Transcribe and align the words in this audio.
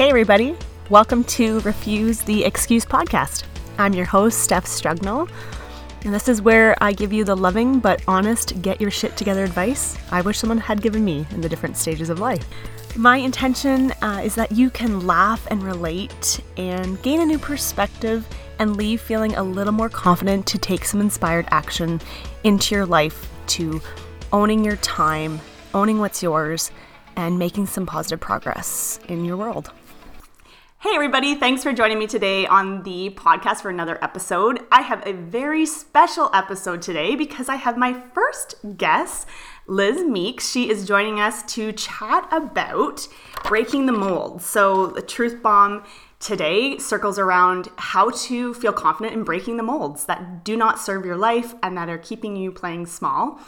Hey, 0.00 0.08
everybody. 0.08 0.56
Welcome 0.88 1.24
to 1.24 1.60
Refuse 1.60 2.22
the 2.22 2.42
Excuse 2.42 2.86
podcast. 2.86 3.44
I'm 3.76 3.92
your 3.92 4.06
host, 4.06 4.40
Steph 4.40 4.64
Strugnell, 4.64 5.30
and 6.06 6.14
this 6.14 6.26
is 6.26 6.40
where 6.40 6.74
I 6.82 6.94
give 6.94 7.12
you 7.12 7.22
the 7.22 7.36
loving 7.36 7.80
but 7.80 8.02
honest 8.08 8.62
get 8.62 8.80
your 8.80 8.90
shit 8.90 9.14
together 9.18 9.44
advice 9.44 9.98
I 10.10 10.22
wish 10.22 10.38
someone 10.38 10.56
had 10.56 10.80
given 10.80 11.04
me 11.04 11.26
in 11.32 11.42
the 11.42 11.50
different 11.50 11.76
stages 11.76 12.08
of 12.08 12.18
life. 12.18 12.46
My 12.96 13.18
intention 13.18 13.90
uh, 14.00 14.22
is 14.24 14.34
that 14.36 14.52
you 14.52 14.70
can 14.70 15.06
laugh 15.06 15.46
and 15.50 15.62
relate 15.62 16.40
and 16.56 17.02
gain 17.02 17.20
a 17.20 17.26
new 17.26 17.38
perspective 17.38 18.26
and 18.58 18.78
leave 18.78 19.02
feeling 19.02 19.34
a 19.34 19.42
little 19.42 19.70
more 19.70 19.90
confident 19.90 20.46
to 20.46 20.56
take 20.56 20.86
some 20.86 21.02
inspired 21.02 21.46
action 21.50 22.00
into 22.42 22.74
your 22.74 22.86
life 22.86 23.30
to 23.48 23.82
owning 24.32 24.64
your 24.64 24.76
time, 24.76 25.42
owning 25.74 25.98
what's 25.98 26.22
yours, 26.22 26.70
and 27.16 27.38
making 27.38 27.66
some 27.66 27.84
positive 27.84 28.18
progress 28.18 28.98
in 29.06 29.26
your 29.26 29.36
world. 29.36 29.70
Hey, 30.82 30.92
everybody, 30.94 31.34
thanks 31.34 31.62
for 31.62 31.74
joining 31.74 31.98
me 31.98 32.06
today 32.06 32.46
on 32.46 32.84
the 32.84 33.10
podcast 33.10 33.60
for 33.60 33.68
another 33.68 34.02
episode. 34.02 34.60
I 34.72 34.80
have 34.80 35.06
a 35.06 35.12
very 35.12 35.66
special 35.66 36.30
episode 36.32 36.80
today 36.80 37.16
because 37.16 37.50
I 37.50 37.56
have 37.56 37.76
my 37.76 37.92
first 38.14 38.54
guest, 38.78 39.26
Liz 39.66 40.02
Meeks. 40.02 40.50
She 40.50 40.70
is 40.70 40.88
joining 40.88 41.20
us 41.20 41.42
to 41.52 41.72
chat 41.72 42.26
about 42.32 43.06
breaking 43.44 43.84
the 43.84 43.92
mold. 43.92 44.40
So, 44.40 44.86
the 44.86 45.02
truth 45.02 45.42
bomb 45.42 45.84
today 46.18 46.78
circles 46.78 47.18
around 47.18 47.68
how 47.76 48.08
to 48.28 48.54
feel 48.54 48.72
confident 48.72 49.14
in 49.14 49.22
breaking 49.22 49.58
the 49.58 49.62
molds 49.62 50.06
that 50.06 50.44
do 50.44 50.56
not 50.56 50.80
serve 50.80 51.04
your 51.04 51.18
life 51.18 51.52
and 51.62 51.76
that 51.76 51.90
are 51.90 51.98
keeping 51.98 52.36
you 52.36 52.50
playing 52.50 52.86
small. 52.86 53.38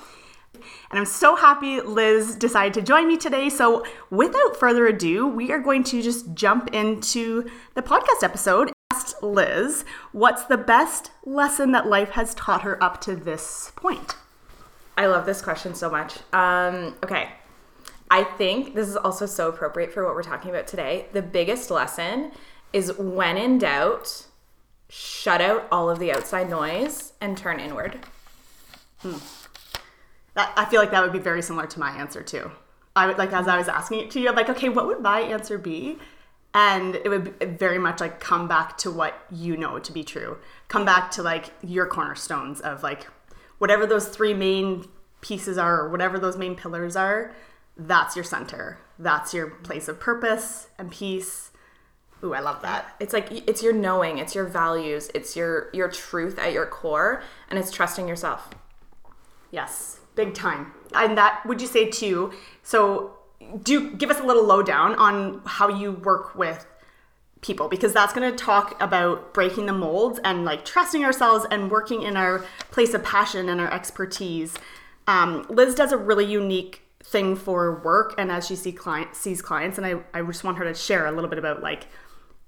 And 0.91 0.99
I'm 0.99 1.05
so 1.05 1.37
happy 1.37 1.81
Liz 1.81 2.35
decided 2.35 2.75
to 2.75 2.83
join 2.83 3.09
me 3.09 3.17
today. 3.17 3.49
So, 3.49 3.85
without 4.11 4.57
further 4.57 4.87
ado, 4.87 5.27
we 5.27 5.53
are 5.53 5.59
going 5.59 5.85
to 5.85 6.03
just 6.03 6.35
jump 6.35 6.73
into 6.75 7.49
the 7.75 7.83
podcast 7.83 8.23
episode. 8.23 8.73
Asked 8.91 9.23
Liz, 9.23 9.85
what's 10.13 10.45
the 10.45 10.59
best 10.59 11.11
lesson 11.25 11.73
that 11.73 11.87
life 11.87 12.11
has 12.11 12.35
taught 12.35 12.63
her 12.63 12.83
up 12.83 13.01
to 13.03 13.17
this 13.17 13.73
point? 13.77 14.17
I 14.97 15.07
love 15.07 15.27
this 15.27 15.41
question 15.41 15.75
so 15.75 15.91
much. 15.91 16.19
Um, 16.33 16.97
okay. 17.03 17.31
I 18.11 18.25
think 18.25 18.75
this 18.75 18.89
is 18.89 18.97
also 18.97 19.25
so 19.25 19.49
appropriate 19.49 19.93
for 19.93 20.05
what 20.05 20.15
we're 20.15 20.23
talking 20.23 20.51
about 20.51 20.67
today. 20.67 21.07
The 21.13 21.23
biggest 21.23 21.71
lesson 21.71 22.33
is 22.73 22.93
when 22.99 23.39
in 23.39 23.59
doubt, 23.59 24.27
shut 24.91 25.41
out 25.41 25.67
all 25.73 25.89
of 25.89 25.99
the 25.99 26.13
outside 26.13 26.51
noise 26.51 27.15
and 27.23 27.39
turn 27.39 27.59
inward. 27.59 28.01
Hmm. 28.99 29.17
That, 30.35 30.53
I 30.57 30.65
feel 30.65 30.81
like 30.81 30.91
that 30.93 31.03
would 31.03 31.13
be 31.13 31.19
very 31.19 31.43
similar 31.43 31.67
to 31.67 31.81
my 31.81 31.91
answer 31.91 32.23
too. 32.23 32.51
I 32.95 33.07
would 33.07 33.19
like 33.19 33.33
as 33.33 33.49
I 33.49 33.57
was 33.57 33.69
asking 33.69 34.01
it 34.01 34.11
to 34.13 34.21
you, 34.21 34.29
I'm 34.29 34.35
like, 34.35 34.51
okay, 34.51 34.69
what 34.69 34.87
would 34.87 35.01
my 35.01 35.21
answer 35.21 35.59
be? 35.59 35.99
And 36.55 36.97
it 36.97 37.09
would 37.09 37.59
very 37.59 37.79
much 37.79 38.01
like 38.01 38.21
come 38.21 38.47
back 38.47 38.77
to 38.79 38.91
what 38.91 39.15
you 39.31 39.57
know 39.57 39.79
to 39.79 39.93
be 39.93 40.05
true. 40.05 40.39
Come 40.69 40.85
back 40.85 41.11
to 41.13 41.23
like 41.23 41.53
your 41.63 41.87
cornerstones 41.87 42.61
of 42.61 42.83
like 42.83 43.07
whatever 43.59 43.87
those 43.87 44.09
three 44.09 44.35
main 44.35 44.87
pieces 45.23 45.57
are, 45.57 45.81
or 45.81 45.89
whatever 45.89 46.19
those 46.19 46.37
main 46.37 46.55
pillars 46.55 46.97
are. 46.97 47.35
That's 47.77 48.17
your 48.17 48.25
center. 48.25 48.79
That's 48.99 49.33
your 49.33 49.49
place 49.49 49.89
of 49.89 50.01
purpose 50.01 50.69
and 50.79 50.91
peace. 50.91 51.51
Ooh, 52.23 52.35
I 52.35 52.41
love 52.41 52.61
that. 52.63 52.95
It's 53.01 53.15
like 53.15 53.49
it's 53.49 53.63
your 53.63 53.73
knowing, 53.73 54.19
it's 54.19 54.35
your 54.35 54.45
values, 54.45 55.11
it's 55.15 55.35
your 55.35 55.71
your 55.73 55.89
truth 55.89 56.39
at 56.39 56.53
your 56.53 56.67
core, 56.67 57.23
and 57.49 57.59
it's 57.59 57.71
trusting 57.71 58.07
yourself. 58.09 58.51
Yes 59.51 60.02
big 60.15 60.35
time. 60.35 60.73
And 60.95 61.17
that 61.17 61.45
would 61.47 61.61
you 61.61 61.67
say 61.67 61.89
too? 61.91 62.33
So, 62.63 63.17
do 63.63 63.93
give 63.95 64.11
us 64.11 64.21
a 64.21 64.23
little 64.23 64.45
lowdown 64.45 64.95
on 64.95 65.43
how 65.45 65.69
you 65.69 65.93
work 65.93 66.35
with 66.35 66.67
people 67.43 67.69
because 67.69 67.93
that's 67.93 68.13
going 68.13 68.31
to 68.31 68.37
talk 68.37 68.81
about 68.81 69.35
breaking 69.35 69.67
the 69.67 69.73
molds 69.73 70.21
and 70.25 70.45
like 70.45 70.65
trusting 70.65 71.05
ourselves 71.05 71.45
and 71.51 71.71
working 71.71 72.03
in 72.03 72.17
our 72.17 72.45
place 72.71 72.95
of 72.95 73.03
passion 73.03 73.49
and 73.49 73.61
our 73.61 73.71
expertise. 73.73 74.57
Um, 75.09 75.45
Liz 75.49 75.75
does 75.75 75.93
a 75.93 75.97
really 75.97 76.25
unique 76.25 76.83
thing 77.03 77.35
for 77.35 77.81
work 77.83 78.15
and 78.17 78.31
as 78.31 78.47
she 78.47 78.55
see 78.55 78.73
client, 78.73 79.17
sees 79.17 79.43
clients 79.43 79.77
and 79.77 79.87
I, 79.87 79.97
I 80.15 80.23
just 80.23 80.45
want 80.45 80.57
her 80.59 80.65
to 80.65 80.73
share 80.73 81.07
a 81.07 81.13
little 81.13 81.29
bit 81.29 81.39
about 81.39 81.63
like 81.63 81.89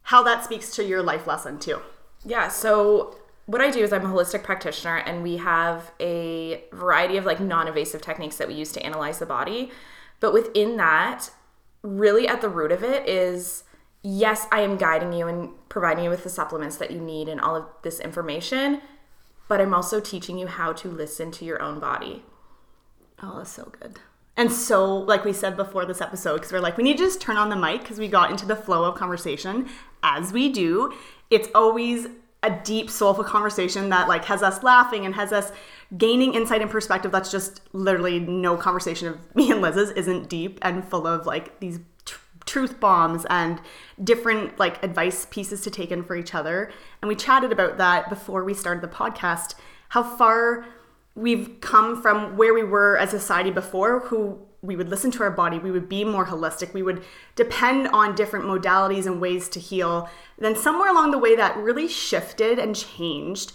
how 0.03 0.23
that 0.23 0.45
speaks 0.45 0.71
to 0.77 0.85
your 0.85 1.03
life 1.03 1.27
lesson 1.27 1.59
too. 1.59 1.81
Yeah, 2.25 2.49
so 2.49 3.17
what 3.47 3.61
I 3.61 3.71
do 3.71 3.81
is 3.81 3.93
I'm 3.93 4.07
a 4.07 4.09
holistic 4.09 4.43
practitioner 4.43 4.97
and 4.97 5.23
we 5.23 5.37
have 5.37 5.93
a 6.01 6.65
variety 6.73 7.17
of 7.17 7.27
like 7.27 7.41
non-invasive 7.41 8.01
techniques 8.01 8.37
that 8.37 8.49
we 8.49 8.55
use 8.55 8.73
to 8.73 8.85
analyze 8.85 9.19
the 9.19 9.27
body. 9.27 9.71
But 10.21 10.33
within 10.33 10.77
that, 10.79 11.31
really 11.83 12.27
at 12.27 12.41
the 12.41 12.49
root 12.49 12.73
of 12.73 12.83
it 12.83 13.07
is 13.09 13.65
yes, 14.03 14.47
I 14.53 14.61
am 14.61 14.77
guiding 14.77 15.13
you 15.13 15.27
and 15.27 15.51
providing 15.69 16.05
you 16.05 16.11
with 16.11 16.25
the 16.25 16.31
supplements 16.31 16.77
that 16.77 16.91
you 16.91 17.01
need 17.01 17.29
and 17.29 17.41
all 17.41 17.57
of 17.57 17.67
this 17.83 18.01
information, 18.01 18.81
but 19.49 19.61
I'm 19.61 19.75
also 19.75 20.01
teaching 20.01 20.39
you 20.39 20.47
how 20.47 20.73
to 20.75 20.89
listen 20.89 21.31
to 21.33 21.45
your 21.45 21.61
own 21.61 21.81
body. 21.81 22.23
Oh, 23.23 23.39
that's 23.39 23.51
so 23.51 23.73
good. 23.81 24.01
And 24.37 24.51
so, 24.51 24.97
like 24.97 25.25
we 25.25 25.33
said 25.33 25.57
before 25.57 25.87
this 25.87 26.01
episode, 26.01 26.35
because 26.37 26.53
we're 26.53 26.61
like, 26.61 26.77
we 26.77 26.85
need 26.85 26.99
to 26.99 27.05
just 27.05 27.21
turn 27.21 27.37
on 27.37 27.51
the 27.51 27.57
mic 27.57 27.83
because 27.83 27.99
we 27.99 28.09
got 28.09 28.31
into 28.31 28.47
the 28.47 28.57
flow 28.57 28.85
of 28.85 28.97
conversation 28.97 29.69
as 30.03 30.33
we 30.33 30.51
do. 30.51 30.93
It's 31.31 31.49
always 31.55 32.09
a 32.45 32.61
deep 32.63 32.91
soulful 32.91 33.25
conversation 33.25 33.89
that 33.89 34.07
like 34.07 34.25
has 34.27 34.43
us 34.43 34.63
laughing 34.63 35.07
and 35.07 35.15
has 35.15 35.33
us 35.33 35.51
gaining 35.97 36.35
insight 36.35 36.61
and 36.61 36.71
perspective 36.71 37.11
that's 37.11 37.31
just 37.31 37.63
literally 37.73 38.21
no 38.21 38.57
conversation 38.57 39.09
of 39.09 39.19
me 39.37 39.51
and 39.51 39.61
Liz's 39.61 39.91
isn't 39.93 40.29
deep 40.29 40.59
and 40.63 40.87
full 40.87 41.07
of 41.07 41.27
like 41.27 41.59
these 41.61 41.81
tr- 42.05 42.19
truth 42.45 42.79
bombs 42.79 43.25
and 43.31 43.61
different 44.03 44.59
like 44.59 44.83
advice 44.85 45.27
pieces 45.31 45.63
to 45.63 45.71
take 45.71 45.91
in 45.91 46.05
for 46.05 46.15
each 46.15 46.35
other. 46.35 46.71
And 47.01 47.09
we 47.09 47.17
chatted 47.17 47.51
about 47.51 47.79
that 47.79 48.09
before 48.09 48.45
we 48.45 48.55
started 48.55 48.83
the 48.83 48.95
podcast 48.95 49.55
how 49.89 50.03
far 50.03 50.67
we've 51.15 51.61
come 51.61 52.03
from 52.03 52.37
where 52.37 52.53
we 52.53 52.65
were 52.65 52.99
as 52.99 53.15
a 53.15 53.21
society 53.21 53.51
before 53.51 54.01
who 54.01 54.39
we 54.65 54.77
would 54.77 54.89
listen 54.89 55.11
to 55.13 55.23
our 55.23 55.31
body, 55.31 55.59
we 55.59 55.71
would 55.71 55.89
be 55.89 56.05
more 56.05 56.27
holistic, 56.27 56.73
we 56.73 56.83
would 56.83 57.05
depend 57.37 57.89
on 57.89 58.15
different 58.15 58.45
modalities 58.45 59.07
and 59.07 59.21
ways 59.21 59.49
to 59.51 59.61
heal. 59.61 60.09
Then 60.39 60.57
somewhere 60.57 60.91
along 60.91 61.11
the 61.11 61.19
way 61.19 61.37
that 61.37 61.57
really 61.57 61.89
shifted 61.89 62.59
and 62.59 62.75
changed. 62.75 63.53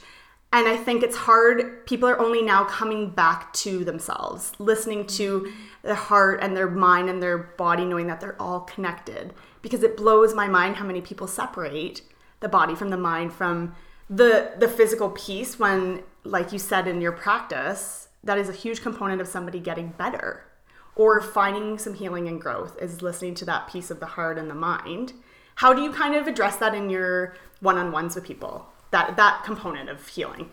And 0.52 0.68
I 0.68 0.78
think 0.78 1.04
it's 1.04 1.16
hard, 1.16 1.86
people 1.86 2.10
are 2.10 2.20
only 2.20 2.42
now 2.42 2.64
coming 2.64 3.12
back 3.12 3.54
to 3.54 3.86
themselves, 3.86 4.52
listening 4.58 5.06
to 5.08 5.52
their 5.84 5.96
heart 5.96 6.40
and 6.42 6.58
their 6.58 6.70
mind 6.70 7.10
and 7.10 7.22
their 7.22 7.38
body, 7.38 7.86
knowing 7.86 8.08
that 8.08 8.20
they're 8.20 8.42
all 8.42 8.62
connected. 8.62 9.34
Because 9.62 9.84
it 9.84 9.98
blows 9.98 10.34
my 10.34 10.48
mind 10.48 10.78
how 10.78 10.86
many 10.86 11.02
people 11.02 11.28
separate 11.28 12.02
the 12.40 12.50
body 12.50 12.76
from 12.76 12.90
the 12.90 12.98
mind 12.98 13.34
from 13.34 13.76
the 14.10 14.52
the 14.58 14.68
physical 14.68 15.10
piece 15.10 15.60
when 15.60 16.02
like 16.24 16.52
you 16.52 16.60
said 16.60 16.88
in 16.88 17.02
your 17.02 17.12
practice 17.12 18.08
that 18.24 18.38
is 18.38 18.50
a 18.50 18.54
huge 18.54 18.82
component 18.82 19.22
of 19.22 19.28
somebody 19.28 19.60
getting 19.60 19.90
better 19.90 20.44
or 21.00 21.22
finding 21.22 21.78
some 21.78 21.94
healing 21.94 22.28
and 22.28 22.42
growth 22.42 22.78
is 22.82 23.02
listening 23.02 23.34
to 23.34 23.46
that 23.46 23.70
piece 23.70 23.90
of 23.90 24.02
the 24.02 24.06
heart 24.06 24.38
and 24.38 24.50
the 24.50 24.54
mind. 24.54 25.14
How 25.56 25.74
do 25.74 25.82
you 25.82 25.94
kind 25.94 26.14
of 26.14 26.28
address 26.28 26.58
that 26.58 26.76
in 26.76 26.90
your 26.90 27.38
one-on-ones 27.62 28.16
with 28.16 28.26
people? 28.26 28.68
That 28.92 29.16
that 29.16 29.44
component 29.46 29.88
of 29.88 30.06
healing. 30.06 30.50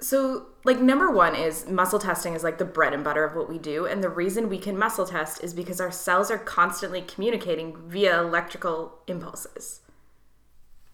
So, 0.00 0.48
like 0.64 0.80
number 0.80 1.10
1 1.10 1.34
is 1.34 1.66
muscle 1.66 1.98
testing 1.98 2.34
is 2.34 2.42
like 2.42 2.58
the 2.58 2.66
bread 2.66 2.92
and 2.92 3.02
butter 3.02 3.24
of 3.24 3.34
what 3.34 3.48
we 3.48 3.58
do 3.58 3.86
and 3.86 4.04
the 4.04 4.10
reason 4.10 4.50
we 4.50 4.58
can 4.58 4.76
muscle 4.76 5.06
test 5.06 5.42
is 5.42 5.54
because 5.54 5.80
our 5.80 5.92
cells 5.92 6.30
are 6.30 6.38
constantly 6.38 7.00
communicating 7.00 7.74
via 7.88 8.20
electrical 8.20 8.98
impulses. 9.06 9.80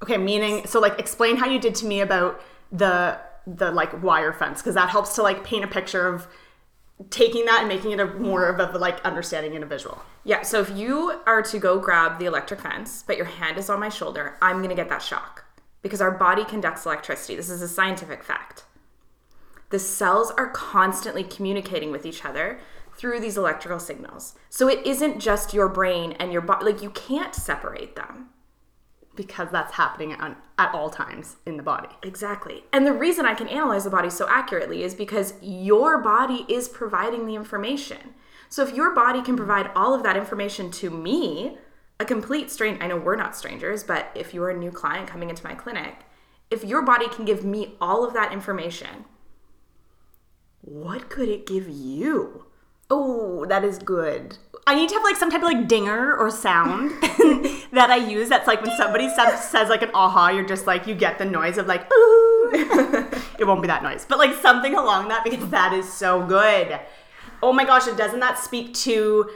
Okay, 0.00 0.16
meaning 0.16 0.64
so 0.64 0.78
like 0.78 0.96
explain 1.00 1.38
how 1.38 1.48
you 1.48 1.58
did 1.58 1.74
to 1.76 1.86
me 1.86 2.00
about 2.02 2.40
the 2.70 3.18
the 3.48 3.72
like 3.72 4.00
wire 4.00 4.32
fence 4.32 4.60
because 4.60 4.74
that 4.74 4.90
helps 4.90 5.16
to 5.16 5.22
like 5.22 5.42
paint 5.42 5.64
a 5.64 5.68
picture 5.68 6.06
of 6.06 6.28
taking 7.10 7.44
that 7.44 7.60
and 7.60 7.68
making 7.68 7.92
it 7.92 8.00
a 8.00 8.06
more 8.06 8.48
of 8.48 8.74
a 8.74 8.78
like 8.78 9.00
understanding 9.04 9.54
in 9.54 9.62
a 9.62 9.66
visual. 9.66 10.02
Yeah, 10.24 10.42
so 10.42 10.60
if 10.60 10.70
you 10.70 11.20
are 11.26 11.42
to 11.42 11.58
go 11.58 11.78
grab 11.78 12.18
the 12.18 12.26
electric 12.26 12.60
fence, 12.60 13.04
but 13.06 13.16
your 13.16 13.26
hand 13.26 13.56
is 13.56 13.70
on 13.70 13.80
my 13.80 13.88
shoulder, 13.88 14.36
I'm 14.42 14.58
to 14.66 14.74
get 14.74 14.88
that 14.88 15.02
shock 15.02 15.44
because 15.82 16.00
our 16.00 16.10
body 16.10 16.44
conducts 16.44 16.86
electricity. 16.86 17.36
This 17.36 17.50
is 17.50 17.62
a 17.62 17.68
scientific 17.68 18.24
fact. 18.24 18.64
The 19.70 19.78
cells 19.78 20.30
are 20.32 20.50
constantly 20.50 21.22
communicating 21.22 21.90
with 21.92 22.06
each 22.06 22.24
other 22.24 22.58
through 22.96 23.20
these 23.20 23.36
electrical 23.36 23.78
signals. 23.78 24.34
So 24.50 24.66
it 24.68 24.84
isn't 24.84 25.20
just 25.20 25.54
your 25.54 25.68
brain 25.68 26.12
and 26.12 26.32
your 26.32 26.42
body, 26.42 26.64
like 26.64 26.82
you 26.82 26.90
can't 26.90 27.34
separate 27.34 27.94
them 27.94 28.27
because 29.18 29.50
that's 29.50 29.74
happening 29.74 30.12
at, 30.12 30.36
at 30.58 30.72
all 30.72 30.88
times 30.88 31.38
in 31.44 31.56
the 31.56 31.62
body. 31.62 31.88
Exactly. 32.04 32.62
And 32.72 32.86
the 32.86 32.92
reason 32.92 33.26
I 33.26 33.34
can 33.34 33.48
analyze 33.48 33.82
the 33.82 33.90
body 33.90 34.10
so 34.10 34.28
accurately 34.30 34.84
is 34.84 34.94
because 34.94 35.34
your 35.42 35.98
body 35.98 36.46
is 36.48 36.68
providing 36.68 37.26
the 37.26 37.34
information. 37.34 38.14
So 38.48 38.62
if 38.62 38.76
your 38.76 38.94
body 38.94 39.20
can 39.20 39.36
provide 39.36 39.72
all 39.74 39.92
of 39.92 40.04
that 40.04 40.16
information 40.16 40.70
to 40.70 40.88
me, 40.88 41.58
a 41.98 42.04
complete 42.04 42.48
stranger, 42.48 42.80
I 42.80 42.86
know 42.86 42.96
we're 42.96 43.16
not 43.16 43.34
strangers, 43.34 43.82
but 43.82 44.12
if 44.14 44.32
you're 44.32 44.50
a 44.50 44.56
new 44.56 44.70
client 44.70 45.08
coming 45.08 45.30
into 45.30 45.44
my 45.44 45.54
clinic, 45.54 45.96
if 46.48 46.62
your 46.62 46.82
body 46.82 47.08
can 47.08 47.24
give 47.24 47.44
me 47.44 47.74
all 47.80 48.06
of 48.06 48.14
that 48.14 48.32
information, 48.32 49.04
what 50.60 51.10
could 51.10 51.28
it 51.28 51.44
give 51.44 51.68
you? 51.68 52.44
Oh, 52.90 53.44
that 53.46 53.64
is 53.64 53.78
good. 53.78 54.38
I 54.66 54.74
need 54.74 54.88
to 54.90 54.94
have 54.94 55.04
like 55.04 55.16
some 55.16 55.30
type 55.30 55.42
of 55.42 55.48
like 55.48 55.68
dinger 55.68 56.16
or 56.16 56.30
sound 56.30 56.90
that 57.72 57.88
I 57.90 57.96
use. 57.96 58.28
That's 58.28 58.46
like 58.46 58.62
when 58.62 58.76
somebody 58.76 59.08
says, 59.10 59.42
says 59.44 59.68
like 59.68 59.82
an 59.82 59.90
aha, 59.94 60.28
you're 60.28 60.46
just 60.46 60.66
like 60.66 60.86
you 60.86 60.94
get 60.94 61.18
the 61.18 61.24
noise 61.24 61.58
of 61.58 61.66
like 61.66 61.90
ooh. 61.92 62.50
it 63.38 63.46
won't 63.46 63.62
be 63.62 63.68
that 63.68 63.82
noise, 63.82 64.06
but 64.08 64.18
like 64.18 64.34
something 64.34 64.74
along 64.74 65.08
that 65.08 65.24
because 65.24 65.48
that 65.50 65.72
is 65.72 65.90
so 65.90 66.24
good. 66.26 66.80
Oh 67.42 67.52
my 67.52 67.64
gosh, 67.64 67.86
and 67.86 67.96
doesn't 67.96 68.20
that 68.20 68.38
speak 68.38 68.74
to 68.74 69.30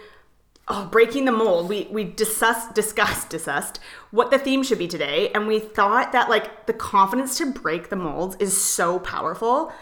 oh, 0.69 0.89
breaking 0.91 1.27
the 1.27 1.33
mold? 1.33 1.69
We 1.69 1.89
we 1.91 2.05
discussed 2.05 2.75
discussed 2.75 3.29
discussed 3.29 3.81
what 4.11 4.31
the 4.31 4.39
theme 4.39 4.63
should 4.63 4.79
be 4.79 4.89
today, 4.89 5.31
and 5.35 5.47
we 5.47 5.59
thought 5.59 6.13
that 6.13 6.31
like 6.31 6.67
the 6.67 6.73
confidence 6.73 7.37
to 7.39 7.53
break 7.53 7.91
the 7.91 7.97
molds 7.97 8.37
is 8.41 8.59
so 8.59 8.99
powerful 8.99 9.73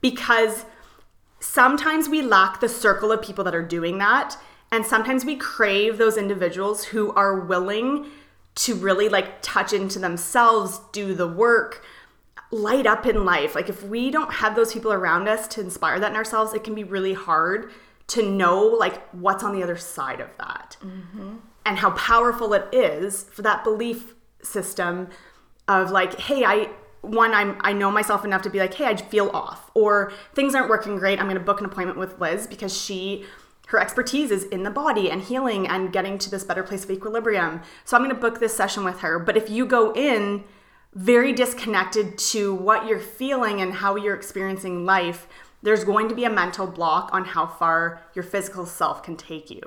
because 0.00 0.64
sometimes 1.40 2.08
we 2.08 2.22
lack 2.22 2.60
the 2.60 2.68
circle 2.68 3.12
of 3.12 3.22
people 3.22 3.44
that 3.44 3.54
are 3.54 3.62
doing 3.62 3.98
that 3.98 4.36
and 4.70 4.84
sometimes 4.84 5.24
we 5.24 5.36
crave 5.36 5.98
those 5.98 6.16
individuals 6.16 6.84
who 6.84 7.12
are 7.12 7.40
willing 7.40 8.06
to 8.54 8.74
really 8.74 9.08
like 9.08 9.40
touch 9.40 9.72
into 9.72 9.98
themselves 9.98 10.80
do 10.92 11.14
the 11.14 11.28
work 11.28 11.84
light 12.50 12.86
up 12.86 13.06
in 13.06 13.24
life. 13.24 13.54
Like 13.54 13.68
if 13.68 13.82
we 13.82 14.10
don't 14.10 14.32
have 14.32 14.56
those 14.56 14.72
people 14.72 14.92
around 14.92 15.28
us 15.28 15.46
to 15.48 15.60
inspire 15.60 16.00
that 16.00 16.10
in 16.10 16.16
ourselves 16.16 16.54
it 16.54 16.64
can 16.64 16.74
be 16.74 16.84
really 16.84 17.14
hard 17.14 17.70
to 18.08 18.28
know 18.28 18.62
like 18.64 19.06
what's 19.10 19.44
on 19.44 19.54
the 19.54 19.62
other 19.62 19.76
side 19.76 20.20
of 20.20 20.30
that 20.38 20.76
mm-hmm. 20.82 21.36
and 21.64 21.78
how 21.78 21.90
powerful 21.90 22.52
it 22.54 22.66
is 22.72 23.24
for 23.24 23.42
that 23.42 23.62
belief 23.64 24.14
system 24.42 25.08
of 25.68 25.90
like 25.90 26.18
hey 26.18 26.42
i 26.42 26.70
one 27.00 27.32
i'm 27.32 27.56
i 27.60 27.72
know 27.72 27.90
myself 27.90 28.24
enough 28.24 28.42
to 28.42 28.50
be 28.50 28.58
like 28.58 28.74
hey 28.74 28.86
i 28.86 28.96
feel 28.96 29.30
off. 29.30 29.70
Or 29.74 30.12
things 30.34 30.54
aren't 30.54 30.68
working 30.68 30.96
great 30.96 31.18
i'm 31.18 31.26
going 31.26 31.38
to 31.38 31.44
book 31.44 31.60
an 31.60 31.66
appointment 31.66 31.98
with 31.98 32.18
liz 32.20 32.46
because 32.46 32.76
she 32.76 33.24
her 33.68 33.78
expertise 33.78 34.30
is 34.30 34.44
in 34.44 34.62
the 34.62 34.70
body 34.70 35.10
and 35.10 35.22
healing 35.22 35.68
and 35.68 35.92
getting 35.92 36.16
to 36.16 36.30
this 36.30 36.42
better 36.42 36.62
place 36.62 36.84
of 36.84 36.90
equilibrium. 36.90 37.60
So 37.84 37.96
i'm 37.96 38.02
going 38.02 38.14
to 38.14 38.20
book 38.20 38.40
this 38.40 38.56
session 38.56 38.84
with 38.84 39.00
her. 39.00 39.18
But 39.18 39.36
if 39.36 39.50
you 39.50 39.66
go 39.66 39.92
in 39.92 40.44
very 40.94 41.32
disconnected 41.32 42.16
to 42.16 42.54
what 42.54 42.86
you're 42.88 42.98
feeling 42.98 43.60
and 43.60 43.74
how 43.74 43.96
you're 43.96 44.16
experiencing 44.16 44.84
life 44.84 45.28
there's 45.62 45.82
going 45.82 46.08
to 46.08 46.14
be 46.14 46.24
a 46.24 46.30
mental 46.30 46.68
block 46.68 47.10
on 47.12 47.24
how 47.24 47.44
far 47.44 48.00
your 48.14 48.22
physical 48.22 48.64
self 48.64 49.02
can 49.02 49.16
take 49.16 49.50
you. 49.50 49.60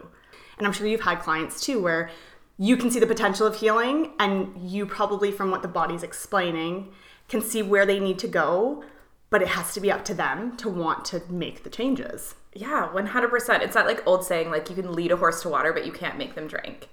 And 0.57 0.67
i'm 0.67 0.73
sure 0.73 0.87
you've 0.87 1.01
had 1.01 1.19
clients 1.19 1.61
too 1.61 1.81
where 1.81 2.09
you 2.57 2.77
can 2.77 2.91
see 2.91 2.99
the 2.99 3.07
potential 3.07 3.47
of 3.47 3.55
healing 3.55 4.13
and 4.19 4.53
you 4.57 4.85
probably 4.85 5.31
from 5.31 5.49
what 5.49 5.61
the 5.61 5.67
body's 5.67 6.03
explaining 6.03 6.91
can 7.31 7.41
see 7.41 7.63
where 7.63 7.85
they 7.85 7.99
need 7.99 8.19
to 8.19 8.27
go 8.27 8.83
but 9.31 9.41
it 9.41 9.47
has 9.47 9.73
to 9.73 9.79
be 9.79 9.91
up 9.91 10.03
to 10.05 10.13
them 10.13 10.55
to 10.57 10.69
want 10.69 11.05
to 11.05 11.21
make 11.29 11.63
the 11.63 11.69
changes 11.69 12.35
Yeah, 12.53 12.89
100%. 12.93 13.61
It's 13.61 13.75
that 13.75 13.85
like 13.85 14.05
old 14.05 14.25
saying, 14.25 14.51
like 14.51 14.69
you 14.69 14.75
can 14.75 14.91
lead 14.91 15.11
a 15.11 15.15
horse 15.15 15.41
to 15.43 15.49
water, 15.49 15.71
but 15.71 15.85
you 15.85 15.91
can't 15.91 16.17
make 16.17 16.35
them 16.35 16.47
drink. 16.47 16.89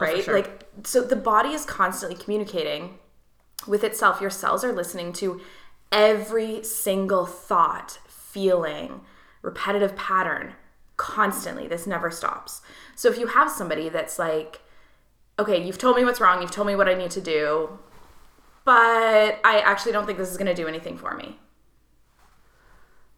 Oh, 0.00 0.06
right? 0.06 0.24
sure. 0.24 0.34
Like, 0.34 0.66
so 0.84 1.02
the 1.02 1.16
body 1.16 1.50
is 1.50 1.64
constantly 1.64 2.16
communicating 2.16 2.98
with 3.66 3.84
itself. 3.84 4.20
Your 4.20 4.30
cells 4.30 4.64
are 4.64 4.72
listening 4.72 5.12
to 5.14 5.40
every 5.92 6.62
single 6.64 7.26
thought, 7.26 7.98
feeling, 8.08 9.02
repetitive 9.42 9.94
pattern 9.94 10.54
constantly. 10.96 11.68
This 11.68 11.86
never 11.86 12.10
stops. 12.10 12.62
So 12.94 13.08
if 13.10 13.18
you 13.18 13.26
have 13.28 13.50
somebody 13.50 13.88
that's 13.90 14.18
like, 14.18 14.62
okay, 15.38 15.62
you've 15.62 15.78
told 15.78 15.96
me 15.96 16.04
what's 16.04 16.20
wrong, 16.20 16.40
you've 16.40 16.50
told 16.50 16.66
me 16.66 16.76
what 16.76 16.88
I 16.88 16.94
need 16.94 17.10
to 17.12 17.20
do, 17.20 17.78
but 18.68 19.40
I 19.44 19.60
actually 19.64 19.92
don't 19.92 20.04
think 20.04 20.18
this 20.18 20.30
is 20.30 20.36
going 20.36 20.54
to 20.54 20.54
do 20.62 20.68
anything 20.68 20.98
for 20.98 21.14
me. 21.14 21.38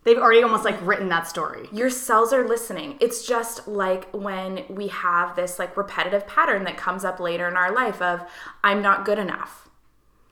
they've 0.04 0.16
already 0.16 0.44
almost 0.44 0.64
like 0.64 0.78
written 0.86 1.08
that 1.08 1.26
story 1.26 1.68
your 1.72 1.90
cells 1.90 2.32
are 2.32 2.46
listening. 2.46 2.96
It's 3.00 3.26
just 3.26 3.66
like 3.66 4.08
when 4.12 4.64
we 4.68 4.86
have 4.88 5.34
this 5.34 5.58
like 5.58 5.76
repetitive 5.76 6.24
pattern 6.28 6.62
that 6.64 6.76
comes 6.76 7.04
up 7.04 7.18
later 7.18 7.48
in 7.48 7.56
our 7.56 7.72
life 7.74 8.00
of 8.00 8.22
I'm 8.62 8.80
not 8.80 9.04
good 9.04 9.18
enough. 9.18 9.68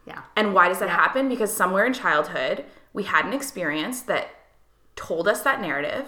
yeah 0.06 0.22
And 0.36 0.54
why 0.54 0.68
does 0.68 0.78
that 0.78 0.88
happen? 0.88 1.28
Because 1.28 1.52
somewhere 1.52 1.84
in 1.84 1.94
childhood, 1.94 2.64
we 2.92 3.02
had 3.02 3.26
an 3.26 3.32
experience 3.32 4.02
that 4.02 4.28
told 4.94 5.26
us 5.26 5.42
that 5.42 5.60
narrative. 5.60 6.06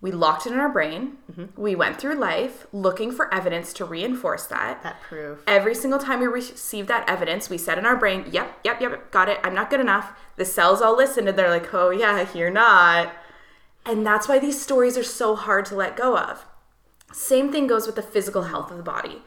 We 0.00 0.12
locked 0.12 0.46
it 0.46 0.52
in 0.52 0.58
our 0.58 0.68
brain. 0.68 1.16
Mm-hmm. 1.32 1.60
We 1.60 1.74
went 1.74 1.98
through 1.98 2.16
life 2.16 2.66
looking 2.72 3.10
for 3.10 3.32
evidence 3.32 3.72
to 3.74 3.84
reinforce 3.84 4.44
that. 4.46 4.82
that 4.82 5.00
proof 5.00 5.42
Every 5.46 5.74
single 5.74 5.98
time 5.98 6.20
we 6.20 6.26
received 6.26 6.88
that 6.88 7.08
evidence, 7.08 7.48
we 7.48 7.56
said 7.56 7.78
in 7.78 7.86
our 7.86 7.96
brain, 7.96 8.26
yep, 8.30 8.58
yep, 8.62 8.80
yep, 8.80 9.10
got 9.10 9.28
it. 9.28 9.40
I'm 9.42 9.54
not 9.54 9.70
good 9.70 9.80
enough. 9.80 10.12
The 10.36 10.44
cells 10.44 10.82
all 10.82 10.96
listened 10.96 11.28
and 11.28 11.38
they're 11.38 11.50
like, 11.50 11.72
oh, 11.72 11.90
yeah, 11.90 12.28
you're 12.34 12.50
not. 12.50 13.14
And 13.86 14.06
that's 14.06 14.28
why 14.28 14.38
these 14.38 14.60
stories 14.60 14.98
are 14.98 15.04
so 15.04 15.34
hard 15.34 15.64
to 15.66 15.76
let 15.76 15.96
go 15.96 16.18
of. 16.18 16.44
Same 17.12 17.50
thing 17.50 17.66
goes 17.66 17.86
with 17.86 17.96
the 17.96 18.02
physical 18.02 18.42
health 18.42 18.70
of 18.70 18.76
the 18.76 18.82
body. 18.82 19.22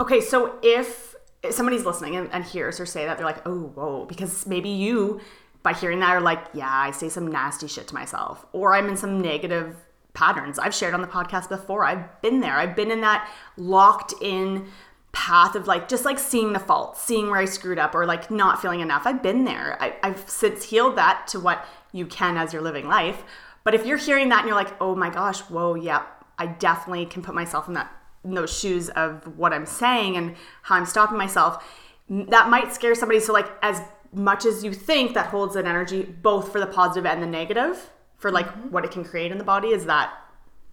Okay, 0.00 0.20
so 0.20 0.58
if 0.62 1.14
somebody's 1.50 1.84
listening 1.84 2.16
and, 2.16 2.28
and 2.32 2.44
hears 2.44 2.78
her 2.78 2.86
say 2.86 3.04
that, 3.04 3.16
they're 3.16 3.26
like, 3.26 3.46
oh, 3.46 3.68
whoa, 3.74 4.06
because 4.06 4.46
maybe 4.46 4.68
you, 4.68 5.20
by 5.66 5.72
hearing 5.72 5.98
that, 5.98 6.10
are 6.10 6.20
like, 6.20 6.38
yeah, 6.54 6.70
I 6.70 6.92
say 6.92 7.08
some 7.08 7.26
nasty 7.26 7.66
shit 7.66 7.88
to 7.88 7.94
myself, 7.94 8.46
or 8.52 8.72
I'm 8.72 8.88
in 8.88 8.96
some 8.96 9.20
negative 9.20 9.74
patterns. 10.14 10.60
I've 10.60 10.72
shared 10.72 10.94
on 10.94 11.02
the 11.02 11.08
podcast 11.08 11.48
before. 11.48 11.84
I've 11.84 12.22
been 12.22 12.38
there. 12.38 12.54
I've 12.54 12.76
been 12.76 12.92
in 12.92 13.00
that 13.00 13.28
locked 13.56 14.14
in 14.22 14.68
path 15.10 15.56
of 15.56 15.66
like 15.66 15.88
just 15.88 16.04
like 16.04 16.20
seeing 16.20 16.52
the 16.52 16.60
fault, 16.60 16.96
seeing 16.96 17.30
where 17.30 17.40
I 17.40 17.46
screwed 17.46 17.80
up, 17.80 17.96
or 17.96 18.06
like 18.06 18.30
not 18.30 18.62
feeling 18.62 18.78
enough. 18.78 19.02
I've 19.06 19.24
been 19.24 19.44
there. 19.44 19.76
I, 19.82 19.96
I've 20.04 20.30
since 20.30 20.62
healed 20.62 20.94
that 20.98 21.26
to 21.30 21.40
what 21.40 21.66
you 21.90 22.06
can 22.06 22.36
as 22.36 22.52
you're 22.52 22.62
living 22.62 22.86
life. 22.86 23.24
But 23.64 23.74
if 23.74 23.84
you're 23.84 23.98
hearing 23.98 24.28
that 24.28 24.42
and 24.42 24.46
you're 24.46 24.56
like, 24.56 24.80
oh 24.80 24.94
my 24.94 25.10
gosh, 25.10 25.40
whoa, 25.40 25.74
yeah, 25.74 26.04
I 26.38 26.46
definitely 26.46 27.06
can 27.06 27.22
put 27.22 27.34
myself 27.34 27.66
in 27.66 27.74
that 27.74 27.90
in 28.22 28.34
those 28.34 28.56
shoes 28.56 28.88
of 28.90 29.36
what 29.36 29.52
I'm 29.52 29.66
saying 29.66 30.16
and 30.16 30.36
how 30.62 30.76
I'm 30.76 30.86
stopping 30.86 31.18
myself. 31.18 31.64
That 32.08 32.50
might 32.50 32.72
scare 32.72 32.94
somebody. 32.94 33.18
So 33.18 33.32
like 33.32 33.50
as 33.62 33.82
much 34.16 34.46
as 34.46 34.64
you 34.64 34.72
think 34.72 35.12
that 35.14 35.26
holds 35.26 35.56
an 35.56 35.66
energy 35.66 36.02
both 36.02 36.50
for 36.50 36.58
the 36.58 36.66
positive 36.66 37.04
and 37.04 37.22
the 37.22 37.26
negative 37.26 37.90
for 38.16 38.32
like 38.32 38.46
mm-hmm. 38.46 38.70
what 38.70 38.84
it 38.84 38.90
can 38.90 39.04
create 39.04 39.30
in 39.30 39.36
the 39.36 39.44
body, 39.44 39.68
is 39.68 39.84
that 39.84 40.10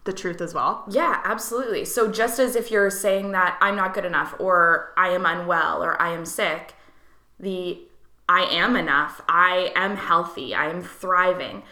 the 0.05 0.13
truth 0.13 0.39
as 0.39 0.53
well? 0.53 0.85
Yeah, 0.89 1.21
absolutely. 1.25 1.83
So 1.83 2.09
just 2.09 2.39
as 2.39 2.55
if 2.55 2.71
you're 2.71 2.89
saying 2.89 3.33
that 3.33 3.57
I'm 3.59 3.75
not 3.75 3.93
good 3.93 4.05
enough 4.05 4.33
or 4.39 4.93
I 4.97 5.09
am 5.09 5.25
unwell 5.25 5.83
or 5.83 6.01
I 6.01 6.13
am 6.13 6.25
sick, 6.25 6.73
the 7.37 7.81
I 8.29 8.43
am 8.43 8.77
enough, 8.77 9.21
I 9.27 9.73
am 9.75 9.97
healthy, 9.97 10.55
I 10.55 10.69
am 10.69 10.81
thriving, 10.81 11.63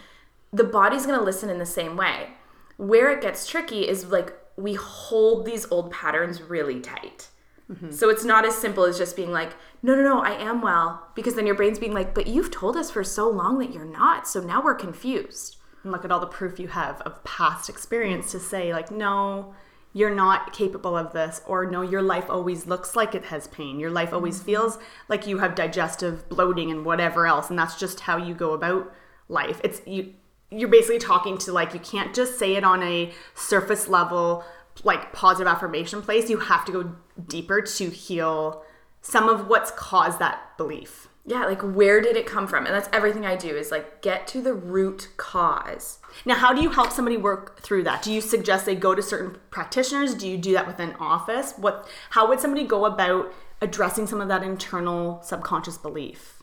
the 0.52 0.66
body's 0.66 1.06
going 1.06 1.18
to 1.18 1.24
listen 1.24 1.50
in 1.50 1.60
the 1.60 1.66
same 1.66 1.96
way. 1.96 2.32
Where 2.76 3.10
it 3.12 3.22
gets 3.22 3.48
tricky 3.48 3.88
is 3.88 4.06
like 4.06 4.34
we 4.58 4.74
hold 4.74 5.46
these 5.46 5.72
old 5.72 5.92
patterns 5.92 6.42
really 6.42 6.82
tight. 6.82 7.30
Mm-hmm. 7.72 7.92
So 7.92 8.10
it's 8.10 8.26
not 8.26 8.46
as 8.46 8.58
simple 8.58 8.84
as 8.84 8.98
just 8.98 9.16
being 9.16 9.32
like, 9.32 9.54
no, 9.84 9.96
no, 9.96 10.04
no, 10.04 10.22
I 10.22 10.34
am 10.34 10.62
well. 10.62 11.08
Because 11.16 11.36
then 11.36 11.46
your 11.46 11.56
brain's 11.56 11.80
being 11.80 11.94
like, 11.94 12.14
but 12.14 12.28
you've 12.28 12.52
told 12.52 12.78
us 12.78 12.92
for 12.92 13.04
so 13.04 13.30
long 13.30 13.60
that 13.60 13.74
you're 13.74 13.86
not. 13.86 14.28
So 14.28 14.42
now 14.42 14.62
we're 14.62 14.76
confused. 14.76 15.58
And 15.84 15.92
look 15.92 16.06
at 16.06 16.12
all 16.12 16.20
the 16.20 16.28
proof 16.28 16.60
you 16.60 16.68
have 16.68 17.02
of 17.02 17.24
past 17.24 17.70
experience 17.70 18.32
to 18.32 18.40
say, 18.40 18.72
like, 18.72 18.92
no, 18.92 19.56
you're 19.94 20.14
not 20.14 20.54
capable 20.54 20.96
of 20.96 21.12
this, 21.12 21.42
or 21.46 21.66
no, 21.66 21.82
your 21.82 22.02
life 22.02 22.30
always 22.30 22.66
looks 22.66 22.96
like 22.96 23.14
it 23.14 23.26
has 23.26 23.48
pain. 23.48 23.80
Your 23.80 23.90
life 23.92 24.14
always 24.14 24.38
mm-hmm. 24.38 24.46
feels 24.46 24.78
like 25.10 25.28
you 25.28 25.40
have 25.40 25.56
digestive 25.56 26.30
bloating 26.30 26.72
and 26.72 26.86
whatever 26.86 27.28
else, 27.28 27.50
and 27.50 27.60
that's 27.60 27.78
just 27.78 28.02
how 28.02 28.18
you 28.18 28.34
go 28.34 28.54
about 28.54 28.94
life. 29.28 29.60
It's 29.64 29.82
you 29.86 30.14
you're 30.54 30.70
basically 30.70 31.00
talking 31.00 31.38
to 31.38 31.52
like 31.54 31.74
you 31.74 31.80
can't 31.80 32.14
just 32.14 32.38
say 32.38 32.56
it 32.56 32.64
on 32.64 32.84
a 32.84 33.12
surface 33.36 33.88
level 33.88 34.44
like 34.84 35.14
positive 35.14 35.52
affirmation 35.52 36.02
place. 36.02 36.30
You 36.30 36.38
have 36.38 36.66
to 36.66 36.72
go 36.72 36.96
deeper 37.28 37.62
to 37.62 37.90
heal 37.90 38.64
some 39.02 39.28
of 39.28 39.48
what's 39.48 39.72
caused 39.72 40.20
that 40.20 40.58
belief. 40.58 41.08
Yeah, 41.26 41.46
like 41.46 41.62
where 41.62 42.02
did 42.02 42.16
it 42.16 42.26
come 42.26 42.48
from? 42.48 42.66
And 42.66 42.74
that's 42.74 42.90
everything 42.92 43.26
I 43.26 43.36
do 43.36 43.56
is 43.56 43.70
like 43.70 44.02
get 44.02 44.26
to 44.28 44.42
the 44.42 44.54
root 44.54 45.10
cause. 45.18 46.00
Now, 46.26 46.36
how 46.36 46.52
do 46.52 46.62
you 46.62 46.70
help 46.70 46.92
somebody 46.92 47.16
work 47.16 47.60
through 47.62 47.84
that? 47.84 48.02
Do 48.02 48.12
you 48.12 48.22
suggest 48.22 48.66
they 48.66 48.76
go 48.76 48.96
to 48.96 49.04
certain 49.04 49.38
practitioners? 49.52 50.16
Do 50.16 50.28
you 50.28 50.38
do 50.38 50.54
that 50.54 50.66
within 50.66 50.90
an 50.90 50.96
office? 50.96 51.54
What 51.58 51.88
how 52.12 52.28
would 52.28 52.40
somebody 52.40 52.66
go 52.66 52.86
about 52.86 53.32
addressing 53.62 54.08
some 54.08 54.20
of 54.20 54.30
that 54.30 54.42
internal 54.42 55.22
subconscious 55.22 55.78
belief? 55.78 56.42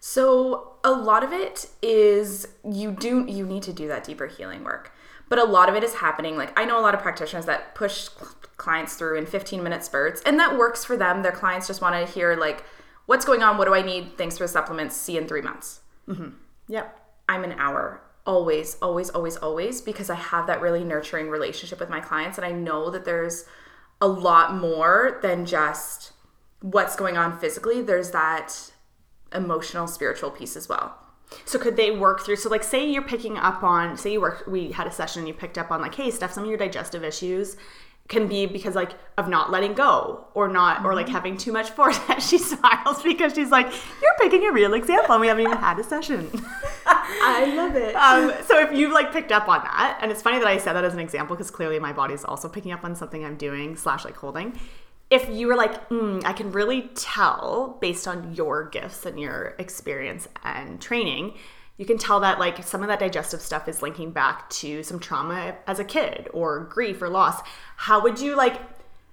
So, 0.00 0.74
a 0.84 0.92
lot 0.92 1.24
of 1.24 1.32
it 1.32 1.66
is 1.82 2.46
you 2.64 2.92
do 2.92 3.26
you 3.26 3.44
need 3.44 3.64
to 3.64 3.72
do 3.72 3.88
that 3.88 4.04
deeper 4.04 4.28
healing 4.28 4.62
work. 4.62 4.92
But 5.28 5.38
a 5.38 5.44
lot 5.44 5.68
of 5.68 5.74
it 5.74 5.84
is 5.84 5.94
happening 5.94 6.36
like 6.36 6.58
I 6.58 6.64
know 6.64 6.78
a 6.78 6.82
lot 6.82 6.94
of 6.94 7.00
practitioners 7.00 7.46
that 7.46 7.74
push 7.74 8.08
clients 8.56 8.94
through 8.94 9.18
in 9.18 9.26
15 9.26 9.62
minute 9.62 9.84
spurts 9.84 10.22
and 10.22 10.38
that 10.40 10.56
works 10.58 10.84
for 10.84 10.96
them. 10.96 11.22
Their 11.22 11.32
clients 11.32 11.66
just 11.66 11.80
want 11.80 11.94
to 11.94 12.12
hear 12.12 12.34
like 12.34 12.64
what's 13.06 13.24
going 13.24 13.42
on? 13.42 13.58
What 13.58 13.66
do 13.66 13.74
I 13.74 13.82
need? 13.82 14.18
Thanks 14.18 14.38
for 14.38 14.44
the 14.44 14.48
supplements. 14.48 14.96
See 14.96 15.14
you 15.14 15.20
in 15.20 15.28
3 15.28 15.40
months. 15.42 15.80
Mm-hmm. 16.08 16.30
Yep. 16.68 16.98
I'm 17.28 17.44
an 17.44 17.52
hour 17.52 18.02
always, 18.26 18.76
always, 18.82 19.08
always, 19.10 19.36
always 19.38 19.80
because 19.80 20.10
I 20.10 20.14
have 20.14 20.46
that 20.46 20.60
really 20.60 20.84
nurturing 20.84 21.30
relationship 21.30 21.80
with 21.80 21.88
my 21.88 22.00
clients 22.00 22.36
and 22.36 22.44
I 22.44 22.52
know 22.52 22.90
that 22.90 23.06
there's 23.06 23.46
a 24.00 24.06
lot 24.06 24.54
more 24.54 25.18
than 25.22 25.46
just 25.46 26.12
what's 26.60 26.94
going 26.94 27.16
on 27.16 27.38
physically. 27.38 27.80
There's 27.80 28.10
that 28.10 28.72
emotional, 29.32 29.86
spiritual 29.86 30.30
piece 30.30 30.56
as 30.56 30.68
well. 30.68 30.98
So 31.44 31.58
could 31.58 31.76
they 31.76 31.90
work 31.90 32.24
through? 32.24 32.36
So 32.36 32.48
like, 32.48 32.64
say 32.64 32.90
you're 32.90 33.02
picking 33.02 33.36
up 33.36 33.62
on, 33.62 33.96
say 33.96 34.12
you 34.12 34.20
work, 34.20 34.44
we 34.46 34.72
had 34.72 34.86
a 34.86 34.92
session, 34.92 35.20
and 35.20 35.28
you 35.28 35.34
picked 35.34 35.58
up 35.58 35.70
on 35.70 35.80
like, 35.80 35.94
hey, 35.94 36.10
Steph, 36.10 36.32
some 36.32 36.44
of 36.44 36.48
your 36.48 36.58
digestive 36.58 37.04
issues 37.04 37.56
can 38.08 38.26
be 38.26 38.46
because 38.46 38.74
like 38.74 38.92
of 39.18 39.28
not 39.28 39.50
letting 39.50 39.74
go 39.74 40.24
or 40.32 40.48
not 40.48 40.82
or 40.82 40.94
like 40.94 41.08
having 41.08 41.36
too 41.36 41.52
much 41.52 41.70
force. 41.70 41.98
she 42.26 42.38
smiles 42.38 43.02
because 43.02 43.34
she's 43.34 43.50
like, 43.50 43.66
you're 44.02 44.14
picking 44.18 44.48
a 44.48 44.52
real 44.52 44.74
example, 44.74 45.14
and 45.14 45.20
we 45.20 45.28
haven't 45.28 45.44
even 45.44 45.58
had 45.58 45.78
a 45.78 45.84
session. 45.84 46.28
I 46.86 47.52
love 47.54 47.76
it. 47.76 47.94
Um, 47.94 48.32
so 48.46 48.58
if 48.60 48.72
you've 48.72 48.92
like 48.92 49.12
picked 49.12 49.32
up 49.32 49.48
on 49.48 49.62
that, 49.62 49.98
and 50.00 50.10
it's 50.10 50.22
funny 50.22 50.38
that 50.38 50.46
I 50.46 50.58
said 50.58 50.72
that 50.72 50.84
as 50.84 50.94
an 50.94 51.00
example 51.00 51.36
because 51.36 51.50
clearly 51.50 51.78
my 51.78 51.92
body's 51.92 52.24
also 52.24 52.48
picking 52.48 52.72
up 52.72 52.84
on 52.84 52.96
something 52.96 53.24
I'm 53.24 53.36
doing 53.36 53.76
slash 53.76 54.04
like 54.04 54.16
holding. 54.16 54.58
If 55.10 55.28
you 55.30 55.46
were 55.46 55.56
like, 55.56 55.88
mm, 55.88 56.22
I 56.24 56.32
can 56.32 56.52
really 56.52 56.90
tell 56.94 57.78
based 57.80 58.06
on 58.06 58.34
your 58.34 58.68
gifts 58.68 59.06
and 59.06 59.18
your 59.18 59.54
experience 59.58 60.28
and 60.44 60.80
training, 60.80 61.34
you 61.78 61.86
can 61.86 61.96
tell 61.96 62.20
that 62.20 62.38
like 62.38 62.62
some 62.62 62.82
of 62.82 62.88
that 62.88 62.98
digestive 62.98 63.40
stuff 63.40 63.68
is 63.68 63.80
linking 63.80 64.10
back 64.10 64.50
to 64.50 64.82
some 64.82 64.98
trauma 64.98 65.56
as 65.66 65.78
a 65.78 65.84
kid 65.84 66.28
or 66.34 66.64
grief 66.64 67.00
or 67.00 67.08
loss. 67.08 67.40
How 67.76 68.02
would 68.02 68.20
you 68.20 68.36
like? 68.36 68.60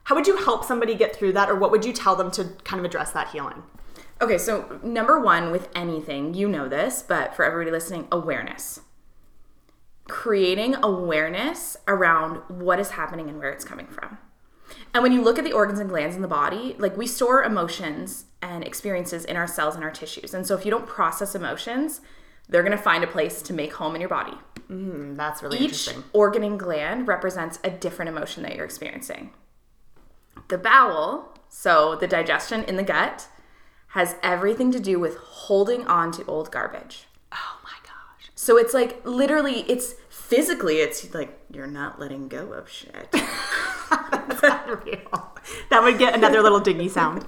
How 0.05 0.15
would 0.15 0.27
you 0.27 0.37
help 0.37 0.65
somebody 0.65 0.95
get 0.95 1.15
through 1.15 1.33
that, 1.33 1.49
or 1.49 1.55
what 1.55 1.71
would 1.71 1.85
you 1.85 1.93
tell 1.93 2.15
them 2.15 2.29
to 2.31 2.43
kind 2.63 2.79
of 2.79 2.85
address 2.85 3.11
that 3.11 3.29
healing? 3.29 3.63
Okay, 4.21 4.37
so 4.37 4.79
number 4.83 5.19
one 5.19 5.51
with 5.51 5.69
anything, 5.75 6.33
you 6.33 6.47
know 6.47 6.69
this, 6.69 7.01
but 7.01 7.35
for 7.35 7.43
everybody 7.43 7.71
listening, 7.71 8.07
awareness. 8.11 8.81
Creating 10.07 10.75
awareness 10.75 11.75
around 11.87 12.37
what 12.47 12.79
is 12.79 12.91
happening 12.91 13.29
and 13.29 13.39
where 13.39 13.51
it's 13.51 13.65
coming 13.65 13.87
from. 13.87 14.17
And 14.93 15.03
when 15.03 15.11
you 15.11 15.21
look 15.21 15.37
at 15.37 15.43
the 15.45 15.53
organs 15.53 15.79
and 15.79 15.89
glands 15.89 16.15
in 16.15 16.21
the 16.21 16.27
body, 16.27 16.75
like 16.79 16.97
we 16.97 17.07
store 17.07 17.43
emotions 17.43 18.25
and 18.41 18.63
experiences 18.63 19.25
in 19.25 19.35
our 19.35 19.47
cells 19.47 19.75
and 19.75 19.83
our 19.83 19.91
tissues. 19.91 20.33
And 20.33 20.45
so 20.47 20.55
if 20.55 20.65
you 20.65 20.71
don't 20.71 20.87
process 20.87 21.35
emotions, 21.35 22.01
they're 22.47 22.63
going 22.63 22.77
to 22.77 22.77
find 22.77 23.03
a 23.03 23.07
place 23.07 23.41
to 23.43 23.53
make 23.53 23.73
home 23.73 23.95
in 23.95 24.01
your 24.01 24.09
body. 24.09 24.37
Mm, 24.69 25.15
that's 25.15 25.43
really 25.43 25.57
Each 25.57 25.87
interesting. 25.87 26.03
organ 26.13 26.43
and 26.43 26.59
gland 26.59 27.07
represents 27.07 27.59
a 27.63 27.69
different 27.69 28.09
emotion 28.09 28.43
that 28.43 28.55
you're 28.55 28.65
experiencing. 28.65 29.31
The 30.47 30.57
bowel, 30.57 31.37
so 31.49 31.95
the 31.95 32.07
digestion 32.07 32.63
in 32.63 32.75
the 32.75 32.83
gut, 32.83 33.27
has 33.89 34.15
everything 34.21 34.71
to 34.71 34.79
do 34.79 34.99
with 34.99 35.15
holding 35.17 35.87
on 35.87 36.11
to 36.13 36.25
old 36.25 36.51
garbage. 36.51 37.07
Oh 37.31 37.59
my 37.63 37.77
gosh. 37.83 38.29
So 38.35 38.57
it's 38.57 38.73
like 38.73 39.01
literally, 39.05 39.61
it's 39.67 39.95
physically, 40.27 40.77
it's 40.77 41.13
like 41.13 41.39
you're 41.51 41.67
not 41.67 41.99
letting 41.99 42.27
go 42.27 42.53
of 42.53 42.69
shit. 42.69 43.11
That 45.69 45.83
would 45.83 45.97
get 45.97 46.15
another 46.15 46.41
little 46.41 46.59
dingy 46.59 46.89
sound. 46.89 47.25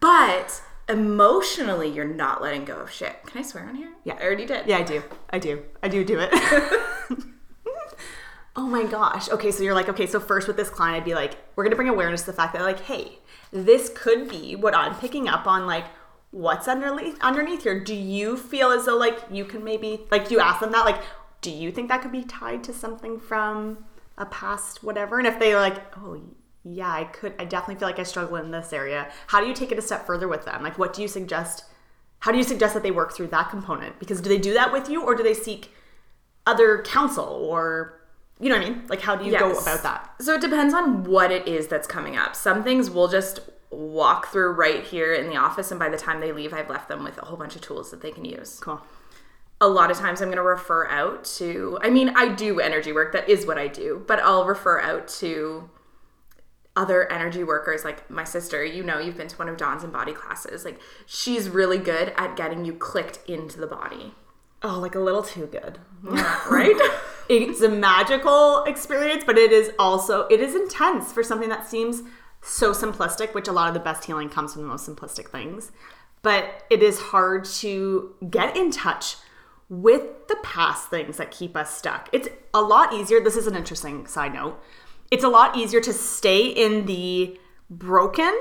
but 0.00 0.62
emotionally, 0.88 1.88
you're 1.88 2.04
not 2.04 2.42
letting 2.42 2.64
go 2.64 2.76
of 2.76 2.90
shit. 2.90 3.16
Can 3.26 3.40
I 3.40 3.42
swear 3.42 3.68
on 3.68 3.74
here? 3.74 3.90
Yeah. 4.04 4.14
I 4.14 4.22
already 4.22 4.46
did. 4.46 4.66
Yeah, 4.66 4.78
I 4.78 4.82
do. 4.82 5.02
I 5.30 5.38
do. 5.38 5.62
I 5.82 5.88
do 5.88 6.04
do 6.04 6.18
it. 6.20 6.30
oh 8.56 8.66
my 8.66 8.84
gosh. 8.84 9.28
Okay, 9.28 9.50
so 9.50 9.62
you're 9.62 9.74
like, 9.74 9.88
okay, 9.88 10.06
so 10.06 10.20
first 10.20 10.46
with 10.46 10.56
this 10.56 10.70
client, 10.70 10.96
I'd 10.96 11.04
be 11.04 11.14
like, 11.14 11.36
we're 11.56 11.64
gonna 11.64 11.76
bring 11.76 11.88
awareness 11.88 12.20
to 12.22 12.26
the 12.26 12.32
fact 12.32 12.52
that 12.54 12.62
like, 12.62 12.80
hey, 12.80 13.18
this 13.50 13.90
could 13.94 14.28
be 14.28 14.56
what 14.56 14.74
I'm 14.74 14.94
picking 14.94 15.28
up 15.28 15.46
on, 15.46 15.66
like 15.66 15.86
what's 16.30 16.68
underneath 16.68 17.18
underneath 17.20 17.62
here. 17.62 17.82
Do 17.82 17.94
you 17.94 18.36
feel 18.36 18.70
as 18.70 18.86
though 18.86 18.96
like 18.96 19.18
you 19.30 19.44
can 19.44 19.64
maybe 19.64 20.00
like 20.10 20.30
you 20.30 20.40
ask 20.40 20.60
them 20.60 20.72
that? 20.72 20.84
Like, 20.84 21.02
do 21.40 21.50
you 21.50 21.70
think 21.70 21.88
that 21.88 22.02
could 22.02 22.12
be 22.12 22.24
tied 22.24 22.64
to 22.64 22.72
something 22.72 23.18
from 23.18 23.84
a 24.18 24.26
past 24.26 24.82
whatever? 24.82 25.18
And 25.18 25.26
if 25.26 25.38
they 25.38 25.54
like, 25.54 25.96
oh 25.98 26.20
yeah, 26.64 26.90
I 26.90 27.04
could 27.04 27.34
I 27.38 27.44
definitely 27.44 27.76
feel 27.76 27.88
like 27.88 27.98
I 27.98 28.04
struggle 28.04 28.36
in 28.36 28.50
this 28.50 28.72
area. 28.72 29.10
How 29.28 29.40
do 29.40 29.46
you 29.46 29.54
take 29.54 29.72
it 29.72 29.78
a 29.78 29.82
step 29.82 30.06
further 30.06 30.28
with 30.28 30.44
them? 30.44 30.62
Like 30.62 30.78
what 30.78 30.92
do 30.92 31.02
you 31.02 31.08
suggest 31.08 31.64
how 32.20 32.32
do 32.32 32.38
you 32.38 32.44
suggest 32.44 32.74
that 32.74 32.82
they 32.82 32.90
work 32.90 33.14
through 33.14 33.28
that 33.28 33.50
component? 33.50 33.98
Because 33.98 34.20
do 34.20 34.28
they 34.28 34.38
do 34.38 34.54
that 34.54 34.72
with 34.72 34.88
you 34.88 35.02
or 35.02 35.14
do 35.14 35.22
they 35.22 35.34
seek 35.34 35.70
other 36.46 36.82
counsel 36.82 37.24
or 37.24 38.00
you 38.40 38.48
know 38.48 38.56
what 38.56 38.66
I 38.66 38.70
mean? 38.70 38.82
Like 38.88 39.00
how 39.00 39.16
do 39.16 39.24
you 39.24 39.38
go 39.38 39.52
about 39.52 39.82
that? 39.82 40.14
So 40.20 40.34
it 40.34 40.40
depends 40.40 40.74
on 40.74 41.04
what 41.04 41.30
it 41.30 41.46
is 41.46 41.68
that's 41.68 41.86
coming 41.86 42.16
up. 42.16 42.34
Some 42.34 42.64
things 42.64 42.90
we'll 42.90 43.08
just 43.08 43.40
walk 43.70 44.28
through 44.28 44.52
right 44.52 44.84
here 44.84 45.14
in 45.14 45.28
the 45.28 45.36
office, 45.36 45.70
and 45.70 45.78
by 45.78 45.88
the 45.88 45.96
time 45.96 46.20
they 46.20 46.32
leave, 46.32 46.52
I've 46.52 46.70
left 46.70 46.88
them 46.88 47.04
with 47.04 47.18
a 47.18 47.24
whole 47.24 47.36
bunch 47.36 47.56
of 47.56 47.62
tools 47.62 47.90
that 47.90 48.00
they 48.00 48.10
can 48.10 48.24
use. 48.24 48.58
Cool. 48.60 48.80
A 49.60 49.68
lot 49.68 49.90
of 49.90 49.96
times 49.96 50.20
I'm 50.20 50.28
going 50.28 50.36
to 50.36 50.42
refer 50.42 50.86
out 50.88 51.24
to, 51.36 51.78
I 51.80 51.88
mean, 51.88 52.10
I 52.10 52.28
do 52.34 52.60
energy 52.60 52.92
work, 52.92 53.12
that 53.12 53.28
is 53.28 53.46
what 53.46 53.56
I 53.58 53.68
do, 53.68 54.04
but 54.06 54.20
I'll 54.20 54.44
refer 54.44 54.80
out 54.80 55.08
to 55.20 55.70
other 56.76 57.10
energy 57.10 57.42
workers 57.42 57.86
like 57.86 58.10
my 58.10 58.22
sister 58.22 58.62
you 58.62 58.82
know 58.82 58.98
you've 58.98 59.16
been 59.16 59.26
to 59.28 59.36
one 59.36 59.48
of 59.48 59.56
dawn's 59.56 59.82
body 59.84 60.12
classes 60.12 60.62
like 60.62 60.78
she's 61.06 61.48
really 61.48 61.78
good 61.78 62.12
at 62.18 62.36
getting 62.36 62.66
you 62.66 62.74
clicked 62.74 63.18
into 63.26 63.58
the 63.58 63.66
body 63.66 64.14
Oh, 64.62 64.78
like 64.80 64.94
a 64.94 65.00
little 65.00 65.22
too 65.22 65.46
good. 65.46 65.78
right 66.02 66.74
It's 67.28 67.60
a 67.60 67.68
magical 67.68 68.62
experience, 68.64 69.24
but 69.26 69.36
it 69.36 69.52
is 69.52 69.70
also 69.78 70.26
it 70.28 70.40
is 70.40 70.54
intense 70.54 71.12
for 71.12 71.22
something 71.22 71.48
that 71.48 71.66
seems 71.68 72.02
so 72.42 72.72
simplistic, 72.72 73.34
which 73.34 73.48
a 73.48 73.52
lot 73.52 73.68
of 73.68 73.74
the 73.74 73.80
best 73.80 74.04
healing 74.04 74.28
comes 74.28 74.52
from 74.52 74.62
the 74.62 74.68
most 74.68 74.88
simplistic 74.88 75.28
things. 75.28 75.72
But 76.22 76.64
it 76.70 76.82
is 76.82 76.98
hard 77.00 77.44
to 77.60 78.14
get 78.30 78.56
in 78.56 78.70
touch 78.70 79.16
with 79.68 80.28
the 80.28 80.36
past 80.42 80.88
things 80.90 81.16
that 81.16 81.30
keep 81.30 81.56
us 81.56 81.76
stuck. 81.76 82.08
It's 82.12 82.28
a 82.54 82.60
lot 82.60 82.94
easier. 82.94 83.20
This 83.20 83.36
is 83.36 83.46
an 83.46 83.56
interesting 83.56 84.06
side 84.06 84.34
note. 84.34 84.62
It's 85.10 85.24
a 85.24 85.28
lot 85.28 85.56
easier 85.56 85.80
to 85.80 85.92
stay 85.92 86.46
in 86.46 86.86
the 86.86 87.38
broken 87.68 88.32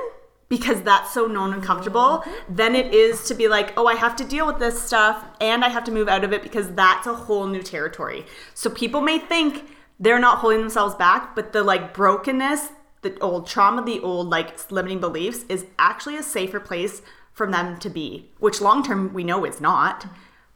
because 0.48 0.84
that's 0.84 1.12
so 1.12 1.25
known 1.25 1.53
and 1.53 1.63
comfortable 1.63 2.24
mm-hmm. 2.24 2.55
than 2.55 2.75
it 2.75 2.94
is 2.94 3.24
to 3.25 3.34
be 3.34 3.48
like, 3.48 3.74
oh, 3.77 3.88
I 3.88 3.96
have 3.96 4.15
to 4.17 4.24
deal 4.24 4.46
with 4.46 4.60
this 4.60 4.79
stuff 4.82 5.25
and 5.41 5.65
I 5.65 5.70
have 5.70 5.84
to 5.86 5.91
move 5.91 6.08
out 6.08 6.24
of 6.24 6.34
it 6.34 6.44
because 6.44 6.74
that's 6.74 7.08
a 7.08 7.13
whole 7.13 7.48
new 7.48 7.63
territory. 7.63 8.25
So 8.53 8.70
people 8.70 9.01
may 9.01 9.17
think 9.17 9.75
they're 10.00 10.20
not 10.20 10.39
holding 10.39 10.60
themselves 10.60 10.96
back, 10.96 11.36
but 11.36 11.53
the 11.53 11.63
like 11.63 11.94
brokenness, 11.94 12.70
the 13.01 13.17
old 13.20 13.48
trauma, 13.48 13.84
the 13.84 14.00
old 14.01 14.29
like 14.29 14.72
limiting 14.72 15.00
beliefs 15.00 15.46
is 15.50 15.65
actually 15.79 16.17
a 16.17 16.24
safer 16.24 16.60
place 16.60 17.01
for 17.34 17.50
them 17.50 17.77
to 17.79 17.89
be, 17.89 18.29
which 18.39 18.62
long 18.62 18.84
term 18.84 19.13
we 19.13 19.24
know 19.24 19.46
is 19.46 19.60
not. 19.60 20.05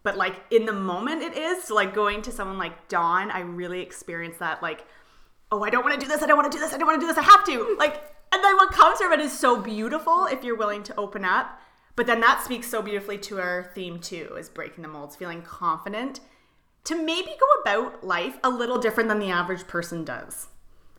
But 0.03 0.17
like 0.17 0.35
in 0.51 0.65
the 0.65 0.73
moment 0.73 1.21
it 1.21 1.37
is. 1.37 1.65
So 1.65 1.75
like 1.75 1.93
going 1.93 2.21
to 2.23 2.31
someone 2.31 2.57
like 2.57 2.87
Dawn, 2.87 3.31
I 3.31 3.41
really 3.41 3.81
experienced 3.81 4.39
that 4.39 4.61
like, 4.61 4.85
oh, 5.51 5.63
I 5.63 5.69
don't 5.69 5.83
want 5.83 5.99
to 5.99 6.05
do 6.05 6.11
this, 6.11 6.21
I 6.21 6.27
don't 6.27 6.37
want 6.37 6.51
to 6.51 6.57
do 6.57 6.63
this, 6.63 6.73
I 6.73 6.77
don't 6.77 6.87
want 6.87 6.99
to 6.99 7.05
do 7.05 7.13
this, 7.13 7.17
I 7.17 7.23
have 7.23 7.43
to. 7.45 7.75
Like 7.77 8.01
and 8.31 8.43
then 8.43 8.55
what 8.57 8.71
comes 8.71 8.99
from 8.99 9.13
it 9.13 9.19
is 9.19 9.37
so 9.37 9.59
beautiful 9.59 10.25
if 10.25 10.43
you're 10.43 10.55
willing 10.55 10.83
to 10.83 10.95
open 10.99 11.25
up. 11.25 11.59
But 11.95 12.07
then 12.07 12.21
that 12.21 12.43
speaks 12.43 12.67
so 12.69 12.81
beautifully 12.81 13.17
to 13.17 13.39
our 13.41 13.71
theme 13.75 13.99
too, 13.99 14.35
is 14.37 14.47
breaking 14.47 14.83
the 14.83 14.87
molds, 14.87 15.15
feeling 15.15 15.41
confident 15.41 16.21
to 16.85 16.95
maybe 16.95 17.35
go 17.39 17.61
about 17.61 18.03
life 18.03 18.37
a 18.43 18.49
little 18.49 18.77
different 18.77 19.09
than 19.09 19.19
the 19.19 19.29
average 19.29 19.67
person 19.67 20.05
does. 20.05 20.47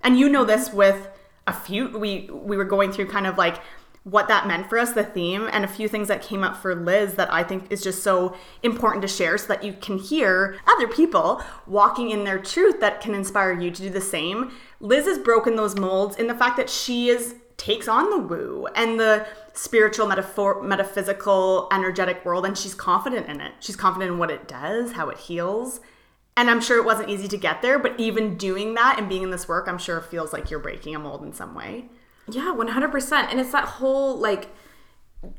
And 0.03 0.19
you 0.19 0.29
know 0.29 0.45
this 0.45 0.73
with 0.73 1.09
a 1.47 1.53
few 1.53 1.99
we 1.99 2.29
we 2.31 2.57
were 2.57 2.65
going 2.65 2.93
through 2.93 3.07
kind 3.09 3.27
of 3.27 3.39
like 3.39 3.61
what 4.05 4.29
that 4.29 4.47
meant 4.47 4.69
for 4.69 4.79
us, 4.79 4.93
the 4.93 5.05
theme, 5.05 5.49
and 5.53 5.65
a 5.65 5.69
few 5.69 5.87
things 5.87 6.09
that 6.09 6.23
came 6.23 6.43
up 6.43 6.57
for 6.57 6.75
Liz 6.75 7.15
that 7.15 7.33
I 7.33 7.43
think 7.43 7.71
is 7.71 7.83
just 7.83 8.03
so 8.03 8.35
important 8.63 9.03
to 9.03 9.09
share 9.09 9.37
so 9.37 9.49
that 9.49 9.63
you 9.63 9.75
can 9.75 9.99
hear 9.99 10.59
other 10.67 10.89
people 10.89 11.43
walking 11.67 12.11
in 12.11 12.25
their 12.25 12.39
truth 12.39 12.81
that 12.81 13.01
can 13.01 13.15
inspire 13.15 13.53
you 13.53 13.71
to 13.71 13.83
do 13.83 13.91
the 13.91 14.01
same. 14.01 14.53
Liz 14.81 15.05
has 15.05 15.19
broken 15.19 15.57
those 15.57 15.77
molds 15.77 16.17
in 16.17 16.29
the 16.29 16.35
fact 16.35 16.57
that 16.57 16.71
she 16.71 17.09
is 17.09 17.35
takes 17.59 17.89
on 17.89 18.09
the 18.09 18.17
woo 18.17 18.67
and 18.75 18.99
the 18.99 19.27
spiritual 19.53 20.07
metaphor 20.07 20.63
metaphysical 20.63 21.69
energetic 21.71 22.25
world 22.25 22.47
and 22.47 22.57
she's 22.57 22.73
confident 22.73 23.29
in 23.29 23.39
it. 23.39 23.53
She's 23.61 23.77
confident 23.77 24.13
in 24.13 24.19
what 24.19 24.31
it 24.31 24.49
does, 24.49 24.93
how 24.93 25.11
it 25.11 25.19
heals. 25.19 25.81
And 26.39 26.49
I'm 26.49 26.63
sure 26.63 26.79
it 26.79 26.87
wasn't 26.87 27.11
easy 27.11 27.29
to 27.29 27.37
get 27.37 27.61
there, 27.61 27.79
but 27.79 28.01
even 28.01 28.39
doing 28.39 28.73
that 28.75 28.99
and 28.99 29.11
being 29.11 29.25
in 29.25 29.31
this 29.31 29.47
work, 29.47 29.69
I'm 29.69 29.77
sure 29.77 30.01
feels 30.01 30.33
like 30.33 30.51
you're 30.51 30.59
breaking 30.59 30.95
a 30.95 30.99
mold 30.99 31.23
in 31.23 31.35
some 31.35 31.55
way. 31.55 31.91
Yeah, 32.29 32.55
100%. 32.57 33.13
And 33.31 33.41
it's 33.41 33.53
that 33.53 33.65
whole 33.65 34.17
like 34.17 34.49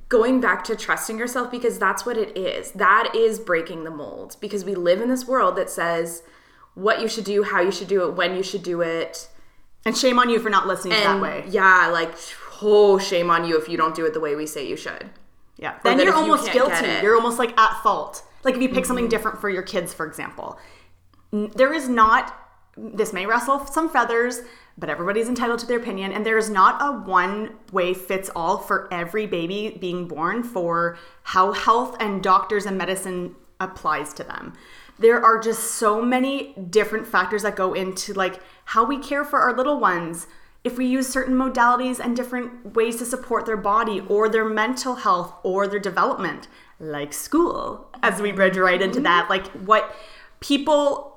going 0.10 0.40
back 0.40 0.64
to 0.66 0.76
trusting 0.76 1.18
yourself 1.18 1.50
because 1.50 1.80
that's 1.80 2.06
what 2.06 2.18
it 2.18 2.38
is. 2.38 2.72
That 2.72 3.14
is 3.16 3.40
breaking 3.40 3.84
the 3.84 3.92
mold 3.92 4.38
because 4.40 4.64
we 4.64 4.76
live 4.76 5.02
in 5.02 5.10
this 5.10 5.28
world 5.28 5.56
that 5.56 5.70
says 5.70 6.24
what 6.76 7.02
you 7.02 7.08
should 7.08 7.26
do, 7.26 7.44
how 7.44 7.62
you 7.62 7.72
should 7.72 7.88
do 7.88 8.08
it, 8.08 8.14
when 8.16 8.36
you 8.36 8.44
should 8.44 8.64
do 8.64 8.82
it. 8.82 9.28
And 9.86 9.98
shame 9.98 10.20
on 10.20 10.30
you 10.30 10.40
for 10.40 10.50
not 10.50 10.68
listening 10.68 10.94
And 10.94 11.04
that 11.04 11.22
way. 11.22 11.46
yeah, 11.50 11.88
like 11.88 12.14
oh, 12.62 13.00
shame 13.00 13.32
on 13.32 13.46
you 13.46 13.58
if 13.58 13.68
you 13.68 13.78
don't 13.78 13.96
do 13.96 14.06
it 14.06 14.14
the 14.14 14.20
way 14.20 14.36
we 14.36 14.46
say 14.46 14.68
you 14.68 14.78
should. 14.78 15.10
Yeah. 15.58 15.78
Then 15.84 15.98
you're 15.98 16.10
if 16.10 16.16
you 16.16 16.22
almost 16.22 16.52
guilty. 16.52 16.74
Mm-hmm. 16.74 17.04
You're 17.04 17.16
almost 17.16 17.40
like 17.40 17.58
at 17.60 17.82
fault. 17.82 18.24
Like 18.44 18.56
if 18.56 18.62
you 18.62 18.70
pick 18.70 18.86
something 18.86 19.08
different 19.08 19.40
for 19.40 19.50
your 19.50 19.64
kids, 19.64 19.94
for 19.94 20.06
example. 20.06 20.60
There 21.32 21.74
is 21.74 21.88
not, 21.88 22.36
this 22.78 23.14
may 23.14 23.26
rustle 23.26 23.66
some 23.66 23.90
feathers, 23.90 24.42
but 24.82 24.90
everybody's 24.90 25.30
entitled 25.30 25.60
to 25.60 25.68
their 25.68 25.80
opinion. 25.80 26.12
And 26.12 26.26
there 26.26 26.40
is 26.40 26.50
not 26.50 26.82
a 26.82 26.92
one 27.08 27.56
way 27.72 27.94
fits 27.94 28.30
all 28.36 28.58
for 28.58 28.90
every 28.92 29.28
baby 29.28 29.78
being 29.80 30.08
born 30.08 30.44
for 30.44 30.98
how 31.24 31.54
health 31.54 31.96
and 32.02 32.22
doctors 32.22 32.66
and 32.66 32.78
medicine 32.78 33.36
applies 33.62 34.12
to 34.16 34.24
them. 34.24 34.54
There 35.00 35.24
are 35.24 35.40
just 35.40 35.76
so 35.76 36.02
many 36.02 36.54
different 36.70 37.08
factors 37.08 37.44
that 37.44 37.56
go 37.56 37.74
into 37.74 38.14
like 38.14 38.42
how 38.66 38.84
we 38.84 38.98
care 38.98 39.24
for 39.24 39.40
our 39.40 39.56
little 39.56 39.80
ones, 39.80 40.28
if 40.64 40.78
we 40.78 40.86
use 40.86 41.08
certain 41.08 41.36
modalities 41.36 42.00
and 42.00 42.16
different 42.16 42.76
ways 42.76 42.98
to 42.98 43.06
support 43.06 43.46
their 43.46 43.58
body 43.58 44.02
or 44.10 44.30
their 44.30 44.46
mental 44.46 44.96
health 44.96 45.34
or 45.44 45.68
their 45.68 45.80
development. 45.80 46.48
like 46.80 47.14
school 47.14 47.88
as 48.02 48.20
we 48.20 48.32
bridge 48.32 48.58
right 48.58 48.82
into 48.82 49.00
that 49.00 49.30
like 49.30 49.46
what 49.70 49.96
people 50.40 51.11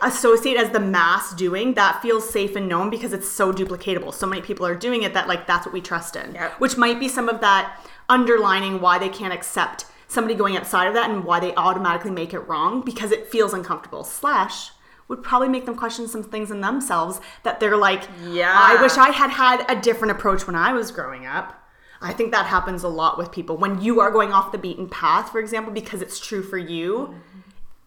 associate 0.00 0.56
as 0.56 0.70
the 0.70 0.78
mass 0.80 1.34
doing 1.34 1.74
that 1.74 2.00
feels 2.00 2.28
safe 2.30 2.54
and 2.54 2.68
known 2.68 2.88
because 2.88 3.12
it's 3.12 3.28
so 3.28 3.52
duplicatable 3.52 4.14
so 4.14 4.26
many 4.26 4.40
people 4.40 4.64
are 4.64 4.76
doing 4.76 5.02
it 5.02 5.12
that 5.12 5.26
like 5.26 5.44
that's 5.46 5.66
what 5.66 5.72
we 5.72 5.80
trust 5.80 6.14
in 6.14 6.34
Yep. 6.34 6.52
which 6.60 6.76
might 6.76 7.00
be 7.00 7.08
some 7.08 7.28
of 7.28 7.40
that 7.40 7.84
underlining 8.08 8.80
why 8.80 8.98
they 8.98 9.08
can't 9.08 9.34
accept 9.34 9.86
somebody 10.06 10.34
going 10.36 10.56
outside 10.56 10.86
of 10.86 10.94
that 10.94 11.10
and 11.10 11.24
why 11.24 11.40
they 11.40 11.52
automatically 11.56 12.12
make 12.12 12.32
it 12.32 12.40
wrong 12.40 12.82
because 12.82 13.10
it 13.10 13.26
feels 13.28 13.52
uncomfortable 13.52 14.04
slash 14.04 14.70
would 15.08 15.22
probably 15.22 15.48
make 15.48 15.66
them 15.66 15.74
question 15.74 16.06
some 16.06 16.22
things 16.22 16.50
in 16.52 16.60
themselves 16.60 17.20
that 17.42 17.58
they're 17.58 17.76
like 17.76 18.04
Yeah. 18.28 18.54
i 18.54 18.80
wish 18.80 18.96
i 18.96 19.10
had 19.10 19.30
had 19.30 19.64
a 19.68 19.80
different 19.80 20.12
approach 20.12 20.46
when 20.46 20.54
i 20.54 20.72
was 20.72 20.92
growing 20.92 21.26
up 21.26 21.58
I 22.04 22.12
think 22.12 22.32
that 22.32 22.46
happens 22.46 22.82
a 22.82 22.88
lot 22.88 23.16
with 23.16 23.30
people 23.30 23.56
when 23.56 23.80
you 23.80 24.00
are 24.00 24.10
going 24.10 24.32
off 24.32 24.50
the 24.50 24.58
beaten 24.58 24.88
path, 24.88 25.30
for 25.30 25.38
example, 25.38 25.72
because 25.72 26.02
it's 26.02 26.18
true 26.18 26.42
for 26.42 26.58
you. 26.58 27.14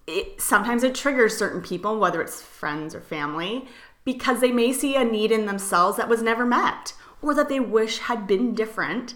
It 0.08 0.42
sometimes 0.42 0.84
it 0.84 0.96
triggers 0.96 1.38
certain 1.38 1.62
people, 1.62 2.00
whether 2.00 2.22
it's 2.22 2.42
friends 2.42 2.94
or 2.94 3.02
family, 3.02 3.68
because 4.04 4.40
they 4.40 4.52
may 4.52 4.72
see 4.72 4.96
a 4.96 5.04
need 5.04 5.32
in 5.32 5.46
themselves 5.46 5.98
that 5.98 6.10
was 6.10 6.22
never 6.22 6.46
met 6.46 6.94
or 7.22 7.34
that 7.34 7.50
they 7.50 7.60
wish 7.60 8.00
had 8.00 8.28
been 8.28 8.54
different. 8.54 9.16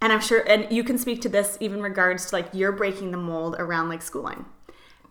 And 0.00 0.12
I'm 0.12 0.20
sure, 0.20 0.40
and 0.48 0.70
you 0.70 0.84
can 0.84 0.98
speak 0.98 1.20
to 1.22 1.28
this 1.28 1.58
even 1.60 1.82
regards 1.82 2.26
to 2.26 2.36
like 2.36 2.48
you're 2.52 2.72
breaking 2.72 3.10
the 3.10 3.16
mold 3.18 3.56
around 3.58 3.88
like 3.88 4.02
schooling. 4.02 4.46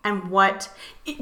And 0.02 0.30
what, 0.30 0.70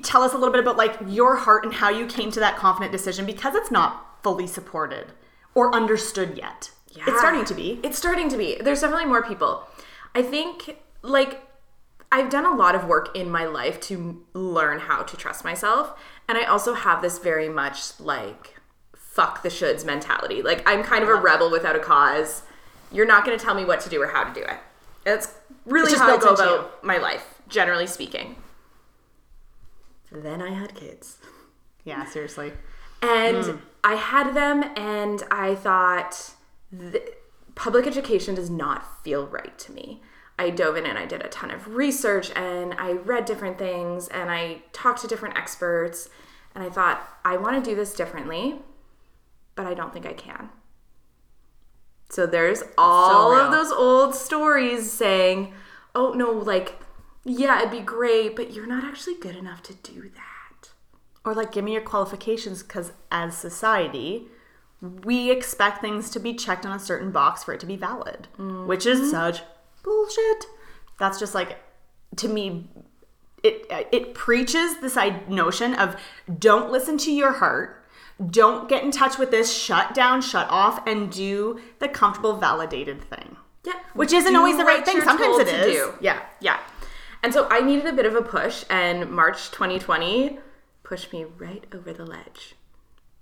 tell 0.02 0.22
us 0.22 0.32
a 0.32 0.38
little 0.38 0.52
bit 0.52 0.60
about 0.60 0.76
like 0.76 0.96
your 1.06 1.36
heart 1.36 1.64
and 1.64 1.74
how 1.74 1.90
you 1.90 2.06
came 2.06 2.30
to 2.30 2.40
that 2.40 2.56
confident 2.56 2.92
decision 2.92 3.26
because 3.26 3.54
it's 3.54 3.70
not 3.70 4.22
fully 4.22 4.46
supported 4.46 5.12
or 5.54 5.74
understood 5.74 6.38
yet. 6.38 6.70
It's 7.06 7.18
starting 7.18 7.44
to 7.44 7.54
be. 7.54 7.80
It's 7.82 7.98
starting 7.98 8.28
to 8.28 8.36
be. 8.36 8.56
There's 8.60 8.80
definitely 8.80 9.06
more 9.06 9.22
people. 9.22 9.64
I 10.14 10.22
think, 10.22 10.78
like, 11.02 11.42
I've 12.10 12.30
done 12.30 12.46
a 12.46 12.54
lot 12.54 12.74
of 12.74 12.86
work 12.86 13.14
in 13.16 13.30
my 13.30 13.44
life 13.44 13.80
to 13.82 14.24
learn 14.32 14.80
how 14.80 15.02
to 15.02 15.16
trust 15.16 15.44
myself. 15.44 15.98
And 16.28 16.38
I 16.38 16.44
also 16.44 16.74
have 16.74 17.02
this 17.02 17.18
very 17.18 17.48
much, 17.48 17.98
like, 18.00 18.56
fuck 18.96 19.42
the 19.42 19.48
shoulds 19.48 19.84
mentality. 19.84 20.42
Like, 20.42 20.62
I'm 20.66 20.82
kind 20.82 21.02
of 21.02 21.10
a 21.10 21.14
rebel 21.14 21.50
without 21.50 21.76
a 21.76 21.80
cause. 21.80 22.42
You're 22.90 23.06
not 23.06 23.24
going 23.24 23.38
to 23.38 23.44
tell 23.44 23.54
me 23.54 23.64
what 23.64 23.80
to 23.80 23.90
do 23.90 24.00
or 24.00 24.06
how 24.08 24.24
to 24.24 24.32
do 24.32 24.40
it. 24.40 24.58
That's 25.04 25.34
really 25.66 25.96
how 25.96 26.16
I 26.16 26.18
go 26.18 26.32
about 26.32 26.82
my 26.82 26.98
life, 26.98 27.40
generally 27.48 27.86
speaking. 27.86 28.36
Then 30.10 30.40
I 30.40 30.50
had 30.50 30.74
kids. 30.74 31.18
Yeah, 31.84 32.04
seriously. 32.06 32.52
And 33.02 33.44
hmm. 33.44 33.56
I 33.84 33.94
had 33.94 34.34
them, 34.34 34.64
and 34.76 35.22
I 35.30 35.54
thought, 35.54 36.32
th- 36.78 37.02
public 37.54 37.86
education 37.86 38.34
does 38.34 38.50
not 38.50 39.04
feel 39.04 39.26
right 39.26 39.58
to 39.58 39.72
me. 39.72 40.02
I 40.38 40.50
dove 40.50 40.76
in 40.76 40.87
and 40.87 40.97
I 40.99 41.04
did 41.04 41.23
a 41.23 41.28
ton 41.28 41.50
of 41.50 41.75
research 41.75 42.30
and 42.37 42.75
I 42.75 42.92
read 42.92 43.25
different 43.25 43.59
things 43.59 44.09
and 44.09 44.30
I 44.30 44.62
talked 44.73 45.00
to 45.02 45.09
different 45.09 45.37
experts. 45.37 46.09
And 46.54 46.64
I 46.64 46.71
thought, 46.71 47.07
I 47.25 47.37
want 47.37 47.62
to 47.62 47.71
do 47.71 47.76
this 47.76 47.95
differently, 47.95 48.57
but 49.54 49.66
I 49.66 49.75
don't 49.75 49.92
think 49.92 50.07
I 50.07 50.12
can. 50.12 50.50
So 52.11 52.26
there's 52.26 52.62
all 52.76 53.33
real. 53.33 53.40
of 53.40 53.52
those 53.52 53.71
old 53.71 54.14
stories 54.14 54.90
saying, 54.90 55.52
oh 55.95 56.12
no, 56.12 56.30
like, 56.30 56.76
yeah, 57.25 57.59
it'd 57.59 57.71
be 57.71 57.80
great, 57.80 58.35
but 58.35 58.52
you're 58.52 58.66
not 58.66 58.85
actually 58.85 59.16
good 59.16 59.37
enough 59.37 59.62
to 59.64 59.75
do 59.75 60.11
that. 60.14 60.71
Or 61.25 61.35
like, 61.35 61.52
give 61.52 61.64
me 61.64 61.73
your 61.73 61.83
qualifications 61.83 62.62
because 62.62 62.92
as 63.12 63.37
society, 63.37 64.28
we 64.80 65.30
expect 65.30 65.80
things 65.80 66.09
to 66.11 66.21
be 66.21 66.33
checked 66.33 66.64
on 66.64 66.75
a 66.75 66.78
certain 66.78 67.11
box 67.11 67.45
for 67.45 67.52
it 67.52 67.61
to 67.61 67.66
be 67.66 67.76
valid, 67.76 68.28
which 68.38 68.87
is 68.87 69.00
mm-hmm. 69.00 69.11
such 69.11 69.42
bullshit. 69.88 70.47
That's 70.99 71.18
just 71.18 71.35
like, 71.35 71.59
to 72.16 72.28
me, 72.28 72.68
it 73.42 73.66
it 73.92 74.14
preaches 74.14 74.80
this 74.80 74.97
notion 75.28 75.75
of 75.75 75.97
don't 76.38 76.71
listen 76.71 76.99
to 76.99 77.12
your 77.12 77.33
heart, 77.33 77.87
don't 78.30 78.68
get 78.68 78.83
in 78.83 78.90
touch 78.90 79.16
with 79.18 79.31
this, 79.31 79.53
shut 79.55 79.94
down, 79.94 80.20
shut 80.20 80.48
off, 80.51 80.87
and 80.87 81.11
do 81.11 81.61
the 81.79 81.88
comfortable, 81.88 82.37
validated 82.37 83.03
thing. 83.03 83.37
Yeah. 83.64 83.74
Which 83.94 84.12
isn't 84.12 84.33
Do 84.33 84.38
always 84.38 84.57
the 84.57 84.64
right 84.64 84.85
thing. 84.85 85.01
Sometimes 85.03 85.38
it 85.38 85.48
is. 85.48 85.77
do. 85.77 85.94
Yeah. 86.01 86.20
Yeah. 86.40 86.59
And 87.22 87.33
so 87.33 87.48
I 87.51 87.61
needed 87.61 87.87
a 87.87 87.92
bit 87.92 88.07
of 88.07 88.14
a 88.14 88.22
push, 88.22 88.64
and 88.70 89.11
March 89.11 89.51
2020 89.51 90.38
pushed 90.83 91.12
me 91.12 91.24
right 91.24 91.64
over 91.72 91.92
the 91.92 92.07
ledge. 92.07 92.55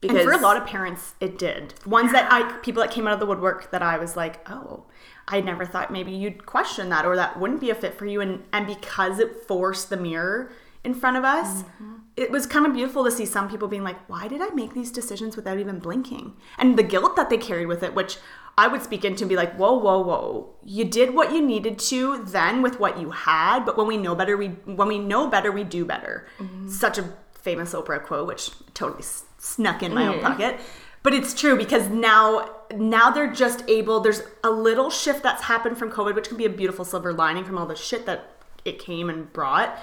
And 0.03 0.21
for 0.21 0.33
a 0.33 0.39
lot 0.39 0.57
of 0.57 0.67
parents, 0.67 1.15
it 1.21 1.39
did. 1.39 1.75
Ones 1.85 2.13
that 2.13 2.31
I, 2.31 2.53
people 2.59 2.83
that 2.83 2.93
came 2.93 3.07
out 3.07 3.15
of 3.15 3.21
the 3.21 3.27
woodwork 3.27 3.71
that 3.71 3.83
I 3.83 3.99
was 3.99 4.17
like, 4.17 4.49
oh, 4.49 4.85
I 5.29 5.41
never 5.41 5.65
thought 5.65 5.91
maybe 5.91 6.13
you'd 6.13 6.47
question 6.47 6.89
that 6.91 7.05
or 7.05 7.17
that 7.17 7.39
wouldn't 7.39 7.61
be 7.61 7.71
a 7.71 7.75
fit 7.75 7.95
for 7.95 8.07
you. 8.07 8.21
And, 8.21 8.45
and 8.53 8.67
because 8.67 9.19
it 9.19 9.45
forced 9.47 9.91
the 9.91 9.97
mirror 9.97 10.53
in 10.85 10.95
front 10.95 11.17
of 11.17 11.25
us, 11.25 11.63
mm-hmm. 11.63 11.95
it 12.17 12.31
was 12.31 12.47
kind 12.47 12.65
of 12.65 12.73
beautiful 12.73 13.05
to 13.05 13.11
see 13.11 13.27
some 13.27 13.49
people 13.49 13.67
being 13.67 13.83
like, 13.83 14.09
why 14.09 14.29
did 14.29 14.41
I 14.41 14.51
make 14.51 14.73
these 14.73 14.93
decisions 14.93 15.35
without 15.35 15.59
even 15.59 15.81
blinking? 15.81 16.35
And 16.59 16.79
the 16.79 16.85
guilt 16.85 17.17
that 17.17 17.29
they 17.29 17.39
carried 17.39 17.67
with 17.67 17.83
it, 17.83 17.95
which 17.95 18.19
I 18.59 18.69
would 18.69 18.83
speak 18.83 19.05
into 19.05 19.25
and 19.25 19.29
be 19.29 19.37
like, 19.37 19.55
whoa, 19.57 19.77
whoa, 19.77 20.01
whoa. 20.01 20.55
You 20.65 20.85
did 20.85 21.13
what 21.15 21.33
you 21.33 21.43
needed 21.43 21.79
to 21.81 22.25
then 22.25 22.63
with 22.63 22.81
what 22.81 22.99
you 22.99 23.11
had, 23.11 23.65
but 23.65 23.77
when 23.77 23.87
we 23.87 23.97
know 23.97 24.15
better, 24.15 24.37
we 24.37 24.49
when 24.49 24.89
we 24.89 24.99
know 24.99 25.29
better, 25.29 25.53
we 25.53 25.63
do 25.63 25.85
better. 25.85 26.27
Mm-hmm. 26.39 26.69
Such 26.69 26.99
a 26.99 27.13
famous 27.33 27.75
Oprah 27.75 28.03
quote, 28.03 28.27
which 28.27 28.51
totally 28.73 29.05
snuck 29.39 29.83
in 29.83 29.93
my 29.93 30.07
own 30.07 30.15
mm-hmm. 30.15 30.27
pocket. 30.27 30.61
But 31.07 31.15
it's 31.15 31.35
true 31.35 31.57
because 31.57 31.89
now 31.89 32.51
now 32.75 33.11
they're 33.11 33.33
just 33.33 33.63
able 33.69 34.01
there's 34.01 34.23
a 34.43 34.51
little 34.51 34.91
shift 34.91 35.23
that's 35.23 35.45
happened 35.45 35.79
from 35.79 35.89
COVID, 35.89 36.17
which 36.17 36.27
can 36.27 36.37
be 36.37 36.47
a 36.47 36.51
beautiful 36.51 36.85
silver 36.85 37.13
lining 37.13 37.45
from 37.45 37.57
all 37.57 37.65
the 37.65 37.77
shit 37.77 38.07
that 38.07 38.29
it 38.65 38.81
came 38.81 39.09
and 39.09 39.33
brought. 39.33 39.79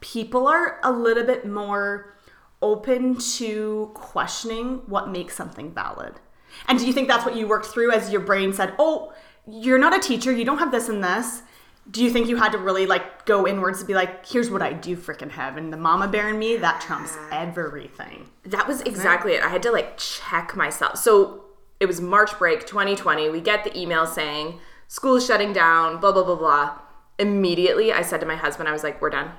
People 0.00 0.46
are 0.46 0.78
a 0.82 0.92
little 0.92 1.24
bit 1.24 1.46
more 1.46 2.14
open 2.60 3.16
to 3.16 3.90
questioning 3.94 4.82
what 4.84 5.08
makes 5.08 5.34
something 5.34 5.72
valid. 5.72 6.20
And 6.68 6.78
do 6.78 6.86
you 6.86 6.92
think 6.92 7.08
that's 7.08 7.24
what 7.24 7.36
you 7.36 7.48
worked 7.48 7.68
through 7.68 7.92
as 7.92 8.12
your 8.12 8.20
brain 8.20 8.52
said, 8.52 8.74
"Oh, 8.78 9.14
you're 9.46 9.78
not 9.78 9.96
a 9.96 9.98
teacher, 9.98 10.30
you 10.30 10.44
don't 10.44 10.58
have 10.58 10.72
this 10.72 10.90
and 10.90 11.02
this." 11.02 11.40
Do 11.88 12.02
you 12.02 12.10
think 12.10 12.28
you 12.28 12.36
had 12.36 12.52
to 12.52 12.58
really 12.58 12.86
like 12.86 13.26
go 13.26 13.46
inwards 13.46 13.80
to 13.80 13.84
be 13.84 13.94
like, 13.94 14.26
"Here's 14.26 14.50
what 14.50 14.62
I 14.62 14.72
do 14.72 14.96
freaking 14.96 15.30
have," 15.30 15.56
and 15.56 15.72
the 15.72 15.76
mama 15.76 16.08
bear 16.08 16.28
in 16.28 16.38
me 16.38 16.56
that 16.56 16.80
trumps 16.80 17.16
everything. 17.30 18.28
That 18.44 18.66
was 18.66 18.80
exactly 18.82 19.32
it. 19.32 19.42
I 19.42 19.48
had 19.48 19.62
to 19.64 19.72
like 19.72 19.96
check 19.96 20.56
myself. 20.56 20.98
So 20.98 21.44
it 21.80 21.86
was 21.86 22.00
March 22.00 22.38
break 22.38 22.66
2020. 22.66 23.30
We 23.30 23.40
get 23.40 23.64
the 23.64 23.76
email 23.76 24.06
saying 24.06 24.60
school's 24.86 25.24
shutting 25.24 25.52
down, 25.52 25.98
blah, 25.98 26.12
blah, 26.12 26.24
blah, 26.24 26.36
blah. 26.36 26.78
Immediately, 27.18 27.92
I 27.92 28.02
said 28.02 28.20
to 28.20 28.26
my 28.26 28.36
husband, 28.36 28.68
I 28.68 28.72
was 28.72 28.84
like, 28.84 29.00
we're 29.00 29.10
done. 29.10 29.32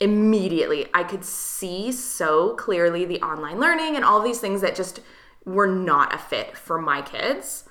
Immediately, 0.00 0.86
I 0.94 1.02
could 1.02 1.24
see 1.24 1.92
so 1.92 2.54
clearly 2.54 3.04
the 3.04 3.20
online 3.20 3.58
learning 3.58 3.96
and 3.96 4.04
all 4.04 4.22
these 4.22 4.40
things 4.40 4.60
that 4.60 4.76
just 4.76 5.00
were 5.44 5.66
not 5.66 6.14
a 6.14 6.18
fit 6.18 6.56
for 6.56 6.80
my 6.80 7.02
kids. 7.02 7.67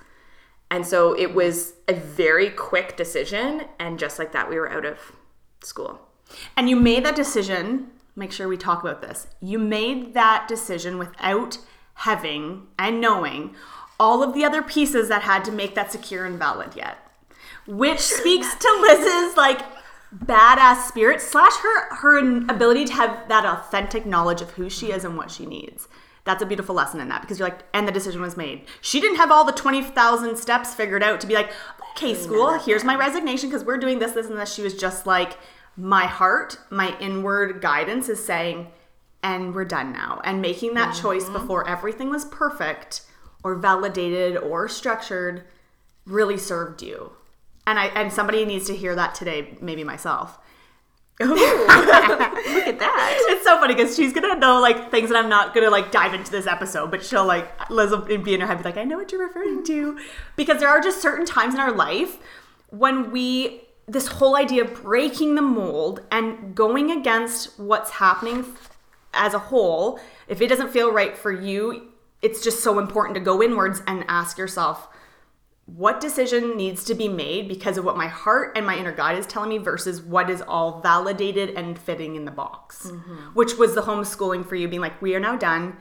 And 0.70 0.86
so 0.86 1.18
it 1.18 1.34
was 1.34 1.74
a 1.88 1.94
very 1.94 2.50
quick 2.50 2.98
decision. 2.98 3.66
And 3.80 3.98
just 3.98 4.20
like 4.20 4.32
that, 4.34 4.50
we 4.50 4.58
were 4.58 4.72
out 4.72 4.86
of 4.86 5.00
school. 5.64 6.02
And 6.56 6.70
you 6.70 6.76
made 6.76 7.06
that 7.06 7.16
decision, 7.16 7.88
make 8.16 8.32
sure 8.32 8.48
we 8.48 8.58
talk 8.58 8.82
about 8.82 9.02
this. 9.02 9.28
You 9.40 9.60
made 9.60 10.14
that 10.14 10.48
decision 10.48 10.98
without 10.98 11.58
having 11.94 12.68
and 12.78 13.02
knowing 13.02 13.56
all 14.00 14.22
of 14.22 14.34
the 14.34 14.44
other 14.44 14.62
pieces 14.62 15.10
that 15.10 15.24
had 15.24 15.44
to 15.46 15.52
make 15.52 15.74
that 15.76 15.92
secure 15.92 16.26
and 16.26 16.38
valid 16.38 16.76
yet. 16.76 16.98
Which 17.66 18.00
speaks 18.00 18.54
to 18.56 18.78
Liz's 18.82 19.36
like 19.36 19.62
badass 20.16 20.88
spirit 20.88 21.22
slash 21.22 21.52
her 21.62 21.96
her 21.96 22.18
ability 22.50 22.86
to 22.86 22.94
have 22.94 23.28
that 23.28 23.46
authentic 23.46 24.06
knowledge 24.06 24.42
of 24.42 24.52
who 24.52 24.70
she 24.70 24.92
is 24.92 25.04
and 25.04 25.18
what 25.18 25.32
she 25.32 25.46
needs. 25.46 25.88
That's 26.28 26.44
a 26.44 26.46
beautiful 26.46 26.76
lesson 26.76 27.00
in 27.00 27.08
that 27.08 27.22
because 27.22 27.40
you're 27.40 27.48
like, 27.48 27.64
and 27.74 27.88
the 27.88 27.92
decision 27.94 28.22
was 28.22 28.36
made. 28.36 28.66
She 28.82 29.00
didn't 29.00 29.16
have 29.16 29.32
all 29.32 29.46
the 29.46 29.54
20,000 29.54 30.38
steps 30.38 30.76
figured 30.76 31.02
out 31.02 31.22
to 31.22 31.28
be 31.28 31.36
like, 31.36 31.54
okay, 31.92 32.14
school, 32.14 32.60
here's 32.60 32.84
my 32.84 32.98
resignation 32.98 33.50
because 33.50 33.64
we're 33.64 33.78
doing 33.78 34.00
this, 34.00 34.12
this, 34.12 34.28
and 34.28 34.38
this. 34.38 34.54
She 34.54 34.62
was 34.62 34.76
just 34.76 35.08
like, 35.08 35.38
my 35.78 36.06
heart, 36.06 36.60
my 36.70 37.00
inward 37.00 37.62
guidance 37.62 38.10
is 38.10 38.22
saying, 38.22 38.68
and 39.24 39.56
we're 39.56 39.64
done 39.64 39.94
now. 39.94 40.20
And 40.26 40.42
making 40.42 40.74
that 40.74 40.94
choice 40.94 41.30
before 41.30 41.66
everything 41.66 42.10
was 42.10 42.26
perfect 42.26 43.04
or 43.42 43.56
validated 43.56 44.36
or 44.36 44.68
structured 44.68 45.46
really 46.06 46.38
served 46.38 46.82
you. 46.82 47.14
And 47.66 47.80
I 47.80 47.86
and 47.88 48.12
somebody 48.12 48.44
needs 48.44 48.68
to 48.68 48.76
hear 48.76 48.96
that 48.96 49.16
today, 49.16 49.58
maybe 49.62 49.86
myself. 49.86 50.40
Look 51.26 51.40
at 51.40 52.78
that. 52.78 53.26
It's 53.30 53.44
so 53.44 53.60
funny 53.60 53.74
because 53.74 53.96
she's 53.96 54.14
gonna 54.14 54.36
know 54.36 54.62
like 54.62 54.92
things 54.92 55.10
that 55.10 55.18
I'm 55.18 55.30
not 55.30 55.56
gonna 55.56 55.72
like 55.72 55.92
dive 55.92 56.14
into 56.14 56.30
this 56.30 56.46
episode, 56.46 56.92
but 56.92 57.04
she'll 57.04 57.26
like 57.26 57.70
Liz 57.72 57.90
will 57.90 58.02
be 58.02 58.36
in 58.36 58.42
her 58.42 58.46
head 58.46 58.60
be 58.60 58.64
like, 58.64 58.78
I 58.78 58.84
know 58.84 58.98
what 58.98 59.12
you're 59.12 59.26
referring 59.26 59.64
to, 59.66 59.98
because 60.36 60.60
there 60.60 60.70
are 60.70 60.80
just 60.80 61.02
certain 61.02 61.26
times 61.26 61.56
in 61.56 61.60
our 61.60 61.72
life 61.72 62.18
when 62.70 63.12
we 63.12 63.62
this 63.88 64.08
whole 64.08 64.36
idea 64.36 64.64
of 64.64 64.84
breaking 64.84 65.34
the 65.36 65.42
mold 65.42 66.02
and 66.12 66.54
going 66.54 66.92
against 66.92 67.58
what's 67.60 67.90
happening 67.92 68.46
as 69.14 69.34
a 69.34 69.40
whole. 69.40 70.00
If 70.28 70.42
it 70.42 70.48
doesn't 70.48 70.70
feel 70.70 70.92
right 70.92 71.18
for 71.18 71.32
you, 71.32 71.94
it's 72.22 72.44
just 72.44 72.62
so 72.62 72.80
important 72.80 73.16
to 73.16 73.22
go 73.22 73.42
inwards 73.42 73.82
and 73.88 74.04
ask 74.08 74.38
yourself, 74.38 74.90
what 75.68 76.00
decision 76.00 76.56
needs 76.56 76.86
to 76.86 76.96
be 76.96 77.10
made 77.10 77.48
because 77.50 77.78
of 77.78 77.84
what 77.84 77.98
my 77.98 78.08
heart 78.08 78.54
and 78.56 78.66
my 78.66 78.78
inner 78.78 78.94
God 78.94 79.18
is 79.18 79.28
telling 79.28 79.50
me 79.50 79.58
versus 79.58 80.02
what 80.02 80.30
is 80.30 80.42
all 80.42 80.80
validated 80.80 81.50
and 81.52 81.78
fitting 81.78 82.16
in 82.16 82.24
the 82.24 82.32
box, 82.32 82.88
mm-hmm. 82.88 83.16
which 83.34 83.58
was 83.58 83.76
the 83.76 83.82
homeschooling 83.82 84.48
for 84.48 84.56
you 84.56 84.70
being 84.70 84.82
like, 84.82 85.02
we 85.02 85.14
are 85.14 85.20
now 85.20 85.36
done. 85.36 85.76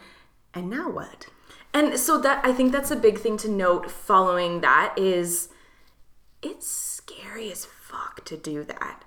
And 0.52 0.68
now 0.68 0.90
what? 0.90 1.28
And 1.72 1.98
so 2.00 2.18
that 2.18 2.44
I 2.44 2.52
think 2.52 2.72
that's 2.72 2.90
a 2.90 2.96
big 2.96 3.18
thing 3.18 3.36
to 3.38 3.48
note 3.48 3.90
following 3.90 4.60
that 4.60 4.94
is 4.98 5.50
it's 6.42 6.66
scary 6.66 7.52
as 7.52 7.64
fuck 7.64 8.24
to 8.24 8.36
do 8.36 8.64
that 8.64 9.04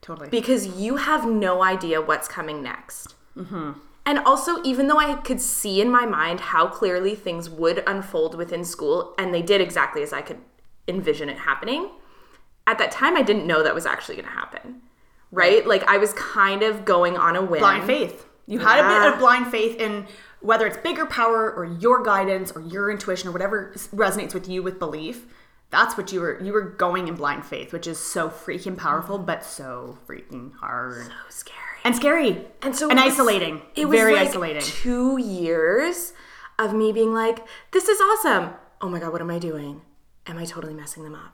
Totally. 0.00 0.28
because 0.28 0.66
you 0.66 0.96
have 0.96 1.24
no 1.26 1.62
idea 1.62 2.02
what's 2.02 2.26
coming 2.26 2.62
next. 2.62 3.14
Mm-hmm. 3.36 3.72
And 4.06 4.20
also, 4.20 4.62
even 4.62 4.86
though 4.86 4.98
I 4.98 5.14
could 5.14 5.40
see 5.40 5.80
in 5.80 5.90
my 5.90 6.06
mind 6.06 6.38
how 6.38 6.68
clearly 6.68 7.16
things 7.16 7.50
would 7.50 7.82
unfold 7.88 8.36
within 8.36 8.64
school, 8.64 9.14
and 9.18 9.34
they 9.34 9.42
did 9.42 9.60
exactly 9.60 10.02
as 10.02 10.12
I 10.12 10.22
could 10.22 10.38
envision 10.86 11.28
it 11.28 11.38
happening, 11.38 11.90
at 12.68 12.78
that 12.78 12.92
time 12.92 13.16
I 13.16 13.22
didn't 13.22 13.46
know 13.46 13.64
that 13.64 13.74
was 13.74 13.84
actually 13.84 14.14
going 14.14 14.28
to 14.28 14.32
happen. 14.32 14.82
Right? 15.32 15.66
Like 15.66 15.82
I 15.88 15.98
was 15.98 16.12
kind 16.12 16.62
of 16.62 16.84
going 16.84 17.16
on 17.16 17.34
a 17.34 17.42
whim. 17.42 17.58
blind 17.58 17.84
faith. 17.84 18.26
You 18.46 18.60
had 18.60 18.78
a 18.78 18.88
bit 18.88 19.12
of 19.12 19.18
blind 19.18 19.48
faith 19.48 19.80
in 19.80 20.06
whether 20.40 20.66
it's 20.68 20.76
bigger 20.76 21.04
power 21.04 21.52
or 21.52 21.64
your 21.64 22.04
guidance 22.04 22.52
or 22.52 22.60
your 22.60 22.92
intuition 22.92 23.28
or 23.28 23.32
whatever 23.32 23.72
resonates 23.92 24.34
with 24.34 24.48
you 24.48 24.62
with 24.62 24.78
belief. 24.78 25.26
That's 25.70 25.96
what 25.96 26.12
you 26.12 26.20
were 26.20 26.40
you 26.40 26.52
were 26.52 26.62
going 26.62 27.08
in 27.08 27.16
blind 27.16 27.44
faith, 27.44 27.72
which 27.72 27.88
is 27.88 27.98
so 27.98 28.28
freaking 28.28 28.76
powerful, 28.76 29.18
but 29.18 29.44
so 29.44 29.98
freaking 30.06 30.54
hard 30.54 31.06
So 31.06 31.12
scary. 31.28 31.75
And 31.86 31.94
scary 31.96 32.44
And 32.62 32.74
so 32.76 32.90
and 32.90 32.98
it 32.98 33.04
was- 33.04 33.14
isolating. 33.14 33.62
It 33.74 33.86
was 33.88 33.98
very 33.98 34.14
like 34.14 34.28
isolating. 34.28 34.62
Two 34.62 35.18
years 35.18 36.12
of 36.58 36.74
me 36.74 36.92
being 36.92 37.14
like, 37.14 37.46
"This 37.72 37.88
is 37.88 38.00
awesome." 38.00 38.50
Oh 38.80 38.88
my 38.88 38.98
god, 38.98 39.12
what 39.12 39.20
am 39.20 39.30
I 39.30 39.38
doing? 39.38 39.82
Am 40.26 40.36
I 40.38 40.44
totally 40.44 40.74
messing 40.74 41.04
them 41.04 41.14
up? 41.14 41.32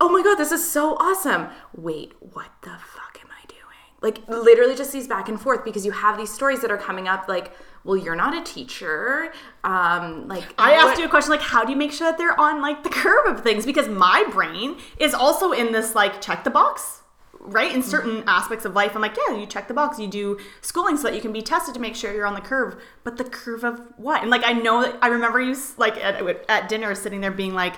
Oh 0.00 0.08
my 0.08 0.22
god, 0.22 0.36
this 0.36 0.52
is 0.52 0.70
so 0.70 0.94
awesome. 0.96 1.48
Wait, 1.74 2.12
what 2.20 2.50
the 2.62 2.70
fuck 2.70 3.18
am 3.22 3.30
I 3.30 3.44
doing? 3.48 3.62
Like 4.02 4.26
literally 4.28 4.74
just 4.76 4.92
these 4.92 5.08
back 5.08 5.28
and 5.28 5.40
forth 5.40 5.64
because 5.64 5.84
you 5.86 5.92
have 5.92 6.16
these 6.18 6.32
stories 6.32 6.60
that 6.60 6.70
are 6.70 6.76
coming 6.78 7.08
up 7.08 7.28
like, 7.28 7.52
well, 7.82 7.96
you're 7.96 8.14
not 8.16 8.36
a 8.36 8.42
teacher. 8.42 9.32
Um, 9.64 10.28
like 10.28 10.44
I 10.58 10.72
asked 10.74 10.84
what- 10.90 10.98
you 10.98 11.06
a 11.06 11.08
question 11.08 11.30
like, 11.30 11.40
how 11.40 11.64
do 11.64 11.70
you 11.72 11.76
make 11.78 11.92
sure 11.92 12.06
that 12.10 12.18
they're 12.18 12.38
on 12.38 12.60
like 12.60 12.82
the 12.84 12.90
curve 12.90 13.26
of 13.26 13.42
things? 13.42 13.64
Because 13.66 13.88
my 13.88 14.24
brain 14.30 14.76
is 14.98 15.14
also 15.14 15.52
in 15.52 15.72
this 15.72 15.94
like 15.94 16.20
check 16.20 16.44
the 16.44 16.50
box, 16.50 17.02
right? 17.46 17.74
In 17.74 17.82
certain 17.82 18.24
aspects 18.26 18.64
of 18.64 18.74
life, 18.74 18.94
I'm 18.94 19.02
like, 19.02 19.16
yeah, 19.16 19.36
you 19.36 19.46
check 19.46 19.68
the 19.68 19.74
box, 19.74 19.98
you 19.98 20.08
do 20.08 20.38
schooling 20.60 20.96
so 20.96 21.04
that 21.04 21.14
you 21.14 21.20
can 21.20 21.32
be 21.32 21.42
tested 21.42 21.74
to 21.74 21.80
make 21.80 21.94
sure 21.94 22.12
you're 22.12 22.26
on 22.26 22.34
the 22.34 22.40
curve. 22.40 22.80
But 23.04 23.16
the 23.16 23.24
curve 23.24 23.64
of 23.64 23.80
what? 23.96 24.22
And 24.22 24.30
like, 24.30 24.42
I 24.44 24.52
know 24.52 24.82
that 24.82 24.98
I 25.00 25.08
remember 25.08 25.40
you 25.40 25.56
like 25.76 25.96
at, 25.96 26.20
at 26.48 26.68
dinner 26.68 26.94
sitting 26.94 27.20
there 27.20 27.30
being 27.30 27.54
like, 27.54 27.76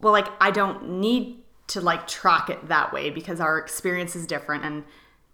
well, 0.00 0.12
like 0.12 0.28
I 0.40 0.50
don't 0.50 1.00
need 1.00 1.42
to 1.68 1.80
like 1.80 2.06
track 2.06 2.50
it 2.50 2.68
that 2.68 2.92
way 2.92 3.10
because 3.10 3.40
our 3.40 3.58
experience 3.58 4.16
is 4.16 4.26
different 4.26 4.64
and 4.64 4.82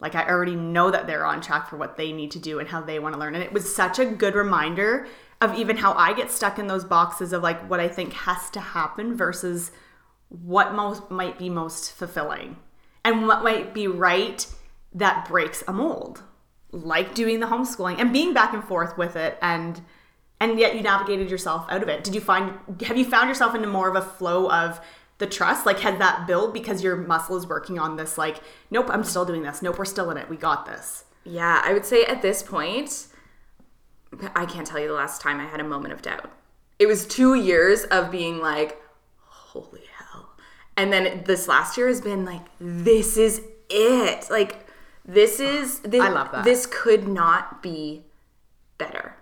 like 0.00 0.14
I 0.14 0.28
already 0.28 0.54
know 0.54 0.90
that 0.90 1.06
they're 1.06 1.24
on 1.24 1.40
track 1.40 1.70
for 1.70 1.76
what 1.76 1.96
they 1.96 2.12
need 2.12 2.30
to 2.32 2.38
do 2.38 2.58
and 2.58 2.68
how 2.68 2.82
they 2.82 2.98
want 2.98 3.14
to 3.14 3.18
learn. 3.18 3.34
And 3.34 3.42
it 3.42 3.52
was 3.52 3.74
such 3.74 3.98
a 3.98 4.04
good 4.04 4.34
reminder 4.34 5.06
of 5.40 5.54
even 5.54 5.78
how 5.78 5.94
I 5.94 6.12
get 6.12 6.30
stuck 6.30 6.58
in 6.58 6.66
those 6.66 6.84
boxes 6.84 7.32
of 7.32 7.42
like 7.42 7.68
what 7.70 7.80
I 7.80 7.88
think 7.88 8.12
has 8.12 8.50
to 8.50 8.60
happen 8.60 9.16
versus 9.16 9.70
what 10.28 10.74
most 10.74 11.10
might 11.10 11.38
be 11.38 11.48
most 11.48 11.92
fulfilling 11.92 12.56
and 13.06 13.26
what 13.26 13.42
might 13.42 13.72
be 13.72 13.86
right 13.86 14.46
that 14.92 15.26
breaks 15.26 15.64
a 15.66 15.72
mold 15.72 16.22
like 16.72 17.14
doing 17.14 17.40
the 17.40 17.46
homeschooling 17.46 17.98
and 17.98 18.12
being 18.12 18.34
back 18.34 18.52
and 18.52 18.62
forth 18.64 18.98
with 18.98 19.16
it 19.16 19.38
and 19.40 19.80
and 20.38 20.58
yet 20.58 20.74
you 20.74 20.82
navigated 20.82 21.30
yourself 21.30 21.64
out 21.70 21.82
of 21.82 21.88
it 21.88 22.04
did 22.04 22.14
you 22.14 22.20
find 22.20 22.52
have 22.82 22.98
you 22.98 23.04
found 23.04 23.28
yourself 23.28 23.54
into 23.54 23.66
more 23.68 23.88
of 23.88 23.96
a 23.96 24.02
flow 24.02 24.50
of 24.50 24.80
the 25.18 25.26
trust 25.26 25.64
like 25.64 25.80
has 25.80 25.98
that 25.98 26.26
built 26.26 26.52
because 26.52 26.82
your 26.82 26.96
muscle 26.96 27.36
is 27.36 27.46
working 27.46 27.78
on 27.78 27.96
this 27.96 28.18
like 28.18 28.42
nope 28.70 28.86
i'm 28.90 29.04
still 29.04 29.24
doing 29.24 29.42
this 29.42 29.62
nope 29.62 29.78
we're 29.78 29.86
still 29.86 30.10
in 30.10 30.18
it 30.18 30.28
we 30.28 30.36
got 30.36 30.66
this 30.66 31.04
Yeah, 31.24 31.60
I 31.64 31.72
would 31.72 31.84
say 31.84 32.04
at 32.04 32.22
this 32.22 32.40
point, 32.42 33.08
I 34.36 34.46
can't 34.46 34.64
tell 34.64 34.78
you 34.78 34.86
the 34.86 34.94
last 34.94 35.20
time 35.20 35.40
I 35.40 35.46
had 35.46 35.58
a 35.58 35.64
moment 35.64 35.92
of 35.92 36.00
doubt. 36.00 36.30
It 36.78 36.86
was 36.86 37.04
two 37.04 37.34
years 37.34 37.82
of 37.84 38.12
being 38.12 38.38
like. 38.38 38.80
And 40.76 40.92
then 40.92 41.22
this 41.24 41.48
last 41.48 41.76
year 41.76 41.88
has 41.88 42.00
been 42.00 42.24
like, 42.24 42.42
this 42.60 43.16
is 43.16 43.42
it. 43.70 44.28
Like, 44.30 44.66
this 45.04 45.40
is, 45.40 45.80
this, 45.80 46.00
I 46.02 46.08
love 46.08 46.32
that. 46.32 46.44
This 46.44 46.66
could 46.70 47.08
not 47.08 47.62
be 47.62 48.02
better. 48.78 49.16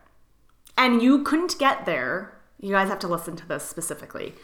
and 0.76 1.00
you 1.00 1.22
couldn't 1.22 1.56
get 1.58 1.86
there 1.86 2.32
you 2.58 2.72
guys 2.72 2.88
have 2.88 2.98
to 2.98 3.06
listen 3.06 3.36
to 3.36 3.46
this 3.46 3.62
specifically 3.62 4.34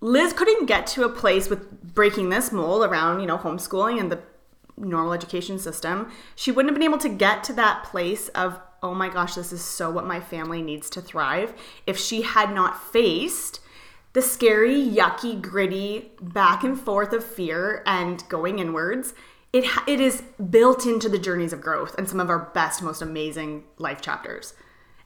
liz 0.00 0.34
couldn't 0.34 0.66
get 0.66 0.86
to 0.86 1.04
a 1.04 1.08
place 1.08 1.48
with 1.48 1.94
breaking 1.94 2.28
this 2.28 2.52
mold 2.52 2.84
around 2.84 3.20
you 3.20 3.26
know 3.26 3.38
homeschooling 3.38 3.98
and 3.98 4.12
the 4.12 4.18
normal 4.76 5.14
education 5.14 5.58
system 5.58 6.10
she 6.36 6.50
wouldn't 6.52 6.70
have 6.70 6.78
been 6.78 6.86
able 6.86 6.98
to 6.98 7.08
get 7.08 7.42
to 7.44 7.54
that 7.54 7.82
place 7.84 8.28
of 8.30 8.60
oh 8.82 8.92
my 8.94 9.08
gosh 9.08 9.34
this 9.36 9.52
is 9.52 9.64
so 9.64 9.90
what 9.90 10.06
my 10.06 10.20
family 10.20 10.60
needs 10.60 10.90
to 10.90 11.00
thrive 11.00 11.54
if 11.86 11.96
she 11.96 12.20
had 12.20 12.52
not 12.54 12.78
faced 12.92 13.60
the 14.12 14.22
scary 14.22 14.76
yucky 14.76 15.40
gritty 15.40 16.12
back 16.20 16.64
and 16.64 16.80
forth 16.80 17.12
of 17.12 17.24
fear 17.24 17.82
and 17.86 18.28
going 18.28 18.58
inwards 18.58 19.14
it, 19.52 19.64
it 19.86 20.00
is 20.00 20.22
built 20.50 20.86
into 20.86 21.08
the 21.08 21.18
journeys 21.18 21.52
of 21.52 21.60
growth 21.60 21.94
and 21.98 22.08
some 22.08 22.20
of 22.20 22.30
our 22.30 22.50
best 22.54 22.82
most 22.82 23.02
amazing 23.02 23.64
life 23.78 24.00
chapters 24.00 24.54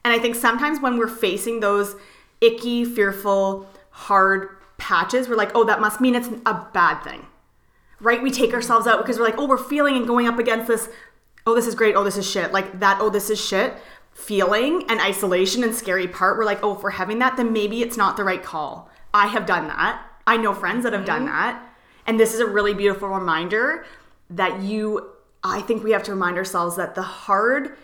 and 0.07 0.13
I 0.13 0.19
think 0.19 0.35
sometimes 0.35 0.79
when 0.79 0.97
we're 0.97 1.09
facing 1.09 1.59
those 1.59 1.97
icky, 2.39 2.85
fearful, 2.85 3.67
hard 3.89 4.47
patches, 4.77 5.27
we're 5.27 5.35
like, 5.35 5.51
oh, 5.53 5.65
that 5.65 5.81
must 5.81 5.99
mean 5.99 6.15
it's 6.15 6.29
a 6.45 6.65
bad 6.73 7.03
thing. 7.03 7.25
Right? 7.99 8.23
We 8.23 8.31
take 8.31 8.53
ourselves 8.53 8.87
out 8.87 8.99
because 8.99 9.17
we're 9.17 9.25
like, 9.25 9.37
oh, 9.37 9.47
we're 9.47 9.57
feeling 9.57 9.97
and 9.97 10.07
going 10.07 10.25
up 10.25 10.39
against 10.39 10.67
this, 10.67 10.87
oh, 11.45 11.53
this 11.55 11.67
is 11.67 11.75
great, 11.75 11.95
oh, 11.97 12.05
this 12.05 12.15
is 12.15 12.25
shit. 12.25 12.53
Like 12.53 12.79
that, 12.79 12.99
oh, 13.01 13.09
this 13.09 13.29
is 13.29 13.37
shit. 13.43 13.73
Feeling 14.13 14.85
and 14.87 15.01
isolation 15.01 15.61
and 15.61 15.75
scary 15.75 16.07
part, 16.07 16.37
we're 16.37 16.45
like, 16.45 16.63
oh, 16.63 16.75
if 16.77 16.83
we're 16.83 16.91
having 16.91 17.19
that, 17.19 17.35
then 17.35 17.51
maybe 17.51 17.81
it's 17.81 17.97
not 17.97 18.15
the 18.15 18.23
right 18.23 18.41
call. 18.41 18.89
I 19.17 19.25
have 19.27 19.47
done 19.47 19.67
that. 19.67 19.99
I 20.27 20.37
know 20.37 20.53
friends 20.53 20.83
that 20.83 20.93
have 20.93 21.05
done 21.05 21.25
mm-hmm. 21.25 21.35
that. 21.35 21.73
And 22.05 22.19
this 22.19 22.35
is 22.35 22.39
a 22.39 22.45
really 22.45 22.75
beautiful 22.75 23.09
reminder 23.09 23.83
that 24.29 24.61
you, 24.61 25.09
I 25.43 25.61
think 25.61 25.83
we 25.83 25.91
have 25.91 26.03
to 26.03 26.11
remind 26.11 26.37
ourselves 26.37 26.75
that 26.77 26.93
the 26.93 27.01
hard 27.01 27.75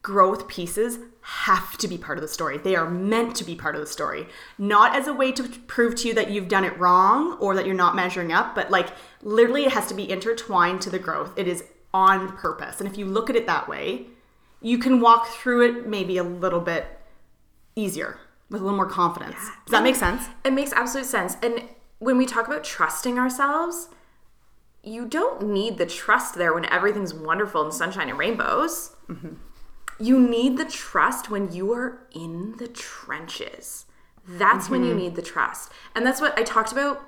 growth 0.00 0.48
pieces 0.48 0.98
have 1.20 1.76
to 1.76 1.86
be 1.86 1.98
part 1.98 2.16
of 2.16 2.22
the 2.22 2.28
story. 2.28 2.56
They 2.56 2.76
are 2.76 2.88
meant 2.88 3.36
to 3.36 3.44
be 3.44 3.54
part 3.54 3.74
of 3.74 3.82
the 3.82 3.86
story. 3.86 4.26
Not 4.56 4.96
as 4.96 5.06
a 5.06 5.12
way 5.12 5.32
to 5.32 5.42
prove 5.42 5.94
to 5.96 6.08
you 6.08 6.14
that 6.14 6.30
you've 6.30 6.48
done 6.48 6.64
it 6.64 6.78
wrong 6.78 7.34
or 7.34 7.54
that 7.54 7.66
you're 7.66 7.74
not 7.74 7.94
measuring 7.94 8.32
up, 8.32 8.54
but 8.54 8.70
like 8.70 8.88
literally 9.22 9.66
it 9.66 9.72
has 9.72 9.86
to 9.88 9.94
be 9.94 10.10
intertwined 10.10 10.80
to 10.80 10.90
the 10.90 10.98
growth. 10.98 11.38
It 11.38 11.46
is 11.46 11.62
on 11.92 12.34
purpose. 12.38 12.80
And 12.80 12.88
if 12.88 12.96
you 12.96 13.04
look 13.04 13.28
at 13.28 13.36
it 13.36 13.46
that 13.46 13.68
way, 13.68 14.06
you 14.62 14.78
can 14.78 15.00
walk 15.00 15.28
through 15.28 15.60
it 15.68 15.86
maybe 15.86 16.16
a 16.16 16.24
little 16.24 16.60
bit 16.60 16.86
easier 17.76 18.18
with 18.50 18.60
a 18.60 18.64
little 18.64 18.76
more 18.76 18.86
confidence. 18.86 19.36
Does 19.36 19.70
that 19.70 19.82
make 19.82 19.96
sense? 19.96 20.26
It 20.44 20.52
makes 20.52 20.72
absolute 20.72 21.06
sense. 21.06 21.36
And 21.42 21.62
when 21.98 22.18
we 22.18 22.26
talk 22.26 22.46
about 22.46 22.64
trusting 22.64 23.18
ourselves, 23.18 23.88
you 24.82 25.06
don't 25.06 25.42
need 25.42 25.78
the 25.78 25.86
trust 25.86 26.34
there 26.34 26.52
when 26.52 26.66
everything's 26.66 27.14
wonderful 27.14 27.62
and 27.62 27.72
sunshine 27.72 28.08
and 28.08 28.18
rainbows. 28.18 28.96
Mm-hmm. 29.08 29.34
You 29.98 30.18
need 30.18 30.56
the 30.56 30.64
trust 30.64 31.30
when 31.30 31.52
you 31.52 31.72
are 31.72 32.06
in 32.14 32.56
the 32.56 32.68
trenches. 32.68 33.84
That's 34.26 34.70
when 34.70 34.82
you 34.82 34.90
mm-hmm. 34.90 34.98
need 34.98 35.16
the 35.16 35.22
trust. 35.22 35.70
And 35.94 36.06
that's 36.06 36.20
what 36.20 36.38
I 36.38 36.42
talked 36.42 36.72
about. 36.72 37.02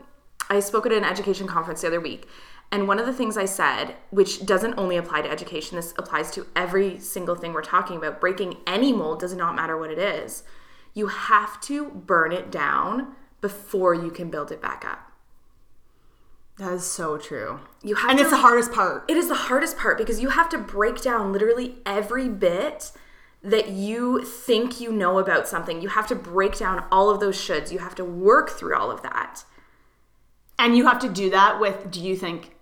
I 0.50 0.60
spoke 0.60 0.86
at 0.86 0.92
an 0.92 1.04
education 1.04 1.46
conference 1.46 1.80
the 1.80 1.86
other 1.86 2.00
week. 2.00 2.28
And 2.70 2.88
one 2.88 2.98
of 2.98 3.06
the 3.06 3.12
things 3.12 3.36
I 3.36 3.44
said, 3.44 3.96
which 4.10 4.44
doesn't 4.44 4.74
only 4.78 4.96
apply 4.96 5.22
to 5.22 5.30
education, 5.30 5.76
this 5.76 5.92
applies 5.96 6.30
to 6.32 6.46
every 6.56 6.98
single 6.98 7.34
thing 7.34 7.52
we're 7.52 7.62
talking 7.62 7.96
about. 7.96 8.20
Breaking 8.20 8.56
any 8.66 8.92
mold 8.92 9.20
does 9.20 9.34
not 9.34 9.54
matter 9.54 9.76
what 9.76 9.90
it 9.90 9.98
is. 9.98 10.42
You 10.94 11.06
have 11.08 11.60
to 11.62 11.90
burn 11.90 12.32
it 12.32 12.50
down 12.50 13.14
before 13.40 13.94
you 13.94 14.10
can 14.10 14.30
build 14.30 14.52
it 14.52 14.60
back 14.60 14.84
up. 14.86 15.10
That 16.58 16.72
is 16.74 16.84
so 16.84 17.16
true. 17.16 17.60
You 17.82 17.94
have 17.96 18.10
And 18.10 18.18
to 18.18 18.22
it's 18.24 18.30
the 18.30 18.36
hardest 18.38 18.72
part. 18.72 19.04
it 19.10 19.16
is 19.16 19.28
the 19.28 19.34
hardest 19.34 19.78
part 19.78 19.96
because 19.98 20.20
you 20.20 20.28
have 20.30 20.48
to 20.50 20.58
break 20.58 21.00
down 21.00 21.32
literally 21.32 21.76
every 21.86 22.28
bit 22.28 22.92
that 23.42 23.70
you 23.70 24.22
think 24.22 24.80
you 24.80 24.92
know 24.92 25.18
about 25.18 25.48
something. 25.48 25.80
You 25.82 25.88
have 25.88 26.06
to 26.08 26.14
break 26.14 26.58
down 26.58 26.84
all 26.92 27.10
of 27.10 27.18
those 27.20 27.36
shoulds. 27.36 27.72
You 27.72 27.78
have 27.80 27.94
to 27.96 28.04
work 28.04 28.50
through 28.50 28.76
all 28.76 28.90
of 28.90 29.02
that. 29.02 29.44
And 30.58 30.76
you 30.76 30.86
have 30.86 31.00
to 31.00 31.08
do 31.08 31.30
that 31.30 31.58
with, 31.58 31.90
do 31.90 32.00
you 32.00 32.14
think, 32.16 32.54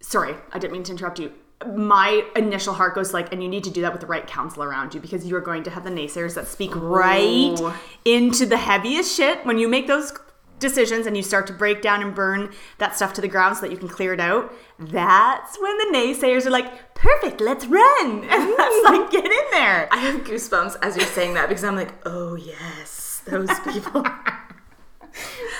sorry, 0.00 0.34
I 0.52 0.58
didn't 0.58 0.72
mean 0.72 0.82
to 0.84 0.92
interrupt 0.92 1.20
you. 1.20 1.32
My 1.66 2.24
initial 2.36 2.72
heart 2.72 2.94
goes 2.94 3.12
like, 3.12 3.32
and 3.32 3.42
you 3.42 3.48
need 3.48 3.64
to 3.64 3.70
do 3.70 3.82
that 3.82 3.92
with 3.92 4.00
the 4.00 4.06
right 4.06 4.26
counsel 4.26 4.62
around 4.62 4.94
you 4.94 5.00
because 5.00 5.26
you 5.26 5.36
are 5.36 5.42
going 5.42 5.62
to 5.64 5.70
have 5.70 5.84
the 5.84 5.90
naysayers 5.90 6.34
that 6.34 6.48
speak 6.48 6.74
right 6.74 7.58
Ooh. 7.60 7.72
into 8.04 8.46
the 8.46 8.56
heaviest 8.56 9.14
shit 9.14 9.44
when 9.44 9.58
you 9.58 9.68
make 9.68 9.86
those 9.86 10.12
decisions 10.60 11.06
and 11.06 11.16
you 11.16 11.22
start 11.22 11.46
to 11.48 11.52
break 11.52 11.82
down 11.82 12.02
and 12.02 12.14
burn 12.14 12.52
that 12.78 12.94
stuff 12.94 13.12
to 13.14 13.20
the 13.20 13.28
ground 13.28 13.56
so 13.56 13.62
that 13.62 13.72
you 13.72 13.76
can 13.76 13.88
clear 13.88 14.14
it 14.14 14.20
out. 14.20 14.54
That's 14.78 15.58
when 15.60 15.76
the 15.78 15.98
naysayers 15.98 16.46
are 16.46 16.50
like, 16.50 16.94
perfect, 16.94 17.40
let's 17.40 17.66
run. 17.66 18.24
And 18.30 18.54
that's 18.56 18.84
like, 18.84 19.10
get 19.10 19.24
in 19.24 19.44
there. 19.50 19.88
I 19.90 19.96
have 19.98 20.22
goosebumps 20.22 20.76
as 20.82 20.96
you're 20.96 21.06
saying 21.06 21.34
that 21.34 21.48
because 21.48 21.64
I'm 21.64 21.76
like, 21.76 21.92
oh 22.06 22.36
yes, 22.36 23.22
those 23.26 23.50
people. 23.60 24.02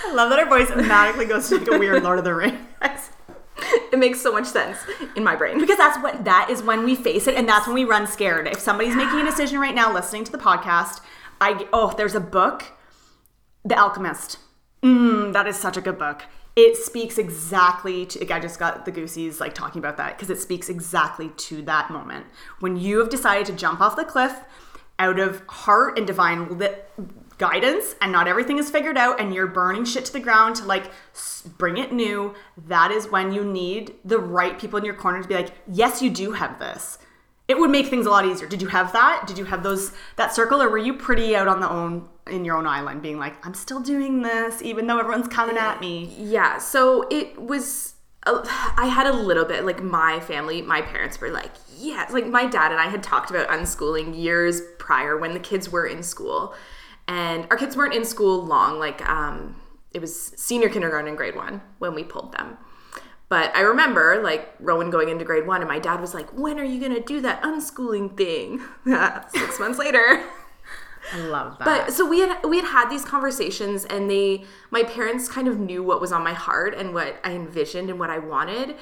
I 0.06 0.12
love 0.12 0.30
that 0.30 0.38
our 0.38 0.48
voice 0.48 0.70
automatically 0.70 1.26
goes 1.26 1.48
to 1.48 1.58
like 1.58 1.68
a 1.68 1.78
weird 1.78 2.02
Lord 2.02 2.18
of 2.18 2.24
the 2.24 2.34
Rings. 2.34 2.58
It 3.92 3.98
makes 3.98 4.20
so 4.20 4.32
much 4.32 4.46
sense 4.46 4.78
in 5.16 5.24
my 5.24 5.34
brain. 5.34 5.58
Because 5.58 5.76
that's 5.76 6.00
what 6.00 6.24
that 6.24 6.48
is 6.48 6.62
when 6.62 6.84
we 6.84 6.94
face 6.94 7.26
it, 7.26 7.34
and 7.34 7.48
that's 7.48 7.66
when 7.66 7.74
we 7.74 7.84
run 7.84 8.06
scared. 8.06 8.46
If 8.46 8.60
somebody's 8.60 8.94
making 8.94 9.18
a 9.18 9.24
decision 9.24 9.58
right 9.58 9.74
now, 9.74 9.92
listening 9.92 10.24
to 10.24 10.32
the 10.32 10.38
podcast, 10.38 11.00
I 11.40 11.66
oh, 11.72 11.92
there's 11.96 12.14
a 12.14 12.20
book, 12.20 12.64
The 13.64 13.76
Alchemist. 13.76 14.38
Mm, 14.82 15.32
that 15.32 15.46
is 15.46 15.56
such 15.56 15.76
a 15.76 15.80
good 15.80 15.98
book. 15.98 16.22
It 16.54 16.76
speaks 16.76 17.18
exactly 17.18 18.06
to. 18.06 18.20
Like, 18.20 18.30
I 18.30 18.40
just 18.40 18.58
got 18.58 18.84
the 18.84 18.92
goosies 18.92 19.40
like 19.40 19.54
talking 19.54 19.80
about 19.80 19.96
that 19.96 20.16
because 20.16 20.30
it 20.30 20.40
speaks 20.40 20.68
exactly 20.68 21.30
to 21.30 21.62
that 21.62 21.90
moment 21.90 22.26
when 22.60 22.76
you 22.76 22.98
have 22.98 23.10
decided 23.10 23.46
to 23.46 23.52
jump 23.52 23.80
off 23.80 23.96
the 23.96 24.04
cliff 24.04 24.34
out 25.00 25.18
of 25.18 25.42
heart 25.48 25.98
and 25.98 26.06
divine 26.06 26.60
guidance 27.40 27.96
and 28.02 28.12
not 28.12 28.28
everything 28.28 28.58
is 28.58 28.70
figured 28.70 28.98
out 28.98 29.18
and 29.18 29.34
you're 29.34 29.46
burning 29.46 29.82
shit 29.82 30.04
to 30.04 30.12
the 30.12 30.20
ground 30.20 30.54
to 30.54 30.64
like 30.66 30.90
bring 31.56 31.78
it 31.78 31.90
new 31.90 32.34
that 32.68 32.90
is 32.90 33.08
when 33.08 33.32
you 33.32 33.42
need 33.42 33.94
the 34.04 34.18
right 34.18 34.58
people 34.58 34.78
in 34.78 34.84
your 34.84 34.94
corner 34.94 35.22
to 35.22 35.26
be 35.26 35.34
like 35.34 35.52
yes 35.66 36.02
you 36.02 36.10
do 36.10 36.32
have 36.32 36.58
this. 36.58 36.98
It 37.48 37.58
would 37.58 37.70
make 37.70 37.86
things 37.86 38.06
a 38.06 38.10
lot 38.10 38.26
easier. 38.26 38.46
Did 38.46 38.62
you 38.62 38.68
have 38.68 38.92
that? 38.92 39.24
Did 39.26 39.36
you 39.38 39.46
have 39.46 39.64
those 39.64 39.92
that 40.16 40.34
circle 40.34 40.62
or 40.62 40.68
were 40.68 40.78
you 40.78 40.94
pretty 40.94 41.34
out 41.34 41.48
on 41.48 41.60
the 41.60 41.68
own 41.68 42.06
in 42.28 42.44
your 42.44 42.56
own 42.56 42.66
island 42.66 43.02
being 43.02 43.18
like 43.18 43.44
i'm 43.44 43.54
still 43.54 43.80
doing 43.80 44.22
this 44.22 44.62
even 44.62 44.86
though 44.86 44.98
everyone's 44.98 45.28
coming 45.28 45.56
at 45.56 45.80
me. 45.80 46.14
Yeah, 46.18 46.58
so 46.58 47.06
it 47.10 47.40
was. 47.40 47.94
I 48.26 48.86
had 48.92 49.06
a 49.06 49.14
little 49.14 49.46
bit 49.46 49.64
like 49.64 49.82
my 49.82 50.20
family, 50.20 50.60
my 50.60 50.82
parents 50.82 51.18
were 51.18 51.30
like, 51.30 51.52
yeah, 51.78 52.06
like 52.10 52.26
my 52.26 52.44
dad 52.44 52.70
and 52.70 52.78
I 52.78 52.88
had 52.88 53.02
talked 53.02 53.30
about 53.30 53.48
unschooling 53.48 54.14
years 54.14 54.60
prior 54.78 55.16
when 55.16 55.32
the 55.32 55.40
kids 55.40 55.70
were 55.70 55.86
in 55.86 56.02
school, 56.02 56.54
and 57.10 57.48
our 57.50 57.56
kids 57.56 57.76
weren't 57.76 57.92
in 57.92 58.04
school 58.04 58.46
long. 58.46 58.78
Like, 58.78 59.06
um, 59.06 59.56
it 59.92 60.00
was 60.00 60.32
senior 60.36 60.68
kindergarten 60.68 61.08
and 61.08 61.16
grade 61.16 61.34
one 61.34 61.60
when 61.80 61.92
we 61.92 62.04
pulled 62.04 62.32
them. 62.32 62.56
But 63.28 63.54
I 63.54 63.60
remember 63.62 64.22
like 64.22 64.54
Rowan 64.60 64.90
going 64.90 65.08
into 65.08 65.24
grade 65.24 65.46
one, 65.46 65.60
and 65.60 65.68
my 65.68 65.80
dad 65.80 66.00
was 66.00 66.14
like, 66.14 66.30
"When 66.30 66.58
are 66.58 66.64
you 66.64 66.80
gonna 66.80 67.00
do 67.00 67.20
that 67.20 67.42
unschooling 67.42 68.16
thing?" 68.16 68.62
Six 69.34 69.58
months 69.58 69.78
later. 69.78 70.24
i 71.12 71.18
love 71.18 71.58
that 71.58 71.64
But 71.64 71.92
so 71.92 72.06
we 72.06 72.20
had 72.20 72.44
we 72.44 72.56
had 72.56 72.66
had 72.66 72.90
these 72.90 73.04
conversations, 73.04 73.84
and 73.84 74.08
they 74.08 74.44
my 74.70 74.84
parents 74.84 75.28
kind 75.28 75.48
of 75.48 75.58
knew 75.58 75.82
what 75.82 76.00
was 76.00 76.12
on 76.12 76.22
my 76.22 76.32
heart 76.32 76.74
and 76.74 76.94
what 76.94 77.16
I 77.24 77.32
envisioned 77.32 77.90
and 77.90 77.98
what 77.98 78.10
I 78.10 78.18
wanted, 78.18 78.76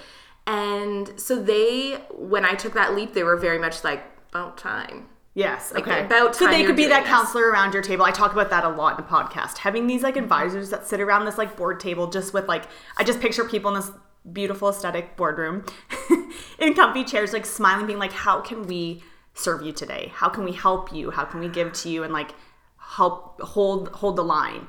and 0.46 1.18
so 1.18 1.42
they 1.42 2.02
when 2.10 2.44
I 2.44 2.54
took 2.54 2.74
that 2.74 2.94
leap, 2.94 3.14
they 3.14 3.22
were 3.22 3.36
very 3.36 3.58
much 3.58 3.84
like 3.84 4.04
about 4.30 4.58
time. 4.58 5.08
Yes. 5.38 5.72
Like, 5.72 5.86
okay. 5.86 6.04
about 6.04 6.34
so 6.34 6.48
they 6.48 6.64
could 6.64 6.74
be 6.74 6.86
that 6.86 7.04
this. 7.04 7.08
counselor 7.08 7.48
around 7.48 7.72
your 7.72 7.82
table. 7.82 8.04
I 8.04 8.10
talk 8.10 8.32
about 8.32 8.50
that 8.50 8.64
a 8.64 8.68
lot 8.68 8.98
in 8.98 9.04
the 9.04 9.08
podcast. 9.08 9.58
Having 9.58 9.86
these 9.86 10.02
like 10.02 10.16
advisors 10.16 10.70
that 10.70 10.84
sit 10.84 11.00
around 11.00 11.26
this 11.26 11.38
like 11.38 11.56
board 11.56 11.78
table, 11.78 12.08
just 12.08 12.34
with 12.34 12.48
like 12.48 12.64
I 12.96 13.04
just 13.04 13.20
picture 13.20 13.44
people 13.44 13.72
in 13.72 13.80
this 13.80 13.92
beautiful 14.32 14.68
aesthetic 14.68 15.16
boardroom 15.16 15.64
in 16.58 16.74
comfy 16.74 17.04
chairs, 17.04 17.32
like 17.32 17.46
smiling, 17.46 17.86
being 17.86 18.00
like, 18.00 18.10
"How 18.10 18.40
can 18.40 18.66
we 18.66 19.04
serve 19.32 19.62
you 19.62 19.70
today? 19.70 20.10
How 20.12 20.28
can 20.28 20.42
we 20.42 20.50
help 20.50 20.92
you? 20.92 21.12
How 21.12 21.24
can 21.24 21.38
we 21.38 21.48
give 21.48 21.72
to 21.74 21.88
you?" 21.88 22.02
And 22.02 22.12
like 22.12 22.32
help 22.76 23.40
hold 23.40 23.90
hold 23.90 24.16
the 24.16 24.24
line. 24.24 24.66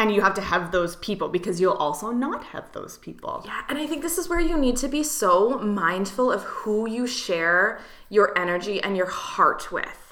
And 0.00 0.12
you 0.12 0.20
have 0.20 0.34
to 0.34 0.40
have 0.40 0.72
those 0.72 0.96
people 0.96 1.28
because 1.28 1.60
you'll 1.60 1.74
also 1.74 2.10
not 2.10 2.44
have 2.46 2.72
those 2.72 2.98
people. 2.98 3.42
Yeah, 3.44 3.62
and 3.68 3.78
I 3.78 3.86
think 3.86 4.02
this 4.02 4.18
is 4.18 4.28
where 4.28 4.40
you 4.40 4.58
need 4.58 4.76
to 4.78 4.88
be 4.88 5.04
so 5.04 5.58
mindful 5.58 6.32
of 6.32 6.42
who 6.42 6.88
you 6.88 7.06
share 7.06 7.80
your 8.08 8.36
energy 8.36 8.82
and 8.82 8.96
your 8.96 9.06
heart 9.06 9.70
with. 9.70 10.07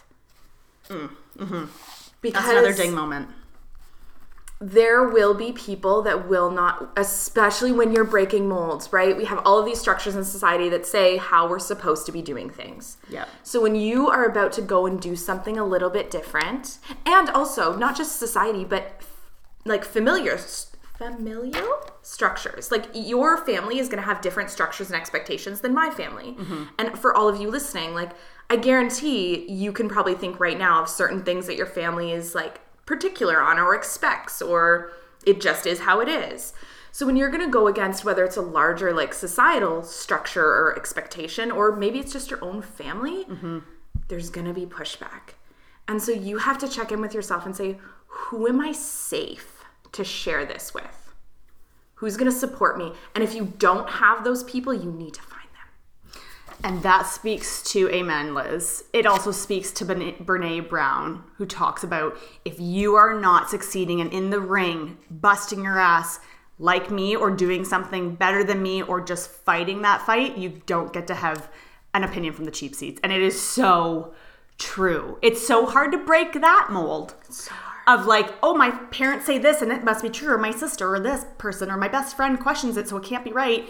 Because 0.89 2.33
That's 2.33 2.49
another 2.49 2.73
ding 2.73 2.95
moment. 2.95 3.29
there 4.59 5.07
will 5.09 5.35
be 5.35 5.53
people 5.53 6.01
that 6.03 6.27
will 6.29 6.51
not, 6.51 6.91
especially 6.97 7.73
when 7.73 7.93
you're 7.93 8.05
breaking 8.05 8.49
molds, 8.49 8.91
right? 8.93 9.15
We 9.17 9.27
have 9.27 9.41
all 9.45 9.59
of 9.59 9.67
these 9.67 9.79
structures 9.79 10.17
in 10.17 10.25
society 10.25 10.71
that 10.71 10.87
say 10.87 11.19
how 11.19 11.47
we're 11.47 11.59
supposed 11.59 12.07
to 12.07 12.13
be 12.13 12.23
doing 12.23 12.49
things. 12.49 12.97
Yep. 13.11 13.29
So 13.43 13.61
when 13.61 13.75
you 13.75 14.09
are 14.09 14.25
about 14.25 14.53
to 14.53 14.63
go 14.63 14.87
and 14.87 14.99
do 15.01 15.15
something 15.15 15.59
a 15.59 15.65
little 15.65 15.91
bit 15.91 16.11
different, 16.11 16.79
and 17.05 17.29
also 17.31 17.77
not 17.77 17.97
just 17.97 18.19
society, 18.19 18.65
but 18.65 18.95
f- 18.99 19.13
like 19.67 19.85
familiar 19.85 20.39
familial 20.99 21.93
structures. 22.03 22.71
Like 22.71 22.87
your 22.95 23.37
family 23.37 23.79
is 23.79 23.89
going 23.89 23.99
to 23.99 24.05
have 24.05 24.21
different 24.21 24.51
structures 24.51 24.89
and 24.89 24.97
expectations 24.97 25.61
than 25.61 25.75
my 25.75 25.91
family. 25.91 26.33
Mm-hmm. 26.33 26.65
And 26.79 26.99
for 26.99 27.15
all 27.15 27.29
of 27.29 27.41
you 27.41 27.51
listening, 27.51 27.95
like 27.95 28.11
I 28.49 28.57
guarantee 28.57 29.51
you 29.51 29.73
can 29.73 29.89
probably 29.89 30.15
think 30.15 30.41
right 30.41 30.59
now 30.59 30.83
of 30.83 30.89
certain 30.89 31.23
things 31.23 31.47
that 31.47 31.57
your 31.57 31.67
family 31.67 32.13
is 32.13 32.35
like 32.35 32.61
particular 32.87 33.41
on 33.41 33.59
or 33.59 33.75
expects 33.75 34.41
or 34.41 34.93
it 35.27 35.41
just 35.41 35.67
is 35.67 35.81
how 35.81 36.01
it 36.01 36.09
is. 36.09 36.53
So 36.93 37.05
when 37.05 37.17
you're 37.17 37.31
going 37.31 37.45
to 37.45 37.51
go 37.51 37.67
against 37.67 38.05
whether 38.05 38.25
it's 38.25 38.39
a 38.39 38.43
larger 38.43 38.93
like 38.93 39.13
societal 39.13 39.83
structure 39.83 40.45
or 40.45 40.75
expectation 40.77 41.51
or 41.51 41.77
maybe 41.77 41.99
it's 41.99 42.13
just 42.13 42.31
your 42.31 42.43
own 42.43 42.63
family, 42.63 43.25
mm-hmm. 43.25 43.59
there's 44.09 44.31
going 44.31 44.47
to 44.47 44.55
be 44.55 44.65
pushback. 44.65 45.35
And 45.89 46.03
so 46.03 46.13
you 46.13 46.39
have 46.39 46.59
to 46.59 46.69
check 46.69 46.91
in 46.91 47.01
with 47.01 47.15
yourself 47.15 47.45
and 47.45 47.55
say, 47.55 47.77
who 48.07 48.49
am 48.49 48.61
I 48.61 48.73
safe 48.73 49.56
to 49.97 50.05
share 50.05 50.45
this 50.45 50.73
with? 50.73 51.13
Who's 51.97 52.17
going 52.17 52.31
to 52.31 52.37
support 52.37 52.79
me? 52.79 52.93
And 53.15 53.25
if 53.25 53.35
you 53.35 53.55
don't 53.59 53.89
have 53.89 54.23
those 54.23 54.45
people, 54.45 54.73
you 54.73 54.93
need 54.93 55.15
to 55.15 55.23
find 55.23 55.49
them. 55.53 56.23
And 56.63 56.83
that 56.83 57.07
speaks 57.07 57.63
to 57.73 57.89
Amen, 57.91 58.35
Liz. 58.35 58.85
It 58.93 59.07
also 59.07 59.31
speaks 59.31 59.71
to 59.73 59.85
Brene 59.85 60.69
Brown, 60.69 61.25
who 61.37 61.47
talks 61.47 61.83
about 61.83 62.19
if 62.45 62.61
you 62.61 62.95
are 62.97 63.19
not 63.19 63.51
succeeding 63.51 64.01
and 64.01 64.13
in 64.13 64.31
the 64.31 64.41
ring, 64.41 64.99
busting 65.11 65.65
your 65.65 65.79
ass 65.79 66.21
like 66.59 66.91
me, 66.91 67.15
or 67.15 67.31
doing 67.31 67.65
something 67.65 68.15
better 68.15 68.43
than 68.43 68.63
me, 68.63 68.83
or 68.83 69.01
just 69.01 69.31
fighting 69.31 69.83
that 69.83 70.03
fight, 70.03 70.39
you 70.39 70.63
don't 70.67 70.93
get 70.93 71.07
to 71.07 71.15
have 71.15 71.51
an 71.93 72.05
opinion 72.05 72.35
from 72.35 72.45
the 72.45 72.51
cheap 72.51 72.75
seats. 72.75 73.01
And 73.03 73.13
it 73.13 73.23
is 73.23 73.41
so 73.41 74.15
true. 74.59 75.19
It's 75.23 75.47
so 75.47 75.67
hard 75.67 75.93
to 75.93 75.99
break 75.99 76.33
that 76.35 76.69
mold 76.71 77.15
of 77.87 78.07
like, 78.07 78.35
oh, 78.43 78.55
my 78.55 78.71
parents 78.71 79.27
say 79.27 79.39
this 79.39 79.63
and 79.63 79.71
it 79.71 79.85
must 79.85 80.03
be 80.03 80.11
true, 80.11 80.33
or 80.33 80.39
my 80.39 80.51
sister, 80.51 80.95
or 80.95 81.01
this 81.01 81.25
person, 81.39 81.71
or 81.71 81.77
my 81.77 81.89
best 81.89 82.17
friend 82.17 82.39
questions 82.41 82.77
it, 82.77 82.89
so 82.89 82.97
it 82.97 83.05
can't 83.05 83.25
be 83.25 83.33
right. 83.33 83.67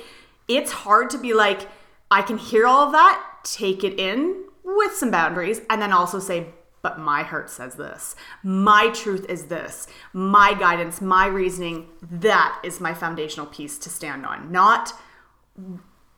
It's 0.48 0.72
hard 0.72 1.10
to 1.10 1.18
be 1.18 1.34
like, 1.34 1.68
I 2.10 2.22
can 2.22 2.38
hear 2.38 2.66
all 2.66 2.86
of 2.86 2.92
that, 2.92 3.22
take 3.44 3.84
it 3.84 3.98
in 3.98 4.44
with 4.64 4.94
some 4.94 5.10
boundaries, 5.10 5.60
and 5.68 5.82
then 5.82 5.92
also 5.92 6.18
say, 6.18 6.46
but 6.82 6.98
my 7.00 7.24
heart 7.24 7.50
says 7.50 7.74
this. 7.74 8.14
My 8.44 8.90
truth 8.90 9.26
is 9.28 9.46
this. 9.46 9.88
My 10.12 10.54
guidance, 10.54 11.00
my 11.00 11.26
reasoning, 11.26 11.88
that 12.00 12.60
is 12.62 12.80
my 12.80 12.94
foundational 12.94 13.46
piece 13.46 13.76
to 13.78 13.90
stand 13.90 14.24
on. 14.24 14.52
Not 14.52 14.92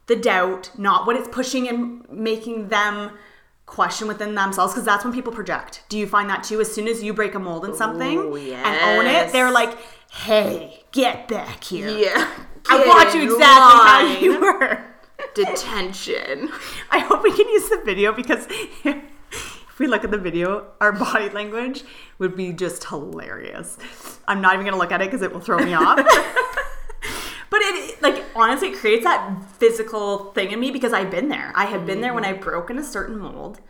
the 0.08 0.16
doubt, 0.16 0.70
not 0.76 1.06
what 1.06 1.16
it's 1.16 1.28
pushing 1.28 1.68
and 1.68 2.06
making 2.10 2.68
them 2.68 3.12
question 3.68 4.08
within 4.08 4.34
themselves 4.34 4.72
because 4.72 4.84
that's 4.84 5.04
when 5.04 5.12
people 5.12 5.32
project. 5.32 5.82
Do 5.88 5.98
you 5.98 6.06
find 6.06 6.28
that 6.30 6.42
too? 6.42 6.60
As 6.60 6.72
soon 6.72 6.88
as 6.88 7.02
you 7.02 7.14
break 7.14 7.34
a 7.34 7.38
mold 7.38 7.64
in 7.64 7.74
something 7.74 8.18
Ooh, 8.18 8.36
and 8.36 8.98
own 8.98 9.06
it, 9.06 9.32
they're 9.32 9.52
like, 9.52 9.78
"Hey, 10.10 10.82
get 10.90 11.28
back 11.28 11.62
here! 11.62 11.88
Yeah. 11.88 12.28
I 12.68 12.86
want 12.86 13.14
you 13.14 13.22
exactly 13.22 13.46
how 13.46 14.18
you 14.20 14.40
were." 14.40 14.84
Detention. 15.34 16.48
I 16.90 17.00
hope 17.00 17.22
we 17.22 17.30
can 17.30 17.48
use 17.48 17.68
the 17.68 17.82
video 17.84 18.12
because 18.12 18.46
if 18.84 19.78
we 19.78 19.86
look 19.86 20.04
at 20.04 20.10
the 20.10 20.18
video, 20.18 20.66
our 20.80 20.92
body 20.92 21.28
language 21.28 21.84
would 22.18 22.36
be 22.36 22.52
just 22.52 22.84
hilarious. 22.84 23.78
I'm 24.26 24.40
not 24.40 24.54
even 24.54 24.64
gonna 24.64 24.78
look 24.78 24.92
at 24.92 25.02
it 25.02 25.06
because 25.06 25.22
it 25.22 25.32
will 25.32 25.40
throw 25.40 25.58
me 25.58 25.74
off. 25.74 25.98
but 27.50 27.60
it 27.62 28.02
like 28.02 28.24
honestly 28.34 28.68
it 28.68 28.78
creates 28.78 29.04
that 29.04 29.42
physical 29.52 30.32
thing 30.32 30.52
in 30.52 30.60
me 30.60 30.70
because 30.70 30.92
I've 30.92 31.10
been 31.10 31.28
there. 31.28 31.52
I 31.54 31.66
have 31.66 31.86
been 31.86 32.00
there 32.00 32.14
when 32.14 32.24
I've 32.24 32.36
mm-hmm. 32.36 32.44
broken 32.44 32.78
a 32.78 32.84
certain 32.84 33.18
mold 33.18 33.60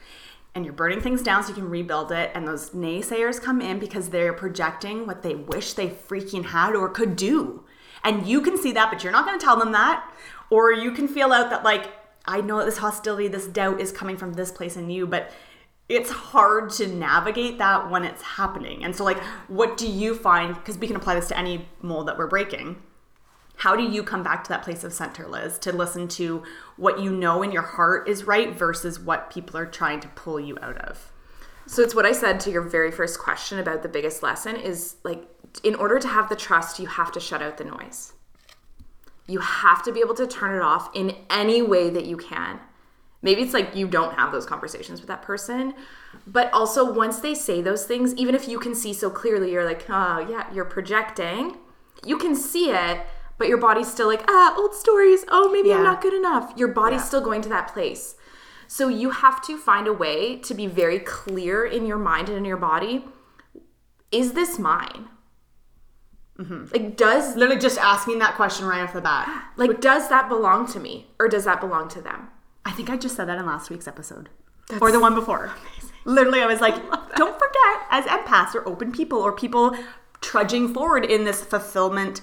and 0.54 0.64
you're 0.64 0.74
burning 0.74 1.00
things 1.00 1.22
down 1.22 1.42
so 1.42 1.50
you 1.50 1.54
can 1.54 1.70
rebuild 1.70 2.10
it 2.10 2.30
and 2.34 2.46
those 2.46 2.70
naysayers 2.70 3.40
come 3.40 3.60
in 3.60 3.78
because 3.78 4.08
they're 4.08 4.32
projecting 4.32 5.06
what 5.06 5.22
they 5.22 5.34
wish 5.34 5.74
they 5.74 5.88
freaking 5.88 6.46
had 6.46 6.74
or 6.74 6.88
could 6.88 7.16
do. 7.16 7.64
And 8.04 8.26
you 8.26 8.40
can 8.40 8.56
see 8.56 8.72
that, 8.72 8.90
but 8.90 9.02
you're 9.02 9.12
not 9.12 9.24
going 9.24 9.38
to 9.38 9.44
tell 9.44 9.58
them 9.58 9.72
that. 9.72 10.08
Or 10.50 10.72
you 10.72 10.92
can 10.92 11.08
feel 11.08 11.32
out 11.32 11.50
that, 11.50 11.64
like, 11.64 11.90
I 12.24 12.40
know 12.40 12.58
that 12.58 12.64
this 12.64 12.78
hostility, 12.78 13.28
this 13.28 13.46
doubt 13.46 13.80
is 13.80 13.92
coming 13.92 14.16
from 14.16 14.34
this 14.34 14.50
place 14.50 14.76
in 14.76 14.90
you, 14.90 15.06
but 15.06 15.30
it's 15.88 16.10
hard 16.10 16.70
to 16.70 16.86
navigate 16.86 17.58
that 17.58 17.90
when 17.90 18.04
it's 18.04 18.22
happening. 18.22 18.84
And 18.84 18.94
so, 18.94 19.04
like, 19.04 19.22
what 19.48 19.76
do 19.76 19.88
you 19.88 20.14
find? 20.14 20.54
Because 20.54 20.78
we 20.78 20.86
can 20.86 20.96
apply 20.96 21.14
this 21.14 21.28
to 21.28 21.38
any 21.38 21.68
mold 21.82 22.08
that 22.08 22.18
we're 22.18 22.26
breaking. 22.26 22.82
How 23.58 23.74
do 23.74 23.82
you 23.82 24.04
come 24.04 24.22
back 24.22 24.44
to 24.44 24.48
that 24.50 24.62
place 24.62 24.84
of 24.84 24.92
center, 24.92 25.26
Liz, 25.26 25.58
to 25.60 25.72
listen 25.72 26.06
to 26.08 26.44
what 26.76 27.00
you 27.00 27.10
know 27.10 27.42
in 27.42 27.50
your 27.50 27.62
heart 27.62 28.08
is 28.08 28.22
right 28.24 28.54
versus 28.54 29.00
what 29.00 29.30
people 29.30 29.56
are 29.56 29.66
trying 29.66 29.98
to 30.00 30.08
pull 30.08 30.38
you 30.38 30.56
out 30.62 30.78
of? 30.78 31.12
So 31.66 31.82
it's 31.82 31.94
what 31.94 32.06
I 32.06 32.12
said 32.12 32.38
to 32.40 32.52
your 32.52 32.62
very 32.62 32.92
first 32.92 33.18
question 33.18 33.58
about 33.58 33.82
the 33.82 33.88
biggest 33.88 34.22
lesson 34.22 34.54
is 34.54 34.94
like 35.02 35.24
in 35.64 35.74
order 35.74 35.98
to 35.98 36.06
have 36.06 36.28
the 36.28 36.36
trust, 36.36 36.78
you 36.78 36.86
have 36.86 37.10
to 37.12 37.20
shut 37.20 37.42
out 37.42 37.58
the 37.58 37.64
noise. 37.64 38.12
You 39.26 39.40
have 39.40 39.82
to 39.82 39.92
be 39.92 40.00
able 40.00 40.14
to 40.14 40.26
turn 40.28 40.54
it 40.54 40.62
off 40.62 40.88
in 40.94 41.16
any 41.28 41.60
way 41.60 41.90
that 41.90 42.06
you 42.06 42.16
can. 42.16 42.60
Maybe 43.22 43.42
it's 43.42 43.54
like 43.54 43.74
you 43.74 43.88
don't 43.88 44.14
have 44.14 44.30
those 44.30 44.46
conversations 44.46 45.00
with 45.00 45.08
that 45.08 45.22
person, 45.22 45.74
but 46.28 46.48
also 46.52 46.92
once 46.92 47.18
they 47.18 47.34
say 47.34 47.60
those 47.60 47.84
things, 47.84 48.14
even 48.14 48.36
if 48.36 48.46
you 48.46 48.60
can 48.60 48.76
see 48.76 48.94
so 48.94 49.10
clearly, 49.10 49.50
you're 49.50 49.64
like, 49.64 49.84
oh, 49.90 50.24
yeah, 50.30 50.46
you're 50.54 50.64
projecting. 50.64 51.56
you 52.06 52.16
can 52.16 52.36
see 52.36 52.70
it, 52.70 53.04
but 53.38 53.48
your 53.48 53.58
body's 53.58 53.90
still 53.90 54.06
like, 54.08 54.24
ah, 54.28 54.54
old 54.58 54.74
stories. 54.74 55.24
Oh, 55.28 55.50
maybe 55.50 55.72
I'm 55.72 55.84
not 55.84 56.00
good 56.02 56.14
enough. 56.14 56.52
Your 56.56 56.68
body's 56.68 57.00
Yeah. 57.00 57.04
still 57.04 57.20
going 57.20 57.40
to 57.42 57.48
that 57.50 57.72
place. 57.72 58.16
So 58.66 58.88
you 58.88 59.10
have 59.10 59.40
to 59.46 59.56
find 59.56 59.86
a 59.86 59.92
way 59.92 60.36
to 60.40 60.52
be 60.54 60.66
very 60.66 60.98
clear 60.98 61.64
in 61.64 61.86
your 61.86 61.96
mind 61.98 62.28
and 62.28 62.36
in 62.36 62.44
your 62.44 62.56
body. 62.58 63.06
Is 64.12 64.32
this 64.32 64.58
mine? 64.58 65.08
Like, 66.38 66.96
does 66.96 67.34
Literally 67.34 67.60
just 67.60 67.78
asking 67.78 68.20
that 68.20 68.36
question 68.36 68.64
right 68.66 68.82
off 68.82 68.92
the 68.92 69.00
bat. 69.00 69.50
like 69.56 69.80
does 69.80 70.08
that 70.08 70.28
belong 70.28 70.66
to 70.68 70.78
me 70.78 71.08
or 71.18 71.28
does 71.28 71.44
that 71.44 71.60
belong 71.60 71.88
to 71.88 72.00
them? 72.00 72.28
I 72.64 72.70
think 72.70 72.90
I 72.90 72.96
just 72.96 73.16
said 73.16 73.26
that 73.28 73.38
in 73.38 73.46
last 73.46 73.70
week's 73.70 73.88
episode. 73.88 74.28
or 74.80 74.92
the 74.92 75.00
one 75.00 75.14
before. 75.14 75.50
Literally, 76.04 76.40
I 76.40 76.46
was 76.46 76.60
like, 76.60 76.74
don't 77.16 77.38
forget, 77.38 77.86
as 77.90 78.04
empaths 78.04 78.54
or 78.54 78.66
open 78.68 78.92
people 78.92 79.18
or 79.18 79.32
people 79.32 79.76
trudging 80.20 80.72
forward 80.72 81.04
in 81.04 81.24
this 81.24 81.42
fulfillment 81.42 82.20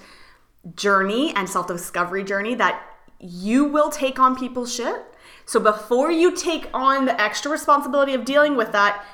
journey 0.75 1.35
and 1.35 1.47
self 1.47 1.67
discovery 1.67 2.23
journey, 2.23 2.55
that 2.55 2.81
you 3.19 3.65
will 3.65 3.89
take 3.89 4.19
on 4.19 4.35
people's 4.35 4.73
shit. 4.73 5.03
So 5.45 5.59
before 5.59 6.11
you 6.11 6.35
take 6.35 6.69
on 6.73 7.05
the 7.05 7.19
extra 7.21 7.51
responsibility 7.51 8.13
of 8.13 8.25
dealing 8.25 8.55
with 8.55 8.71
that, 8.71 9.05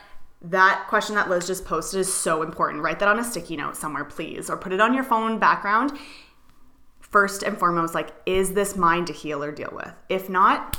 that 0.42 0.86
question 0.88 1.16
that 1.16 1.30
Liz 1.30 1.46
just 1.48 1.66
posted 1.66 2.00
is 2.00 2.12
so 2.12 2.42
important. 2.42 2.84
Write 2.84 3.00
that 3.00 3.08
on 3.08 3.20
a 3.20 3.24
sticky 3.24 3.58
note 3.58 3.76
somewhere, 3.76 4.06
please, 4.06 4.50
or 4.50 4.58
put 4.58 4.74
it 4.74 4.82
on 4.82 4.94
your 4.94 5.04
phone 5.04 5.40
background. 5.40 5.98
First 7.00 7.44
and 7.44 7.58
foremost, 7.58 7.94
like, 7.94 8.14
is 8.26 8.54
this 8.54 8.76
mine 8.76 9.06
to 9.06 9.14
heal 9.14 9.44
or 9.44 9.52
deal 9.52 9.72
with? 9.74 9.94
If 10.08 10.30
not, 10.30 10.78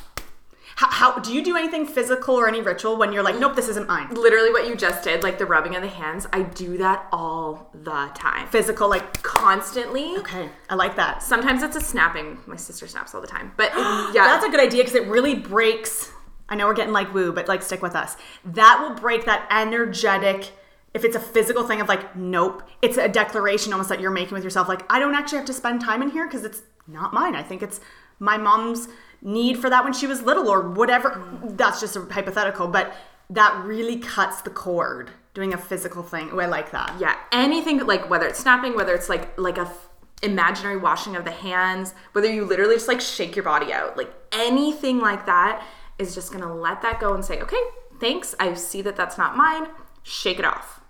how, 0.77 0.91
how 0.91 1.19
do 1.19 1.33
you 1.33 1.45
do 1.45 1.57
anything 1.57 1.87
physical 1.87 2.35
or 2.35 2.49
any 2.49 2.61
ritual 2.61 2.97
when 2.97 3.13
you're 3.13 3.23
like, 3.23 3.39
nope, 3.39 3.55
this 3.57 3.69
isn't 3.69 3.87
mine? 3.89 4.09
Literally 4.15 4.51
what 4.51 4.67
you 4.67 4.75
just 4.75 5.05
did, 5.05 5.23
like 5.23 5.39
the 5.39 5.47
rubbing 5.47 5.77
of 5.77 5.83
the 5.83 5.89
hands, 5.89 6.27
I 6.33 6.43
do 6.43 6.79
that 6.79 7.07
all 7.13 7.71
the 7.75 8.11
time. 8.15 8.49
Physical, 8.49 8.89
like, 8.89 9.23
Constantly. 9.23 10.17
okay, 10.19 10.49
I 10.71 10.75
like 10.75 10.97
that. 10.97 11.23
Sometimes 11.23 11.63
it's 11.63 11.77
a 11.77 11.81
snapping. 11.81 12.39
My 12.47 12.57
sister 12.57 12.87
snaps 12.87 13.15
all 13.15 13.21
the 13.21 13.27
time. 13.27 13.53
But 13.57 13.73
yeah, 13.77 14.25
That's 14.25 14.45
a 14.45 14.49
good 14.51 14.61
idea 14.61 14.83
because 14.83 14.95
it 14.95 15.07
really 15.09 15.35
breaks. 15.35 16.11
I 16.49 16.55
know 16.55 16.67
we're 16.67 16.75
getting 16.75 16.93
like 16.93 17.13
woo, 17.15 17.33
but 17.33 17.49
like 17.49 17.63
stick 17.63 17.83
with 17.83 17.95
us. 17.97 18.17
That 18.45 18.79
will 18.81 18.95
break 18.95 19.25
that 19.25 19.47
energetic. 19.51 20.53
If 20.95 21.05
it's 21.05 21.17
a 21.17 21.21
physical 21.21 21.65
thing 21.67 21.81
of 21.81 21.89
like, 21.89 22.15
nope, 22.15 22.63
it's 22.83 22.99
a 22.99 23.09
declaration 23.09 23.73
almost 23.73 23.89
that 23.89 24.01
you're 24.01 24.11
making 24.11 24.35
with 24.35 24.45
yourself. 24.45 24.69
Like, 24.69 24.85
I 24.93 24.99
don't 24.99 25.15
actually 25.15 25.39
have 25.39 25.47
to 25.47 25.53
spend 25.55 25.81
time 25.81 26.03
in 26.03 26.11
here 26.11 26.27
because 26.27 26.45
it's 26.45 26.63
not 26.87 27.13
mine. 27.15 27.35
I 27.35 27.43
think 27.43 27.63
it's 27.63 27.81
my 28.19 28.37
mom's 28.37 28.89
need 29.23 29.59
for 29.59 29.71
that 29.71 29.85
when 29.85 29.93
she 29.93 30.07
was 30.07 30.23
little 30.23 30.49
or 30.49 30.69
whatever. 30.69 31.23
That's 31.45 31.81
just 31.81 31.97
a 31.97 32.01
hypothetical, 32.03 32.69
but 32.69 32.93
that 33.31 33.65
really 33.65 33.99
cuts 33.99 34.43
the 34.43 34.51
cord 34.51 35.11
doing 35.33 35.55
a 35.55 35.59
physical 35.59 36.03
thing. 36.03 36.29
Oh, 36.33 36.39
I 36.41 36.47
like 36.47 36.73
that. 36.73 36.95
yeah, 37.01 37.17
anything 37.33 37.79
like 37.87 38.11
whether 38.11 38.27
it's 38.27 38.39
snapping, 38.41 38.75
whether 38.77 38.95
it's 38.95 39.09
like 39.09 39.39
like 39.39 39.57
a 39.59 39.63
f- 39.63 39.89
imaginary 40.23 40.77
washing 40.77 41.17
of 41.17 41.25
the 41.25 41.31
hands, 41.31 41.95
whether 42.13 42.31
you 42.31 42.45
literally 42.45 42.75
just 42.75 42.89
like 42.89 43.01
shake 43.01 43.35
your 43.37 43.45
body 43.45 43.73
out, 43.73 43.97
like 43.97 44.13
anything 44.33 44.99
like 45.01 45.25
that 45.27 45.65
is 45.99 46.15
just 46.15 46.33
gonna 46.33 46.55
let 46.55 46.83
that 46.83 47.01
go 47.01 47.15
and 47.15 47.25
say, 47.25 47.41
okay, 47.41 47.61
thanks. 48.01 48.35
I 48.39 48.55
see 48.55 48.83
that 48.83 48.97
that's 48.97 49.17
not 49.17 49.37
mine. 49.37 49.69
Shake 50.03 50.39
it 50.39 50.45
off. 50.45 50.81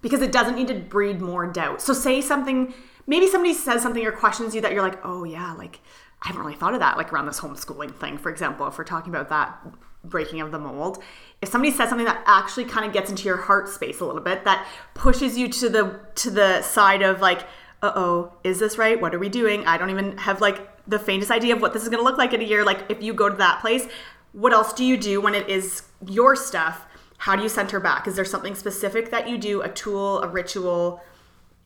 because 0.00 0.22
it 0.22 0.32
doesn't 0.32 0.54
need 0.56 0.68
to 0.68 0.74
breed 0.74 1.20
more 1.20 1.46
doubt. 1.46 1.82
So 1.82 1.92
say 1.92 2.20
something, 2.20 2.72
maybe 3.06 3.26
somebody 3.26 3.52
says 3.52 3.82
something 3.82 4.04
or 4.06 4.12
questions 4.12 4.54
you 4.54 4.60
that 4.62 4.72
you're 4.72 4.82
like, 4.82 4.98
oh 5.04 5.24
yeah, 5.24 5.52
like 5.54 5.80
I 6.22 6.28
haven't 6.28 6.42
really 6.42 6.56
thought 6.56 6.74
of 6.74 6.80
that, 6.80 6.96
like 6.96 7.12
around 7.12 7.26
this 7.26 7.40
homeschooling 7.40 7.94
thing, 7.94 8.18
for 8.18 8.30
example, 8.30 8.66
if 8.66 8.76
we're 8.76 8.84
talking 8.84 9.14
about 9.14 9.28
that 9.28 9.56
breaking 10.04 10.40
of 10.40 10.50
the 10.50 10.58
mold. 10.58 11.02
If 11.40 11.48
somebody 11.48 11.72
says 11.72 11.88
something 11.88 12.06
that 12.06 12.22
actually 12.26 12.64
kind 12.64 12.86
of 12.86 12.92
gets 12.92 13.10
into 13.10 13.24
your 13.24 13.36
heart 13.36 13.68
space 13.68 14.00
a 14.00 14.04
little 14.04 14.22
bit, 14.22 14.44
that 14.44 14.66
pushes 14.94 15.38
you 15.38 15.48
to 15.48 15.68
the 15.68 16.00
to 16.16 16.30
the 16.30 16.62
side 16.62 17.02
of 17.02 17.20
like, 17.20 17.42
uh 17.82 17.92
oh, 17.94 18.32
is 18.42 18.58
this 18.58 18.78
right? 18.78 19.00
What 19.00 19.14
are 19.14 19.18
we 19.18 19.28
doing? 19.28 19.66
I 19.66 19.78
don't 19.78 19.90
even 19.90 20.16
have 20.18 20.40
like 20.40 20.60
the 20.86 20.98
faintest 20.98 21.30
idea 21.30 21.54
of 21.54 21.62
what 21.62 21.72
this 21.72 21.82
is 21.82 21.88
gonna 21.88 22.02
look 22.02 22.18
like 22.18 22.32
in 22.32 22.40
a 22.40 22.44
year. 22.44 22.64
Like 22.64 22.90
if 22.90 23.02
you 23.02 23.14
go 23.14 23.28
to 23.28 23.36
that 23.36 23.60
place, 23.60 23.86
what 24.32 24.52
else 24.52 24.72
do 24.72 24.84
you 24.84 24.96
do 24.96 25.20
when 25.20 25.34
it 25.34 25.48
is 25.48 25.82
your 26.06 26.34
stuff? 26.34 26.86
How 27.18 27.36
do 27.36 27.42
you 27.42 27.48
center 27.48 27.80
back? 27.80 28.06
Is 28.06 28.16
there 28.16 28.24
something 28.24 28.54
specific 28.54 29.10
that 29.10 29.28
you 29.28 29.38
do, 29.38 29.62
a 29.62 29.68
tool, 29.68 30.22
a 30.22 30.28
ritual? 30.28 31.02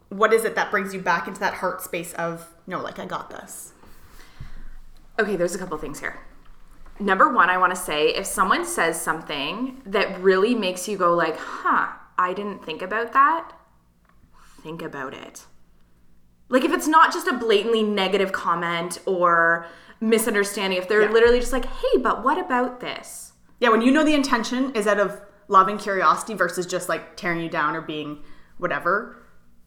What 0.09 0.33
is 0.33 0.45
it 0.45 0.55
that 0.55 0.71
brings 0.71 0.93
you 0.95 1.01
back 1.01 1.29
into 1.29 1.41
that 1.41 1.55
heart 1.55 1.83
space 1.83 2.13
of, 2.15 2.49
no, 2.67 2.81
like 2.81 2.99
I 2.99 3.07
got 3.07 3.31
this? 3.31 3.73
Okay, 5.19 5.37
there's 5.37 5.55
a 5.55 5.59
couple 5.59 5.77
things 5.79 6.01
here. 6.01 6.19
Number 6.99 7.33
one, 7.33 7.51
I 7.51 7.59
want 7.59 7.75
to 7.75 7.81
say 7.81 8.09
if 8.09 8.27
someone 8.27 8.65
says 8.65 9.01
something 9.01 9.83
that 9.87 10.21
really 10.21 10.55
makes 10.55 10.89
you 10.89 10.97
go 10.97 11.15
like, 11.15 11.37
"Huh, 11.39 11.89
I 12.19 12.33
didn't 12.33 12.65
think 12.65 12.83
about 12.83 13.13
that." 13.13 13.53
Think 14.63 14.83
about 14.83 15.15
it. 15.15 15.47
Like 16.49 16.65
if 16.65 16.73
it's 16.73 16.87
not 16.87 17.13
just 17.13 17.27
a 17.27 17.33
blatantly 17.33 17.83
negative 17.83 18.31
comment 18.33 18.99
or 19.07 19.67
misunderstanding, 20.01 20.79
if 20.79 20.89
they're 20.89 21.03
Yeah. 21.03 21.11
literally 21.11 21.41
just 21.41 21.53
like, 21.53 21.65
"Hey, 21.65 21.99
but 21.99 22.23
what 22.23 22.39
about 22.39 22.81
this?" 22.81 23.33
Yeah, 23.59 23.71
when 23.71 23.83
you 23.83 23.91
know 23.91 24.05
the 24.05 24.15
intention 24.15 24.73
is 24.75 24.87
out 24.87 24.99
of 25.01 25.21
love 25.49 25.69
and 25.69 25.79
curiosity 25.81 26.35
versus 26.35 26.67
just 26.67 26.89
like 26.89 27.17
tearing 27.17 27.41
you 27.41 27.49
down 27.49 27.75
or 27.75 27.81
being 27.81 28.23
whatever, 28.59 29.17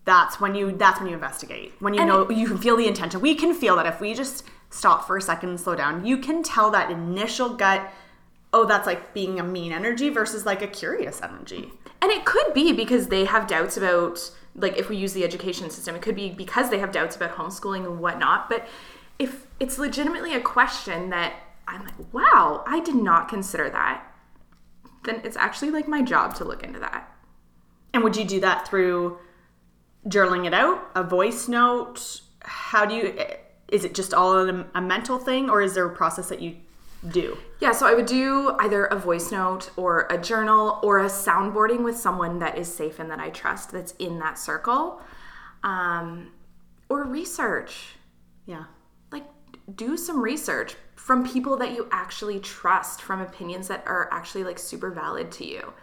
that's 0.06 0.40
when 0.40 0.56
you 0.56 0.72
that's 0.72 1.00
when 1.00 1.10
you 1.10 1.16
investigate. 1.16 1.74
When 1.80 1.94
you 1.94 2.02
And 2.02 2.10
know 2.10 2.30
you 2.30 2.48
can 2.48 2.58
feel 2.58 2.78
the 2.78 2.88
intention. 2.88 3.22
We 3.22 3.36
can 3.36 3.54
feel 3.54 3.76
that 3.76 3.86
if 3.86 4.00
we 4.00 4.14
just 4.14 4.46
stop 4.70 5.06
for 5.06 5.18
a 5.18 5.22
second 5.22 5.50
and 5.50 5.60
slow 5.60 5.76
down, 5.76 6.06
you 6.06 6.18
can 6.18 6.44
tell 6.44 6.70
that 6.72 6.92
initial 6.92 7.50
gut, 7.50 7.92
oh, 8.54 8.66
that's 8.66 8.88
like 8.88 9.14
being 9.14 9.40
a 9.40 9.44
mean 9.44 9.72
energy 9.72 10.10
versus 10.10 10.46
like 10.46 10.62
a 10.62 10.68
curious 10.68 11.22
energy. 11.22 11.72
And 12.02 12.12
it 12.12 12.26
could 12.26 12.54
be 12.54 12.72
because 12.72 13.08
they 13.08 13.26
have 13.26 13.48
doubts 13.48 13.78
about, 13.78 14.20
like, 14.56 14.78
if 14.78 14.90
we 14.90 14.98
use 14.98 15.14
the 15.14 15.24
education 15.24 15.70
system, 15.72 15.96
it 15.96 16.02
could 16.02 16.16
be 16.16 16.30
because 16.30 16.70
they 16.70 16.78
have 16.78 16.92
doubts 16.92 17.16
about 17.16 17.36
homeschooling 17.36 17.86
and 17.86 18.00
whatnot. 18.00 18.48
But 18.48 18.68
if 19.18 19.48
it's 19.60 19.80
legitimately 19.80 20.36
a 20.36 20.42
question 20.42 21.10
that 21.10 21.34
I'm 21.68 21.84
like, 21.84 22.14
wow, 22.14 22.64
I 22.68 22.80
did 22.82 22.96
not 22.96 23.28
consider 23.28 23.70
that, 23.72 24.04
then 25.04 25.22
it's 25.24 25.38
actually 25.38 25.72
like 25.72 25.88
my 25.88 26.02
job 26.02 26.36
to 26.36 26.44
look 26.44 26.64
into 26.64 26.80
that. 26.80 27.12
And 27.94 28.04
would 28.04 28.16
you 28.16 28.26
do 28.26 28.40
that 28.42 28.68
through 28.68 29.18
journaling 30.08 30.46
it 30.46 30.54
out, 30.54 30.92
a 30.96 31.04
voice 31.04 31.48
note? 31.48 32.22
How 32.42 32.86
do 32.86 32.96
you? 32.96 33.20
Is 33.70 33.84
it 33.84 33.96
just 33.96 34.14
all 34.14 34.34
a, 34.34 34.66
a 34.76 34.82
mental 34.82 35.18
thing, 35.18 35.50
or 35.50 35.62
is 35.62 35.74
there 35.74 35.86
a 35.86 35.96
process 35.96 36.30
that 36.30 36.42
you 36.42 36.56
do? 37.10 37.38
Yeah, 37.60 37.72
so 37.72 37.88
I 37.88 37.94
would 37.94 38.06
do 38.06 38.56
either 38.60 38.86
a 38.86 38.98
voice 38.98 39.32
note 39.32 39.72
or 39.76 40.08
a 40.10 40.18
journal 40.18 40.80
or 40.84 41.00
a 41.00 41.06
soundboarding 41.08 41.84
with 41.84 41.98
someone 41.98 42.40
that 42.40 42.58
is 42.58 42.74
safe 42.74 43.00
and 43.00 43.10
that 43.10 43.20
I 43.20 43.30
trust 43.30 43.72
that's 43.72 43.94
in 43.94 44.20
that 44.20 44.38
circle. 44.38 45.02
Um, 45.64 46.32
or 46.90 47.04
research. 47.04 47.96
Yeah. 48.46 48.66
like 49.12 49.26
do 49.76 49.98
some 49.98 50.22
research 50.22 50.76
from 50.96 51.28
people 51.28 51.58
that 51.58 51.72
you 51.72 51.88
actually 51.92 52.40
trust 52.40 53.02
from 53.02 53.22
opinions 53.22 53.68
that 53.68 53.84
are 53.88 54.08
actually 54.12 54.44
like 54.44 54.60
super 54.60 54.92
valid 54.92 55.32
to 55.34 55.46
you 55.48 55.74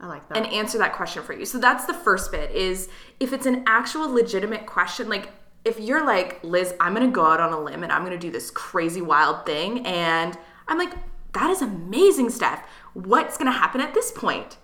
I 0.00 0.06
like 0.06 0.28
that. 0.28 0.38
and 0.38 0.46
answer 0.52 0.78
that 0.78 0.92
question 0.94 1.22
for 1.22 1.32
you 1.32 1.44
so 1.44 1.58
that's 1.58 1.84
the 1.86 1.94
first 1.94 2.30
bit 2.30 2.50
is 2.52 2.88
if 3.20 3.32
it's 3.32 3.46
an 3.46 3.64
actual 3.66 4.08
legitimate 4.12 4.66
question 4.66 5.08
like 5.08 5.30
if 5.64 5.80
you're 5.80 6.06
like 6.06 6.38
liz 6.44 6.74
i'm 6.80 6.94
gonna 6.94 7.10
go 7.10 7.26
out 7.26 7.40
on 7.40 7.52
a 7.52 7.60
limb 7.60 7.82
and 7.82 7.90
i'm 7.90 8.04
gonna 8.04 8.16
do 8.18 8.30
this 8.30 8.50
crazy 8.50 9.02
wild 9.02 9.44
thing 9.44 9.84
and 9.86 10.38
i'm 10.68 10.78
like 10.78 10.92
that 11.32 11.50
is 11.50 11.62
amazing 11.62 12.30
steph 12.30 12.64
what's 12.94 13.36
gonna 13.36 13.50
happen 13.50 13.80
at 13.80 13.92
this 13.92 14.12
point 14.12 14.56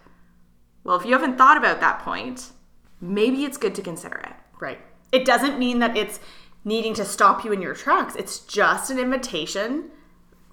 well 0.84 0.96
if 0.96 1.04
you 1.04 1.12
haven't 1.12 1.36
thought 1.36 1.56
about 1.56 1.80
that 1.80 1.98
point 2.00 2.52
maybe 3.00 3.44
it's 3.44 3.56
good 3.56 3.74
to 3.74 3.82
consider 3.82 4.18
it 4.18 4.32
Right. 4.60 4.78
It 5.12 5.24
doesn't 5.24 5.58
mean 5.58 5.80
that 5.80 5.96
it's 5.96 6.20
needing 6.64 6.94
to 6.94 7.04
stop 7.04 7.44
you 7.44 7.52
in 7.52 7.60
your 7.60 7.74
tracks. 7.74 8.14
It's 8.16 8.38
just 8.38 8.90
an 8.90 8.98
invitation 8.98 9.90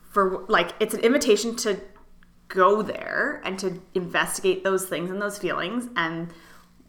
for, 0.09 0.43
like, 0.49 0.73
it's 0.79 0.93
an 0.93 0.99
invitation 1.01 1.55
to 1.57 1.79
go 2.53 2.81
there 2.81 3.41
and 3.43 3.57
to 3.59 3.81
investigate 3.95 4.63
those 4.63 4.85
things 4.85 5.09
and 5.09 5.21
those 5.21 5.37
feelings 5.37 5.87
and 5.95 6.31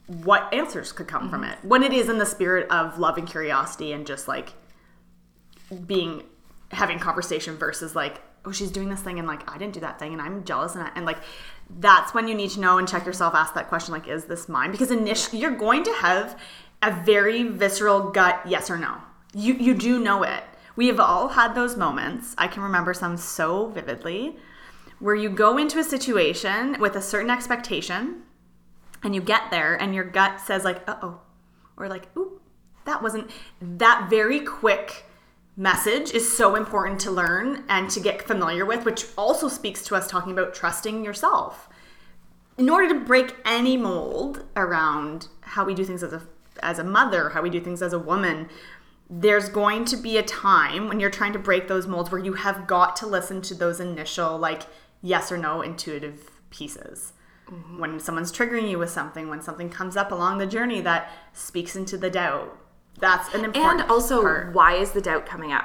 what 0.07 0.53
answers 0.53 0.93
could 0.93 1.09
come 1.09 1.31
from 1.31 1.45
it. 1.45 1.57
When 1.63 1.83
it 1.83 1.93
is 1.93 2.09
in 2.09 2.19
the 2.19 2.27
spirit 2.27 2.71
of 2.71 2.99
love 2.99 3.17
and 3.17 3.29
curiosity 3.29 3.93
and 3.93 4.07
just 4.07 4.29
like 4.29 4.53
being 5.87 6.25
having 6.71 6.99
conversation 6.99 7.57
versus 7.57 7.95
like 7.95 8.21
oh 8.45 8.53
she's 8.53 8.71
doing 8.71 8.89
this 8.89 9.01
thing 9.01 9.19
and 9.19 9.29
like 9.29 9.49
i 9.51 9.59
didn't 9.59 9.75
do 9.75 9.81
that 9.81 9.99
thing 9.99 10.13
and 10.13 10.23
i'm 10.23 10.43
jealous 10.43 10.75
and, 10.75 10.85
I, 10.85 10.91
and 10.97 11.05
like 11.05 11.19
that's 11.79 12.13
when 12.15 12.29
you 12.29 12.35
need 12.35 12.51
to 12.51 12.61
know 12.61 12.79
and 12.79 12.89
check 12.89 13.07
yourself 13.07 13.35
ask 13.35 13.55
that 13.55 13.69
question 13.69 13.93
like 13.93 14.09
is 14.09 14.25
this 14.25 14.49
mine? 14.49 14.71
Because 14.71 14.91
initially 14.91 15.41
you're 15.41 15.57
going 15.57 15.85
to 15.85 15.93
have 15.95 16.39
a 16.83 16.91
very 16.91 17.45
visceral 17.45 18.11
gut 18.11 18.41
yes 18.47 18.71
or 18.71 18.77
no. 18.77 18.97
You 19.35 19.55
you 19.55 19.75
do 19.75 19.99
know 19.99 20.23
it. 20.23 20.43
We 20.75 20.89
have 20.89 21.01
all 21.01 21.29
had 21.29 21.55
those 21.55 21.77
moments. 21.77 22.35
I 22.39 22.49
can 22.49 22.63
remember 22.63 22.95
some 22.95 23.17
so 23.17 23.69
vividly 23.69 24.37
where 25.03 25.17
you 25.17 25.29
go 25.29 25.59
into 25.59 25.81
a 25.81 25.85
situation 25.85 26.77
with 26.79 26.95
a 26.95 27.03
certain 27.03 27.29
expectation 27.29 28.23
and 29.03 29.17
you 29.17 29.21
get 29.21 29.51
there 29.51 29.75
and 29.75 29.95
your 29.97 30.05
gut 30.05 30.41
says 30.41 30.63
like 30.65 30.89
uh-oh 30.89 31.21
or 31.77 31.89
like 31.89 32.07
ooh 32.17 32.41
that 32.85 33.03
wasn't 33.03 33.29
that 33.61 34.07
very 34.09 34.39
quick 34.39 35.05
message 35.57 36.13
is 36.13 36.37
so 36.37 36.55
important 36.55 37.01
to 37.01 37.11
learn 37.11 37.65
and 37.69 37.91
to 37.91 37.99
get 37.99 38.23
familiar 38.23 38.65
with 38.65 38.85
which 38.85 39.07
also 39.19 39.49
speaks 39.49 39.83
to 39.83 39.97
us 39.97 40.07
talking 40.07 40.33
about 40.33 40.55
trusting 40.55 41.05
yourself. 41.05 41.69
In 42.57 42.71
order 42.71 42.89
to 42.89 43.05
break 43.05 43.35
any 43.45 43.77
mold 43.77 44.45
around 44.57 45.27
how 45.41 45.65
we 45.65 45.75
do 45.75 45.85
things 45.85 46.05
as 46.05 46.13
a 46.13 46.23
as 46.63 46.79
a 46.79 46.85
mother, 46.85 47.31
how 47.31 47.43
we 47.43 47.51
do 47.51 47.61
things 47.61 47.83
as 47.83 47.93
a 47.93 47.99
woman, 47.99 48.49
there's 49.11 49.49
going 49.49 49.85
to 49.87 49.97
be 49.97 50.17
a 50.17 50.23
time 50.23 50.87
when 50.87 51.01
you're 51.01 51.11
trying 51.11 51.33
to 51.33 51.39
break 51.39 51.67
those 51.67 51.87
molds 51.87 52.11
where 52.11 52.23
you 52.23 52.35
have 52.35 52.67
got 52.67 52.95
to 52.97 53.07
listen 53.07 53.43
to 53.43 53.55
those 53.55 53.81
initial, 53.81 54.39
like, 54.39 54.63
yes 55.03 55.31
or 55.33 55.37
no 55.39 55.61
intuitive 55.63 56.31
pieces. 56.51 57.13
Mm-hmm. 57.51 57.79
When 57.79 58.01
someone's 58.01 58.33
triggering 58.33 58.71
you 58.71 58.79
with 58.79 58.91
something, 58.91 59.29
when 59.29 59.43
something 59.43 59.69
comes 59.69 59.97
up 59.97 60.13
along 60.13 60.39
the 60.39 60.47
journey 60.47 60.81
that 60.83 61.11
speaks 61.33 61.77
into 61.77 61.99
the 61.99 62.09
doubt, 62.11 62.57
that's 62.99 63.35
an 63.35 63.45
important 63.45 63.83
And 63.83 63.91
also, 63.91 64.23
part. 64.23 64.55
why 64.55 64.75
is 64.75 64.93
the 64.93 65.01
doubt 65.01 65.27
coming 65.27 65.53
up? 65.53 65.65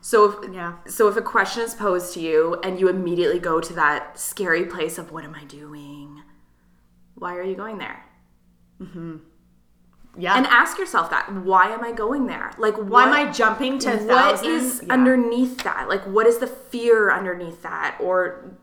So 0.00 0.24
if 0.42 0.52
Yeah. 0.52 0.74
so 0.86 1.08
if 1.08 1.16
a 1.16 1.22
question 1.22 1.62
is 1.62 1.74
posed 1.74 2.14
to 2.14 2.20
you 2.20 2.56
and 2.64 2.80
you 2.80 2.88
immediately 2.88 3.38
go 3.38 3.60
to 3.60 3.72
that 3.74 4.18
scary 4.18 4.64
place 4.64 4.96
of 4.96 5.12
what 5.12 5.24
am 5.24 5.34
I 5.34 5.44
doing? 5.44 6.22
Why 7.16 7.36
are 7.36 7.42
you 7.42 7.54
going 7.54 7.76
there? 7.78 8.04
Yeah. 10.18 10.36
And 10.36 10.46
ask 10.46 10.78
yourself 10.78 11.10
that. 11.10 11.32
Why 11.32 11.66
am 11.68 11.84
I 11.84 11.92
going 11.92 12.26
there? 12.26 12.50
Like 12.58 12.74
why 12.76 13.04
am 13.06 13.12
I 13.12 13.30
jumping 13.30 13.78
to 13.80 13.96
what 13.98 14.44
is 14.44 14.82
Yeah. 14.84 14.92
underneath 14.94 15.62
that? 15.64 15.88
Like 15.88 16.02
what 16.04 16.26
is 16.26 16.38
the 16.38 16.46
fear 16.46 17.12
underneath 17.12 17.62
that 17.62 17.96
or 18.00 18.56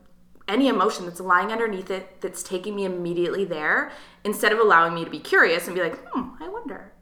any 0.46 0.68
emotion 0.68 1.04
that's 1.06 1.20
lying 1.20 1.52
underneath 1.52 1.90
it 1.90 2.20
that's 2.20 2.42
taking 2.42 2.74
me 2.74 2.84
immediately 2.84 3.44
there 3.44 3.90
instead 4.24 4.52
of 4.52 4.58
allowing 4.58 4.94
me 4.94 5.04
to 5.04 5.10
be 5.10 5.18
curious 5.20 5.66
and 5.66 5.74
be 5.76 5.82
like, 5.82 5.98
"Hmm, 6.08 6.42
I 6.42 6.48
wonder. 6.48 6.92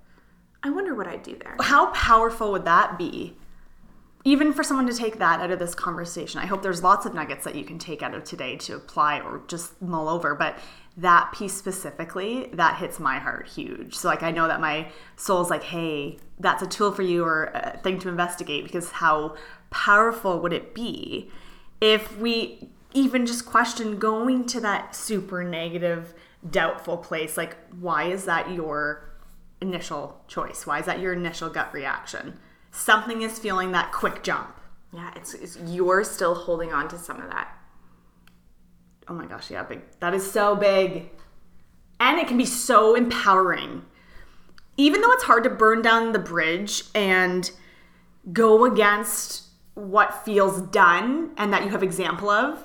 I 0.63 0.71
wonder 0.71 0.95
what 0.95 1.07
I'd 1.07 1.23
do 1.23 1.37
there." 1.37 1.57
How 1.61 1.87
powerful 1.93 2.51
would 2.53 2.65
that 2.65 2.99
be? 2.99 3.37
Even 4.25 4.53
for 4.53 4.65
someone 4.65 4.89
to 4.89 4.93
take 4.93 5.19
that 5.21 5.41
out 5.41 5.53
of 5.53 5.61
this 5.61 5.77
conversation. 5.77 6.41
I 6.41 6.47
hope 6.47 6.63
there's 6.63 6.83
lots 6.83 7.07
of 7.07 7.15
nuggets 7.15 7.45
that 7.45 7.55
you 7.55 7.65
can 7.65 7.79
take 7.79 8.03
out 8.03 8.13
of 8.15 8.25
today 8.25 8.57
to 8.57 8.75
apply 8.75 9.21
or 9.21 9.43
just 9.47 9.81
mull 9.81 10.09
over. 10.09 10.35
But 10.35 10.59
that 10.97 11.33
piece 11.33 11.53
specifically, 11.53 12.49
that 12.55 12.79
hits 12.79 12.99
my 12.99 13.19
heart 13.19 13.49
huge. 13.49 13.95
So, 13.95 14.09
like, 14.09 14.23
I 14.23 14.31
know 14.31 14.49
that 14.49 14.61
my 14.61 14.91
soul's 15.17 15.51
like, 15.51 15.65
hey, 15.65 16.19
that's 16.41 16.63
a 16.63 16.67
tool 16.67 16.93
for 16.93 17.03
you 17.03 17.25
or 17.25 17.51
a 17.55 17.79
thing 17.83 17.99
to 18.01 18.09
investigate 18.09 18.65
because 18.65 18.93
how 18.93 19.37
powerful 19.71 20.41
would 20.41 20.53
it 20.53 20.75
be 20.75 21.31
if 21.81 22.17
we 22.19 22.71
even 22.95 23.27
just 23.27 23.45
question 23.45 23.99
going 23.99 24.47
to 24.47 24.61
that 24.61 24.97
super 24.97 25.45
negative, 25.45 26.15
doubtful 26.51 26.97
place? 26.97 27.37
Like, 27.37 27.57
why 27.79 28.05
is 28.05 28.25
that 28.25 28.51
your 28.51 29.11
initial 29.61 30.23
choice? 30.29 30.67
Why 30.67 30.81
is 30.81 30.87
that 30.87 31.01
your 31.01 31.13
initial 31.13 31.51
gut 31.51 31.73
reaction? 31.75 32.39
Something 32.71 33.23
is 33.23 33.39
feeling 33.39 33.73
that 33.73 33.93
quick 33.93 34.23
jump. 34.23 34.59
Yeah, 34.93 35.11
it's, 35.15 35.35
it's 35.35 35.59
you're 35.67 36.05
still 36.05 36.35
holding 36.35 36.73
on 36.73 36.89
to 36.89 36.99
some 36.99 37.21
of 37.21 37.29
that. 37.31 37.56
Oh 39.09 39.15
my 39.15 39.27
gosh, 39.27 39.51
yeah, 39.51 39.63
big. 39.63 39.83
That 40.01 40.15
is 40.15 40.31
so 40.31 40.57
big. 40.57 41.11
And 42.01 42.19
it 42.19 42.29
can 42.29 42.37
be 42.37 42.47
so 42.47 42.95
empowering. 42.95 43.85
Even 44.77 45.01
though 45.01 45.13
it's 45.13 45.25
hard 45.25 45.45
to 45.45 45.51
burn 45.51 45.81
down 45.81 46.13
the 46.13 46.19
bridge 46.19 46.85
and 46.95 47.51
go 48.33 48.65
against 48.65 49.45
what 49.75 50.25
feels 50.25 50.61
done 50.63 51.33
and 51.37 51.53
that 51.53 51.65
you 51.65 51.71
have 51.71 51.83
example 51.83 52.29
of, 52.29 52.63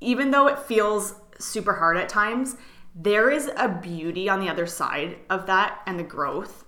even 0.00 0.30
though 0.30 0.46
it 0.46 0.58
feels 0.58 1.14
super 1.38 1.74
hard 1.74 1.96
at 1.96 2.08
times, 2.08 2.56
there 2.94 3.30
is 3.30 3.50
a 3.56 3.68
beauty 3.68 4.28
on 4.28 4.40
the 4.40 4.48
other 4.48 4.66
side 4.66 5.16
of 5.28 5.46
that 5.46 5.80
and 5.86 5.98
the 5.98 6.04
growth 6.04 6.64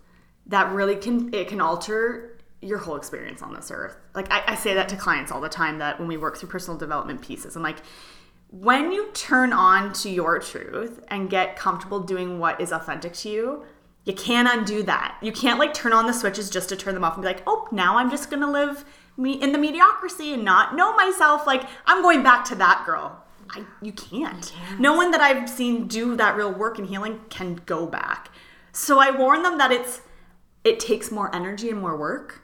that 0.47 0.73
really 0.73 0.97
can 0.97 1.33
it 1.33 1.49
can 1.49 1.61
alter 1.61 2.39
your 2.63 2.79
whole 2.79 2.97
experience 2.97 3.43
on 3.43 3.55
this 3.55 3.71
earth. 3.71 3.97
Like 4.15 4.31
I, 4.33 4.43
I 4.49 4.55
say 4.55 4.75
that 4.75 4.89
to 4.89 4.97
clients 4.97 5.31
all 5.31 5.41
the 5.41 5.49
time 5.49 5.79
that 5.79 5.99
when 5.99 6.09
we 6.09 6.17
work 6.17 6.37
through 6.37 6.49
personal 6.49 6.79
development 6.79 7.21
pieces, 7.21 7.55
I'm 7.55 7.63
like, 7.63 7.79
when 8.49 8.93
you 8.93 9.11
turn 9.13 9.53
on 9.53 9.93
to 9.95 10.11
your 10.11 10.39
truth 10.39 11.05
and 11.09 11.29
get 11.29 11.57
comfortable 11.57 12.01
doing 12.01 12.39
what 12.39 12.61
is 12.61 12.73
authentic 12.73 13.13
to 13.15 13.29
you, 13.29 13.65
you 14.05 14.13
can't 14.13 14.49
undo 14.49 14.83
that. 14.85 15.19
You 15.21 15.33
can't 15.33 15.59
like 15.59 15.75
turn 15.75 15.93
on 15.93 16.07
the 16.07 16.13
switches 16.13 16.49
just 16.49 16.69
to 16.69 16.77
turn 16.77 16.95
them 16.95 17.05
off 17.05 17.15
and 17.15 17.23
be 17.23 17.29
like, 17.29 17.43
oh, 17.47 17.69
now 17.73 17.97
I'm 17.97 18.11
just 18.11 18.31
gonna 18.31 18.51
live 18.51 18.85
me 19.17 19.33
in 19.33 19.53
the 19.53 19.59
mediocrity 19.59 20.33
and 20.33 20.45
not 20.45 20.77
know 20.77 20.95
myself. 20.95 21.47
Like 21.47 21.65
I'm 21.87 22.03
going 22.03 22.23
back 22.23 22.45
to 22.47 22.55
that 22.57 22.85
girl. 22.87 23.23
I, 23.51 23.65
you 23.83 23.93
can't. 23.93 24.53
No 24.79 24.95
one 24.95 25.11
that 25.13 25.21
I've 25.21 25.49
seen 25.49 25.87
do 25.87 26.17
that 26.17 26.37
real 26.37 26.53
work 26.53 26.79
and 26.79 26.89
healing 26.89 27.21
can 27.31 27.61
go 27.67 27.87
back. 27.87 28.31
So 28.73 28.99
I 28.99 29.11
warn 29.11 29.43
them 29.43 29.59
that 29.59 29.73
it's 29.73 30.03
it 30.65 30.81
takes 30.81 31.11
more 31.11 31.35
energy 31.35 31.71
and 31.71 31.81
more 31.81 31.97
work 31.97 32.43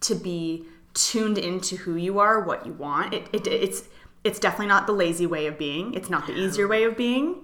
to 0.00 0.14
be 0.14 0.66
tuned 0.94 1.38
into 1.38 1.76
who 1.76 1.96
you 1.96 2.18
are, 2.18 2.40
what 2.40 2.66
you 2.66 2.72
want. 2.72 3.14
It, 3.14 3.28
it 3.32 3.46
it's 3.46 3.88
it's 4.24 4.38
definitely 4.38 4.66
not 4.66 4.86
the 4.86 4.92
lazy 4.92 5.26
way 5.26 5.46
of 5.46 5.58
being. 5.58 5.92
It's 5.94 6.10
not 6.10 6.26
the 6.26 6.36
easier 6.36 6.66
way 6.66 6.84
of 6.84 6.96
being, 6.96 7.42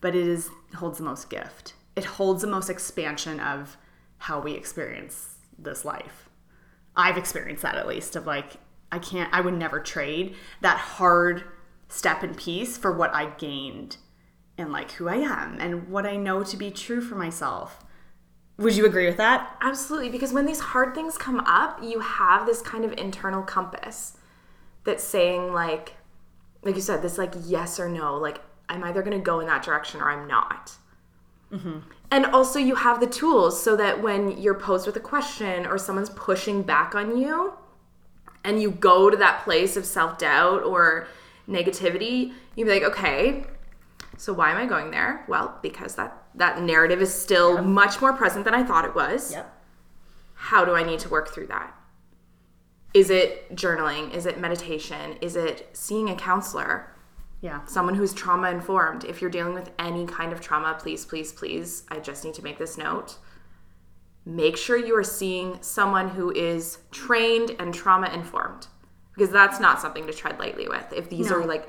but 0.00 0.14
it 0.14 0.26
is 0.26 0.50
holds 0.76 0.98
the 0.98 1.04
most 1.04 1.30
gift. 1.30 1.72
It 1.96 2.04
holds 2.04 2.42
the 2.42 2.48
most 2.48 2.68
expansion 2.68 3.40
of 3.40 3.76
how 4.18 4.38
we 4.38 4.52
experience 4.52 5.36
this 5.58 5.84
life. 5.84 6.28
I've 6.94 7.16
experienced 7.16 7.62
that 7.62 7.76
at 7.76 7.88
least 7.88 8.14
of 8.14 8.26
like 8.26 8.58
I 8.92 8.98
can't 8.98 9.32
I 9.32 9.40
would 9.40 9.54
never 9.54 9.80
trade 9.80 10.36
that 10.60 10.78
hard 10.78 11.44
step 11.88 12.22
and 12.22 12.36
piece 12.36 12.76
for 12.76 12.92
what 12.92 13.14
I 13.14 13.30
gained 13.30 13.96
and 14.58 14.70
like 14.70 14.92
who 14.92 15.08
I 15.08 15.16
am 15.16 15.56
and 15.58 15.88
what 15.88 16.04
I 16.04 16.16
know 16.16 16.44
to 16.44 16.56
be 16.56 16.70
true 16.70 17.00
for 17.00 17.14
myself. 17.14 17.84
Would 18.58 18.76
you 18.76 18.84
agree 18.84 19.06
with 19.06 19.16
that? 19.18 19.56
Absolutely, 19.60 20.10
because 20.10 20.32
when 20.32 20.44
these 20.44 20.58
hard 20.58 20.92
things 20.92 21.16
come 21.16 21.40
up, 21.46 21.80
you 21.80 22.00
have 22.00 22.44
this 22.44 22.60
kind 22.60 22.84
of 22.84 22.92
internal 22.98 23.42
compass 23.42 24.18
that's 24.82 25.04
saying 25.04 25.52
like 25.52 25.94
like 26.62 26.74
you 26.74 26.80
said, 26.80 27.02
this 27.02 27.18
like 27.18 27.34
yes 27.44 27.78
or 27.78 27.88
no, 27.88 28.16
like 28.16 28.40
I'm 28.68 28.84
either 28.84 29.02
going 29.02 29.16
to 29.16 29.22
go 29.22 29.40
in 29.40 29.46
that 29.46 29.62
direction 29.62 30.00
or 30.00 30.10
I'm 30.10 30.26
not. 30.28 30.72
Mm-hmm. 31.52 31.78
And 32.10 32.26
also, 32.26 32.58
you 32.58 32.74
have 32.74 33.00
the 33.00 33.06
tools 33.06 33.62
so 33.62 33.76
that 33.76 34.02
when 34.02 34.38
you're 34.40 34.54
posed 34.54 34.86
with 34.86 34.96
a 34.96 35.00
question 35.00 35.66
or 35.66 35.76
someone's 35.78 36.10
pushing 36.10 36.62
back 36.62 36.94
on 36.94 37.18
you, 37.18 37.52
and 38.44 38.62
you 38.62 38.70
go 38.70 39.10
to 39.10 39.16
that 39.16 39.44
place 39.44 39.76
of 39.76 39.84
self 39.84 40.18
doubt 40.18 40.62
or 40.62 41.06
negativity, 41.48 42.32
you'd 42.56 42.66
be 42.66 42.70
like, 42.70 42.82
okay, 42.82 43.44
so 44.16 44.32
why 44.32 44.50
am 44.50 44.56
I 44.56 44.66
going 44.66 44.90
there? 44.90 45.24
Well, 45.28 45.58
because 45.62 45.94
that 45.96 46.22
that 46.34 46.62
narrative 46.62 47.02
is 47.02 47.12
still 47.12 47.62
much 47.62 48.00
more 48.00 48.12
present 48.12 48.44
than 48.44 48.54
I 48.54 48.62
thought 48.62 48.84
it 48.84 48.94
was. 48.94 49.32
Yep. 49.32 49.54
How 50.34 50.64
do 50.64 50.74
I 50.74 50.82
need 50.82 51.00
to 51.00 51.08
work 51.08 51.32
through 51.32 51.48
that? 51.48 51.74
Is 52.94 53.10
it 53.10 53.54
journaling? 53.54 54.12
Is 54.14 54.26
it 54.26 54.38
meditation? 54.38 55.16
Is 55.20 55.36
it 55.36 55.68
seeing 55.72 56.10
a 56.10 56.16
counselor? 56.16 56.92
Yeah. 57.40 57.64
someone 57.66 57.94
who's 57.94 58.12
trauma 58.12 58.50
informed. 58.50 59.04
If 59.04 59.20
you're 59.20 59.30
dealing 59.30 59.54
with 59.54 59.70
any 59.78 60.06
kind 60.06 60.32
of 60.32 60.40
trauma, 60.40 60.76
please, 60.76 61.04
please, 61.04 61.30
please, 61.32 61.84
I 61.88 62.00
just 62.00 62.24
need 62.24 62.34
to 62.34 62.42
make 62.42 62.58
this 62.58 62.76
note. 62.76 63.14
Make 64.26 64.56
sure 64.56 64.76
you 64.76 64.96
are 64.96 65.04
seeing 65.04 65.58
someone 65.62 66.08
who 66.08 66.32
is 66.32 66.78
trained 66.90 67.54
and 67.60 67.72
trauma 67.72 68.08
informed 68.08 68.66
because 69.14 69.30
that's 69.30 69.60
not 69.60 69.80
something 69.80 70.04
to 70.08 70.12
tread 70.12 70.40
lightly 70.40 70.66
with. 70.68 70.92
If 70.92 71.10
these 71.10 71.30
No. 71.30 71.36
are 71.36 71.46
like 71.46 71.68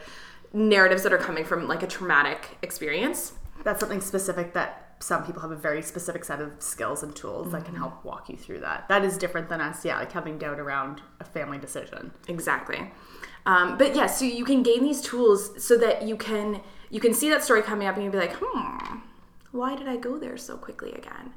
narratives 0.54 1.04
that 1.04 1.14
are 1.14 1.20
coming 1.20 1.46
from 1.46 1.68
like 1.68 1.84
a 1.84 1.88
traumatic 1.88 2.58
experience, 2.64 3.34
That's 3.64 3.80
something 3.80 4.02
specific 4.02 4.54
that 4.54 4.89
some 5.00 5.24
people 5.26 5.42
have 5.42 5.52
a 5.52 5.56
very 5.56 5.82
specific 5.82 6.26
set 6.26 6.42
of 6.42 6.52
skills 6.60 7.04
and 7.04 7.16
tools 7.16 7.52
that 7.52 7.58
Mm-hmm. 7.60 7.66
can 7.68 7.76
help 7.76 8.04
walk 8.04 8.30
you 8.30 8.36
through 8.38 8.60
that. 8.60 8.88
That 8.90 9.04
is 9.06 9.18
different 9.18 9.48
than 9.50 9.62
us, 9.62 9.86
yeah, 9.86 9.98
like 9.98 10.12
having 10.12 10.38
doubt 10.38 10.60
around 10.60 11.02
a 11.20 11.24
family 11.24 11.58
decision. 11.58 12.12
Exactly. 12.28 12.92
Um, 13.46 13.78
but 13.78 13.96
yeah, 13.96 14.08
so 14.08 14.26
you 14.26 14.44
can 14.44 14.62
gain 14.64 14.84
these 14.84 15.02
tools 15.02 15.64
so 15.64 15.78
that 15.78 16.04
you 16.04 16.18
can 16.18 16.62
you 16.90 17.00
can 17.00 17.14
see 17.14 17.30
that 17.30 17.44
story 17.44 17.62
coming 17.62 17.88
up 17.88 17.96
and 17.96 18.04
you'll 18.04 18.12
be 18.12 18.18
like, 18.20 18.34
hmm, 18.42 18.98
why 19.52 19.76
did 19.76 19.88
I 19.88 19.96
go 19.98 20.18
there 20.18 20.38
so 20.38 20.58
quickly 20.58 20.92
again? 20.94 21.34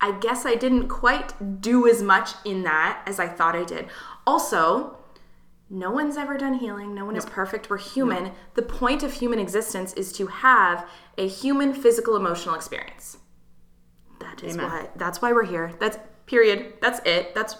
I 0.00 0.18
guess 0.18 0.44
I 0.44 0.54
didn't 0.56 0.88
quite 0.88 1.60
do 1.62 1.88
as 1.88 2.02
much 2.02 2.30
in 2.44 2.64
that 2.64 3.02
as 3.06 3.18
I 3.18 3.28
thought 3.28 3.56
I 3.56 3.64
did. 3.64 3.86
Also, 4.26 4.95
no 5.68 5.90
one's 5.90 6.16
ever 6.16 6.38
done 6.38 6.54
healing. 6.54 6.94
No 6.94 7.04
one 7.04 7.16
is 7.16 7.24
perfect. 7.26 7.68
We're 7.68 7.78
human. 7.78 8.32
The 8.54 8.62
point 8.62 9.02
of 9.02 9.14
human 9.14 9.38
existence 9.38 9.92
is 9.94 10.12
to 10.12 10.26
have 10.28 10.88
a 11.18 11.26
human 11.26 11.74
physical 11.74 12.14
emotional 12.16 12.54
experience. 12.54 13.18
That 14.20 14.42
is 14.44 14.54
Amen. 14.54 14.70
why 14.70 14.88
that's 14.96 15.20
why 15.20 15.32
we're 15.32 15.44
here. 15.44 15.72
That's 15.80 15.98
period. 16.26 16.74
That's 16.80 17.00
it. 17.04 17.34
That's 17.34 17.56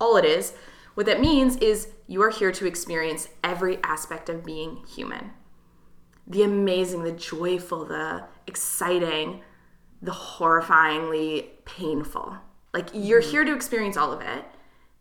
all 0.00 0.16
it 0.16 0.24
is. 0.24 0.54
What 0.94 1.06
that 1.06 1.20
means 1.20 1.56
is 1.56 1.88
you 2.06 2.22
are 2.22 2.30
here 2.30 2.52
to 2.52 2.66
experience 2.66 3.28
every 3.44 3.78
aspect 3.82 4.28
of 4.28 4.44
being 4.44 4.84
human. 4.86 5.30
The 6.26 6.42
amazing, 6.42 7.04
the 7.04 7.12
joyful, 7.12 7.84
the 7.84 8.24
exciting, 8.46 9.42
the 10.02 10.12
horrifyingly 10.12 11.48
painful. 11.64 12.36
Like 12.74 12.88
you're 12.92 13.20
Mm-hmm. 13.22 13.30
here 13.30 13.44
to 13.44 13.54
experience 13.54 13.96
all 13.96 14.12
of 14.12 14.20
it. 14.20 14.44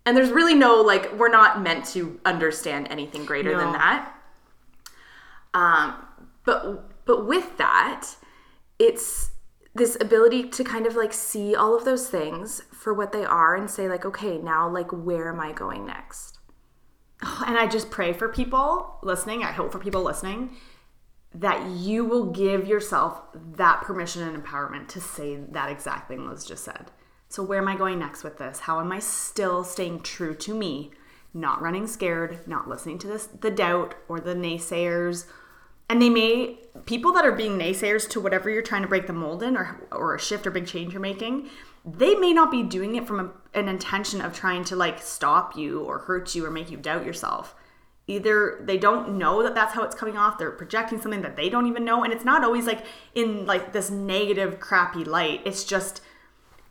And 0.06 0.16
there's 0.16 0.32
really 0.32 0.54
no 0.54 0.82
like 0.82 1.14
we're 1.14 1.30
not 1.30 1.62
meant 1.62 1.86
to 1.88 2.20
understand 2.26 2.88
anything 2.90 3.26
greater 3.26 3.58
than 3.58 3.72
that. 3.72 4.14
Um, 5.54 5.96
but 6.44 7.06
but 7.06 7.26
with 7.26 7.58
that, 7.58 8.08
it's 8.78 9.32
this 9.74 9.98
ability 10.00 10.50
to 10.50 10.64
kind 10.64 10.86
of 10.86 10.96
like 10.96 11.12
see 11.12 11.56
all 11.56 11.76
of 11.76 11.86
those 11.86 12.08
things 12.08 12.62
for 12.72 12.94
what 12.94 13.12
they 13.12 13.26
are 13.26 13.56
and 13.56 13.70
say 13.70 13.90
like, 13.90 14.06
okay, 14.06 14.38
now 14.38 14.70
like 14.70 14.92
where 14.92 15.30
am 15.30 15.40
I 15.40 15.52
going 15.52 15.86
next? 15.86 16.40
And 17.46 17.58
I 17.58 17.68
just 17.68 17.90
pray 17.90 18.14
for 18.14 18.30
people 18.30 19.00
listening, 19.02 19.44
I 19.44 19.52
hope 19.52 19.72
for 19.72 19.80
people 19.80 20.04
listening 20.04 20.56
that 21.34 21.70
you 21.70 22.06
will 22.06 22.32
give 22.32 22.66
yourself 22.68 23.22
that 23.34 23.82
permission 23.82 24.22
and 24.24 24.42
empowerment 24.42 24.88
to 24.88 25.02
say 25.02 25.36
that 25.36 25.70
exact 25.70 26.08
thing 26.08 26.28
Liz 26.28 26.46
just 26.46 26.64
said. 26.64 26.92
So, 27.36 27.44
where 27.44 27.60
am 27.60 27.68
I 27.68 27.76
going 27.76 28.00
next 28.00 28.24
with 28.24 28.38
this? 28.38 28.62
How 28.62 28.80
am 28.80 28.94
I 28.94 29.00
still 29.00 29.66
staying 29.66 30.04
true 30.04 30.34
to 30.36 30.54
me, 30.54 30.92
not 31.34 31.62
running 31.62 31.86
scared, 31.86 32.48
not 32.48 32.70
listening 32.70 32.98
to 33.00 33.08
this 33.08 33.26
the 33.26 33.52
doubt 33.52 33.94
or 34.08 34.22
the 34.22 34.34
naysayers? 34.34 35.26
And 35.90 36.02
they 36.02 36.10
may 36.10 36.60
people 36.86 37.12
that 37.12 37.26
are 37.26 37.34
being 37.34 37.60
naysayers 37.60 38.08
to 38.12 38.22
whatever 38.22 38.50
you're 38.50 38.62
trying 38.62 38.84
to 38.84 38.88
break 38.88 39.06
the 39.06 39.12
mold 39.12 39.44
in 39.44 39.58
or 39.58 39.86
or 39.92 40.16
a 40.16 40.20
shift 40.20 40.48
or 40.48 40.52
big 40.52 40.66
change 40.66 40.94
you're 40.94 41.02
making, 41.02 41.50
they 41.84 42.16
may 42.16 42.32
not 42.32 42.52
be 42.52 42.64
doing 42.64 42.96
it 42.96 43.06
from 43.06 43.20
a, 43.20 43.60
an 43.60 43.68
intention 43.68 44.22
of 44.22 44.34
trying 44.34 44.64
to 44.64 44.78
like 44.78 45.02
stop 45.02 45.58
you 45.58 45.82
or 45.82 46.00
hurt 46.00 46.36
you 46.36 46.46
or 46.46 46.50
make 46.50 46.72
you 46.72 46.78
doubt 46.78 47.06
yourself 47.06 47.54
either 48.08 48.62
they 48.64 48.78
don't 48.78 49.18
know 49.18 49.42
that 49.42 49.56
that's 49.56 49.74
how 49.74 49.84
it's 49.84 49.96
coming 49.96 50.16
off 50.16 50.38
they're 50.38 50.52
projecting 50.52 51.02
something 51.02 51.24
that 51.24 51.36
they 51.36 51.50
don't 51.50 51.66
even 51.66 51.84
know 51.84 52.04
and 52.04 52.14
it's 52.14 52.24
not 52.24 52.44
always 52.44 52.68
like 52.68 52.86
in 53.16 53.48
like 53.48 53.74
this 53.74 53.90
negative 53.90 54.60
crappy 54.60 55.04
light 55.04 55.42
it's 55.44 55.64
just 55.64 56.02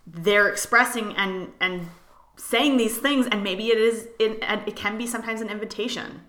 they're 0.06 0.48
expressing 0.48 1.14
and 1.16 1.52
and 1.60 1.88
saying 2.36 2.76
these 2.76 2.98
things 2.98 3.26
and 3.26 3.42
maybe 3.42 3.68
it 3.68 3.78
is 3.78 4.08
in, 4.18 4.38
it 4.66 4.76
can 4.76 4.98
be 4.98 5.06
sometimes 5.06 5.40
an 5.40 5.48
invitation 5.48 6.22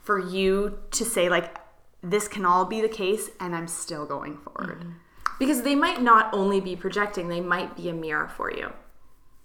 for 0.00 0.18
you 0.18 0.78
to 0.90 1.04
say 1.04 1.28
like 1.28 1.58
this 2.02 2.28
can 2.28 2.46
all 2.46 2.64
be 2.64 2.80
the 2.80 2.88
case 2.88 3.30
and 3.40 3.54
i'm 3.54 3.66
still 3.66 4.06
going 4.06 4.38
forward 4.38 4.80
mm-hmm. 4.80 4.92
because 5.38 5.62
they 5.62 5.74
might 5.74 6.00
not 6.00 6.32
only 6.32 6.60
be 6.60 6.76
projecting 6.76 7.28
they 7.28 7.40
might 7.40 7.76
be 7.76 7.88
a 7.88 7.92
mirror 7.92 8.28
for 8.28 8.50
you 8.52 8.72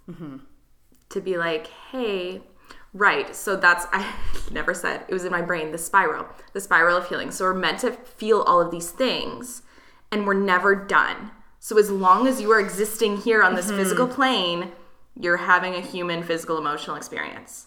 mm-hmm. 0.08 0.36
to 1.08 1.20
be 1.20 1.36
like 1.36 1.66
hey 1.90 2.40
Right. 2.96 3.36
So 3.36 3.56
that's, 3.56 3.86
I 3.92 4.10
never 4.50 4.72
said, 4.72 5.04
it 5.06 5.12
was 5.12 5.24
in 5.24 5.30
my 5.30 5.42
brain, 5.42 5.70
the 5.70 5.78
spiral, 5.78 6.26
the 6.54 6.60
spiral 6.60 6.96
of 6.96 7.08
healing. 7.08 7.30
So 7.30 7.44
we're 7.44 7.54
meant 7.54 7.80
to 7.80 7.92
feel 7.92 8.40
all 8.42 8.60
of 8.60 8.70
these 8.70 8.90
things 8.90 9.62
and 10.10 10.26
we're 10.26 10.34
never 10.34 10.74
done. 10.74 11.30
So 11.66 11.78
as 11.78 11.90
long 11.90 12.28
as 12.28 12.40
you 12.40 12.52
are 12.52 12.60
existing 12.60 13.22
here 13.22 13.42
on 13.42 13.56
this 13.56 13.66
mm-hmm. 13.66 13.78
physical 13.78 14.06
plane, 14.06 14.70
you're 15.16 15.36
having 15.36 15.74
a 15.74 15.80
human 15.80 16.22
physical 16.22 16.58
emotional 16.58 16.94
experience. 16.94 17.66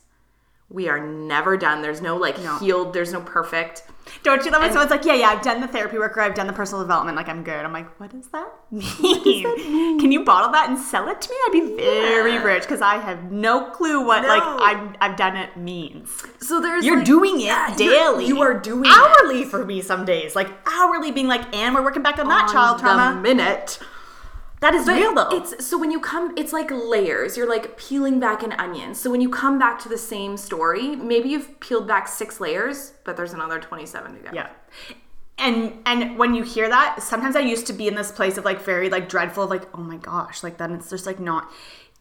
We 0.70 0.88
are 0.88 1.00
never 1.00 1.58
done. 1.58 1.82
There's 1.82 2.02
no 2.02 2.16
like 2.16 2.38
no. 2.40 2.58
healed, 2.60 2.94
there's 2.94 3.12
no 3.12 3.22
perfect. 3.22 3.84
Don't 4.24 4.44
you 4.44 4.52
love 4.52 4.64
it? 4.64 4.68
Someone's 4.68 4.92
like, 4.92 5.06
yeah, 5.06 5.14
yeah, 5.14 5.30
I've 5.30 5.42
done 5.42 5.62
the 5.62 5.68
therapy 5.68 5.98
work 5.98 6.18
or 6.18 6.22
I've 6.22 6.34
done 6.34 6.48
the 6.48 6.54
personal 6.54 6.84
development. 6.84 7.16
Like, 7.16 7.30
I'm 7.30 7.44
good. 7.44 7.64
I'm 7.64 7.74
like, 7.74 8.00
what 8.00 8.12
does 8.12 8.28
that 8.30 8.52
mean? 8.72 8.82
Does 8.82 9.44
that 9.44 9.58
mean? 9.70 10.00
Can 10.00 10.12
you 10.12 10.24
bottle 10.24 10.52
that 10.52 10.70
and 10.70 10.78
sell 10.78 11.08
it 11.10 11.22
to 11.22 11.30
me? 11.30 11.36
I'd 11.46 11.52
be 11.52 11.76
very 11.76 12.34
yeah. 12.34 12.44
rich 12.44 12.64
because 12.64 12.82
I 12.82 12.98
have 12.98 13.32
no 13.32 13.70
clue 13.72 14.06
what 14.06 14.24
no. 14.24 14.28
like 14.28 14.44
I've, 14.44 14.96
I've 15.02 15.18
done 15.18 15.38
it 15.38 15.56
means. 15.58 16.24
So 16.40 16.60
there's 16.60 16.86
you're 16.86 16.98
like, 16.98 17.06
doing 17.06 17.40
it 17.40 17.46
yeah, 17.46 17.76
daily. 17.76 18.26
You 18.28 18.42
are 18.42 18.60
doing 18.60 18.90
hourly 18.90 19.42
it. 19.42 19.48
for 19.48 19.66
me 19.66 19.82
some 19.82 20.06
days. 20.06 20.36
Like 20.36 20.50
hourly, 20.68 21.12
being 21.12 21.28
like, 21.28 21.54
and 21.56 21.74
we're 21.74 21.84
working 21.84 22.04
back 22.04 22.20
on, 22.20 22.22
on 22.22 22.30
that 22.30 22.52
child 22.52 22.80
trauma. 22.80 23.20
minute. 23.20 23.80
That 24.62 24.76
is 24.76 24.86
but 24.86 24.95
real 24.95 25.14
though. 25.14 25.30
It's 25.32 25.66
so 25.66 25.78
when 25.78 25.89
you 25.91 25.99
come, 25.99 26.34
it's 26.38 26.51
like 26.51 26.70
layers. 26.72 27.38
You're 27.38 27.47
like 27.47 27.78
peeling 27.78 28.20
back 28.20 28.43
an 28.43 28.53
onion. 28.53 28.93
So 28.93 29.10
when 29.10 29.22
you 29.22 29.30
come 29.30 29.57
back 29.57 29.80
to 29.84 29.89
the 29.89 29.97
same 29.97 30.36
story, 30.36 30.95
maybe 30.95 31.30
you've 31.30 31.60
peeled 31.60 31.88
back 31.88 32.07
six 32.07 32.41
layers, 32.41 32.93
but 33.05 33.16
there's 33.16 33.34
another 33.34 33.60
27 33.60 34.16
to 34.16 34.20
go. 34.20 34.30
Yeah. 34.34 34.49
And 35.38 35.80
and 35.86 36.18
when 36.18 36.34
you 36.34 36.43
hear 36.43 36.68
that, 36.68 37.01
sometimes 37.01 37.38
I 37.38 37.39
used 37.39 37.68
to 37.68 37.74
be 37.74 37.88
in 37.88 37.95
this 37.95 38.12
place 38.12 38.38
of 38.38 38.43
like 38.43 38.62
very 38.62 38.89
like 38.89 39.07
dreadful, 39.07 39.47
like 39.47 39.64
oh 39.74 39.82
my 39.82 39.97
gosh, 39.97 40.43
like 40.43 40.57
then 40.57 40.74
it's 40.74 40.89
just 40.89 41.05
like 41.05 41.20
not. 41.20 41.49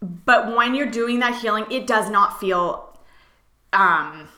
But 0.02 0.56
when 0.56 0.74
you're 0.74 0.90
doing 0.90 1.20
that 1.20 1.40
healing, 1.40 1.64
it 1.70 1.86
does 1.86 2.10
not 2.10 2.40
feel. 2.40 2.98
Um, 3.72 4.28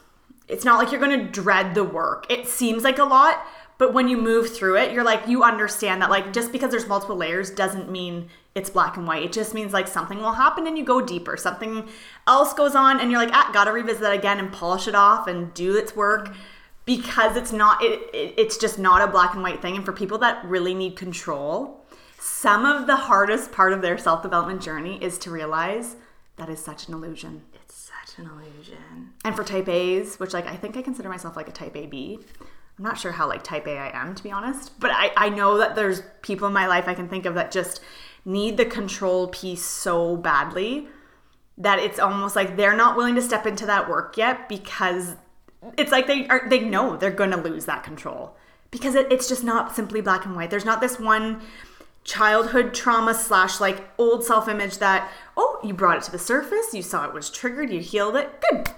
it's 0.51 0.65
not 0.65 0.79
like 0.79 0.91
you're 0.91 1.01
going 1.01 1.19
to 1.19 1.25
dread 1.25 1.75
the 1.75 1.85
work. 1.85 2.27
It 2.29 2.47
seems 2.47 2.83
like 2.83 2.99
a 2.99 3.05
lot, 3.05 3.47
but 3.81 3.95
when 3.95 4.09
you 4.09 4.19
move 4.19 4.55
through 4.55 4.77
it, 4.77 4.93
you're 4.93 5.03
like, 5.03 5.27
you 5.27 5.43
understand 5.43 6.03
that, 6.03 6.11
like, 6.11 6.35
just 6.35 6.53
because 6.53 6.71
there's 6.71 6.87
multiple 6.87 7.17
layers 7.17 7.49
doesn't 7.49 7.91
mean 7.91 8.29
it's 8.55 8.69
black 8.69 8.99
and 8.99 9.07
white. 9.07 9.23
It 9.23 9.33
just 9.33 9.55
means 9.55 9.73
like 9.73 9.89
something 9.89 10.19
will 10.19 10.35
happen 10.35 10.67
and 10.67 10.77
you 10.77 10.85
go 10.85 11.01
deeper. 11.01 11.39
Something 11.39 11.89
else 12.27 12.53
goes 12.53 12.75
on 12.75 13.01
and 13.01 13.11
you're 13.11 13.19
like, 13.19 13.33
ah, 13.33 13.49
gotta 13.55 13.73
revisit 13.73 14.03
that 14.03 14.13
again 14.13 14.39
and 14.39 14.53
polish 14.53 14.87
it 14.87 14.95
off 14.95 15.27
and 15.29 15.55
do 15.55 15.77
its 15.77 15.97
work 15.97 16.35
because 16.85 17.37
it's 17.37 17.53
not, 17.53 17.83
it, 17.83 18.01
it, 18.13 18.35
it's 18.37 18.59
just 18.59 18.79
not 18.79 19.01
a 19.01 19.11
black 19.11 19.33
and 19.33 19.43
white 19.43 19.63
thing. 19.63 19.77
And 19.77 19.85
for 19.85 19.93
people 19.93 20.19
that 20.19 20.45
really 20.45 20.75
need 20.75 20.95
control, 20.95 21.83
some 22.19 22.67
of 22.67 22.87
the 22.87 22.97
hardest 22.97 23.51
part 23.51 23.73
of 23.73 23.81
their 23.81 23.97
self 23.97 24.21
development 24.23 24.61
journey 24.61 25.03
is 25.03 25.17
to 25.21 25.31
realize 25.31 25.97
that 26.37 26.51
is 26.51 26.63
such 26.63 26.87
an 26.89 26.93
illusion. 26.93 27.45
It's 27.55 27.77
such 27.77 28.19
an 28.19 28.31
illusion. 28.31 29.15
And 29.25 29.35
for 29.35 29.43
type 29.43 29.69
A's, 29.69 30.21
which 30.21 30.35
like 30.35 30.47
I 30.47 30.57
think 30.57 30.77
I 30.77 30.83
consider 30.83 31.09
myself 31.09 31.35
like 31.35 31.49
a 31.49 31.53
type 31.53 31.79
AB, 31.79 32.19
I'm 32.81 32.85
not 32.85 32.99
sure 32.99 33.13
how 33.13 33.29
like 33.29 33.45
type 33.45 33.67
A 33.67 33.77
I 33.77 33.91
am 34.03 34.15
to 34.15 34.23
be 34.23 34.33
honest, 34.33 34.81
but 34.81 34.91
I, 34.91 35.13
I 35.15 35.29
know 35.29 35.59
that 35.59 35.75
there's 35.75 36.03
people 36.23 36.47
in 36.47 36.55
my 36.55 36.67
life 36.67 36.89
I 36.89 36.95
can 36.95 37.11
think 37.11 37.27
of 37.27 37.35
that 37.35 37.51
just 37.51 37.83
need 38.25 38.57
the 38.57 38.65
control 38.65 39.29
piece 39.29 39.63
so 39.63 40.17
badly 40.17 40.89
that 41.59 41.79
it's 41.79 41.99
almost 41.99 42.35
like 42.35 42.57
they're 42.57 42.75
not 42.75 42.97
willing 42.97 43.17
to 43.17 43.21
step 43.21 43.45
into 43.47 43.67
that 43.67 43.87
work 43.87 44.17
yet 44.17 44.49
because 44.49 45.15
it's 45.77 45.93
like 45.93 46.07
they 46.07 46.27
are 46.29 46.49
they 46.49 46.61
know 46.61 46.97
they're 46.97 47.11
going 47.11 47.33
to 47.33 47.37
lose 47.37 47.67
that 47.67 47.85
control 47.85 48.35
because 48.71 48.95
it, 48.95 49.13
it's 49.13 49.29
just 49.29 49.45
not 49.45 49.77
simply 49.77 50.01
black 50.01 50.25
and 50.25 50.35
white. 50.35 50.49
There's 50.49 50.65
not 50.65 50.81
this 50.81 50.99
one 50.99 51.43
childhood 52.03 52.73
trauma 52.73 53.13
slash 53.13 53.61
like 53.61 53.91
old 53.99 54.25
self 54.25 54.49
image 54.49 54.79
that 54.79 55.07
oh 55.37 55.61
you 55.63 55.75
brought 55.75 55.99
it 55.99 56.03
to 56.05 56.13
the 56.13 56.19
surface, 56.19 56.73
you 56.73 56.83
saw 56.83 57.07
it 57.07 57.13
was 57.13 57.29
triggered, 57.29 57.71
you 57.71 57.81
healed 57.81 58.17
it, 58.17 58.43
good, 58.51 58.71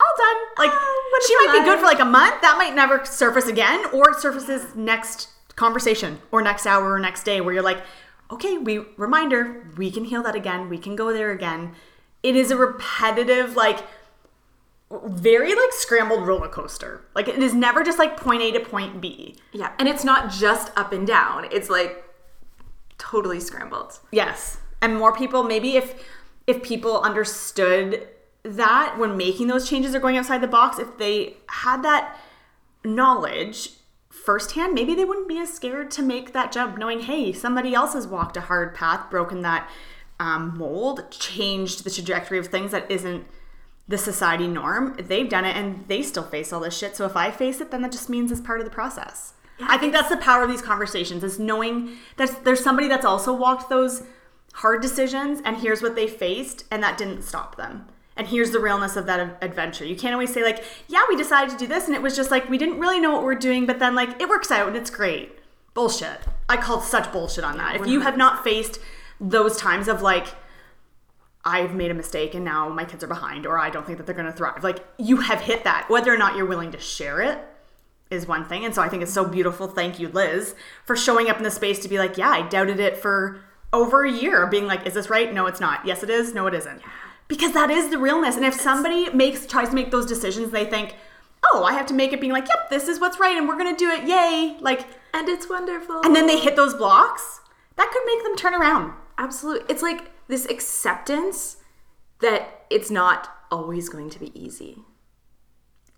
all 0.00 0.14
done. 0.16 0.66
Like 0.66 0.70
oh, 0.72 1.20
she 1.26 1.36
might 1.36 1.58
be 1.58 1.64
good 1.64 1.78
for 1.78 1.84
like 1.84 2.00
a 2.00 2.04
month. 2.04 2.40
That 2.42 2.56
might 2.58 2.74
never 2.74 3.04
surface 3.04 3.46
again, 3.46 3.84
or 3.92 4.10
it 4.10 4.20
surfaces 4.20 4.74
next 4.74 5.28
conversation 5.56 6.20
or 6.30 6.40
next 6.40 6.66
hour 6.66 6.92
or 6.92 6.98
next 6.98 7.24
day 7.24 7.40
where 7.40 7.52
you're 7.52 7.62
like, 7.62 7.82
okay, 8.30 8.58
we 8.58 8.78
reminder, 8.96 9.70
we 9.76 9.90
can 9.90 10.04
heal 10.04 10.22
that 10.22 10.34
again. 10.34 10.68
We 10.68 10.78
can 10.78 10.96
go 10.96 11.12
there 11.12 11.32
again. 11.32 11.74
It 12.22 12.36
is 12.36 12.50
a 12.50 12.56
repetitive, 12.56 13.56
like 13.56 13.80
very 14.90 15.54
like 15.54 15.72
scrambled 15.72 16.26
roller 16.26 16.48
coaster. 16.48 17.04
Like 17.14 17.28
it 17.28 17.38
is 17.38 17.54
never 17.54 17.82
just 17.82 17.98
like 17.98 18.16
point 18.16 18.42
A 18.42 18.52
to 18.52 18.60
point 18.60 19.00
B. 19.00 19.36
Yeah, 19.52 19.72
and 19.78 19.88
it's 19.88 20.04
not 20.04 20.30
just 20.30 20.70
up 20.76 20.92
and 20.92 21.06
down. 21.06 21.46
It's 21.52 21.68
like 21.68 22.04
totally 22.96 23.40
scrambled. 23.40 23.98
Yes. 24.10 24.58
And 24.80 24.96
more 24.96 25.12
people 25.12 25.42
maybe 25.42 25.76
if 25.76 26.02
if 26.46 26.62
people 26.62 27.00
understood 27.02 28.08
that 28.56 28.96
when 28.98 29.16
making 29.16 29.48
those 29.48 29.68
changes 29.68 29.94
or 29.94 30.00
going 30.00 30.16
outside 30.16 30.40
the 30.40 30.48
box, 30.48 30.78
if 30.78 30.98
they 30.98 31.34
had 31.48 31.82
that 31.82 32.16
knowledge 32.84 33.70
firsthand, 34.10 34.74
maybe 34.74 34.94
they 34.94 35.04
wouldn't 35.04 35.28
be 35.28 35.38
as 35.38 35.52
scared 35.52 35.90
to 35.92 36.02
make 36.02 36.32
that 36.32 36.52
jump, 36.52 36.78
knowing, 36.78 37.00
hey, 37.00 37.32
somebody 37.32 37.74
else 37.74 37.92
has 37.92 38.06
walked 38.06 38.36
a 38.36 38.42
hard 38.42 38.74
path, 38.74 39.10
broken 39.10 39.42
that 39.42 39.68
um, 40.18 40.56
mold, 40.56 41.10
changed 41.10 41.84
the 41.84 41.90
trajectory 41.90 42.38
of 42.38 42.48
things 42.48 42.70
that 42.72 42.90
isn't 42.90 43.26
the 43.86 43.98
society 43.98 44.46
norm. 44.46 44.96
They've 44.98 45.28
done 45.28 45.44
it 45.44 45.56
and 45.56 45.86
they 45.88 46.02
still 46.02 46.24
face 46.24 46.52
all 46.52 46.60
this 46.60 46.76
shit. 46.76 46.96
So 46.96 47.06
if 47.06 47.16
I 47.16 47.30
face 47.30 47.60
it, 47.60 47.70
then 47.70 47.82
that 47.82 47.92
just 47.92 48.08
means 48.08 48.30
it's 48.30 48.40
part 48.40 48.60
of 48.60 48.66
the 48.66 48.70
process. 48.70 49.34
Yeah, 49.58 49.66
I 49.68 49.78
think 49.78 49.92
that's 49.92 50.10
the 50.10 50.16
power 50.18 50.42
of 50.42 50.50
these 50.50 50.62
conversations 50.62 51.24
is 51.24 51.38
knowing 51.38 51.96
that 52.16 52.44
there's 52.44 52.62
somebody 52.62 52.88
that's 52.88 53.04
also 53.04 53.32
walked 53.32 53.68
those 53.68 54.02
hard 54.54 54.82
decisions 54.82 55.40
and 55.44 55.56
here's 55.56 55.82
what 55.82 55.94
they 55.94 56.06
faced 56.06 56.64
and 56.70 56.82
that 56.82 56.98
didn't 56.98 57.22
stop 57.22 57.56
them 57.56 57.86
and 58.18 58.26
here's 58.26 58.50
the 58.50 58.58
realness 58.58 58.96
of 58.96 59.06
that 59.06 59.38
adventure. 59.40 59.84
You 59.84 59.96
can't 59.96 60.12
always 60.12 60.34
say 60.34 60.42
like, 60.42 60.64
yeah, 60.88 61.04
we 61.08 61.16
decided 61.16 61.52
to 61.52 61.56
do 61.56 61.68
this 61.68 61.86
and 61.86 61.94
it 61.94 62.02
was 62.02 62.16
just 62.16 62.32
like 62.32 62.48
we 62.50 62.58
didn't 62.58 62.80
really 62.80 62.98
know 62.98 63.12
what 63.12 63.22
we're 63.22 63.36
doing, 63.36 63.64
but 63.64 63.78
then 63.78 63.94
like 63.94 64.20
it 64.20 64.28
works 64.28 64.50
out 64.50 64.66
and 64.66 64.76
it's 64.76 64.90
great. 64.90 65.38
Bullshit. 65.72 66.18
I 66.48 66.56
called 66.56 66.82
such 66.82 67.12
bullshit 67.12 67.44
on 67.44 67.56
that. 67.58 67.76
If 67.76 67.86
you 67.86 68.00
have 68.00 68.16
not 68.16 68.42
faced 68.42 68.80
those 69.20 69.56
times 69.56 69.86
of 69.86 70.02
like 70.02 70.26
I've 71.44 71.74
made 71.74 71.92
a 71.92 71.94
mistake 71.94 72.34
and 72.34 72.44
now 72.44 72.68
my 72.68 72.84
kids 72.84 73.04
are 73.04 73.08
behind 73.08 73.46
or 73.46 73.56
I 73.56 73.70
don't 73.70 73.86
think 73.86 73.98
that 73.98 74.06
they're 74.06 74.16
going 74.16 74.26
to 74.26 74.32
thrive. 74.32 74.64
Like 74.64 74.84
you 74.98 75.18
have 75.18 75.40
hit 75.40 75.62
that. 75.62 75.88
Whether 75.88 76.12
or 76.12 76.18
not 76.18 76.36
you're 76.36 76.44
willing 76.44 76.72
to 76.72 76.80
share 76.80 77.20
it 77.20 77.38
is 78.10 78.26
one 78.26 78.44
thing. 78.44 78.64
And 78.64 78.74
so 78.74 78.82
I 78.82 78.88
think 78.88 79.04
it's 79.04 79.12
so 79.12 79.24
beautiful. 79.24 79.68
Thank 79.68 80.00
you, 80.00 80.08
Liz, 80.08 80.56
for 80.84 80.96
showing 80.96 81.30
up 81.30 81.36
in 81.36 81.44
the 81.44 81.50
space 81.52 81.78
to 81.80 81.88
be 81.88 81.98
like, 81.98 82.18
yeah, 82.18 82.30
I 82.30 82.48
doubted 82.48 82.80
it 82.80 82.96
for 82.96 83.40
over 83.72 84.04
a 84.04 84.10
year, 84.10 84.46
being 84.46 84.66
like, 84.66 84.86
is 84.86 84.94
this 84.94 85.10
right? 85.10 85.32
No, 85.32 85.46
it's 85.46 85.60
not. 85.60 85.86
Yes, 85.86 86.02
it 86.02 86.10
is. 86.10 86.34
No, 86.34 86.46
it 86.48 86.54
isn't 86.54 86.82
because 87.28 87.52
that 87.52 87.70
is 87.70 87.90
the 87.90 87.98
realness. 87.98 88.36
And 88.36 88.44
if 88.44 88.54
somebody 88.54 89.10
makes 89.10 89.46
tries 89.46 89.68
to 89.68 89.74
make 89.74 89.90
those 89.90 90.06
decisions, 90.06 90.50
they 90.50 90.64
think, 90.64 90.96
"Oh, 91.52 91.62
I 91.64 91.74
have 91.74 91.86
to 91.86 91.94
make 91.94 92.12
it 92.12 92.20
being 92.20 92.32
like, 92.32 92.48
yep, 92.48 92.70
this 92.70 92.88
is 92.88 92.98
what's 92.98 93.20
right, 93.20 93.36
and 93.36 93.48
we're 93.48 93.58
gonna 93.58 93.76
do 93.76 93.90
it, 93.90 94.04
yay!" 94.04 94.56
Like, 94.60 94.86
and 95.14 95.28
it's 95.28 95.48
wonderful. 95.48 96.00
And 96.02 96.16
then 96.16 96.26
they 96.26 96.38
hit 96.38 96.56
those 96.56 96.74
blocks. 96.74 97.40
That 97.76 97.90
could 97.92 98.02
make 98.06 98.24
them 98.24 98.36
turn 98.36 98.54
around. 98.54 98.94
Absolutely, 99.18 99.66
it's 99.68 99.82
like 99.82 100.10
this 100.26 100.46
acceptance 100.46 101.58
that 102.20 102.66
it's 102.70 102.90
not 102.90 103.30
always 103.50 103.88
going 103.88 104.10
to 104.10 104.18
be 104.18 104.32
easy. 104.38 104.84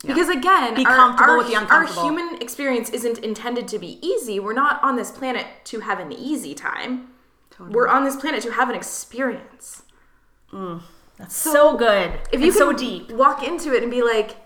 Yeah. 0.03 0.15
Because 0.15 0.29
again, 0.29 0.75
be 0.75 0.85
comfortable 0.85 1.33
our, 1.33 1.39
with 1.39 1.49
the 1.49 1.55
uncomfortable. 1.55 2.03
Our 2.03 2.07
human 2.07 2.41
experience 2.41 2.89
isn't 2.91 3.19
intended 3.19 3.69
to 3.69 3.79
be 3.79 3.99
easy. 4.07 4.41
We're 4.41 4.55
not 4.55 4.83
on 4.83 4.97
this 4.97 5.11
planet 5.11 5.47
to 5.65 5.81
have 5.81 6.01
an 6.01 6.11
easy 6.13 6.55
time. 6.55 7.11
Totally. 7.51 7.75
We're 7.75 7.89
on 7.89 8.05
this 8.05 8.17
planet 8.17 8.43
to 8.43 8.53
have 8.53 8.71
an 8.71 8.77
experience. 8.77 9.83
Mm. 10.53 10.83
That's 11.21 11.37
so, 11.37 11.53
so 11.53 11.77
good. 11.77 12.19
If 12.33 12.41
you 12.41 12.51
so 12.51 12.73
deep, 12.73 13.13
walk 13.13 13.47
into 13.47 13.73
it 13.73 13.83
and 13.83 13.91
be 13.93 14.03
like, 14.03 14.37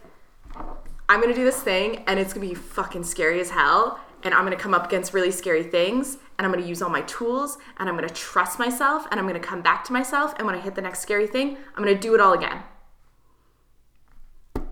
I'm 1.08 1.20
gonna 1.20 1.34
do 1.34 1.44
this 1.44 1.60
thing, 1.62 2.04
and 2.06 2.20
it's 2.20 2.34
gonna 2.34 2.46
be 2.46 2.54
fucking 2.54 3.04
scary 3.04 3.40
as 3.40 3.50
hell, 3.50 4.00
and 4.24 4.32
I'm 4.32 4.44
going 4.44 4.56
to 4.56 4.62
come 4.62 4.74
up 4.74 4.86
against 4.86 5.12
really 5.12 5.30
scary 5.30 5.62
things 5.62 6.16
and 6.38 6.46
I'm 6.46 6.50
going 6.50 6.62
to 6.62 6.68
use 6.68 6.80
all 6.82 6.88
my 6.88 7.02
tools 7.02 7.58
and 7.76 7.88
I'm 7.88 7.96
going 7.96 8.08
to 8.08 8.14
trust 8.14 8.58
myself 8.58 9.06
and 9.10 9.20
I'm 9.20 9.28
going 9.28 9.40
to 9.40 9.46
come 9.46 9.60
back 9.60 9.84
to 9.84 9.92
myself 9.92 10.34
and 10.38 10.46
when 10.46 10.56
I 10.56 10.60
hit 10.60 10.74
the 10.74 10.82
next 10.82 11.00
scary 11.00 11.26
thing, 11.26 11.58
I'm 11.76 11.84
going 11.84 11.94
to 11.94 12.00
do 12.00 12.14
it 12.14 12.20
all 12.20 12.32
again. 12.32 12.62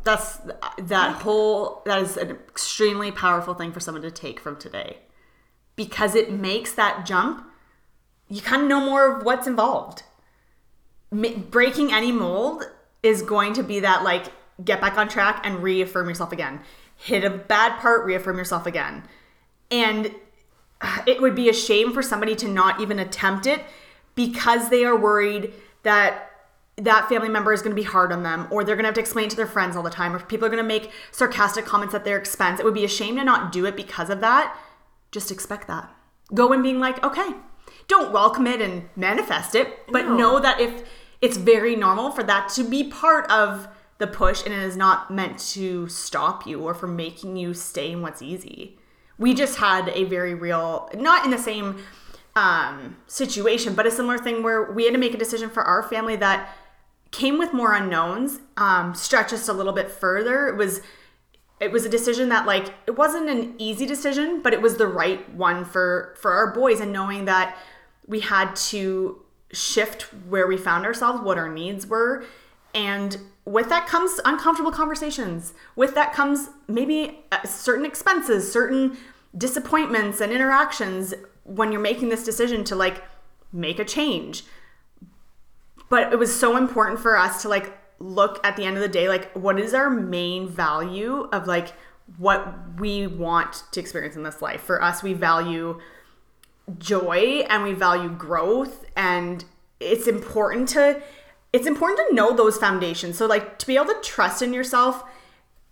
That's 0.04 0.40
uh, 0.40 0.70
that 0.78 1.22
whole 1.22 1.82
that 1.84 2.02
is 2.02 2.16
an 2.16 2.30
extremely 2.30 3.12
powerful 3.12 3.54
thing 3.54 3.70
for 3.70 3.78
someone 3.78 4.02
to 4.02 4.10
take 4.10 4.40
from 4.40 4.56
today. 4.56 4.98
Because 5.76 6.16
it 6.16 6.32
makes 6.32 6.72
that 6.72 7.06
jump, 7.06 7.46
you 8.28 8.40
kind 8.40 8.62
of 8.62 8.68
know 8.68 8.80
more 8.80 9.16
of 9.16 9.24
what's 9.24 9.46
involved. 9.46 10.02
Breaking 11.12 11.92
any 11.92 12.10
mold 12.10 12.64
is 13.02 13.22
going 13.22 13.52
to 13.54 13.62
be 13.62 13.80
that 13.80 14.02
like 14.02 14.26
get 14.64 14.80
back 14.80 14.96
on 14.96 15.08
track 15.08 15.42
and 15.44 15.62
reaffirm 15.62 16.08
yourself 16.08 16.32
again. 16.32 16.60
Hit 16.96 17.24
a 17.24 17.30
bad 17.30 17.78
part, 17.80 18.04
reaffirm 18.04 18.38
yourself 18.38 18.64
again. 18.66 19.02
And 19.70 20.14
it 21.06 21.20
would 21.20 21.34
be 21.34 21.48
a 21.48 21.52
shame 21.52 21.92
for 21.92 22.02
somebody 22.02 22.34
to 22.36 22.48
not 22.48 22.80
even 22.80 22.98
attempt 22.98 23.46
it 23.46 23.62
because 24.14 24.68
they 24.68 24.84
are 24.84 24.96
worried 24.96 25.52
that 25.82 26.30
that 26.76 27.08
family 27.08 27.28
member 27.28 27.52
is 27.52 27.60
going 27.60 27.74
to 27.74 27.80
be 27.80 27.86
hard 27.86 28.12
on 28.12 28.22
them 28.22 28.48
or 28.50 28.64
they're 28.64 28.74
going 28.76 28.84
to 28.84 28.88
have 28.88 28.94
to 28.94 29.00
explain 29.00 29.28
to 29.28 29.36
their 29.36 29.46
friends 29.46 29.76
all 29.76 29.82
the 29.82 29.90
time 29.90 30.14
or 30.14 30.18
people 30.20 30.46
are 30.46 30.50
going 30.50 30.62
to 30.62 30.66
make 30.66 30.90
sarcastic 31.10 31.64
comments 31.66 31.94
at 31.94 32.04
their 32.04 32.16
expense. 32.16 32.58
It 32.58 32.64
would 32.64 32.74
be 32.74 32.84
a 32.84 32.88
shame 32.88 33.16
to 33.16 33.24
not 33.24 33.52
do 33.52 33.66
it 33.66 33.76
because 33.76 34.08
of 34.10 34.20
that. 34.20 34.56
Just 35.10 35.30
expect 35.30 35.68
that. 35.68 35.94
Go 36.32 36.52
in 36.52 36.62
being 36.62 36.80
like, 36.80 37.02
okay, 37.04 37.34
don't 37.88 38.12
welcome 38.12 38.46
it 38.46 38.62
and 38.62 38.88
manifest 38.96 39.54
it, 39.54 39.86
but 39.88 40.06
No. 40.06 40.16
know 40.16 40.40
that 40.40 40.60
if 40.60 40.82
it's 41.22 41.36
very 41.36 41.76
normal 41.76 42.10
for 42.10 42.24
that 42.24 42.48
to 42.50 42.64
be 42.64 42.84
part 42.84 43.30
of 43.30 43.68
the 43.98 44.06
push 44.08 44.44
and 44.44 44.52
it 44.52 44.60
is 44.60 44.76
not 44.76 45.10
meant 45.10 45.38
to 45.38 45.88
stop 45.88 46.46
you 46.46 46.60
or 46.60 46.74
for 46.74 46.88
making 46.88 47.36
you 47.36 47.54
stay 47.54 47.92
in 47.92 48.02
what's 48.02 48.20
easy. 48.20 48.76
We 49.16 49.32
just 49.32 49.58
had 49.58 49.88
a 49.90 50.04
very 50.04 50.34
real, 50.34 50.90
not 50.94 51.24
in 51.24 51.30
the 51.30 51.38
same 51.38 51.78
um, 52.34 52.96
situation, 53.06 53.74
but 53.74 53.86
a 53.86 53.90
similar 53.90 54.18
thing 54.18 54.42
where 54.42 54.72
we 54.72 54.84
had 54.84 54.92
to 54.94 54.98
make 54.98 55.14
a 55.14 55.18
decision 55.18 55.48
for 55.48 55.62
our 55.62 55.84
family 55.84 56.16
that 56.16 56.52
came 57.12 57.38
with 57.38 57.52
more 57.52 57.74
unknowns, 57.74 58.40
um, 58.56 58.94
stretched 58.94 59.32
us 59.32 59.48
a 59.48 59.52
little 59.52 59.72
bit 59.72 59.90
further. 59.90 60.48
It 60.48 60.56
was 60.56 60.80
it 61.60 61.70
was 61.70 61.84
a 61.84 61.88
decision 61.88 62.28
that 62.30 62.44
like 62.44 62.74
it 62.88 62.96
wasn't 62.96 63.28
an 63.28 63.54
easy 63.58 63.86
decision, 63.86 64.42
but 64.42 64.52
it 64.52 64.60
was 64.60 64.78
the 64.78 64.88
right 64.88 65.32
one 65.32 65.64
for 65.64 66.16
for 66.18 66.32
our 66.32 66.52
boys 66.52 66.80
and 66.80 66.92
knowing 66.92 67.26
that 67.26 67.56
we 68.08 68.18
had 68.18 68.56
to 68.56 69.22
shift 69.52 70.02
where 70.28 70.46
we 70.46 70.56
found 70.56 70.84
ourselves, 70.84 71.22
what 71.22 71.38
our 71.38 71.48
needs 71.48 71.86
were, 71.86 72.24
and 72.74 73.18
with 73.44 73.68
that 73.68 73.86
comes 73.86 74.20
uncomfortable 74.24 74.70
conversations. 74.70 75.52
With 75.76 75.94
that 75.94 76.12
comes 76.12 76.50
maybe 76.68 77.24
uh, 77.32 77.44
certain 77.44 77.84
expenses, 77.84 78.50
certain 78.50 78.96
disappointments 79.36 80.20
and 80.20 80.32
interactions 80.32 81.14
when 81.44 81.72
you're 81.72 81.80
making 81.80 82.08
this 82.08 82.24
decision 82.24 82.64
to 82.64 82.76
like 82.76 83.02
make 83.52 83.78
a 83.78 83.84
change. 83.84 84.44
But 85.88 86.12
it 86.12 86.18
was 86.18 86.34
so 86.34 86.56
important 86.56 87.00
for 87.00 87.16
us 87.16 87.42
to 87.42 87.48
like 87.48 87.78
look 87.98 88.44
at 88.44 88.56
the 88.56 88.64
end 88.64 88.76
of 88.76 88.82
the 88.82 88.88
day 88.88 89.08
like 89.08 89.30
what 89.32 89.60
is 89.60 89.74
our 89.74 89.88
main 89.88 90.48
value 90.48 91.28
of 91.32 91.46
like 91.46 91.72
what 92.16 92.80
we 92.80 93.06
want 93.06 93.62
to 93.72 93.80
experience 93.80 94.16
in 94.16 94.22
this 94.22 94.40
life? 94.40 94.62
For 94.62 94.82
us 94.82 95.02
we 95.02 95.12
value 95.12 95.80
joy 96.78 97.44
and 97.48 97.62
we 97.62 97.72
value 97.72 98.08
growth 98.08 98.84
and 98.96 99.44
it's 99.80 100.06
important 100.06 100.68
to 100.68 101.00
it's 101.52 101.66
important 101.66 102.00
to 102.08 102.14
know 102.14 102.34
those 102.34 102.56
foundations 102.56 103.18
so 103.18 103.26
like 103.26 103.58
to 103.58 103.66
be 103.66 103.76
able 103.76 103.86
to 103.86 104.00
trust 104.02 104.42
in 104.42 104.52
yourself 104.52 105.04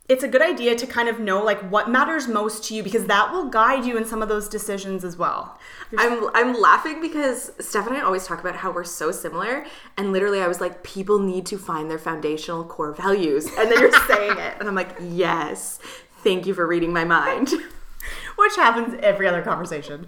it's 0.08 0.24
a 0.24 0.28
good 0.28 0.42
idea 0.42 0.74
to 0.74 0.86
kind 0.86 1.08
of 1.08 1.20
know 1.20 1.42
like 1.42 1.60
what 1.70 1.88
matters 1.88 2.26
most 2.26 2.64
to 2.64 2.74
you 2.74 2.82
because 2.82 3.06
that 3.06 3.32
will 3.32 3.48
guide 3.48 3.84
you 3.84 3.96
in 3.96 4.04
some 4.04 4.22
of 4.22 4.28
those 4.28 4.48
decisions 4.48 5.04
as 5.04 5.16
well 5.16 5.58
I'm 5.96 6.28
I'm 6.34 6.54
laughing 6.54 7.00
because 7.00 7.52
Steph 7.58 7.86
and 7.86 7.96
I 7.96 8.00
always 8.00 8.26
talk 8.26 8.40
about 8.40 8.54
how 8.54 8.70
we're 8.70 8.84
so 8.84 9.10
similar, 9.10 9.66
and 9.96 10.12
literally 10.12 10.40
I 10.40 10.46
was 10.46 10.60
like, 10.60 10.84
people 10.84 11.18
need 11.18 11.46
to 11.46 11.58
find 11.58 11.90
their 11.90 11.98
foundational 11.98 12.62
core 12.62 12.92
values, 12.92 13.46
and 13.46 13.72
then 13.72 13.80
you're 13.80 14.06
saying 14.06 14.38
it, 14.38 14.54
and 14.60 14.68
I'm 14.68 14.76
like, 14.76 14.96
yes, 15.00 15.80
thank 16.22 16.46
you 16.46 16.54
for 16.54 16.64
reading 16.64 16.92
my 16.92 17.04
mind. 17.04 17.50
which 18.36 18.56
happens 18.56 18.98
every 19.02 19.28
other 19.28 19.42
conversation. 19.42 20.06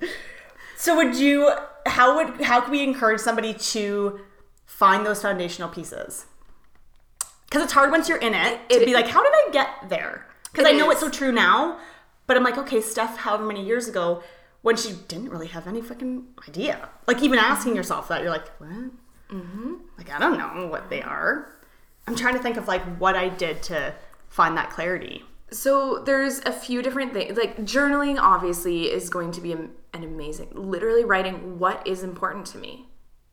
So 0.82 0.96
would 0.96 1.14
you 1.14 1.48
how 1.86 2.16
would 2.16 2.40
how 2.42 2.60
can 2.60 2.72
we 2.72 2.82
encourage 2.82 3.20
somebody 3.20 3.54
to 3.54 4.18
find 4.66 5.06
those 5.06 5.22
foundational 5.22 5.68
pieces? 5.68 6.26
Cuz 7.52 7.62
it's 7.62 7.72
hard 7.72 7.92
once 7.92 8.08
you're 8.08 8.18
in 8.18 8.34
it 8.34 8.68
to 8.70 8.82
It- 8.82 8.86
be 8.86 8.92
like 8.92 9.06
how 9.06 9.22
did 9.22 9.32
I 9.32 9.50
get 9.52 9.88
there? 9.88 10.26
Cuz 10.52 10.64
I 10.66 10.72
know 10.72 10.86
is. 10.90 10.94
it's 10.94 11.00
so 11.02 11.08
true 11.08 11.30
now, 11.30 11.78
but 12.26 12.36
I'm 12.36 12.42
like 12.42 12.58
okay, 12.58 12.80
Steph 12.80 13.18
however 13.18 13.44
many 13.44 13.62
years 13.64 13.86
ago 13.86 14.24
when 14.62 14.74
she 14.76 14.90
didn't 15.06 15.30
really 15.30 15.46
have 15.54 15.68
any 15.68 15.80
fucking 15.80 16.26
idea. 16.48 16.88
Like 17.06 17.22
even 17.22 17.38
asking 17.38 17.76
yourself 17.76 18.08
that 18.08 18.20
you're 18.22 18.30
like, 18.38 18.48
"What?" 18.58 18.90
Mhm. 19.30 19.82
Like 19.96 20.10
I 20.10 20.18
don't 20.18 20.36
know 20.36 20.66
what 20.66 20.90
they 20.90 21.00
are. 21.00 21.46
I'm 22.08 22.16
trying 22.16 22.34
to 22.34 22.42
think 22.42 22.56
of 22.56 22.66
like 22.66 22.82
what 22.98 23.14
I 23.14 23.28
did 23.28 23.62
to 23.70 23.94
find 24.30 24.56
that 24.56 24.70
clarity. 24.70 25.24
So 25.52 25.98
there's 25.98 26.38
a 26.40 26.52
few 26.52 26.82
different 26.82 27.12
things. 27.12 27.36
Like 27.36 27.58
journaling, 27.58 28.18
obviously, 28.18 28.90
is 28.90 29.10
going 29.10 29.32
to 29.32 29.40
be 29.40 29.52
an 29.52 29.70
amazing. 29.92 30.48
Literally 30.54 31.04
writing 31.04 31.58
what 31.58 31.86
is 31.86 32.02
important 32.02 32.46
to 32.46 32.58
me, 32.58 32.86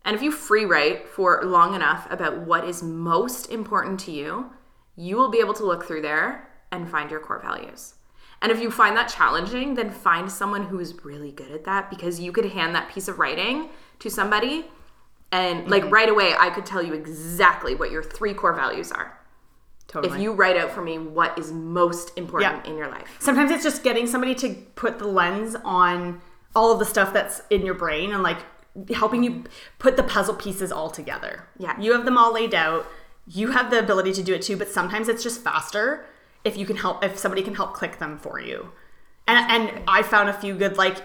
and 0.04 0.16
if 0.16 0.22
you 0.22 0.32
free 0.32 0.66
write 0.66 1.08
for 1.08 1.42
long 1.44 1.76
enough 1.76 2.08
about 2.12 2.40
what 2.40 2.66
is 2.66 2.84
most 2.84 3.50
important 3.50 4.00
to 4.02 4.12
you, 4.12 4.52
you 4.96 5.16
will 5.16 5.30
be 5.30 5.40
able 5.40 5.54
to 5.54 5.66
look 5.66 5.86
through 5.86 6.02
there 6.02 6.50
and 6.72 6.90
find 6.90 7.10
your 7.10 7.20
core 7.20 7.40
values. 7.40 7.96
And 8.42 8.52
if 8.52 8.60
you 8.60 8.72
find 8.72 8.96
that 8.96 9.10
challenging, 9.10 9.76
then 9.76 9.90
find 9.90 10.32
someone 10.32 10.66
who 10.66 10.80
is 10.80 11.04
really 11.04 11.32
good 11.32 11.52
at 11.52 11.66
that 11.66 11.90
because 11.90 12.20
you 12.20 12.32
could 12.32 12.46
hand 12.46 12.74
that 12.76 12.90
piece 12.90 13.08
of 13.08 13.20
writing 13.20 13.70
to 14.00 14.10
somebody, 14.10 14.66
and 15.32 15.70
like 15.70 15.84
mm-hmm. 15.84 15.94
right 15.94 16.10
away, 16.10 16.34
I 16.38 16.50
could 16.50 16.66
tell 16.66 16.82
you 16.82 16.94
exactly 16.94 17.76
what 17.76 17.92
your 17.92 18.04
three 18.04 18.34
core 18.34 18.54
values 18.54 18.92
are. 18.92 19.19
Totally. 19.90 20.16
If 20.16 20.22
you 20.22 20.32
write 20.34 20.56
out 20.56 20.72
for 20.72 20.82
me 20.82 20.98
what 20.98 21.38
is 21.38 21.52
most 21.52 22.18
important 22.18 22.64
Yeah. 22.64 22.72
in 22.72 22.78
your 22.78 22.88
life. 22.90 23.18
sometimes 23.20 23.52
it's 23.52 23.64
just 23.64 23.84
getting 23.84 24.08
somebody 24.08 24.36
to 24.36 24.54
put 24.76 25.00
the 25.00 25.08
lens 25.08 25.56
on 25.66 26.22
all 26.56 26.72
of 26.72 26.80
the 26.80 26.86
stuff 26.86 27.12
that's 27.12 27.42
in 27.50 27.66
your 27.66 27.74
brain 27.74 28.14
and 28.14 28.24
like 28.24 28.38
helping 28.96 29.24
you 29.24 29.44
put 29.80 29.98
the 29.98 30.04
puzzle 30.04 30.36
pieces 30.36 30.72
all 30.72 30.90
together. 30.90 31.48
Yeah. 31.58 31.78
You 31.80 31.92
have 31.94 32.06
them 32.06 32.18
all 32.18 32.32
laid 32.34 32.54
out. 32.54 32.86
You 33.28 33.52
have 33.52 33.70
the 33.72 33.80
ability 33.80 34.14
to 34.14 34.24
do 34.24 34.34
it 34.34 34.42
too, 34.44 34.58
but 34.58 34.70
sometimes 34.70 35.10
it's 35.10 35.24
just 35.24 35.42
faster 35.44 36.06
if 36.44 36.56
you 36.56 36.66
can 36.66 36.78
help 36.78 37.04
if 37.04 37.18
somebody 37.18 37.42
can 37.42 37.56
help 37.56 37.74
click 37.74 38.00
them 38.00 38.18
for 38.18 38.40
you. 38.40 38.70
And 39.28 39.52
and 39.52 39.84
I 39.88 40.04
found 40.04 40.30
a 40.30 40.34
few 40.34 40.56
good 40.56 40.78
like 40.78 40.98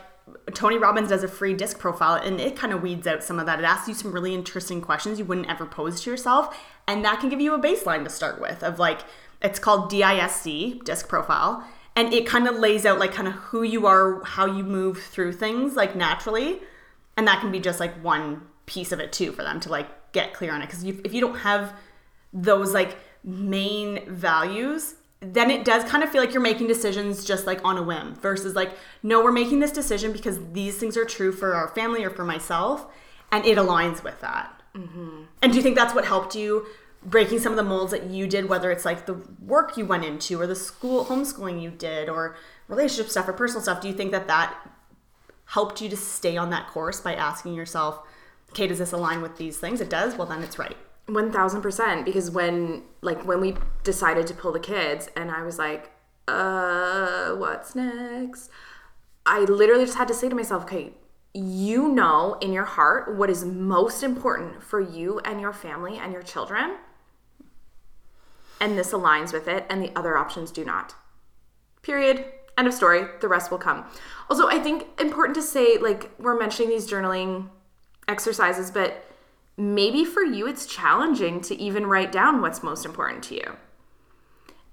Tony 0.54 0.78
Robbins 0.78 1.10
does 1.10 1.22
a 1.22 1.28
free 1.28 1.54
disc 1.54 1.78
profile 1.78 2.14
and 2.14 2.40
it 2.40 2.56
kind 2.56 2.72
of 2.72 2.82
weeds 2.82 3.06
out 3.06 3.22
some 3.22 3.38
of 3.38 3.46
that. 3.46 3.58
It 3.58 3.64
asks 3.64 3.88
you 3.88 3.94
some 3.94 4.12
really 4.12 4.34
interesting 4.34 4.80
questions 4.80 5.18
you 5.18 5.24
wouldn't 5.24 5.48
ever 5.48 5.66
pose 5.66 6.00
to 6.02 6.10
yourself. 6.10 6.56
And 6.86 7.04
that 7.04 7.20
can 7.20 7.28
give 7.28 7.40
you 7.40 7.54
a 7.54 7.58
baseline 7.58 8.04
to 8.04 8.10
start 8.10 8.40
with 8.40 8.62
of 8.62 8.78
like, 8.78 9.00
it's 9.42 9.58
called 9.58 9.90
DISC, 9.90 10.84
disc 10.84 11.08
profile. 11.08 11.66
And 11.96 12.12
it 12.12 12.26
kind 12.26 12.48
of 12.48 12.56
lays 12.56 12.86
out 12.86 12.98
like 12.98 13.12
kind 13.12 13.28
of 13.28 13.34
who 13.34 13.62
you 13.62 13.86
are, 13.86 14.22
how 14.24 14.46
you 14.46 14.64
move 14.64 15.02
through 15.02 15.34
things 15.34 15.74
like 15.74 15.94
naturally. 15.94 16.60
And 17.16 17.26
that 17.28 17.40
can 17.40 17.52
be 17.52 17.60
just 17.60 17.78
like 17.78 17.94
one 18.02 18.46
piece 18.66 18.92
of 18.92 19.00
it 19.00 19.12
too 19.12 19.32
for 19.32 19.42
them 19.42 19.60
to 19.60 19.68
like 19.68 20.12
get 20.12 20.32
clear 20.32 20.52
on 20.52 20.62
it. 20.62 20.66
Because 20.66 20.84
if 20.84 21.12
you 21.12 21.20
don't 21.20 21.38
have 21.38 21.74
those 22.32 22.72
like 22.72 22.96
main 23.22 24.00
values, 24.12 24.94
then 25.32 25.50
it 25.50 25.64
does 25.64 25.84
kind 25.84 26.02
of 26.02 26.10
feel 26.10 26.20
like 26.20 26.32
you're 26.32 26.42
making 26.42 26.66
decisions 26.66 27.24
just 27.24 27.46
like 27.46 27.64
on 27.64 27.78
a 27.78 27.82
whim 27.82 28.14
versus 28.16 28.54
like, 28.54 28.72
no, 29.02 29.22
we're 29.22 29.32
making 29.32 29.60
this 29.60 29.72
decision 29.72 30.12
because 30.12 30.38
these 30.52 30.76
things 30.76 30.96
are 30.96 31.04
true 31.04 31.32
for 31.32 31.54
our 31.54 31.68
family 31.68 32.04
or 32.04 32.10
for 32.10 32.24
myself, 32.24 32.86
and 33.32 33.44
it 33.46 33.56
aligns 33.56 34.02
with 34.02 34.20
that. 34.20 34.62
Mm-hmm. 34.74 35.22
And 35.40 35.52
do 35.52 35.56
you 35.56 35.62
think 35.62 35.76
that's 35.76 35.94
what 35.94 36.04
helped 36.04 36.34
you 36.34 36.66
breaking 37.04 37.38
some 37.38 37.52
of 37.52 37.56
the 37.56 37.62
molds 37.62 37.92
that 37.92 38.04
you 38.04 38.26
did, 38.26 38.48
whether 38.48 38.70
it's 38.70 38.84
like 38.84 39.06
the 39.06 39.14
work 39.44 39.76
you 39.76 39.86
went 39.86 40.04
into 40.04 40.40
or 40.40 40.46
the 40.46 40.56
school 40.56 41.04
homeschooling 41.04 41.60
you 41.60 41.70
did 41.70 42.08
or 42.08 42.36
relationship 42.68 43.10
stuff 43.10 43.28
or 43.28 43.32
personal 43.32 43.62
stuff? 43.62 43.80
Do 43.80 43.88
you 43.88 43.94
think 43.94 44.10
that 44.12 44.26
that 44.26 44.54
helped 45.46 45.80
you 45.80 45.88
to 45.90 45.96
stay 45.96 46.36
on 46.36 46.50
that 46.50 46.68
course 46.68 47.00
by 47.00 47.14
asking 47.14 47.54
yourself, 47.54 48.00
okay, 48.50 48.66
does 48.66 48.78
this 48.78 48.92
align 48.92 49.20
with 49.20 49.36
these 49.36 49.58
things? 49.58 49.80
It 49.80 49.90
does. 49.90 50.16
Well, 50.16 50.26
then 50.26 50.42
it's 50.42 50.58
right. 50.58 50.76
One 51.06 51.30
thousand 51.30 51.62
percent. 51.62 52.04
Because 52.04 52.30
when 52.30 52.82
like 53.02 53.24
when 53.24 53.40
we 53.40 53.54
decided 53.82 54.26
to 54.28 54.34
pull 54.34 54.52
the 54.52 54.60
kids, 54.60 55.08
and 55.16 55.30
I 55.30 55.42
was 55.42 55.58
like, 55.58 55.90
uh, 56.26 57.32
what's 57.32 57.74
next? 57.74 58.50
I 59.26 59.40
literally 59.40 59.84
just 59.84 59.98
had 59.98 60.08
to 60.08 60.14
say 60.14 60.28
to 60.28 60.34
myself, 60.34 60.64
okay, 60.64 60.92
you 61.32 61.88
know 61.88 62.38
in 62.40 62.52
your 62.52 62.64
heart 62.64 63.16
what 63.16 63.28
is 63.28 63.44
most 63.44 64.02
important 64.02 64.62
for 64.62 64.80
you 64.80 65.18
and 65.20 65.40
your 65.40 65.52
family 65.52 65.98
and 65.98 66.12
your 66.12 66.22
children. 66.22 66.76
And 68.60 68.78
this 68.78 68.92
aligns 68.92 69.32
with 69.32 69.48
it, 69.48 69.66
and 69.68 69.82
the 69.82 69.90
other 69.98 70.16
options 70.16 70.50
do 70.50 70.64
not. 70.64 70.94
Period. 71.82 72.24
End 72.56 72.68
of 72.68 72.72
story. 72.72 73.02
The 73.20 73.28
rest 73.28 73.50
will 73.50 73.58
come. 73.58 73.84
Also, 74.30 74.46
I 74.46 74.60
think 74.60 74.86
important 75.00 75.34
to 75.34 75.42
say, 75.42 75.76
like, 75.76 76.10
we're 76.18 76.38
mentioning 76.38 76.70
these 76.70 76.88
journaling 76.88 77.48
exercises, 78.06 78.70
but 78.70 79.04
maybe 79.56 80.04
for 80.04 80.22
you 80.22 80.46
it's 80.46 80.66
challenging 80.66 81.40
to 81.42 81.54
even 81.56 81.86
write 81.86 82.12
down 82.12 82.40
what's 82.40 82.62
most 82.62 82.84
important 82.84 83.22
to 83.24 83.34
you. 83.34 83.56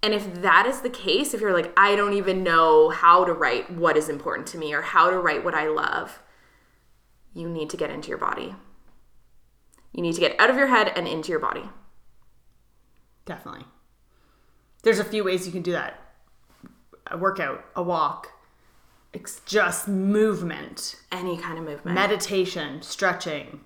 And 0.03 0.13
if 0.13 0.41
that 0.41 0.65
is 0.65 0.81
the 0.81 0.89
case, 0.89 1.33
if 1.33 1.41
you're 1.41 1.53
like, 1.53 1.71
I 1.77 1.95
don't 1.95 2.13
even 2.13 2.43
know 2.43 2.89
how 2.89 3.23
to 3.23 3.33
write 3.33 3.71
what 3.71 3.95
is 3.97 4.09
important 4.09 4.47
to 4.47 4.57
me 4.57 4.73
or 4.73 4.81
how 4.81 5.11
to 5.11 5.19
write 5.19 5.43
what 5.43 5.53
I 5.53 5.67
love, 5.67 6.23
you 7.33 7.47
need 7.47 7.69
to 7.69 7.77
get 7.77 7.91
into 7.91 8.09
your 8.09 8.17
body. 8.17 8.55
You 9.93 10.01
need 10.01 10.15
to 10.15 10.19
get 10.21 10.39
out 10.39 10.49
of 10.49 10.55
your 10.55 10.67
head 10.67 10.91
and 10.95 11.07
into 11.07 11.29
your 11.29 11.39
body. 11.39 11.69
Definitely. 13.25 13.65
There's 14.81 14.99
a 14.99 15.03
few 15.03 15.23
ways 15.23 15.45
you 15.45 15.51
can 15.51 15.61
do 15.61 15.73
that 15.73 15.99
a 17.07 17.17
workout, 17.17 17.65
a 17.75 17.83
walk, 17.83 18.29
it's 19.13 19.41
just 19.41 19.87
movement, 19.87 20.95
Any 21.11 21.37
kind 21.37 21.57
of 21.57 21.65
movement. 21.65 21.93
meditation, 21.93 22.81
stretching. 22.81 23.59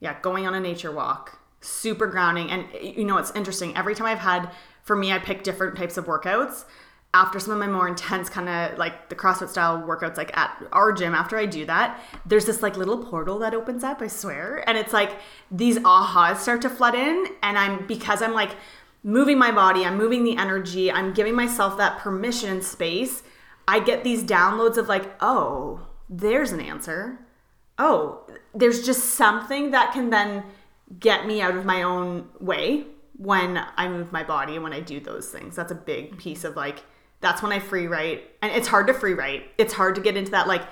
Yeah, 0.00 0.16
going 0.22 0.46
on 0.46 0.54
a 0.54 0.60
nature 0.60 0.90
walk, 0.90 1.38
super 1.60 2.06
grounding. 2.06 2.50
And 2.50 2.66
you 2.80 3.04
know, 3.04 3.18
it's 3.18 3.30
interesting. 3.32 3.76
Every 3.76 3.94
time 3.94 4.06
I've 4.06 4.18
had, 4.18 4.50
for 4.82 4.96
me, 4.96 5.12
I 5.12 5.18
pick 5.18 5.42
different 5.42 5.76
types 5.76 5.96
of 5.96 6.06
workouts. 6.06 6.64
After 7.12 7.40
some 7.40 7.52
of 7.52 7.58
my 7.58 7.66
more 7.66 7.88
intense 7.88 8.28
kind 8.28 8.48
of 8.48 8.78
like 8.78 9.08
the 9.08 9.16
CrossFit 9.16 9.48
style 9.48 9.82
workouts, 9.82 10.16
like 10.16 10.36
at 10.36 10.62
our 10.72 10.92
gym, 10.92 11.12
after 11.12 11.36
I 11.36 11.44
do 11.44 11.66
that, 11.66 12.00
there's 12.24 12.46
this 12.46 12.62
like 12.62 12.76
little 12.76 13.04
portal 13.04 13.40
that 13.40 13.52
opens 13.52 13.82
up, 13.82 14.00
I 14.00 14.06
swear. 14.06 14.62
And 14.68 14.78
it's 14.78 14.92
like 14.92 15.18
these 15.50 15.78
ahas 15.78 16.36
start 16.36 16.62
to 16.62 16.70
flood 16.70 16.94
in. 16.94 17.26
And 17.42 17.58
I'm, 17.58 17.86
because 17.88 18.22
I'm 18.22 18.32
like 18.32 18.52
moving 19.02 19.38
my 19.38 19.50
body, 19.50 19.84
I'm 19.84 19.98
moving 19.98 20.22
the 20.22 20.36
energy, 20.36 20.90
I'm 20.90 21.12
giving 21.12 21.34
myself 21.34 21.76
that 21.78 21.98
permission 21.98 22.50
and 22.50 22.64
space. 22.64 23.24
I 23.66 23.80
get 23.80 24.04
these 24.04 24.22
downloads 24.22 24.76
of 24.76 24.88
like, 24.88 25.12
oh, 25.20 25.88
there's 26.08 26.52
an 26.52 26.60
answer 26.60 27.18
oh, 27.80 28.20
there's 28.54 28.84
just 28.84 29.14
something 29.14 29.70
that 29.72 29.92
can 29.92 30.10
then 30.10 30.44
get 31.00 31.26
me 31.26 31.40
out 31.40 31.56
of 31.56 31.64
my 31.64 31.82
own 31.82 32.28
way 32.38 32.84
when 33.16 33.64
I 33.76 33.88
move 33.88 34.12
my 34.12 34.22
body 34.22 34.54
and 34.54 34.62
when 34.62 34.72
I 34.72 34.80
do 34.80 35.00
those 35.00 35.28
things. 35.30 35.56
That's 35.56 35.72
a 35.72 35.76
big 35.76 36.18
piece 36.18 36.44
of 36.44 36.56
like, 36.56 36.84
that's 37.20 37.42
when 37.42 37.52
I 37.52 37.58
free 37.58 37.86
write. 37.86 38.30
And 38.42 38.52
it's 38.52 38.68
hard 38.68 38.86
to 38.86 38.94
free 38.94 39.14
write. 39.14 39.50
It's 39.58 39.72
hard 39.72 39.94
to 39.94 40.00
get 40.00 40.16
into 40.16 40.30
that, 40.32 40.46
like, 40.46 40.62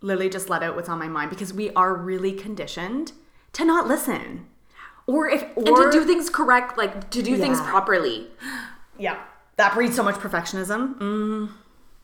literally 0.00 0.28
just 0.28 0.50
let 0.50 0.62
out 0.62 0.74
what's 0.74 0.88
on 0.88 0.98
my 0.98 1.08
mind 1.08 1.30
because 1.30 1.54
we 1.54 1.70
are 1.70 1.94
really 1.94 2.32
conditioned 2.32 3.12
to 3.52 3.64
not 3.64 3.86
listen. 3.86 4.46
Or 5.06 5.28
if, 5.28 5.42
or, 5.56 5.66
and 5.66 5.76
to 5.76 5.90
do 5.92 6.04
things 6.04 6.28
correct, 6.28 6.76
like 6.76 7.10
to 7.10 7.22
do 7.22 7.36
things 7.36 7.60
properly. 7.60 8.28
yeah, 8.98 9.20
that 9.56 9.74
breeds 9.74 9.94
so 9.94 10.02
much 10.02 10.16
perfectionism. 10.16 10.98
Mm. 10.98 11.50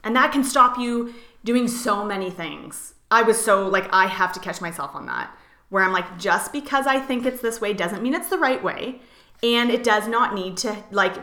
And 0.04 0.16
that 0.16 0.32
can 0.32 0.44
stop 0.44 0.78
you 0.78 1.14
doing 1.44 1.66
so 1.66 2.04
many 2.04 2.30
things. 2.30 2.94
I 3.10 3.22
was 3.22 3.42
so 3.42 3.66
like, 3.68 3.88
I 3.92 4.06
have 4.06 4.32
to 4.34 4.40
catch 4.40 4.60
myself 4.60 4.94
on 4.94 5.06
that, 5.06 5.34
where 5.70 5.82
I'm 5.82 5.92
like, 5.92 6.18
just 6.18 6.52
because 6.52 6.86
I 6.86 6.98
think 7.00 7.24
it's 7.26 7.40
this 7.40 7.60
way 7.60 7.72
doesn't 7.72 8.02
mean 8.02 8.14
it's 8.14 8.28
the 8.28 8.38
right 8.38 8.62
way. 8.62 9.00
And 9.42 9.70
it 9.70 9.84
does 9.84 10.08
not 10.08 10.34
need 10.34 10.56
to 10.58 10.76
like 10.90 11.14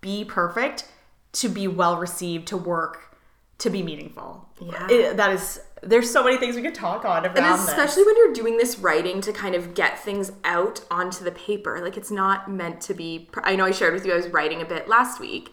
be 0.00 0.24
perfect 0.24 0.88
to 1.32 1.48
be 1.48 1.66
well 1.68 1.98
received, 1.98 2.46
to 2.48 2.56
work, 2.56 3.16
to 3.58 3.70
be 3.70 3.82
meaningful. 3.82 4.48
Yeah. 4.60 4.86
It- 4.88 5.16
that 5.16 5.32
is, 5.32 5.60
there's 5.82 6.10
so 6.10 6.24
many 6.24 6.36
things 6.38 6.56
we 6.56 6.62
could 6.62 6.74
talk 6.74 7.04
on 7.04 7.26
around 7.26 7.36
And 7.36 7.44
this. 7.44 7.68
especially 7.68 8.04
when 8.04 8.16
you're 8.16 8.32
doing 8.32 8.56
this 8.56 8.78
writing 8.78 9.20
to 9.20 9.32
kind 9.32 9.54
of 9.54 9.74
get 9.74 9.98
things 9.98 10.32
out 10.44 10.80
onto 10.90 11.22
the 11.24 11.32
paper. 11.32 11.80
Like 11.82 11.96
it's 11.96 12.10
not 12.10 12.50
meant 12.50 12.80
to 12.82 12.94
be. 12.94 13.28
I 13.42 13.56
know 13.56 13.64
I 13.66 13.72
shared 13.72 13.92
with 13.94 14.06
you 14.06 14.12
I 14.12 14.16
was 14.16 14.28
writing 14.28 14.62
a 14.62 14.64
bit 14.64 14.88
last 14.88 15.20
week 15.20 15.52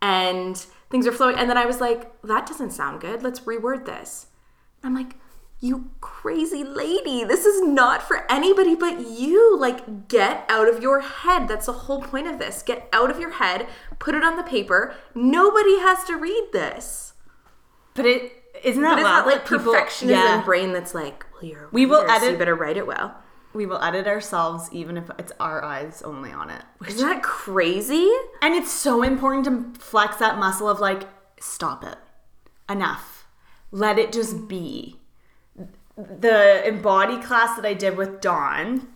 and 0.00 0.56
things 0.90 1.06
are 1.06 1.12
flowing. 1.12 1.36
And 1.36 1.48
then 1.50 1.56
I 1.58 1.66
was 1.66 1.80
like, 1.80 2.10
that 2.22 2.46
doesn't 2.46 2.70
sound 2.70 3.00
good. 3.00 3.22
Let's 3.22 3.40
reword 3.40 3.84
this. 3.86 4.26
I'm 4.82 4.94
like, 4.94 5.16
you 5.64 5.90
crazy 6.00 6.62
lady. 6.62 7.24
This 7.24 7.46
is 7.46 7.62
not 7.62 8.02
for 8.02 8.30
anybody 8.30 8.74
but 8.74 9.08
you. 9.08 9.56
Like, 9.58 10.08
get 10.08 10.44
out 10.48 10.68
of 10.68 10.82
your 10.82 11.00
head. 11.00 11.48
That's 11.48 11.66
the 11.66 11.72
whole 11.72 12.02
point 12.02 12.26
of 12.26 12.38
this. 12.38 12.62
Get 12.62 12.88
out 12.92 13.10
of 13.10 13.18
your 13.18 13.30
head, 13.32 13.66
put 13.98 14.14
it 14.14 14.22
on 14.22 14.36
the 14.36 14.42
paper. 14.42 14.94
Nobody 15.14 15.78
has 15.80 16.04
to 16.04 16.16
read 16.16 16.48
this. 16.52 17.14
But 17.94 18.04
it, 18.06 18.32
isn't 18.62 18.82
that 18.82 18.96
But 18.96 19.02
not 19.02 19.26
like 19.26 19.48
people- 19.48 19.72
perfectionism 19.72 20.08
yeah. 20.10 20.42
brain 20.44 20.72
that's 20.72 20.94
like, 20.94 21.24
well, 21.32 21.44
you're 21.44 21.68
We 21.72 21.86
will 21.86 22.02
writer, 22.02 22.08
so 22.08 22.16
edit- 22.16 22.32
you 22.32 22.38
better 22.38 22.54
write 22.54 22.76
it 22.76 22.86
well. 22.86 23.16
we 23.54 23.64
will 23.66 23.80
edit 23.82 24.06
ourselves 24.06 24.68
even 24.72 24.96
if 24.96 25.08
it's 25.18 25.32
our 25.40 25.64
eyes 25.64 26.02
only 26.02 26.30
on 26.32 26.50
it. 26.50 26.62
Isn't 26.86 27.06
that 27.08 27.22
crazy? 27.22 28.10
And 28.42 28.54
it's 28.54 28.70
so 28.72 29.02
important 29.02 29.44
to 29.46 29.80
flex 29.80 30.16
that 30.16 30.38
muscle 30.38 30.68
of 30.68 30.80
like, 30.80 31.04
stop 31.40 31.84
it. 31.84 31.96
Enough. 32.68 33.26
Let 33.70 33.98
it 33.98 34.12
just 34.12 34.46
be. 34.48 34.98
The 35.96 36.66
embody 36.66 37.22
class 37.22 37.56
that 37.56 37.64
I 37.64 37.74
did 37.74 37.96
with 37.96 38.20
Dawn 38.20 38.88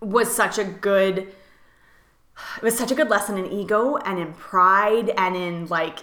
was 0.00 0.34
such 0.34 0.58
a 0.58 0.64
good 0.64 1.32
it 2.56 2.62
was 2.62 2.78
such 2.78 2.92
a 2.92 2.94
good 2.94 3.08
lesson 3.08 3.36
in 3.36 3.52
ego 3.52 3.96
and 3.96 4.18
in 4.18 4.32
pride 4.32 5.10
and 5.16 5.36
in 5.36 5.66
like 5.66 5.98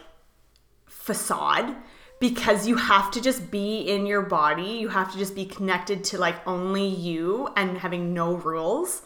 facade 0.85 1.75
because 2.19 2.67
you 2.67 2.75
have 2.75 3.11
to 3.11 3.21
just 3.21 3.51
be 3.51 3.81
in 3.81 4.05
your 4.05 4.21
body. 4.21 4.63
You 4.63 4.89
have 4.89 5.11
to 5.11 5.17
just 5.17 5.35
be 5.35 5.45
connected 5.45 6.03
to 6.05 6.17
like 6.17 6.45
only 6.47 6.87
you 6.87 7.49
and 7.55 7.77
having 7.77 8.13
no 8.13 8.33
rules. 8.33 9.01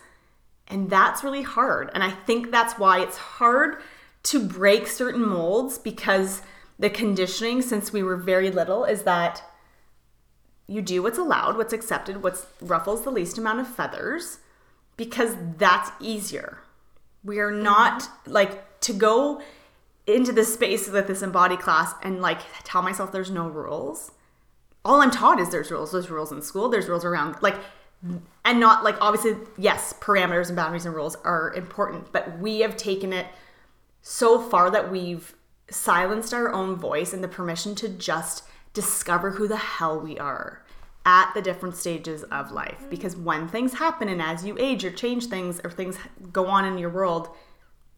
And 0.67 0.89
that's 0.89 1.23
really 1.23 1.41
hard. 1.41 1.89
And 1.93 2.03
I 2.03 2.11
think 2.11 2.51
that's 2.51 2.77
why 2.77 3.01
it's 3.01 3.17
hard 3.17 3.81
to 4.23 4.39
break 4.45 4.87
certain 4.87 5.27
molds 5.27 5.77
because 5.77 6.41
the 6.77 6.89
conditioning 6.89 7.61
since 7.61 7.91
we 7.91 8.03
were 8.03 8.15
very 8.15 8.51
little 8.51 8.85
is 8.85 9.03
that 9.03 9.43
you 10.69 10.81
do 10.83 11.01
what's 11.01 11.17
allowed, 11.17 11.57
what's 11.57 11.73
accepted, 11.73 12.21
what 12.21 12.45
ruffles 12.61 13.03
the 13.03 13.09
least 13.09 13.37
amount 13.37 13.59
of 13.59 13.67
feathers 13.67 14.39
because 14.97 15.35
that's 15.57 15.91
easier. 15.99 16.59
We 17.23 17.39
are 17.39 17.51
not 17.51 18.01
mm-hmm. 18.01 18.31
like 18.31 18.79
to 18.81 18.93
go 18.93 19.41
into 20.05 20.31
this 20.31 20.53
space 20.53 20.89
with 20.89 21.07
this 21.07 21.21
embodied 21.21 21.59
class 21.59 21.93
and 22.03 22.21
like 22.21 22.41
tell 22.63 22.81
myself 22.81 23.11
there's 23.11 23.31
no 23.31 23.47
rules. 23.47 24.11
All 24.85 25.01
I'm 25.01 25.11
taught 25.11 25.39
is 25.39 25.49
there's 25.49 25.71
rules. 25.71 25.91
There's 25.91 26.09
rules 26.09 26.31
in 26.31 26.41
school. 26.41 26.69
There's 26.69 26.87
rules 26.87 27.05
around 27.05 27.35
like 27.41 27.55
and 28.45 28.59
not 28.59 28.83
like 28.83 28.95
obviously 29.01 29.35
yes, 29.57 29.93
parameters 29.99 30.47
and 30.47 30.55
boundaries 30.55 30.85
and 30.85 30.93
rules 30.93 31.15
are 31.23 31.53
important, 31.55 32.11
but 32.11 32.39
we 32.39 32.59
have 32.59 32.77
taken 32.77 33.11
it 33.11 33.25
so 34.01 34.39
far 34.39 34.69
that 34.69 34.91
we've 34.91 35.35
silenced 35.69 36.33
our 36.33 36.51
own 36.51 36.75
voice 36.75 37.13
and 37.13 37.23
the 37.23 37.27
permission 37.27 37.73
to 37.75 37.89
just 37.89 38.43
discover 38.73 39.31
who 39.31 39.47
the 39.47 39.57
hell 39.57 39.99
we 39.99 40.17
are 40.17 40.63
at 41.05 41.33
the 41.33 41.41
different 41.41 41.75
stages 41.75 42.23
of 42.23 42.51
life. 42.51 42.85
Because 42.89 43.15
when 43.15 43.47
things 43.47 43.73
happen 43.73 44.09
and 44.09 44.21
as 44.21 44.45
you 44.45 44.57
age 44.59 44.85
or 44.85 44.91
change 44.91 45.27
things 45.27 45.59
or 45.63 45.71
things 45.71 45.97
go 46.31 46.47
on 46.47 46.65
in 46.65 46.77
your 46.77 46.89
world, 46.89 47.29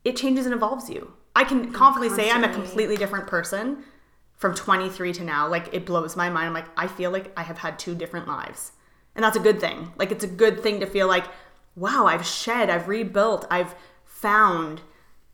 it 0.03 0.15
changes 0.15 0.45
and 0.45 0.53
evolves 0.55 0.89
you. 0.89 1.13
I 1.35 1.43
can 1.43 1.71
confidently 1.71 2.15
say 2.15 2.29
I'm 2.29 2.43
a 2.43 2.53
completely 2.53 2.97
different 2.97 3.27
person 3.27 3.83
from 4.35 4.55
23 4.55 5.13
to 5.13 5.23
now. 5.23 5.47
Like 5.47 5.73
it 5.73 5.85
blows 5.85 6.15
my 6.15 6.29
mind. 6.29 6.47
I'm 6.47 6.53
like, 6.53 6.69
I 6.77 6.87
feel 6.87 7.11
like 7.11 7.31
I 7.37 7.43
have 7.43 7.59
had 7.59 7.77
two 7.77 7.95
different 7.95 8.27
lives. 8.27 8.71
And 9.15 9.23
that's 9.23 9.37
a 9.37 9.41
good 9.41 9.59
thing. 9.59 9.91
Like 9.97 10.11
it's 10.11 10.23
a 10.23 10.27
good 10.27 10.61
thing 10.61 10.79
to 10.79 10.85
feel 10.85 11.07
like, 11.07 11.25
wow, 11.75 12.05
I've 12.05 12.25
shed, 12.25 12.69
I've 12.69 12.87
rebuilt, 12.87 13.45
I've 13.49 13.75
found 14.05 14.81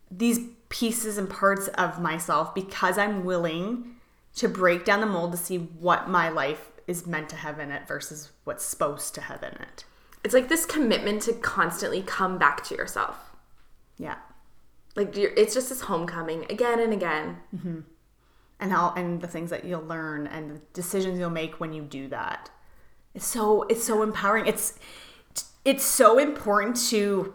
these 0.10 0.40
pieces 0.70 1.18
and 1.18 1.30
parts 1.30 1.68
of 1.70 2.02
myself 2.02 2.54
because 2.54 2.98
I'm 2.98 3.24
willing 3.24 3.97
to 4.38 4.48
break 4.48 4.86
down 4.86 5.02
the 5.02 5.08
mold 5.08 5.32
to 5.32 5.38
see 5.38 5.58
what 5.58 6.10
my 6.10 6.30
life 6.30 6.70
is 6.86 7.06
meant 7.06 7.28
to 7.30 7.36
have 7.36 7.60
in 7.60 7.72
it 7.72 7.88
versus 7.88 8.32
what's 8.44 8.64
supposed 8.64 9.14
to 9.16 9.22
have 9.22 9.44
in 9.44 9.54
it. 9.54 9.84
It's 10.24 10.34
like 10.34 10.48
this 10.48 10.66
commitment 10.66 11.24
to 11.24 11.34
constantly 11.34 12.02
come 12.02 12.38
back 12.38 12.64
to 12.66 12.76
yourself. 12.76 13.18
Yeah. 13.98 14.16
Like 14.96 15.16
it's 15.18 15.54
just 15.54 15.70
this 15.70 15.82
homecoming 15.82 16.46
again 16.50 16.80
and 16.80 16.94
again. 16.94 17.38
Mm-hmm. 17.56 17.80
And 18.60 18.72
how 18.72 18.94
and 18.96 19.22
the 19.22 19.28
things 19.28 19.52
that 19.52 19.66
you'll 19.66 19.86
learn 19.86 20.26
and 20.26 20.50
the 20.52 20.62
decisions 20.74 21.20
you'll 21.20 21.30
make 21.30 21.60
when 21.60 21.74
you 21.74 21.84
do 21.84 22.08
that. 22.08 22.50
It's 23.14 23.26
so 23.26 23.64
it's 23.64 23.84
so 23.84 24.02
empowering. 24.02 24.48
It's 24.48 24.80
it's 25.66 25.84
so 25.84 26.18
important 26.18 26.78
to 26.90 27.34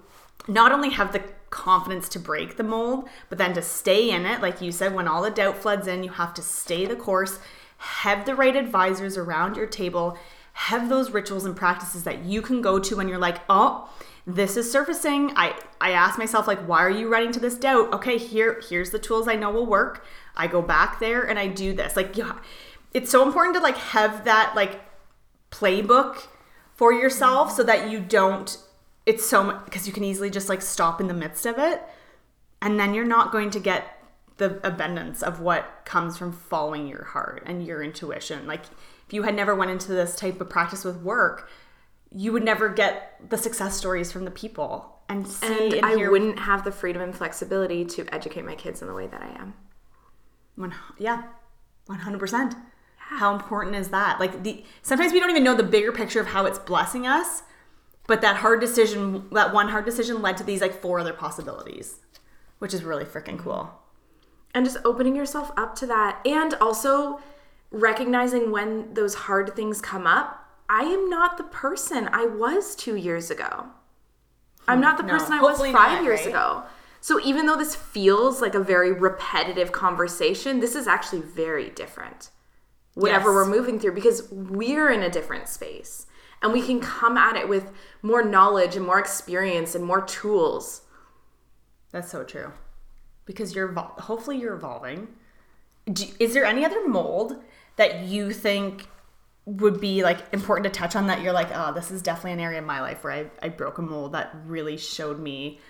not 0.48 0.72
only 0.72 0.90
have 0.90 1.12
the 1.12 1.22
confidence 1.53 2.09
to 2.09 2.18
break 2.18 2.57
the 2.57 2.64
mold, 2.64 3.09
but 3.28 3.38
then 3.38 3.55
to 3.55 3.62
stay 3.62 4.11
in 4.11 4.26
it. 4.26 4.40
Like 4.40 4.61
you 4.61 4.72
said, 4.72 4.94
when 4.94 5.07
all 5.07 5.22
the 5.22 5.30
doubt 5.30 5.59
floods 5.59 5.86
in, 5.86 6.03
you 6.03 6.11
have 6.11 6.34
to 6.34 6.42
stay 6.42 6.86
the 6.86 6.96
course, 6.96 7.38
have 7.76 8.26
the 8.26 8.34
right 8.34 8.57
advisors 8.57 9.16
around 9.16 9.57
your 9.57 9.66
table, 9.66 10.18
have 10.55 10.88
those 10.88 11.12
rituals 11.12 11.44
and 11.44 11.55
practices 11.57 12.03
that 12.05 12.24
you 12.24 12.42
can 12.42 12.61
go 12.61 12.80
to 12.80 12.96
when 12.96 13.09
you're 13.09 13.18
like, 13.18 13.40
oh, 13.48 13.88
this 14.26 14.57
is 14.57 14.70
surfacing. 14.70 15.32
I 15.36 15.55
I 15.80 15.90
ask 15.92 16.18
myself 16.18 16.46
like, 16.46 16.61
why 16.66 16.80
are 16.80 16.90
you 16.90 17.09
running 17.09 17.32
to 17.32 17.40
this 17.40 17.57
doubt? 17.57 17.92
Okay, 17.92 18.18
here 18.18 18.61
here's 18.68 18.90
the 18.90 18.98
tools 18.98 19.28
I 19.28 19.36
know 19.36 19.50
will 19.50 19.66
work. 19.66 20.05
I 20.36 20.46
go 20.46 20.62
back 20.62 21.00
there 21.00 21.22
and 21.22 21.38
I 21.38 21.48
do 21.48 21.72
this. 21.72 21.96
Like, 21.96 22.16
yeah, 22.16 22.38
it's 22.94 23.11
so 23.11 23.26
important 23.26 23.57
to 23.57 23.62
like 23.62 23.76
have 23.76 24.24
that 24.24 24.55
like 24.55 24.80
playbook 25.50 26.28
for 26.74 26.92
yourself 26.92 27.53
so 27.53 27.62
that 27.62 27.90
you 27.90 28.00
don't 28.00 28.57
it's 29.07 29.24
so 29.24 29.61
because 29.64 29.86
you 29.86 29.92
can 29.92 30.05
easily 30.05 30.30
just 30.30 30.48
like 30.48 30.62
stop 30.62 31.00
in 31.00 31.09
the 31.09 31.14
midst 31.14 31.46
of 31.46 31.59
it 31.59 31.82
and 32.61 32.78
then 32.78 32.94
you're 32.94 33.05
not 33.05 33.32
going 33.32 33.50
to 33.50 33.61
get 33.61 33.98
the 34.38 34.66
abundance 34.66 35.22
of 35.22 35.40
what 35.40 35.82
comes 35.84 36.16
from 36.16 36.32
following 36.32 36.86
your 36.86 37.05
heart 37.05 37.42
and 37.46 37.64
your 37.66 37.82
intuition 37.82 38.46
like 38.46 38.64
if 39.07 39.12
you 39.12 39.22
had 39.22 39.34
never 39.34 39.55
went 39.55 39.70
into 39.70 39.92
this 39.92 40.16
type 40.16 40.40
of 40.40 40.48
practice 40.48 40.84
with 40.84 40.96
work 41.03 41.48
you 42.14 42.32
would 42.32 42.44
never 42.44 42.68
get 42.68 43.20
the 43.28 43.38
success 43.38 43.76
stories 43.76 44.12
from 44.12 44.24
the 44.24 44.30
people 44.30 44.92
and 45.09 45.26
see 45.26 45.46
And 45.46 45.74
and, 45.74 45.86
I 45.86 45.96
hear 45.96 46.11
wouldn't 46.11 46.38
have 46.40 46.64
the 46.64 46.72
freedom 46.72 47.03
and 47.03 47.14
flexibility 47.14 47.84
to 47.84 48.07
educate 48.14 48.44
my 48.44 48.55
kids 48.55 48.82
in 48.82 48.88
the 48.88 48.94
way 48.94 49.07
that 49.07 49.22
I 49.22 49.40
am. 49.40 49.55
One, 50.57 50.74
yeah, 50.98 51.24
one 51.86 52.00
hundred 52.00 52.18
percent. 52.18 52.55
How 52.96 53.34
important 53.34 53.76
is 53.76 53.88
that? 53.88 54.20
Like 54.20 54.42
the 54.42 54.64
sometimes 54.82 55.12
we 55.12 55.20
don't 55.20 55.30
even 55.30 55.44
know 55.44 55.55
the 55.55 55.62
bigger 55.62 55.92
picture 55.92 56.20
of 56.20 56.28
how 56.28 56.46
it's 56.46 56.59
blessing 56.59 57.07
us, 57.07 57.42
but 58.12 58.20
that 58.20 58.36
hard 58.36 58.60
decision, 58.60 59.00
that 59.32 59.54
one 59.54 59.68
hard 59.68 59.86
decision, 59.86 60.20
led 60.20 60.36
to 60.36 60.44
these 60.44 60.60
like 60.60 60.74
four 60.82 61.00
other 61.00 61.14
possibilities, 61.14 62.00
which 62.58 62.74
is 62.74 62.84
really 62.84 63.06
freaking 63.06 63.38
cool. 63.38 63.62
and 64.54 64.66
just 64.66 64.76
opening 64.84 65.16
yourself 65.16 65.50
up 65.56 65.74
to 65.76 65.86
that 65.86 66.20
and 66.26 66.52
also 66.66 67.20
recognizing 67.70 68.50
when 68.50 68.92
those 68.92 69.14
hard 69.14 69.46
things 69.56 69.80
come 69.80 70.06
up 70.06 70.28
i 70.68 70.82
am 70.82 71.08
not 71.08 71.38
the 71.38 71.44
person 71.44 72.06
i 72.12 72.24
was 72.26 72.76
two 72.76 72.96
years 72.96 73.30
ago 73.30 73.64
i'm 74.68 74.80
not 74.86 74.98
the 74.98 75.02
hmm, 75.04 75.08
No, 75.08 75.18
person 75.18 75.32
i 75.32 75.40
was 75.40 75.58
five 75.58 75.72
not, 75.98 76.04
years 76.04 76.20
right? 76.20 76.28
ago 76.28 76.62
so 77.00 77.18
even 77.30 77.46
though 77.46 77.56
this 77.56 77.74
feels 77.74 78.42
like 78.42 78.54
a 78.54 78.60
very 78.74 78.92
repetitive 78.92 79.72
conversation 79.72 80.60
this 80.60 80.74
is 80.76 80.86
actually 80.86 81.22
very 81.22 81.70
different 81.70 82.28
whatever 82.94 83.30
Yes. 83.30 83.34
we're 83.36 83.50
moving 83.56 83.80
through 83.80 83.94
because 83.94 84.18
we're 84.30 84.90
in 84.90 85.02
a 85.02 85.08
different 85.18 85.48
space 85.48 86.06
and 86.43 86.53
we 86.53 86.62
can 86.62 86.80
come 86.80 87.16
at 87.16 87.36
it 87.36 87.49
with 87.49 87.72
more 88.03 88.22
knowledge 88.22 88.76
and 88.76 88.84
more 88.84 88.99
experience 88.99 89.74
and 89.74 89.84
more 89.84 90.03
tools 90.03 90.82
That's 91.93 92.11
so 92.11 92.24
true. 92.24 92.53
Because 93.26 93.55
you're 93.55 93.72
hopefully 93.72 94.38
you're 94.38 94.55
evolving. 94.55 95.09
Do, 95.93 96.07
is 96.18 96.34
there 96.34 96.45
any 96.45 96.64
other 96.64 96.88
mold 96.88 97.36
that 97.76 98.03
you 98.05 98.32
think 98.32 98.86
would 99.45 99.80
be 99.80 100.03
like 100.03 100.20
important 100.32 100.72
to 100.72 100.78
touch 100.78 100.97
on 100.97 101.07
that 101.09 101.20
you're 101.22 101.32
like, 101.32 101.49
oh, 101.53 101.72
this 101.72 101.90
is 101.90 102.03
definitely 102.03 102.32
an 102.32 102.40
area 102.40 102.59
in 102.59 102.64
my 102.64 102.80
life 102.80 103.05
where 103.05 103.12
I, 103.12 103.47
I 103.47 103.49
broke 103.49 103.78
a 103.78 103.82
mold 103.82 104.12
that 104.12 104.34
really 104.47 104.76
showed 104.76 105.18
me 105.20 105.61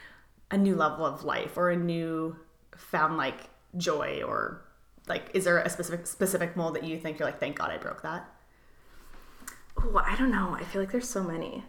a 0.50 0.58
new 0.58 0.76
level 0.76 1.06
of 1.06 1.24
life 1.24 1.56
or 1.56 1.70
a 1.70 1.76
new 1.76 2.36
found 2.76 3.16
like 3.16 3.48
joy 3.76 4.22
or 4.26 4.62
like 5.08 5.30
is 5.34 5.44
there 5.44 5.58
a 5.58 5.70
specific 5.70 6.06
specific 6.06 6.56
mold 6.56 6.74
that 6.74 6.84
you 6.84 6.98
think 6.98 7.18
you're 7.18 7.28
like, 7.28 7.40
thank 7.40 7.58
God 7.58 7.70
I 7.70 7.78
broke 7.78 8.02
that? 8.02 8.31
Oh, 9.78 10.02
I 10.04 10.16
don't 10.16 10.30
know. 10.30 10.56
I 10.58 10.64
feel 10.64 10.80
like 10.80 10.92
there's 10.92 11.08
so 11.08 11.22
many. 11.22 11.64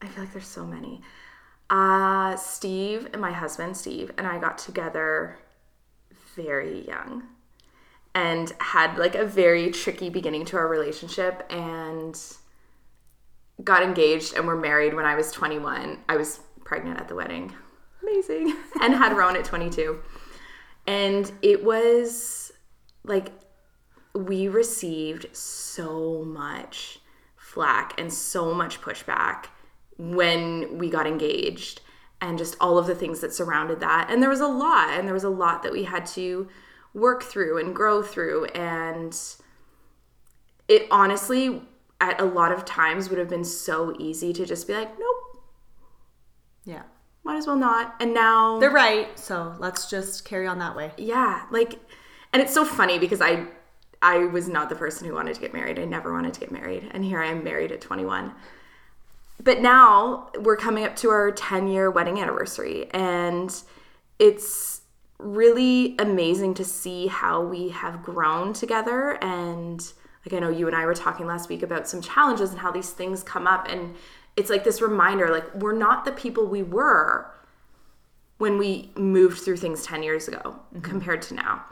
I 0.00 0.06
feel 0.06 0.24
like 0.24 0.32
there's 0.32 0.46
so 0.46 0.66
many. 0.66 1.00
Uh, 1.70 2.36
Steve 2.36 3.08
and 3.12 3.20
my 3.20 3.32
husband, 3.32 3.76
Steve, 3.76 4.10
and 4.18 4.26
I 4.26 4.38
got 4.38 4.58
together 4.58 5.38
very 6.34 6.86
young 6.86 7.24
and 8.14 8.52
had 8.60 8.98
like 8.98 9.14
a 9.14 9.24
very 9.24 9.70
tricky 9.70 10.08
beginning 10.08 10.44
to 10.46 10.56
our 10.56 10.68
relationship 10.68 11.46
and 11.50 12.20
got 13.62 13.82
engaged 13.82 14.34
and 14.34 14.46
were 14.46 14.56
married 14.56 14.94
when 14.94 15.04
I 15.04 15.14
was 15.14 15.32
21. 15.32 15.98
I 16.08 16.16
was 16.16 16.40
pregnant 16.64 17.00
at 17.00 17.08
the 17.08 17.14
wedding. 17.14 17.52
Amazing. 18.02 18.56
and 18.80 18.94
had 18.94 19.16
Rowan 19.16 19.36
at 19.36 19.44
22. 19.44 20.00
And 20.86 21.30
it 21.42 21.64
was 21.64 22.52
like 23.04 23.32
we 24.14 24.48
received 24.48 25.34
so 25.34 26.24
much 26.24 27.00
flack 27.54 27.98
and 28.00 28.12
so 28.12 28.52
much 28.54 28.80
pushback 28.80 29.46
when 29.98 30.76
we 30.78 30.90
got 30.90 31.06
engaged 31.06 31.80
and 32.20 32.36
just 32.38 32.56
all 32.60 32.78
of 32.78 32.86
the 32.86 32.94
things 32.94 33.20
that 33.20 33.32
surrounded 33.32 33.80
that. 33.80 34.08
And 34.10 34.22
there 34.22 34.30
was 34.30 34.40
a 34.40 34.46
lot, 34.48 34.90
and 34.98 35.06
there 35.06 35.14
was 35.14 35.24
a 35.24 35.28
lot 35.44 35.62
that 35.62 35.72
we 35.72 35.84
had 35.84 36.06
to 36.18 36.48
work 36.94 37.22
through 37.22 37.58
and 37.58 37.74
grow 37.74 38.02
through. 38.02 38.46
And 38.46 39.16
it 40.68 40.86
honestly, 40.90 41.62
at 42.00 42.20
a 42.20 42.24
lot 42.24 42.52
of 42.52 42.64
times, 42.64 43.08
would 43.10 43.18
have 43.18 43.28
been 43.28 43.44
so 43.44 43.94
easy 43.98 44.32
to 44.32 44.46
just 44.46 44.66
be 44.66 44.74
like, 44.74 44.98
nope, 44.98 45.42
Yeah. 46.64 46.82
might 47.24 47.36
as 47.36 47.46
well 47.46 47.56
not. 47.56 47.94
And 48.00 48.14
now 48.14 48.58
They're 48.58 48.70
right. 48.70 49.16
So 49.18 49.54
let's 49.58 49.88
just 49.90 50.24
carry 50.24 50.46
on 50.46 50.58
that 50.58 50.74
way. 50.76 50.92
yeah 50.96 51.44
like 51.50 51.78
and 52.32 52.42
it's 52.42 52.52
so 52.54 52.64
funny 52.64 52.98
because 52.98 53.20
i 53.20 53.46
i 54.04 54.18
was 54.18 54.48
not 54.48 54.68
the 54.68 54.74
person 54.76 55.08
who 55.08 55.14
wanted 55.14 55.34
to 55.34 55.40
get 55.40 55.52
married. 55.52 55.78
I 55.78 55.84
never 55.84 56.12
wanted 56.12 56.34
to 56.34 56.40
get 56.40 56.52
married. 56.52 56.90
And 56.92 57.04
here 57.04 57.20
i 57.20 57.26
am 57.26 57.42
married 57.42 57.72
at 57.72 57.80
21 57.80 58.32
but 59.42 59.60
now 59.60 60.30
we're 60.38 60.56
coming 60.56 60.84
up 60.84 60.94
to 60.96 61.10
our 61.10 61.32
10 61.32 61.66
year 61.68 61.90
wedding 61.90 62.20
anniversary 62.20 62.88
and 62.92 63.62
it's 64.18 64.82
really 65.18 65.94
amazing 65.98 66.54
to 66.54 66.64
see 66.64 67.06
how 67.06 67.42
we 67.42 67.70
have 67.70 68.02
grown 68.02 68.52
together. 68.52 69.18
And 69.22 69.80
like 70.24 70.32
i 70.34 70.38
know 70.38 70.50
you 70.50 70.66
and 70.66 70.76
i 70.76 70.86
were 70.86 70.94
talking 70.94 71.26
last 71.26 71.48
week 71.48 71.62
about 71.62 71.88
some 71.88 72.00
challenges 72.00 72.50
and 72.50 72.58
how 72.58 72.70
these 72.70 72.90
things 72.90 73.22
come 73.22 73.46
up. 73.46 73.66
And 73.68 73.94
it's 74.36 74.50
like 74.50 74.64
this 74.64 74.80
reminder 74.80 75.30
like 75.30 75.54
we're 75.54 75.76
not 75.76 76.04
the 76.04 76.12
people 76.12 76.46
we 76.46 76.62
were 76.62 77.30
when 78.38 78.58
we 78.58 78.90
moved 78.96 79.38
through 79.38 79.56
things 79.56 79.84
10 79.84 80.02
years 80.02 80.28
ago 80.28 80.40
mm-hmm. 80.42 80.80
compared 80.80 81.22
to 81.22 81.34
now. 81.34 81.64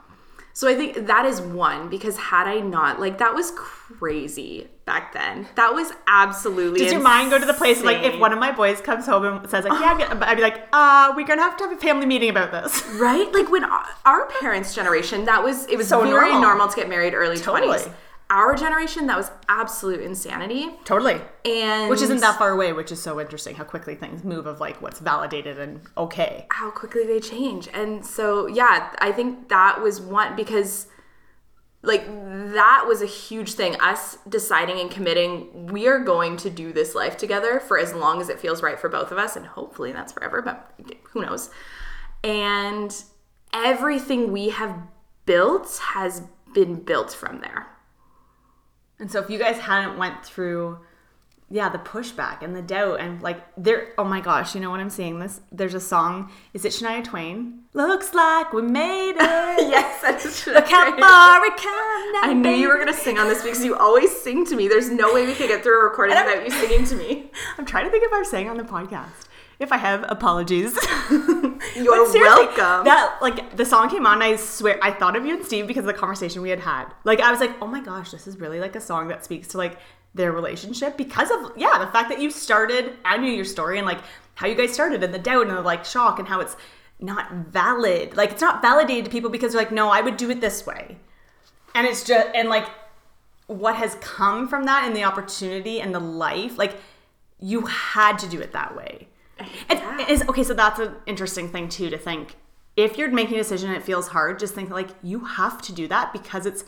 So 0.55 0.67
I 0.67 0.75
think 0.75 1.07
that 1.07 1.25
is 1.25 1.41
one 1.41 1.89
because 1.89 2.15
had 2.15 2.47
I 2.47 2.59
not, 2.59 2.99
like, 2.99 3.17
that 3.17 3.33
was 3.33 3.51
crazy 3.55 4.67
back 4.85 5.11
then. 5.13 5.47
That 5.55 5.73
was 5.73 5.91
absolutely. 6.07 6.79
Does 6.79 6.91
your 6.91 7.01
mind 7.01 7.31
go 7.31 7.39
to 7.39 7.45
the 7.45 7.53
place 7.53 7.79
of, 7.79 7.85
like 7.85 8.03
if 8.03 8.19
one 8.19 8.31
of 8.33 8.39
my 8.39 8.51
boys 8.51 8.79
comes 8.81 9.05
home 9.05 9.25
and 9.25 9.49
says 9.49 9.63
like, 9.65 9.79
yeah, 9.79 9.87
I'm 9.87 9.97
gonna, 9.97 10.25
I'd 10.25 10.35
be 10.35 10.43
like, 10.43 10.67
uh, 10.73 11.13
we're 11.15 11.25
gonna 11.25 11.41
have 11.41 11.57
to 11.57 11.63
have 11.63 11.73
a 11.73 11.79
family 11.79 12.05
meeting 12.05 12.29
about 12.29 12.51
this. 12.51 12.85
right? 12.99 13.31
Like 13.33 13.49
when 13.49 13.63
our- 13.63 14.27
parents' 14.41 14.75
generation, 14.75 15.25
that 15.25 15.43
was 15.43 15.65
it 15.67 15.77
was 15.77 15.87
So 15.87 16.01
very 16.03 16.29
normal. 16.31 16.41
normal. 16.41 16.67
to 16.67 16.75
get 16.75 16.89
married 16.89 17.13
early 17.13 17.37
Totally. 17.37 17.79
20s. 18.33 18.37
Our 18.37 18.55
generation, 18.55 19.07
that 19.07 19.17
was 19.17 19.31
absolute 19.47 20.01
insanity. 20.01 20.71
Totally. 20.85 21.21
And 21.45 21.89
Which 21.89 22.01
isn't 22.01 22.21
that 22.21 22.37
far 22.37 22.51
away, 22.51 22.73
which 22.73 22.91
is 22.91 23.01
so 23.01 23.19
interesting 23.19 23.55
how 23.55 23.63
quickly 23.63 23.95
things 23.95 24.23
move 24.23 24.45
of 24.45 24.59
like 24.59 24.81
what's 24.81 24.99
validated 24.99 25.59
and 25.59 25.81
okay. 25.97 26.47
how 26.49 26.71
quickly 26.71 27.05
they 27.05 27.19
change. 27.19 27.69
And 27.73 28.05
so, 28.05 28.47
yeah, 28.47 28.93
I 28.99 29.11
think 29.11 29.49
that 29.49 29.81
was 29.81 30.01
one 30.01 30.35
because 30.35 30.87
like 31.83 32.05
that 32.05 32.85
was 32.87 33.01
a 33.01 33.05
huge 33.05 33.53
thing 33.53 33.75
us 33.81 34.17
deciding 34.27 34.79
and 34.79 34.89
committing 34.89 35.67
we 35.67 35.87
are 35.87 35.99
going 35.99 36.37
to 36.37 36.49
do 36.49 36.73
this 36.73 36.95
life 36.95 37.17
together 37.17 37.59
for 37.59 37.77
as 37.77 37.93
long 37.93 38.21
as 38.21 38.29
it 38.29 38.39
feels 38.39 38.63
right 38.63 38.79
for 38.79 38.89
both 38.89 39.11
of 39.11 39.17
us 39.17 39.35
and 39.35 39.45
hopefully 39.45 39.91
that's 39.91 40.13
forever 40.13 40.41
but 40.41 40.73
who 41.11 41.21
knows 41.21 41.49
and 42.23 43.03
everything 43.53 44.31
we 44.31 44.49
have 44.49 44.75
built 45.25 45.79
has 45.93 46.23
been 46.53 46.75
built 46.75 47.11
from 47.11 47.41
there 47.41 47.67
And 48.99 49.11
so 49.11 49.19
if 49.19 49.29
you 49.29 49.39
guys 49.39 49.57
hadn't 49.57 49.97
went 49.97 50.25
through 50.25 50.79
yeah, 51.53 51.69
the 51.69 51.77
pushback 51.77 52.41
and 52.41 52.55
the 52.55 52.63
doubt 52.63 52.99
and 52.99 53.21
like 53.21 53.39
there 53.55 53.93
oh 53.99 54.03
my 54.03 54.21
gosh, 54.21 54.55
you 54.55 54.61
know 54.61 54.71
what 54.71 54.79
I'm 54.79 54.89
saying 54.89 55.19
this? 55.19 55.39
There's 55.51 55.75
a 55.75 55.79
song, 55.79 56.31
is 56.53 56.65
it 56.65 56.69
Shania 56.69 57.03
Twain? 57.03 57.59
Looks 57.73 58.15
like 58.15 58.53
we 58.53 58.63
made 58.63 59.11
it. 59.11 59.17
yes 59.69 60.01
that 60.01 60.25
is 60.25 60.47
Look 60.47 60.67
how 60.67 60.89
far 60.97 61.41
we 61.41 61.49
come 61.51 62.11
now. 62.13 62.21
I 62.23 62.33
knew 62.33 62.49
you 62.49 62.69
were 62.69 62.79
gonna 62.79 62.91
sing 62.91 63.19
on 63.19 63.27
this 63.27 63.43
because 63.43 63.63
you 63.63 63.75
always 63.77 64.09
sing 64.11 64.47
to 64.47 64.55
me. 64.55 64.67
There's 64.67 64.89
no 64.89 65.13
way 65.13 65.27
we 65.27 65.35
could 65.35 65.47
get 65.47 65.61
through 65.61 65.79
a 65.79 65.83
recording 65.83 66.15
without 66.15 66.43
you 66.43 66.49
singing 66.49 66.87
to 66.87 66.95
me. 66.95 67.29
I'm 67.59 67.67
trying 67.67 67.85
to 67.85 67.91
think 67.91 68.03
if 68.03 68.11
I've 68.11 68.25
sang 68.25 68.49
on 68.49 68.57
the 68.57 68.63
podcast. 68.63 69.27
If 69.63 69.71
I 69.71 69.77
have, 69.77 70.03
apologies. 70.09 70.77
You're 71.09 72.03
welcome. 72.13 72.83
That 72.83 73.17
like 73.21 73.55
the 73.55 73.65
song 73.65 73.89
came 73.89 74.05
on, 74.05 74.21
I 74.21 74.35
swear 74.35 74.77
I 74.81 74.91
thought 74.91 75.15
of 75.15 75.25
you 75.25 75.35
and 75.35 75.45
Steve 75.45 75.67
because 75.67 75.83
of 75.83 75.87
the 75.87 75.93
conversation 75.93 76.41
we 76.41 76.49
had 76.49 76.59
had. 76.59 76.87
Like 77.05 77.21
I 77.21 77.31
was 77.31 77.39
like, 77.39 77.51
oh 77.61 77.67
my 77.67 77.79
gosh, 77.79 78.11
this 78.11 78.27
is 78.27 78.37
really 78.37 78.59
like 78.59 78.75
a 78.75 78.81
song 78.81 79.07
that 79.07 79.23
speaks 79.23 79.47
to 79.49 79.57
like 79.57 79.77
their 80.13 80.33
relationship 80.33 80.97
because 80.97 81.31
of 81.31 81.53
yeah 81.55 81.79
the 81.79 81.87
fact 81.87 82.09
that 82.09 82.19
you 82.19 82.29
started. 82.29 82.97
I 83.05 83.15
knew 83.15 83.31
your 83.31 83.45
story 83.45 83.77
and 83.77 83.87
like 83.87 83.99
how 84.35 84.47
you 84.47 84.55
guys 84.55 84.73
started 84.73 85.01
and 85.01 85.13
the 85.13 85.19
doubt 85.19 85.47
and 85.47 85.55
the 85.55 85.61
like 85.61 85.85
shock 85.85 86.19
and 86.19 86.27
how 86.27 86.41
it's 86.41 86.57
not 86.99 87.31
valid. 87.31 88.17
Like 88.17 88.31
it's 88.31 88.41
not 88.41 88.61
validated 88.61 89.05
to 89.05 89.11
people 89.11 89.29
because 89.29 89.53
they're 89.53 89.61
like, 89.61 89.71
no, 89.71 89.89
I 89.89 90.01
would 90.01 90.17
do 90.17 90.29
it 90.29 90.41
this 90.41 90.65
way, 90.65 90.97
and 91.73 91.87
it's 91.87 92.03
just 92.03 92.27
and 92.35 92.49
like 92.49 92.67
what 93.47 93.77
has 93.77 93.95
come 94.01 94.49
from 94.49 94.65
that 94.65 94.83
and 94.85 94.93
the 94.93 95.05
opportunity 95.05 95.79
and 95.79 95.95
the 95.95 96.01
life 96.01 96.57
like 96.57 96.75
you 97.39 97.61
had 97.61 98.17
to 98.17 98.27
do 98.27 98.41
it 98.41 98.51
that 98.51 98.75
way 98.75 99.07
Yeah. 99.39 100.07
is 100.07 100.23
okay 100.29 100.43
so 100.43 100.53
that's 100.53 100.79
an 100.79 100.95
interesting 101.05 101.49
thing 101.49 101.69
too 101.69 101.89
to 101.89 101.97
think 101.97 102.35
if 102.75 102.97
you're 102.97 103.11
making 103.11 103.35
a 103.35 103.39
decision 103.39 103.69
and 103.69 103.77
it 103.77 103.83
feels 103.83 104.09
hard 104.09 104.39
just 104.39 104.53
think 104.53 104.69
like 104.69 104.89
you 105.01 105.19
have 105.21 105.61
to 105.63 105.73
do 105.73 105.87
that 105.87 106.13
because 106.13 106.45
it's 106.45 106.63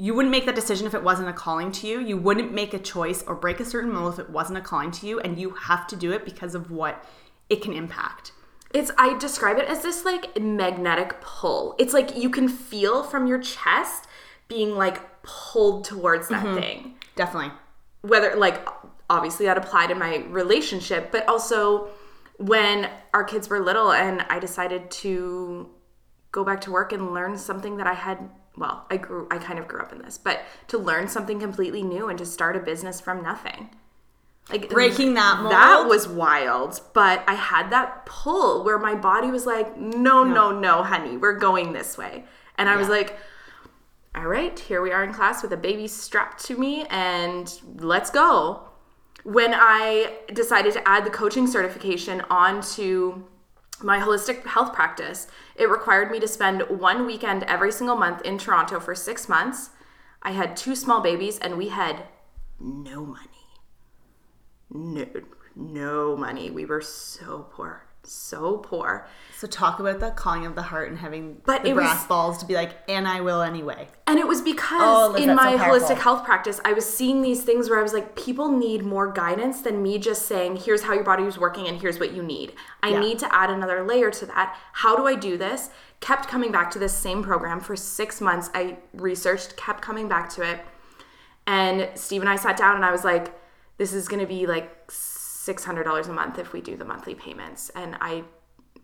you 0.00 0.14
wouldn't 0.14 0.30
make 0.30 0.46
that 0.46 0.54
decision 0.54 0.86
if 0.86 0.94
it 0.94 1.02
wasn't 1.02 1.28
a 1.28 1.32
calling 1.32 1.70
to 1.72 1.86
you 1.86 2.00
you 2.00 2.16
wouldn't 2.16 2.52
make 2.52 2.72
a 2.72 2.78
choice 2.78 3.22
or 3.24 3.34
break 3.34 3.60
a 3.60 3.64
certain 3.64 3.92
mold 3.92 4.14
if 4.14 4.18
it 4.18 4.30
wasn't 4.30 4.56
a 4.56 4.60
calling 4.60 4.90
to 4.90 5.06
you 5.06 5.20
and 5.20 5.38
you 5.38 5.50
have 5.50 5.86
to 5.86 5.96
do 5.96 6.12
it 6.12 6.24
because 6.24 6.54
of 6.54 6.70
what 6.70 7.04
it 7.50 7.62
can 7.62 7.72
impact 7.72 8.32
It's 8.74 8.90
I 8.98 9.16
describe 9.18 9.58
it 9.58 9.66
as 9.66 9.82
this 9.82 10.04
like 10.04 10.38
magnetic 10.40 11.20
pull. 11.20 11.74
It's 11.78 11.94
like 11.94 12.16
you 12.16 12.30
can 12.30 12.48
feel 12.48 13.02
from 13.02 13.26
your 13.26 13.38
chest 13.38 14.06
being 14.48 14.76
like 14.76 15.22
pulled 15.22 15.84
towards 15.84 16.28
that 16.28 16.44
mm-hmm. 16.44 16.60
thing. 16.60 16.94
definitely 17.16 17.52
Whether 18.02 18.34
like 18.36 18.66
obviously 19.10 19.46
that 19.46 19.56
applied 19.56 19.90
in 19.90 19.98
my 19.98 20.18
relationship, 20.28 21.10
but 21.12 21.26
also 21.28 21.88
when 22.38 22.88
our 23.12 23.24
kids 23.24 23.48
were 23.48 23.60
little 23.60 23.92
and 23.92 24.22
I 24.28 24.38
decided 24.38 24.90
to 24.90 25.68
go 26.30 26.44
back 26.44 26.60
to 26.62 26.70
work 26.70 26.92
and 26.92 27.12
learn 27.12 27.36
something 27.36 27.78
that 27.78 27.86
I 27.86 27.94
had 27.94 28.30
well, 28.56 28.86
I 28.90 28.96
grew 28.96 29.28
I 29.30 29.38
kind 29.38 29.58
of 29.58 29.68
grew 29.68 29.80
up 29.80 29.92
in 29.92 30.02
this, 30.02 30.18
but 30.18 30.40
to 30.68 30.78
learn 30.78 31.08
something 31.08 31.38
completely 31.38 31.82
new 31.82 32.08
and 32.08 32.18
to 32.18 32.26
start 32.26 32.56
a 32.56 32.60
business 32.60 33.00
from 33.00 33.22
nothing. 33.22 33.70
Like 34.50 34.70
Breaking 34.70 35.14
that 35.14 35.40
mold. 35.40 35.52
That 35.52 35.86
was 35.86 36.08
wild. 36.08 36.80
But 36.94 37.22
I 37.28 37.34
had 37.34 37.70
that 37.70 38.06
pull 38.06 38.64
where 38.64 38.78
my 38.78 38.94
body 38.94 39.30
was 39.30 39.44
like, 39.44 39.76
no, 39.76 40.24
no, 40.24 40.58
no, 40.58 40.82
honey, 40.82 41.16
we're 41.18 41.38
going 41.38 41.72
this 41.72 41.98
way. 41.98 42.24
And 42.56 42.68
I 42.68 42.76
was 42.76 42.88
like, 42.88 43.18
all 44.14 44.26
right, 44.26 44.58
here 44.58 44.80
we 44.80 44.90
are 44.90 45.04
in 45.04 45.12
class 45.12 45.42
with 45.42 45.52
a 45.52 45.56
baby 45.56 45.86
strapped 45.86 46.44
to 46.46 46.56
me, 46.56 46.86
and 46.90 47.60
let's 47.76 48.10
go. 48.10 48.67
When 49.28 49.52
I 49.52 50.20
decided 50.32 50.72
to 50.72 50.88
add 50.88 51.04
the 51.04 51.10
coaching 51.10 51.46
certification 51.46 52.22
onto 52.30 53.24
my 53.82 53.98
holistic 53.98 54.46
health 54.46 54.72
practice, 54.72 55.26
it 55.54 55.68
required 55.68 56.10
me 56.10 56.18
to 56.20 56.26
spend 56.26 56.62
one 56.62 57.04
weekend 57.04 57.42
every 57.42 57.70
single 57.70 57.94
month 57.94 58.22
in 58.22 58.38
Toronto 58.38 58.80
for 58.80 58.94
six 58.94 59.28
months. 59.28 59.68
I 60.22 60.30
had 60.30 60.56
two 60.56 60.74
small 60.74 61.02
babies, 61.02 61.38
and 61.38 61.58
we 61.58 61.68
had 61.68 62.04
no 62.58 63.04
money. 63.04 63.50
No, 64.70 65.06
no 65.54 66.16
money. 66.16 66.48
We 66.48 66.64
were 66.64 66.80
so 66.80 67.48
poor, 67.52 67.84
so 68.10 68.58
poor. 68.58 69.06
So 69.36 69.46
talk 69.46 69.78
about 69.78 70.00
the 70.00 70.10
calling 70.10 70.46
of 70.46 70.54
the 70.54 70.62
heart 70.62 70.88
and 70.88 70.98
having 70.98 71.40
But 71.44 71.62
the 71.62 71.70
it 71.70 71.74
was- 71.76 71.84
brass 71.84 72.06
balls 72.06 72.38
to 72.38 72.46
be 72.46 72.54
like, 72.54 72.76
and 72.88 73.06
I 73.06 73.20
will 73.20 73.40
anyway. 73.42 73.88
And 74.06 74.18
it 74.18 74.26
was 74.26 74.42
because 74.42 74.80
Oh, 74.82 75.10
Liz, 75.12 75.22
in 75.22 75.28
that's 75.28 75.42
so 75.42 75.56
my 75.56 75.64
holistic 75.64 75.98
health 75.98 76.24
practice, 76.24 76.60
I 76.64 76.72
was 76.72 76.84
seeing 76.92 77.22
these 77.22 77.42
things 77.44 77.70
where 77.70 77.78
I 77.78 77.82
was 77.82 77.92
like, 77.92 78.16
people 78.16 78.50
need 78.50 78.84
more 78.84 79.12
guidance 79.12 79.60
than 79.60 79.82
me 79.82 79.98
just 79.98 80.26
saying, 80.26 80.56
here's 80.56 80.82
how 80.82 80.94
your 80.94 81.04
body 81.04 81.24
is 81.24 81.38
working 81.38 81.68
and 81.68 81.80
here's 81.80 82.00
what 82.00 82.12
you 82.12 82.22
need. 82.22 82.52
I 82.82 82.88
Yeah. 82.88 83.00
need 83.00 83.18
to 83.20 83.34
add 83.34 83.50
another 83.50 83.84
layer 83.84 84.10
to 84.10 84.26
that. 84.26 84.56
How 84.72 84.96
do 84.96 85.06
I 85.06 85.14
do 85.14 85.36
this? 85.36 85.70
Kept 86.00 86.28
coming 86.28 86.50
back 86.50 86.70
to 86.72 86.78
this 86.78 86.92
same 86.94 87.22
program 87.22 87.60
for 87.60 87.76
six 87.76 88.20
months. 88.20 88.50
I 88.54 88.78
researched, 88.94 89.56
kept 89.56 89.82
coming 89.82 90.08
back 90.08 90.30
to 90.30 90.42
it. 90.42 90.60
And 91.46 91.88
Steve 91.94 92.20
and 92.20 92.28
I 92.30 92.36
sat 92.36 92.56
down 92.56 92.76
and 92.76 92.84
I 92.84 92.90
was 92.92 93.04
like, 93.04 93.32
this 93.78 93.92
is 93.92 94.08
going 94.08 94.20
to 94.20 94.26
be 94.26 94.46
like 94.46 94.90
$600 95.48 96.08
a 96.08 96.12
month 96.12 96.38
if 96.38 96.52
we 96.52 96.60
do 96.60 96.76
the 96.76 96.84
monthly 96.84 97.14
payments. 97.14 97.70
And 97.70 97.96
I, 98.00 98.24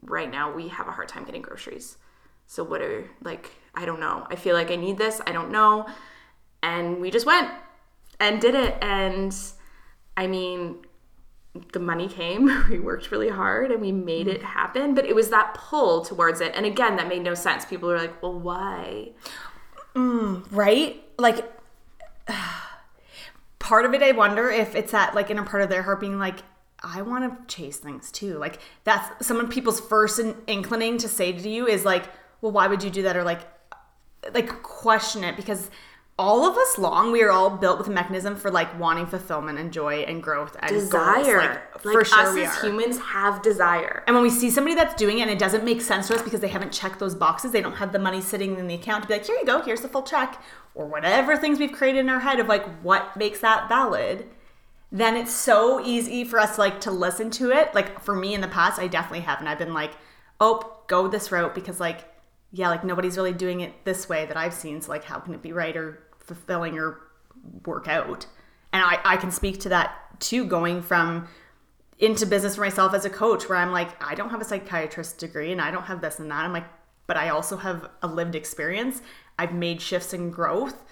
right 0.02 0.30
now, 0.30 0.52
we 0.52 0.68
have 0.68 0.88
a 0.88 0.92
hard 0.92 1.08
time 1.08 1.24
getting 1.24 1.42
groceries. 1.42 1.98
So 2.46 2.64
what 2.64 2.80
are, 2.80 3.08
like, 3.22 3.50
I 3.74 3.84
don't 3.84 4.00
know. 4.00 4.26
I 4.30 4.36
feel 4.36 4.54
like 4.54 4.70
I 4.70 4.76
need 4.76 4.98
this. 4.98 5.20
I 5.26 5.32
don't 5.32 5.50
know. 5.50 5.86
And 6.62 7.00
we 7.00 7.10
just 7.10 7.26
went 7.26 7.50
and 8.20 8.40
did 8.40 8.54
it. 8.54 8.76
And 8.82 9.34
I 10.16 10.26
mean, 10.26 10.84
the 11.72 11.80
money 11.80 12.08
came. 12.08 12.50
We 12.70 12.80
worked 12.80 13.10
really 13.10 13.28
hard 13.28 13.70
and 13.70 13.80
we 13.80 13.92
made 13.92 14.28
it 14.28 14.42
happen. 14.42 14.94
But 14.94 15.06
it 15.06 15.14
was 15.14 15.30
that 15.30 15.54
pull 15.54 16.04
towards 16.04 16.40
it. 16.40 16.52
And 16.54 16.66
again, 16.66 16.96
that 16.96 17.08
made 17.08 17.22
no 17.22 17.34
sense. 17.34 17.64
People 17.64 17.88
were 17.88 17.98
like, 17.98 18.22
well, 18.22 18.38
why? 18.38 19.10
Mm, 19.94 20.44
right? 20.50 21.02
Like, 21.18 21.50
part 23.58 23.84
of 23.84 23.94
it, 23.94 24.02
I 24.02 24.12
wonder 24.12 24.50
if 24.50 24.74
it's 24.74 24.92
that, 24.92 25.14
like, 25.14 25.30
in 25.30 25.38
a 25.38 25.44
part 25.44 25.62
of 25.62 25.68
their 25.68 25.82
heart 25.82 26.00
being 26.00 26.18
like, 26.18 26.40
I 26.84 27.02
want 27.02 27.48
to 27.48 27.54
chase 27.54 27.78
things 27.78 28.12
too. 28.12 28.36
Like, 28.38 28.58
that's 28.84 29.26
some 29.26 29.40
of 29.40 29.48
people's 29.50 29.80
first 29.80 30.18
in- 30.18 30.36
inclining 30.46 30.98
to 30.98 31.08
say 31.08 31.32
to 31.32 31.48
you 31.48 31.66
is 31.66 31.84
like, 31.84 32.04
well, 32.40 32.52
why 32.52 32.66
would 32.66 32.82
you 32.82 32.90
do 32.90 33.02
that? 33.04 33.16
Or 33.16 33.24
like, 33.24 33.40
like 34.34 34.62
question 34.62 35.24
it 35.24 35.36
because 35.36 35.70
all 36.16 36.46
of 36.48 36.56
us 36.56 36.78
long 36.78 37.10
we 37.10 37.22
are 37.22 37.30
all 37.30 37.50
built 37.50 37.76
with 37.76 37.88
a 37.88 37.90
mechanism 37.90 38.36
for 38.36 38.48
like 38.50 38.78
wanting 38.78 39.04
fulfillment 39.04 39.58
and 39.58 39.72
joy 39.72 40.02
and 40.02 40.22
growth 40.22 40.56
and 40.60 40.70
goals. 40.70 40.84
Desire. 40.84 41.38
Like, 41.38 41.74
Like, 41.74 41.82
for 41.82 42.04
sure 42.04 42.18
us 42.20 42.34
we 42.34 42.44
as 42.44 42.56
are. 42.56 42.66
humans 42.66 42.98
have 43.00 43.42
desire. 43.42 44.04
And 44.06 44.14
when 44.14 44.22
we 44.22 44.30
see 44.30 44.48
somebody 44.50 44.76
that's 44.76 44.94
doing 44.94 45.18
it 45.18 45.22
and 45.22 45.30
it 45.30 45.38
doesn't 45.40 45.64
make 45.64 45.80
sense 45.80 46.06
to 46.08 46.14
us 46.14 46.22
because 46.22 46.40
they 46.40 46.48
haven't 46.48 46.72
checked 46.72 47.00
those 47.00 47.14
boxes, 47.16 47.50
they 47.50 47.60
don't 47.60 47.74
have 47.76 47.92
the 47.92 47.98
money 47.98 48.20
sitting 48.20 48.56
in 48.58 48.68
the 48.68 48.74
account 48.74 49.02
to 49.02 49.08
be 49.08 49.14
like, 49.14 49.26
here 49.26 49.34
you 49.36 49.44
go, 49.44 49.60
here's 49.62 49.80
the 49.80 49.88
full 49.88 50.02
check, 50.02 50.40
or 50.76 50.86
whatever 50.86 51.36
things 51.36 51.58
we've 51.58 51.72
created 51.72 51.98
in 52.00 52.08
our 52.08 52.20
head 52.20 52.38
of 52.38 52.46
like 52.46 52.64
what 52.82 53.16
makes 53.16 53.40
that 53.40 53.68
valid, 53.68 54.26
then 54.92 55.16
it's 55.16 55.32
so 55.32 55.84
easy 55.84 56.24
for 56.24 56.38
us 56.38 56.58
like 56.58 56.80
to 56.82 56.90
listen 56.90 57.30
to 57.32 57.50
it. 57.50 57.74
Like 57.74 58.00
for 58.00 58.14
me 58.14 58.34
in 58.34 58.40
the 58.40 58.48
past, 58.48 58.78
I 58.78 58.86
definitely 58.86 59.20
have, 59.20 59.40
and 59.40 59.48
I've 59.48 59.58
been 59.58 59.74
like, 59.74 59.92
oh, 60.40 60.80
go 60.86 61.08
this 61.08 61.32
route 61.32 61.54
because 61.54 61.80
like, 61.80 62.00
yeah, 62.52 62.68
like 62.68 62.84
nobody's 62.84 63.16
really 63.16 63.32
doing 63.32 63.60
it 63.60 63.84
this 63.84 64.08
way 64.08 64.26
that 64.26 64.36
I've 64.36 64.54
seen. 64.54 64.80
So 64.80 64.92
like, 64.92 65.04
how 65.04 65.18
can 65.18 65.34
it 65.34 65.42
be 65.42 65.52
right 65.52 65.76
or 65.76 66.02
fulfilling 66.18 66.78
or 66.78 67.00
work 67.66 67.88
out? 67.88 68.26
And 68.72 68.82
I, 68.82 69.00
I 69.04 69.16
can 69.16 69.30
speak 69.30 69.60
to 69.60 69.68
that 69.70 70.20
too, 70.20 70.44
going 70.44 70.82
from 70.82 71.28
into 71.98 72.26
business 72.26 72.56
for 72.56 72.60
myself 72.60 72.92
as 72.94 73.04
a 73.04 73.10
coach 73.10 73.48
where 73.48 73.58
I'm 73.58 73.72
like, 73.72 74.02
I 74.04 74.14
don't 74.14 74.30
have 74.30 74.40
a 74.40 74.44
psychiatrist 74.44 75.18
degree 75.18 75.52
and 75.52 75.60
I 75.60 75.70
don't 75.70 75.84
have 75.84 76.00
this 76.00 76.18
and 76.18 76.30
that. 76.30 76.44
I'm 76.44 76.52
like, 76.52 76.66
but 77.06 77.16
I 77.16 77.28
also 77.28 77.56
have 77.56 77.88
a 78.02 78.06
lived 78.06 78.34
experience. 78.34 79.02
I've 79.38 79.52
made 79.52 79.80
shifts 79.80 80.12
in 80.12 80.30
growth, 80.30 80.82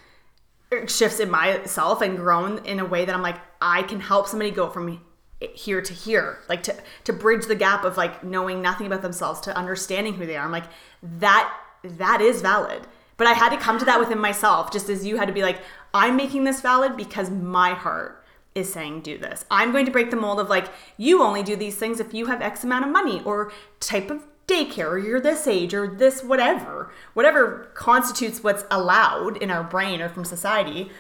er, 0.72 0.86
shifts 0.86 1.20
in 1.20 1.30
myself 1.30 2.03
and 2.03 2.16
grown 2.16 2.64
in 2.64 2.80
a 2.80 2.84
way 2.84 3.05
that 3.05 3.14
I'm 3.14 3.22
like, 3.22 3.38
I 3.62 3.84
can 3.84 4.00
help 4.00 4.26
somebody 4.26 4.50
go 4.50 4.68
from 4.68 5.00
here 5.40 5.80
to 5.80 5.94
here, 5.94 6.40
like 6.48 6.62
to 6.64 6.74
to 7.04 7.12
bridge 7.12 7.46
the 7.46 7.54
gap 7.54 7.84
of 7.84 7.96
like 7.96 8.22
knowing 8.24 8.60
nothing 8.60 8.86
about 8.86 9.02
themselves 9.02 9.40
to 9.42 9.56
understanding 9.56 10.14
who 10.14 10.26
they 10.26 10.36
are. 10.36 10.44
I'm 10.44 10.52
like, 10.52 10.68
that 11.02 11.52
that 11.84 12.20
is 12.20 12.42
valid. 12.42 12.86
But 13.16 13.26
I 13.26 13.34
had 13.34 13.50
to 13.50 13.56
come 13.56 13.78
to 13.78 13.84
that 13.84 14.00
within 14.00 14.18
myself, 14.18 14.72
just 14.72 14.88
as 14.88 15.06
you 15.06 15.16
had 15.16 15.28
to 15.28 15.34
be 15.34 15.42
like, 15.42 15.60
I'm 15.94 16.16
making 16.16 16.44
this 16.44 16.60
valid 16.60 16.96
because 16.96 17.30
my 17.30 17.74
heart 17.74 18.24
is 18.54 18.72
saying 18.72 19.02
do 19.02 19.16
this. 19.16 19.44
I'm 19.50 19.70
going 19.70 19.86
to 19.86 19.92
break 19.92 20.10
the 20.10 20.16
mold 20.16 20.40
of 20.40 20.50
like, 20.50 20.68
you 20.96 21.22
only 21.22 21.42
do 21.42 21.54
these 21.54 21.76
things 21.76 22.00
if 22.00 22.12
you 22.12 22.26
have 22.26 22.42
X 22.42 22.64
amount 22.64 22.84
of 22.84 22.90
money 22.90 23.22
or 23.24 23.52
type 23.80 24.10
of 24.10 24.26
daycare 24.46 24.90
or 24.90 24.98
you're 24.98 25.20
this 25.20 25.46
age 25.46 25.72
or 25.72 25.86
this 25.86 26.22
whatever. 26.22 26.92
Whatever 27.14 27.70
constitutes 27.74 28.42
what's 28.42 28.64
allowed 28.70 29.36
in 29.36 29.50
our 29.50 29.62
brain 29.62 30.00
or 30.00 30.08
from 30.08 30.24
society 30.24 30.90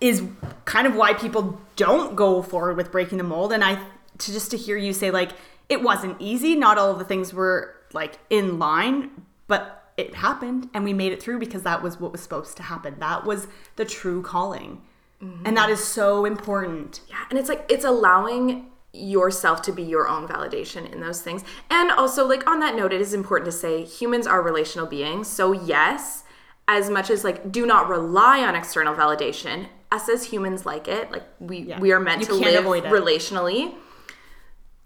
is 0.00 0.22
kind 0.64 0.86
of 0.86 0.94
why 0.94 1.14
people 1.14 1.60
don't 1.76 2.16
go 2.16 2.42
forward 2.42 2.76
with 2.76 2.92
breaking 2.92 3.18
the 3.18 3.24
mold. 3.24 3.52
And 3.52 3.64
I 3.64 3.82
to 4.18 4.32
just 4.32 4.50
to 4.52 4.56
hear 4.56 4.76
you 4.76 4.92
say 4.92 5.10
like 5.10 5.32
it 5.68 5.82
wasn't 5.82 6.16
easy, 6.20 6.54
not 6.54 6.78
all 6.78 6.90
of 6.90 6.98
the 6.98 7.04
things 7.04 7.32
were 7.32 7.74
like 7.92 8.18
in 8.30 8.58
line, 8.58 9.10
but 9.46 9.92
it 9.96 10.14
happened 10.14 10.68
and 10.74 10.84
we 10.84 10.92
made 10.92 11.12
it 11.12 11.22
through 11.22 11.38
because 11.38 11.62
that 11.62 11.82
was 11.82 12.00
what 12.00 12.12
was 12.12 12.22
supposed 12.22 12.56
to 12.56 12.62
happen. 12.64 12.96
That 12.98 13.24
was 13.24 13.46
the 13.76 13.84
true 13.84 14.22
calling. 14.22 14.82
Mm-hmm. 15.22 15.46
And 15.46 15.56
that 15.56 15.70
is 15.70 15.82
so 15.82 16.24
important. 16.24 17.00
Yeah, 17.08 17.24
and 17.30 17.38
it's 17.38 17.48
like 17.48 17.64
it's 17.68 17.84
allowing 17.84 18.70
yourself 18.92 19.60
to 19.62 19.72
be 19.72 19.82
your 19.82 20.08
own 20.08 20.28
validation 20.28 20.90
in 20.92 21.00
those 21.00 21.20
things. 21.22 21.44
And 21.70 21.90
also 21.90 22.26
like 22.26 22.48
on 22.48 22.60
that 22.60 22.76
note 22.76 22.92
it 22.92 23.00
is 23.00 23.14
important 23.14 23.46
to 23.46 23.56
say 23.56 23.84
humans 23.84 24.26
are 24.26 24.42
relational 24.42 24.86
beings. 24.86 25.28
So 25.28 25.52
yes, 25.52 26.24
as 26.68 26.90
much 26.90 27.10
as 27.10 27.24
like 27.24 27.50
do 27.50 27.66
not 27.66 27.88
rely 27.88 28.40
on 28.40 28.54
external 28.54 28.94
validation, 28.94 29.66
us 29.94 30.08
as 30.08 30.24
humans 30.32 30.60
like 30.66 30.86
it. 30.88 31.10
Like 31.14 31.24
we 31.40 31.56
we 31.80 31.92
are 31.92 32.00
meant 32.00 32.20
You 32.20 32.26
to 32.26 32.34
live 32.34 32.64
it. 32.66 32.84
relationally. 33.00 33.62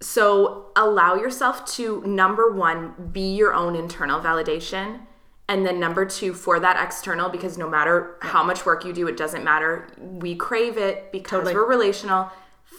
So 0.01 0.67
allow 0.75 1.15
yourself 1.15 1.65
to 1.77 2.01
number 2.05 2.51
1 2.53 3.09
be 3.11 3.35
your 3.35 3.53
own 3.53 3.75
internal 3.75 4.19
validation 4.21 5.01
and 5.49 5.65
then 5.65 5.77
number 5.79 6.05
2 6.05 6.33
for 6.33 6.59
that 6.59 6.81
external 6.81 7.27
because 7.29 7.57
no 7.57 7.69
matter 7.69 8.15
how 8.21 8.43
much 8.43 8.65
work 8.65 8.85
you 8.85 8.93
do 8.93 9.07
it 9.07 9.17
doesn't 9.17 9.43
matter. 9.43 9.87
We 9.99 10.35
crave 10.35 10.77
it 10.77 11.11
because 11.11 11.39
Totally. 11.39 11.55
we're 11.55 11.67
relational. 11.67 12.29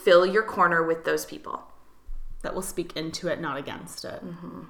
Fill 0.05 0.25
your 0.25 0.43
corner 0.45 0.83
with 0.87 1.05
those 1.05 1.25
people. 1.27 1.57
that 2.43 2.55
will 2.55 2.63
speak 2.63 2.97
into 2.97 3.29
it, 3.29 3.39
not 3.39 3.59
against 3.59 4.03
it. 4.07 4.25
Mm-hmm. 4.25 4.61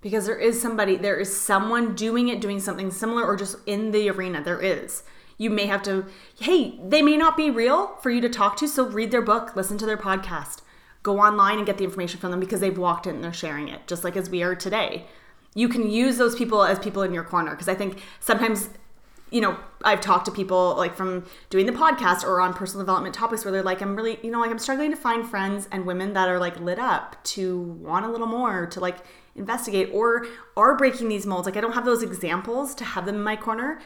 Because 0.00 0.26
there 0.26 0.40
is 0.40 0.60
somebody, 0.60 0.96
there 0.96 1.20
is 1.20 1.30
someone 1.40 1.94
doing 1.94 2.26
it, 2.26 2.40
doing 2.40 2.58
something 2.58 2.90
similar, 2.90 3.22
or 3.24 3.36
just 3.36 3.54
in 3.64 3.92
the 3.92 4.10
arena. 4.10 4.42
There 4.42 4.60
is. 4.60 5.04
You 5.38 5.50
may 5.50 5.66
have 5.66 5.82
to, 5.82 6.06
hey, 6.38 6.78
they 6.82 7.02
may 7.02 7.16
not 7.16 7.36
be 7.36 7.50
real 7.50 7.96
for 8.02 8.10
you 8.10 8.20
to 8.20 8.28
talk 8.28 8.56
to, 8.58 8.68
so 8.68 8.86
read 8.86 9.10
their 9.10 9.22
book, 9.22 9.56
listen 9.56 9.78
to 9.78 9.86
their 9.86 9.96
podcast, 9.96 10.62
go 11.02 11.20
online 11.20 11.58
and 11.58 11.66
get 11.66 11.78
the 11.78 11.84
information 11.84 12.20
from 12.20 12.30
them 12.30 12.40
because 12.40 12.60
they've 12.60 12.76
walked 12.76 13.06
it 13.06 13.14
and 13.14 13.24
they're 13.24 13.32
sharing 13.32 13.68
it, 13.68 13.86
just 13.86 14.04
like 14.04 14.16
as 14.16 14.30
we 14.30 14.42
are 14.42 14.54
today. 14.54 15.06
You 15.54 15.68
can 15.68 15.90
use 15.90 16.16
those 16.16 16.34
people 16.34 16.64
as 16.64 16.78
people 16.78 17.02
in 17.02 17.12
your 17.12 17.24
corner 17.24 17.50
because 17.50 17.68
I 17.68 17.74
think 17.74 18.00
sometimes 18.20 18.70
you 19.32 19.40
know, 19.40 19.56
I've 19.82 20.02
talked 20.02 20.26
to 20.26 20.30
people 20.30 20.76
like 20.76 20.94
from 20.94 21.24
doing 21.48 21.64
the 21.64 21.72
podcast 21.72 22.22
or 22.22 22.40
on 22.40 22.52
personal 22.52 22.84
development 22.84 23.14
topics 23.14 23.44
where 23.44 23.50
they're 23.50 23.62
like, 23.62 23.80
I'm 23.80 23.96
really, 23.96 24.18
you 24.22 24.30
know, 24.30 24.38
like 24.38 24.50
I'm 24.50 24.58
struggling 24.58 24.90
to 24.90 24.96
find 24.96 25.26
friends 25.26 25.68
and 25.72 25.86
women 25.86 26.12
that 26.12 26.28
are 26.28 26.38
like 26.38 26.60
lit 26.60 26.78
up 26.78 27.22
to 27.24 27.58
want 27.58 28.04
a 28.04 28.08
little 28.10 28.26
more, 28.26 28.66
to 28.66 28.78
like 28.78 28.98
investigate 29.34 29.88
or 29.92 30.26
are 30.54 30.76
breaking 30.76 31.08
these 31.08 31.24
molds. 31.24 31.46
Like 31.46 31.56
I 31.56 31.62
don't 31.62 31.72
have 31.72 31.86
those 31.86 32.02
examples 32.02 32.74
to 32.76 32.84
have 32.84 33.06
them 33.06 33.16
in 33.16 33.22
my 33.22 33.34
corner. 33.34 33.80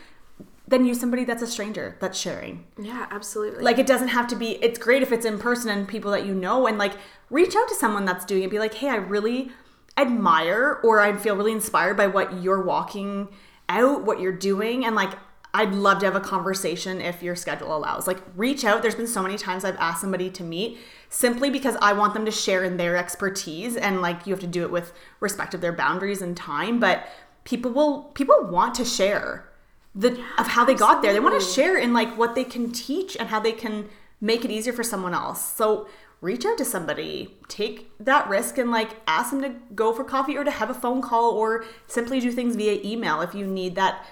Then 0.68 0.84
use 0.84 0.98
somebody 0.98 1.24
that's 1.24 1.42
a 1.42 1.46
stranger 1.46 1.96
that's 2.00 2.18
sharing. 2.18 2.66
Yeah, 2.76 3.06
absolutely. 3.10 3.62
Like 3.62 3.78
it 3.78 3.86
doesn't 3.86 4.08
have 4.08 4.26
to 4.28 4.36
be, 4.36 4.52
it's 4.64 4.78
great 4.78 5.02
if 5.02 5.12
it's 5.12 5.24
in 5.24 5.38
person 5.38 5.70
and 5.70 5.86
people 5.86 6.10
that 6.10 6.26
you 6.26 6.34
know 6.34 6.66
and 6.66 6.76
like 6.76 6.94
reach 7.30 7.54
out 7.54 7.68
to 7.68 7.74
someone 7.76 8.04
that's 8.04 8.24
doing 8.24 8.42
it. 8.42 8.50
Be 8.50 8.58
like, 8.58 8.74
hey, 8.74 8.88
I 8.88 8.96
really 8.96 9.52
admire 9.96 10.80
or 10.82 11.00
I 11.00 11.16
feel 11.16 11.36
really 11.36 11.52
inspired 11.52 11.96
by 11.96 12.08
what 12.08 12.42
you're 12.42 12.62
walking 12.62 13.28
out, 13.68 14.02
what 14.02 14.20
you're 14.20 14.32
doing. 14.32 14.84
And 14.84 14.96
like, 14.96 15.12
I'd 15.54 15.72
love 15.72 16.00
to 16.00 16.06
have 16.06 16.16
a 16.16 16.20
conversation 16.20 17.00
if 17.00 17.22
your 17.22 17.34
schedule 17.34 17.74
allows. 17.74 18.06
Like, 18.06 18.18
reach 18.34 18.64
out. 18.64 18.82
There's 18.82 18.94
been 18.94 19.06
so 19.06 19.22
many 19.22 19.38
times 19.38 19.64
I've 19.64 19.76
asked 19.76 20.02
somebody 20.02 20.28
to 20.30 20.42
meet 20.42 20.78
simply 21.08 21.48
because 21.48 21.76
I 21.80 21.94
want 21.94 22.12
them 22.12 22.26
to 22.26 22.30
share 22.30 22.62
in 22.62 22.76
their 22.76 22.96
expertise. 22.96 23.76
And 23.76 24.02
like, 24.02 24.26
you 24.26 24.34
have 24.34 24.40
to 24.40 24.46
do 24.46 24.62
it 24.62 24.70
with 24.70 24.92
respect 25.20 25.54
of 25.54 25.62
their 25.62 25.72
boundaries 25.72 26.20
and 26.20 26.36
time. 26.36 26.78
But 26.78 27.08
people 27.44 27.70
will, 27.70 28.02
people 28.14 28.36
want 28.44 28.74
to 28.74 28.84
share 28.84 29.48
the 29.96 30.22
of 30.38 30.48
how 30.48 30.64
they 30.64 30.74
got 30.74 31.00
there. 31.02 31.12
They 31.12 31.20
want 31.20 31.40
to 31.40 31.46
share 31.46 31.78
in 31.78 31.92
like 31.92 32.16
what 32.16 32.34
they 32.34 32.44
can 32.44 32.70
teach 32.70 33.16
and 33.16 33.30
how 33.30 33.40
they 33.40 33.52
can 33.52 33.88
make 34.20 34.44
it 34.44 34.50
easier 34.50 34.72
for 34.72 34.82
someone 34.82 35.14
else. 35.14 35.42
So 35.54 35.88
reach 36.20 36.44
out 36.44 36.58
to 36.58 36.64
somebody, 36.64 37.34
take 37.48 37.90
that 37.98 38.28
risk 38.28 38.58
and 38.58 38.70
like 38.70 38.90
ask 39.06 39.30
them 39.30 39.42
to 39.42 39.54
go 39.74 39.92
for 39.92 40.04
coffee 40.04 40.36
or 40.36 40.44
to 40.44 40.50
have 40.50 40.70
a 40.70 40.74
phone 40.74 41.00
call 41.00 41.32
or 41.32 41.64
simply 41.86 42.20
do 42.20 42.30
things 42.30 42.56
via 42.56 42.80
email 42.84 43.22
if 43.22 43.34
you 43.34 43.46
need 43.46 43.74
that 43.74 44.04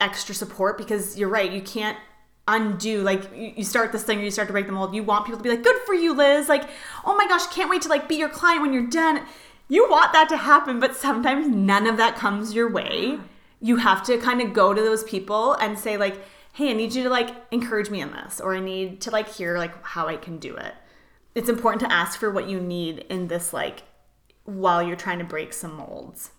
extra 0.00 0.34
support 0.34 0.76
because 0.76 1.18
you're 1.18 1.28
right, 1.28 1.50
you 1.50 1.62
can't 1.62 1.98
undo 2.46 3.00
like 3.00 3.22
you 3.34 3.64
start 3.64 3.90
this 3.90 4.02
thing 4.02 4.18
or 4.18 4.22
you 4.22 4.30
start 4.30 4.48
to 4.48 4.52
break 4.52 4.66
the 4.66 4.72
mold. 4.72 4.94
You 4.94 5.02
want 5.02 5.24
people 5.24 5.38
to 5.38 5.42
be 5.42 5.48
like 5.48 5.62
good 5.62 5.80
for 5.86 5.94
you 5.94 6.14
liz. 6.14 6.48
Like 6.48 6.68
oh 7.06 7.16
my 7.16 7.26
gosh 7.26 7.46
can't 7.46 7.70
wait 7.70 7.80
to 7.82 7.88
like 7.88 8.06
be 8.06 8.16
your 8.16 8.28
client 8.28 8.60
when 8.60 8.74
you're 8.74 8.86
done. 8.86 9.22
You 9.68 9.88
want 9.88 10.12
that 10.12 10.28
to 10.28 10.36
happen 10.36 10.78
but 10.78 10.94
sometimes 10.94 11.48
none 11.48 11.86
of 11.86 11.96
that 11.96 12.16
comes 12.16 12.54
your 12.54 12.70
way 12.70 13.18
you 13.64 13.76
have 13.76 14.02
to 14.04 14.18
kind 14.18 14.40
of 14.40 14.52
go 14.52 14.74
to 14.74 14.80
those 14.80 15.04
people 15.04 15.54
and 15.54 15.78
say 15.78 15.96
like 15.96 16.16
hey 16.52 16.70
i 16.70 16.72
need 16.72 16.94
you 16.94 17.02
to 17.02 17.08
like 17.10 17.30
encourage 17.50 17.90
me 17.90 18.00
in 18.00 18.10
this 18.12 18.40
or 18.40 18.54
i 18.54 18.60
need 18.60 19.00
to 19.00 19.10
like 19.10 19.28
hear 19.28 19.58
like 19.58 19.74
how 19.84 20.06
i 20.06 20.16
can 20.16 20.38
do 20.38 20.54
it 20.54 20.74
it's 21.34 21.48
important 21.48 21.80
to 21.80 21.92
ask 21.92 22.18
for 22.18 22.30
what 22.30 22.48
you 22.48 22.60
need 22.60 22.98
in 23.10 23.28
this 23.28 23.52
like 23.52 23.82
while 24.44 24.82
you're 24.82 24.96
trying 24.96 25.18
to 25.18 25.24
break 25.24 25.52
some 25.52 25.76
molds 25.76 26.30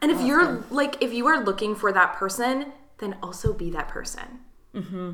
And 0.00 0.10
if 0.10 0.20
you're 0.20 0.64
like, 0.70 1.02
if 1.02 1.12
you 1.12 1.26
are 1.26 1.42
looking 1.42 1.74
for 1.74 1.92
that 1.92 2.14
person, 2.14 2.72
then 2.98 3.16
also 3.22 3.52
be 3.52 3.70
that 3.70 3.88
person. 3.88 4.40
Mm-hmm. 4.74 5.12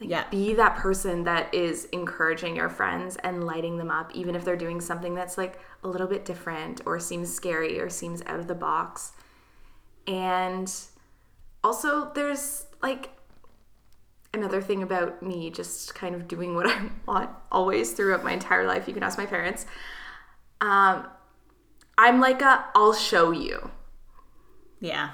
Like, 0.00 0.10
Yeah. 0.10 0.24
Be 0.30 0.54
that 0.54 0.76
person 0.76 1.24
that 1.24 1.52
is 1.54 1.86
encouraging 1.86 2.56
your 2.56 2.68
friends 2.68 3.16
and 3.16 3.44
lighting 3.44 3.76
them 3.76 3.90
up, 3.90 4.14
even 4.14 4.34
if 4.34 4.44
they're 4.44 4.56
doing 4.56 4.80
something 4.80 5.14
that's 5.14 5.36
like 5.36 5.58
a 5.82 5.88
little 5.88 6.06
bit 6.06 6.24
different 6.24 6.80
or 6.86 6.98
seems 7.00 7.32
scary 7.32 7.80
or 7.80 7.90
seems 7.90 8.22
out 8.26 8.40
of 8.40 8.46
the 8.46 8.54
box. 8.54 9.12
And 10.10 10.72
also, 11.62 12.10
there's 12.14 12.66
like 12.82 13.10
another 14.34 14.60
thing 14.60 14.82
about 14.82 15.22
me 15.22 15.50
just 15.50 15.94
kind 15.94 16.16
of 16.16 16.26
doing 16.26 16.56
what 16.56 16.66
I 16.68 16.90
want 17.06 17.30
always 17.52 17.92
throughout 17.92 18.24
my 18.24 18.32
entire 18.32 18.66
life. 18.66 18.88
You 18.88 18.94
can 18.94 19.04
ask 19.04 19.16
my 19.16 19.26
parents. 19.26 19.66
Um, 20.60 21.06
I'm 21.96 22.20
like 22.20 22.42
a, 22.42 22.64
I'll 22.74 22.92
show 22.92 23.30
you. 23.30 23.70
yeah 24.80 25.10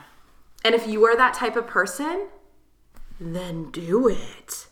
And 0.64 0.74
if 0.74 0.86
you 0.86 1.04
are 1.04 1.16
that 1.16 1.34
type 1.34 1.56
of 1.56 1.66
person, 1.66 2.28
then 3.20 3.70
do 3.70 4.08
it. 4.08 4.66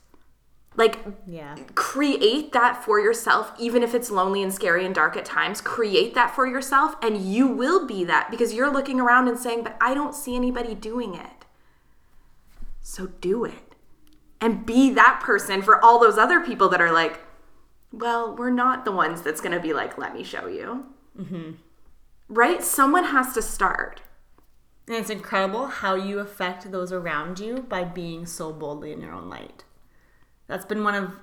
Like, 0.77 0.99
yeah 1.27 1.55
create 1.95 2.53
that 2.53 2.83
for 2.85 2.99
yourself, 2.99 3.53
even 3.57 3.85
if 3.85 3.95
it's 3.95 4.11
lonely 4.11 4.43
and 4.43 4.53
scary 4.53 4.85
and 4.85 4.93
dark 4.93 5.17
at 5.17 5.25
times. 5.25 5.61
Create 5.61 6.13
that 6.15 6.35
for 6.35 6.45
yourself, 6.45 6.97
and 7.01 7.17
you 7.17 7.47
will 7.47 7.87
be 7.87 8.03
that 8.03 8.33
because 8.33 8.53
you're 8.53 8.73
looking 8.73 8.99
around 8.99 9.29
and 9.29 9.39
saying, 9.39 9.63
But 9.63 9.77
I 9.81 9.95
don't 9.95 10.13
see 10.13 10.35
anybody 10.35 10.75
doing 10.75 11.15
it. 11.15 11.45
So 12.83 13.07
do 13.21 13.45
it. 13.45 13.77
And 14.41 14.67
be 14.67 14.91
that 14.91 15.21
person 15.23 15.63
for 15.63 15.83
all 15.85 16.01
those 16.01 16.19
other 16.19 16.41
people 16.41 16.69
that 16.71 16.81
are 16.81 16.91
like, 16.91 17.21
Well, 17.93 18.35
we're 18.35 18.51
not 18.51 18.85
the 18.85 18.91
ones 18.91 19.23
that's 19.23 19.41
going 19.41 19.55
to 19.55 19.61
be 19.61 19.73
like, 19.73 19.97
Let 19.97 20.13
me 20.13 20.25
show 20.25 20.49
you. 20.49 20.87
Mm-hmm. 21.17 21.53
Right? 22.29 22.65
Someone 22.65 23.05
has 23.05 23.35
to 23.35 23.43
start. 23.43 24.03
And 24.89 24.97
it's 24.97 25.11
incredible 25.11 25.67
how 25.67 25.95
you 25.95 26.19
affect 26.19 26.73
those 26.73 26.93
around 26.93 27.39
you 27.39 27.59
by 27.69 27.85
being 27.85 28.27
so 28.27 28.53
boldly 28.53 28.91
in 28.91 29.01
your 29.01 29.13
own 29.13 29.31
light. 29.31 29.63
That's 30.47 30.65
been 30.65 30.85
one 30.85 30.95
of, 30.95 31.17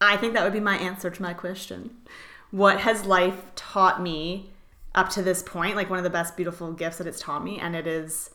I 0.00 0.16
think 0.16 0.34
that 0.34 0.44
would 0.44 0.52
be 0.52 0.60
my 0.60 0.76
answer 0.76 1.10
to 1.10 1.22
my 1.22 1.34
question. 1.34 1.96
What 2.50 2.80
has 2.80 3.04
life 3.06 3.54
taught 3.54 4.02
me 4.02 4.50
up 4.94 5.08
to 5.10 5.22
this 5.22 5.42
point? 5.42 5.76
Like 5.76 5.90
one 5.90 5.98
of 5.98 6.04
the 6.04 6.10
best, 6.10 6.36
beautiful 6.36 6.72
gifts 6.72 6.98
that 6.98 7.06
it's 7.06 7.20
taught 7.20 7.44
me, 7.44 7.58
and 7.58 7.74
it 7.74 7.86
is 7.86 8.30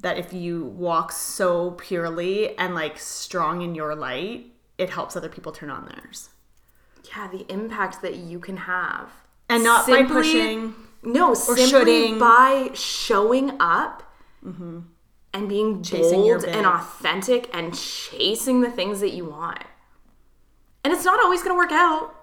that 0.00 0.18
if 0.18 0.32
you 0.32 0.64
walk 0.64 1.12
so 1.12 1.72
purely 1.72 2.56
and 2.58 2.74
like 2.74 2.98
strong 2.98 3.62
in 3.62 3.74
your 3.74 3.94
light, 3.94 4.46
it 4.78 4.90
helps 4.90 5.16
other 5.16 5.28
people 5.28 5.52
turn 5.52 5.70
on 5.70 5.86
theirs. 5.86 6.30
Yeah, 7.08 7.28
the 7.28 7.50
impact 7.52 8.02
that 8.02 8.16
you 8.16 8.38
can 8.38 8.56
have. 8.58 9.10
And 9.48 9.64
not 9.64 9.86
by 9.86 10.04
pushing 10.04 10.74
No, 11.02 11.34
simply 11.34 11.66
shoulding. 11.66 12.18
by 12.18 12.70
showing 12.74 13.56
up 13.60 14.02
mm-hmm. 14.44 14.80
And 15.32 15.48
being. 15.48 15.82
Chasing 15.82 16.20
bold 16.20 16.44
and 16.44 16.66
authentic 16.66 17.50
and 17.54 17.76
chasing 17.76 18.60
the 18.60 18.70
things 18.70 19.00
that 19.00 19.12
you 19.12 19.24
want. 19.24 19.62
And 20.84 20.92
it's 20.92 21.04
not 21.04 21.20
always 21.20 21.42
going 21.42 21.54
to 21.54 21.58
work 21.58 21.72
out. 21.72 22.14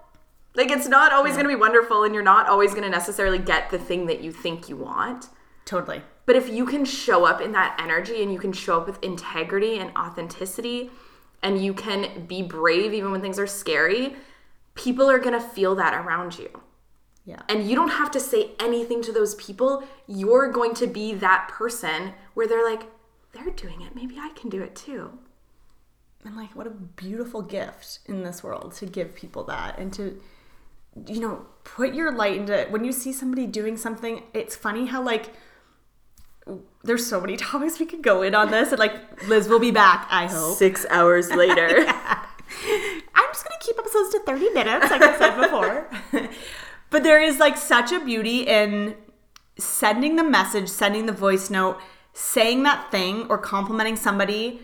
Like, 0.54 0.70
it's 0.70 0.88
not 0.88 1.12
always 1.12 1.34
going 1.34 1.44
to 1.44 1.48
be 1.48 1.54
wonderful, 1.54 2.02
and 2.02 2.12
you're 2.12 2.24
not 2.24 2.48
always 2.48 2.72
going 2.72 2.82
to 2.82 2.90
necessarily 2.90 3.38
get 3.38 3.70
the 3.70 3.78
thing 3.78 4.06
that 4.06 4.20
you 4.20 4.32
think 4.32 4.68
you 4.68 4.76
want. 4.76 5.28
Totally. 5.64 6.02
But 6.26 6.36
if 6.36 6.48
you 6.48 6.66
can 6.66 6.84
show 6.84 7.24
up 7.24 7.40
in 7.40 7.52
that 7.52 7.80
energy 7.80 8.22
and 8.22 8.32
you 8.32 8.38
can 8.38 8.52
show 8.52 8.80
up 8.80 8.86
with 8.86 9.02
integrity 9.02 9.78
and 9.78 9.96
authenticity 9.96 10.90
and 11.42 11.64
you 11.64 11.74
can 11.74 12.26
be 12.26 12.42
brave 12.42 12.92
even 12.92 13.12
when 13.12 13.20
things 13.20 13.38
are 13.38 13.46
scary, 13.46 14.16
people 14.74 15.10
are 15.10 15.18
going 15.18 15.38
to 15.38 15.44
feel 15.44 15.74
that 15.76 15.94
around 15.94 16.38
you. 16.38 16.48
Yeah. 17.24 17.42
And 17.48 17.68
you 17.68 17.76
don't 17.76 17.90
have 17.90 18.10
to 18.12 18.20
say 18.20 18.50
anything 18.58 19.02
to 19.02 19.12
those 19.12 19.34
people. 19.36 19.84
You're 20.06 20.50
going 20.50 20.74
to 20.74 20.86
be 20.86 21.14
that 21.14 21.48
person 21.48 22.12
where 22.34 22.48
they're 22.48 22.64
like, 22.64 22.82
they're 23.32 23.50
doing 23.50 23.82
it. 23.82 23.94
Maybe 23.94 24.16
I 24.18 24.30
can 24.34 24.50
do 24.50 24.62
it 24.62 24.74
too. 24.74 25.18
And 26.24 26.36
like, 26.36 26.54
what 26.54 26.66
a 26.66 26.70
beautiful 26.70 27.42
gift 27.42 28.00
in 28.06 28.22
this 28.22 28.42
world 28.42 28.74
to 28.74 28.86
give 28.86 29.14
people 29.14 29.44
that 29.44 29.78
and 29.78 29.92
to, 29.94 30.20
you 31.06 31.20
know, 31.20 31.46
put 31.64 31.94
your 31.94 32.12
light 32.12 32.36
into 32.36 32.58
it. 32.58 32.70
when 32.70 32.84
you 32.84 32.92
see 32.92 33.12
somebody 33.12 33.46
doing 33.46 33.76
something. 33.76 34.22
It's 34.34 34.54
funny 34.54 34.86
how, 34.86 35.02
like, 35.02 35.32
there's 36.82 37.06
so 37.06 37.20
many 37.20 37.36
topics 37.38 37.78
we 37.78 37.86
could 37.86 38.02
go 38.02 38.22
in 38.22 38.34
on 38.34 38.50
this, 38.50 38.70
and 38.70 38.78
like, 38.78 39.26
Liz 39.28 39.48
will 39.48 39.60
be 39.60 39.70
back, 39.70 40.06
I 40.10 40.26
hope. 40.26 40.56
Six 40.56 40.86
hours 40.90 41.30
later. 41.30 41.86
I'm 43.14 43.28
just 43.32 43.44
gonna 43.44 43.60
keep 43.60 43.78
episodes 43.78 44.10
to 44.10 44.20
30 44.20 44.50
minutes, 44.50 44.90
like 44.90 45.02
I 45.02 45.18
said 45.18 45.40
before. 45.40 45.88
but 46.90 47.02
there 47.02 47.22
is 47.22 47.38
like 47.38 47.56
such 47.56 47.92
a 47.92 48.00
beauty 48.00 48.40
in 48.40 48.96
sending 49.58 50.16
the 50.16 50.24
message, 50.24 50.68
sending 50.68 51.06
the 51.06 51.12
voice 51.12 51.48
note, 51.50 51.78
saying 52.12 52.62
that 52.64 52.90
thing, 52.90 53.26
or 53.28 53.38
complimenting 53.38 53.96
somebody. 53.96 54.60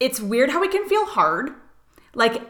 It's 0.00 0.20
weird 0.20 0.50
how 0.50 0.62
it 0.62 0.70
can 0.70 0.88
feel 0.88 1.06
hard. 1.06 1.50
Like 2.14 2.42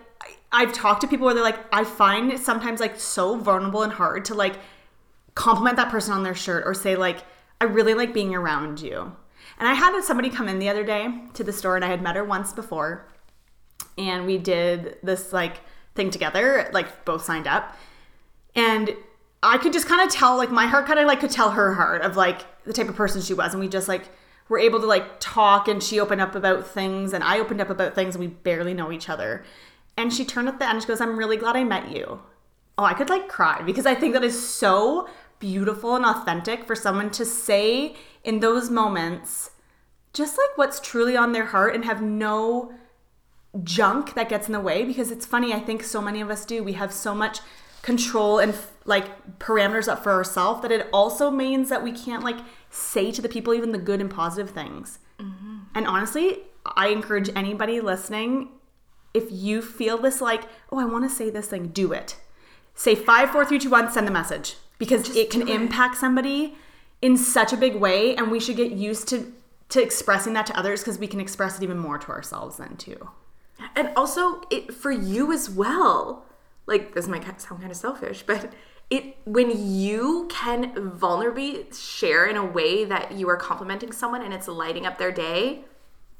I've 0.52 0.72
talked 0.72 1.00
to 1.02 1.08
people 1.08 1.26
where 1.26 1.34
they're 1.34 1.44
like, 1.44 1.58
I 1.72 1.84
find 1.84 2.32
it 2.32 2.40
sometimes 2.40 2.80
like 2.80 2.98
so 2.98 3.36
vulnerable 3.36 3.82
and 3.82 3.92
hard 3.92 4.24
to 4.26 4.34
like 4.34 4.56
compliment 5.34 5.76
that 5.76 5.90
person 5.90 6.12
on 6.12 6.22
their 6.22 6.34
shirt 6.34 6.64
or 6.66 6.74
say 6.74 6.96
like, 6.96 7.24
I 7.60 7.64
really 7.64 7.94
like 7.94 8.14
being 8.14 8.34
around 8.34 8.80
you. 8.80 9.16
And 9.58 9.68
I 9.68 9.74
had 9.74 10.00
somebody 10.02 10.30
come 10.30 10.48
in 10.48 10.58
the 10.58 10.68
other 10.68 10.84
day 10.84 11.08
to 11.34 11.44
the 11.44 11.52
store 11.52 11.76
and 11.76 11.84
I 11.84 11.88
had 11.88 12.02
met 12.02 12.16
her 12.16 12.24
once 12.24 12.52
before 12.52 13.06
and 13.96 14.26
we 14.26 14.38
did 14.38 14.96
this 15.02 15.32
like 15.32 15.60
thing 15.94 16.10
together 16.10 16.68
like 16.72 17.04
both 17.04 17.24
signed 17.24 17.46
up 17.46 17.76
and 18.54 18.96
i 19.42 19.56
could 19.58 19.72
just 19.72 19.86
kind 19.86 20.02
of 20.06 20.12
tell 20.12 20.36
like 20.36 20.50
my 20.50 20.66
heart 20.66 20.86
kind 20.86 20.98
of 20.98 21.06
like 21.06 21.20
could 21.20 21.30
tell 21.30 21.52
her 21.52 21.74
heart 21.74 22.02
of 22.02 22.16
like 22.16 22.44
the 22.64 22.72
type 22.72 22.88
of 22.88 22.96
person 22.96 23.20
she 23.22 23.34
was 23.34 23.52
and 23.52 23.60
we 23.60 23.68
just 23.68 23.88
like 23.88 24.08
were 24.48 24.58
able 24.58 24.80
to 24.80 24.86
like 24.86 25.20
talk 25.20 25.68
and 25.68 25.82
she 25.82 25.98
opened 25.98 26.20
up 26.20 26.34
about 26.34 26.66
things 26.66 27.12
and 27.12 27.24
i 27.24 27.38
opened 27.38 27.60
up 27.60 27.70
about 27.70 27.94
things 27.94 28.14
and 28.14 28.20
we 28.20 28.28
barely 28.28 28.74
know 28.74 28.92
each 28.92 29.08
other. 29.08 29.44
And 29.96 30.12
she 30.12 30.24
turned 30.24 30.48
at 30.48 30.58
the 30.58 30.68
end 30.68 30.82
she 30.82 30.88
goes 30.88 31.00
i'm 31.00 31.18
really 31.18 31.36
glad 31.36 31.56
i 31.56 31.64
met 31.64 31.90
you. 31.90 32.20
Oh 32.76 32.84
i 32.84 32.94
could 32.94 33.10
like 33.10 33.28
cry 33.28 33.62
because 33.62 33.86
i 33.86 33.94
think 33.94 34.12
that 34.14 34.24
is 34.24 34.48
so 34.48 35.08
beautiful 35.38 35.96
and 35.96 36.04
authentic 36.04 36.64
for 36.66 36.74
someone 36.74 37.10
to 37.10 37.24
say 37.24 37.94
in 38.22 38.40
those 38.40 38.70
moments 38.70 39.50
just 40.12 40.38
like 40.38 40.56
what's 40.56 40.80
truly 40.80 41.16
on 41.16 41.32
their 41.32 41.46
heart 41.46 41.74
and 41.74 41.84
have 41.84 42.00
no 42.00 42.72
junk 43.62 44.14
that 44.14 44.28
gets 44.28 44.46
in 44.46 44.52
the 44.52 44.60
way 44.60 44.84
because 44.84 45.10
it's 45.10 45.26
funny 45.26 45.52
i 45.52 45.60
think 45.60 45.82
so 45.82 46.00
many 46.00 46.20
of 46.20 46.30
us 46.30 46.44
do. 46.44 46.62
We 46.62 46.74
have 46.74 46.92
so 46.92 47.14
much 47.14 47.40
control 47.84 48.38
and 48.38 48.54
like 48.86 49.38
parameters 49.38 49.88
up 49.88 50.02
for 50.02 50.12
ourselves 50.12 50.62
that 50.62 50.72
it 50.72 50.88
also 50.90 51.30
means 51.30 51.68
that 51.68 51.82
we 51.82 51.92
can't 51.92 52.24
like 52.24 52.38
say 52.74 53.12
to 53.12 53.22
the 53.22 53.28
people 53.28 53.54
even 53.54 53.72
the 53.72 53.78
good 53.78 54.00
and 54.00 54.10
positive 54.10 54.50
things. 54.50 54.98
Mm-hmm. 55.20 55.58
And 55.74 55.86
honestly 55.86 56.38
i 56.76 56.88
encourage 56.88 57.28
anybody 57.36 57.78
listening 57.80 58.48
if 59.12 59.24
you 59.30 59.60
feel 59.60 59.98
this 59.98 60.22
like 60.22 60.44
oh 60.72 60.78
i 60.78 60.84
want 60.84 61.04
to 61.04 61.14
say 61.14 61.30
this 61.30 61.48
thing 61.48 61.68
do 61.68 61.92
it. 61.92 62.16
Say 62.74 62.94
five 62.94 63.30
four 63.30 63.44
three 63.44 63.58
two 63.58 63.70
one 63.70 63.90
send 63.90 64.06
the 64.06 64.12
message. 64.12 64.56
Because 64.76 65.14
it 65.16 65.30
can 65.30 65.48
impact 65.48 65.96
somebody 65.96 66.56
in 67.00 67.16
such 67.16 67.52
a 67.52 67.56
big 67.56 67.76
way 67.76 68.16
and 68.16 68.30
we 68.30 68.40
should 68.40 68.56
get 68.56 68.72
used 68.72 69.08
to 69.08 69.32
to 69.68 69.80
expressing 69.80 70.32
that 70.32 70.46
to 70.46 70.58
others 70.58 70.80
because 70.80 70.98
we 70.98 71.06
can 71.06 71.20
express 71.20 71.56
it 71.56 71.62
even 71.62 71.78
more 71.78 71.96
to 71.96 72.08
ourselves 72.08 72.56
then 72.56 72.76
too. 72.76 73.10
And 73.76 73.92
also 73.96 74.42
it 74.50 74.74
for 74.74 74.90
you 74.90 75.32
as 75.32 75.48
well. 75.48 76.26
Like 76.66 76.94
this 76.94 77.06
might 77.06 77.24
sound 77.40 77.60
kind 77.60 77.70
of 77.70 77.76
selfish 77.76 78.24
but 78.26 78.52
it 78.90 79.16
when 79.24 79.50
you 79.74 80.28
can 80.30 80.72
vulnerably 80.74 81.74
share 81.74 82.26
in 82.26 82.36
a 82.36 82.44
way 82.44 82.84
that 82.84 83.12
you 83.12 83.28
are 83.28 83.36
complimenting 83.36 83.92
someone 83.92 84.22
and 84.22 84.34
it's 84.34 84.48
lighting 84.48 84.86
up 84.86 84.98
their 84.98 85.12
day 85.12 85.64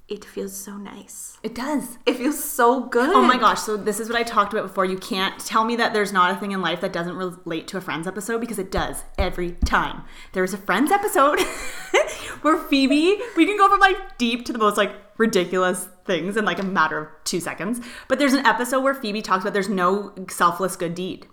it 0.06 0.22
feels 0.22 0.54
so 0.54 0.76
nice. 0.76 1.38
It 1.42 1.54
does. 1.54 1.96
It 2.04 2.16
feels 2.16 2.42
so 2.42 2.80
good. 2.80 3.08
Oh 3.08 3.22
my 3.22 3.38
gosh, 3.38 3.60
so 3.60 3.78
this 3.78 4.00
is 4.00 4.10
what 4.10 4.18
I 4.18 4.22
talked 4.22 4.52
about 4.52 4.64
before. 4.64 4.84
You 4.84 4.98
can't 4.98 5.38
tell 5.40 5.64
me 5.64 5.76
that 5.76 5.94
there's 5.94 6.12
not 6.12 6.36
a 6.36 6.38
thing 6.38 6.52
in 6.52 6.60
life 6.60 6.82
that 6.82 6.92
doesn't 6.92 7.16
relate 7.16 7.66
to 7.68 7.78
a 7.78 7.80
Friends 7.80 8.06
episode 8.06 8.40
because 8.40 8.58
it 8.58 8.70
does 8.70 9.02
every 9.16 9.52
time. 9.64 10.04
There's 10.32 10.52
a 10.52 10.58
Friends 10.58 10.92
episode 10.92 11.40
where 12.42 12.58
Phoebe, 12.58 13.18
we 13.34 13.46
can 13.46 13.56
go 13.56 13.68
from 13.70 13.80
like 13.80 14.18
deep 14.18 14.44
to 14.44 14.52
the 14.52 14.58
most 14.58 14.76
like 14.76 14.94
ridiculous 15.16 15.88
things 16.04 16.36
in 16.36 16.44
like 16.44 16.58
a 16.58 16.64
matter 16.64 16.98
of 16.98 17.08
two 17.24 17.40
seconds. 17.40 17.80
But 18.06 18.18
there's 18.18 18.34
an 18.34 18.44
episode 18.44 18.82
where 18.82 18.94
Phoebe 18.94 19.22
talks 19.22 19.42
about 19.42 19.54
there's 19.54 19.70
no 19.70 20.12
selfless 20.28 20.76
good 20.76 20.94
deed 20.94 21.26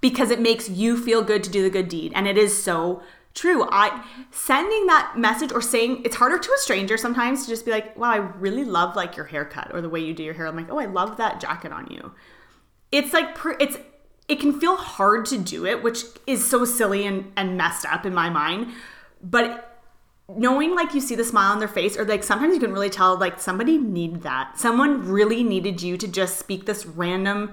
because 0.00 0.30
it 0.30 0.40
makes 0.40 0.68
you 0.68 0.96
feel 0.96 1.22
good 1.22 1.44
to 1.44 1.50
do 1.50 1.62
the 1.62 1.70
good 1.70 1.88
deed. 1.88 2.12
And 2.14 2.26
it 2.26 2.38
is 2.38 2.62
so 2.62 3.02
true. 3.34 3.66
I 3.70 4.04
sending 4.30 4.86
that 4.86 5.14
message 5.16 5.52
or 5.52 5.60
saying 5.60 6.02
it's 6.04 6.16
harder 6.16 6.38
to 6.38 6.52
a 6.52 6.58
stranger 6.58 6.96
sometimes 6.96 7.44
to 7.44 7.50
just 7.50 7.64
be 7.64 7.70
like, 7.70 7.96
"Wow, 7.96 8.10
I 8.10 8.16
really 8.16 8.64
love 8.64 8.96
like 8.96 9.16
your 9.16 9.26
haircut 9.26 9.70
or 9.72 9.80
the 9.80 9.88
way 9.88 10.00
you 10.00 10.14
do 10.14 10.22
your 10.22 10.34
hair." 10.34 10.46
I'm 10.46 10.56
like, 10.56 10.70
"Oh, 10.70 10.78
I 10.78 10.86
love 10.86 11.16
that 11.18 11.40
jacket 11.40 11.72
on 11.72 11.88
you." 11.90 12.12
It's 12.90 13.12
like 13.12 13.36
it's 13.60 13.78
it 14.28 14.40
can 14.40 14.58
feel 14.58 14.76
hard 14.76 15.26
to 15.26 15.38
do 15.38 15.66
it, 15.66 15.82
which 15.82 16.04
is 16.26 16.48
so 16.48 16.64
silly 16.64 17.06
and 17.06 17.32
and 17.36 17.56
messed 17.56 17.86
up 17.86 18.04
in 18.04 18.14
my 18.14 18.30
mind. 18.30 18.72
But 19.22 19.66
knowing 20.36 20.74
like 20.74 20.94
you 20.94 21.00
see 21.00 21.14
the 21.14 21.24
smile 21.24 21.52
on 21.52 21.58
their 21.58 21.68
face 21.68 21.96
or 21.96 22.04
like 22.04 22.22
sometimes 22.22 22.54
you 22.54 22.60
can 22.60 22.72
really 22.72 22.90
tell 22.90 23.16
like 23.16 23.40
somebody 23.40 23.78
needed 23.78 24.22
that. 24.22 24.58
Someone 24.58 25.08
really 25.08 25.42
needed 25.42 25.82
you 25.82 25.96
to 25.96 26.08
just 26.08 26.38
speak 26.38 26.66
this 26.66 26.86
random 26.86 27.52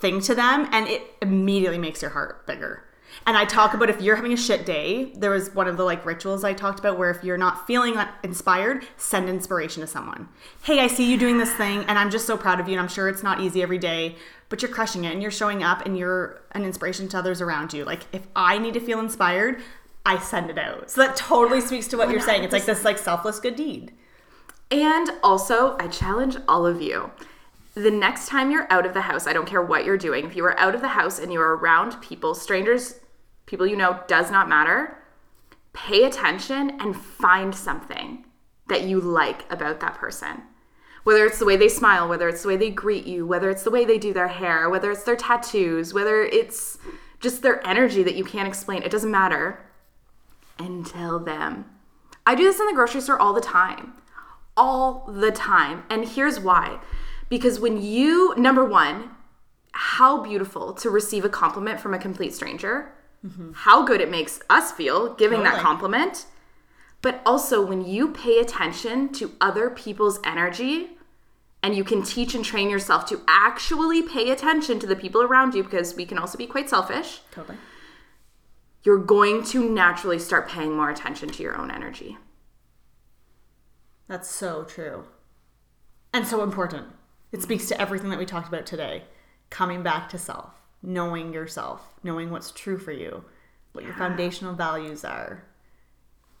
thing 0.00 0.20
to 0.22 0.34
them 0.34 0.68
and 0.72 0.86
it 0.88 1.02
immediately 1.22 1.78
makes 1.78 2.02
your 2.02 2.12
heart 2.12 2.46
bigger. 2.46 2.84
And 3.26 3.36
I 3.36 3.44
talk 3.44 3.74
about 3.74 3.90
if 3.90 4.00
you're 4.00 4.16
having 4.16 4.32
a 4.32 4.36
shit 4.36 4.64
day, 4.64 5.12
there 5.16 5.30
was 5.30 5.54
one 5.54 5.66
of 5.66 5.76
the 5.76 5.84
like 5.84 6.04
rituals 6.04 6.44
I 6.44 6.52
talked 6.52 6.78
about 6.78 6.98
where 6.98 7.10
if 7.10 7.24
you're 7.24 7.38
not 7.38 7.66
feeling 7.66 7.94
inspired, 8.22 8.86
send 8.96 9.28
inspiration 9.28 9.80
to 9.80 9.86
someone. 9.86 10.28
Hey, 10.62 10.80
I 10.80 10.86
see 10.86 11.10
you 11.10 11.18
doing 11.18 11.38
this 11.38 11.52
thing 11.52 11.84
and 11.84 11.98
I'm 11.98 12.10
just 12.10 12.26
so 12.26 12.36
proud 12.36 12.60
of 12.60 12.68
you 12.68 12.74
and 12.74 12.80
I'm 12.80 12.88
sure 12.88 13.08
it's 13.08 13.22
not 13.22 13.40
easy 13.40 13.62
every 13.62 13.78
day, 13.78 14.16
but 14.48 14.62
you're 14.62 14.70
crushing 14.70 15.04
it 15.04 15.12
and 15.12 15.22
you're 15.22 15.30
showing 15.30 15.62
up 15.62 15.84
and 15.84 15.98
you're 15.98 16.40
an 16.52 16.64
inspiration 16.64 17.08
to 17.08 17.18
others 17.18 17.40
around 17.40 17.72
you. 17.72 17.84
Like 17.84 18.02
if 18.12 18.26
I 18.36 18.58
need 18.58 18.74
to 18.74 18.80
feel 18.80 19.00
inspired, 19.00 19.60
I 20.06 20.18
send 20.18 20.50
it 20.50 20.58
out. 20.58 20.90
So 20.90 21.02
that 21.02 21.16
totally 21.16 21.60
speaks 21.60 21.86
to 21.88 21.96
what 21.96 22.10
you're 22.10 22.20
saying. 22.20 22.44
It's 22.44 22.52
like 22.52 22.66
this 22.66 22.84
like 22.84 22.98
selfless 22.98 23.40
good 23.40 23.56
deed. 23.56 23.92
And 24.70 25.10
also, 25.22 25.76
I 25.78 25.88
challenge 25.88 26.36
all 26.46 26.66
of 26.66 26.82
you. 26.82 27.10
The 27.78 27.92
next 27.92 28.26
time 28.26 28.50
you're 28.50 28.66
out 28.72 28.86
of 28.86 28.92
the 28.92 29.02
house, 29.02 29.28
I 29.28 29.32
don't 29.32 29.46
care 29.46 29.62
what 29.62 29.84
you're 29.84 29.96
doing, 29.96 30.24
if 30.24 30.34
you 30.34 30.44
are 30.44 30.58
out 30.58 30.74
of 30.74 30.80
the 30.80 30.88
house 30.88 31.20
and 31.20 31.32
you're 31.32 31.54
around 31.54 32.00
people, 32.02 32.34
strangers, 32.34 32.96
people 33.46 33.68
you 33.68 33.76
know, 33.76 34.00
does 34.08 34.32
not 34.32 34.48
matter, 34.48 34.98
pay 35.72 36.02
attention 36.02 36.72
and 36.80 36.96
find 36.96 37.54
something 37.54 38.26
that 38.66 38.82
you 38.82 39.00
like 39.00 39.50
about 39.52 39.78
that 39.78 39.94
person. 39.94 40.42
Whether 41.04 41.24
it's 41.24 41.38
the 41.38 41.44
way 41.44 41.56
they 41.56 41.68
smile, 41.68 42.08
whether 42.08 42.28
it's 42.28 42.42
the 42.42 42.48
way 42.48 42.56
they 42.56 42.70
greet 42.70 43.06
you, 43.06 43.24
whether 43.24 43.48
it's 43.48 43.62
the 43.62 43.70
way 43.70 43.84
they 43.84 43.96
do 43.96 44.12
their 44.12 44.26
hair, 44.26 44.68
whether 44.68 44.90
it's 44.90 45.04
their 45.04 45.14
tattoos, 45.14 45.94
whether 45.94 46.24
it's 46.24 46.78
just 47.20 47.42
their 47.42 47.64
energy 47.64 48.02
that 48.02 48.16
you 48.16 48.24
can't 48.24 48.48
explain, 48.48 48.82
it 48.82 48.90
doesn't 48.90 49.08
matter. 49.08 49.64
And 50.58 50.84
tell 50.84 51.20
them. 51.20 51.66
I 52.26 52.34
do 52.34 52.42
this 52.42 52.58
in 52.58 52.66
the 52.66 52.74
grocery 52.74 53.02
store 53.02 53.20
all 53.20 53.34
the 53.34 53.40
time. 53.40 53.92
All 54.56 55.08
the 55.08 55.30
time. 55.30 55.84
And 55.88 56.08
here's 56.08 56.40
why. 56.40 56.80
Because 57.28 57.60
when 57.60 57.82
you, 57.82 58.34
number 58.36 58.64
one, 58.64 59.10
how 59.72 60.22
beautiful 60.22 60.72
to 60.74 60.90
receive 60.90 61.24
a 61.24 61.28
compliment 61.28 61.80
from 61.80 61.94
a 61.94 61.98
complete 61.98 62.34
stranger. 62.34 62.92
Mm-hmm. 63.24 63.52
How 63.52 63.84
good 63.84 64.00
it 64.00 64.10
makes 64.10 64.40
us 64.48 64.72
feel 64.72 65.14
giving 65.14 65.38
totally. 65.38 65.56
that 65.56 65.62
compliment. 65.62 66.26
But 67.02 67.20
also, 67.24 67.64
when 67.64 67.84
you 67.84 68.08
pay 68.08 68.38
attention 68.38 69.12
to 69.14 69.32
other 69.40 69.70
people's 69.70 70.18
energy 70.24 70.90
and 71.62 71.76
you 71.76 71.84
can 71.84 72.02
teach 72.02 72.34
and 72.34 72.44
train 72.44 72.70
yourself 72.70 73.06
to 73.06 73.20
actually 73.28 74.02
pay 74.02 74.30
attention 74.30 74.78
to 74.80 74.86
the 74.86 74.96
people 74.96 75.22
around 75.22 75.54
you, 75.54 75.62
because 75.62 75.94
we 75.94 76.06
can 76.06 76.18
also 76.18 76.38
be 76.38 76.46
quite 76.46 76.68
selfish. 76.70 77.20
Totally. 77.32 77.58
You're 78.84 78.98
going 78.98 79.44
to 79.46 79.68
naturally 79.68 80.18
start 80.18 80.48
paying 80.48 80.76
more 80.76 80.88
attention 80.88 81.28
to 81.30 81.42
your 81.42 81.56
own 81.56 81.70
energy. 81.70 82.16
That's 84.06 84.30
so 84.30 84.64
true. 84.64 85.04
And 86.12 86.26
so 86.26 86.42
important. 86.42 86.86
It 87.32 87.42
speaks 87.42 87.66
to 87.66 87.80
everything 87.80 88.10
that 88.10 88.18
we 88.18 88.26
talked 88.26 88.48
about 88.48 88.66
today. 88.66 89.04
Coming 89.50 89.82
back 89.82 90.08
to 90.10 90.18
self, 90.18 90.52
knowing 90.82 91.32
yourself, 91.32 91.94
knowing 92.02 92.30
what's 92.30 92.50
true 92.50 92.78
for 92.78 92.92
you, 92.92 93.24
what 93.72 93.84
your 93.84 93.94
foundational 93.94 94.54
values 94.54 95.04
are. 95.04 95.44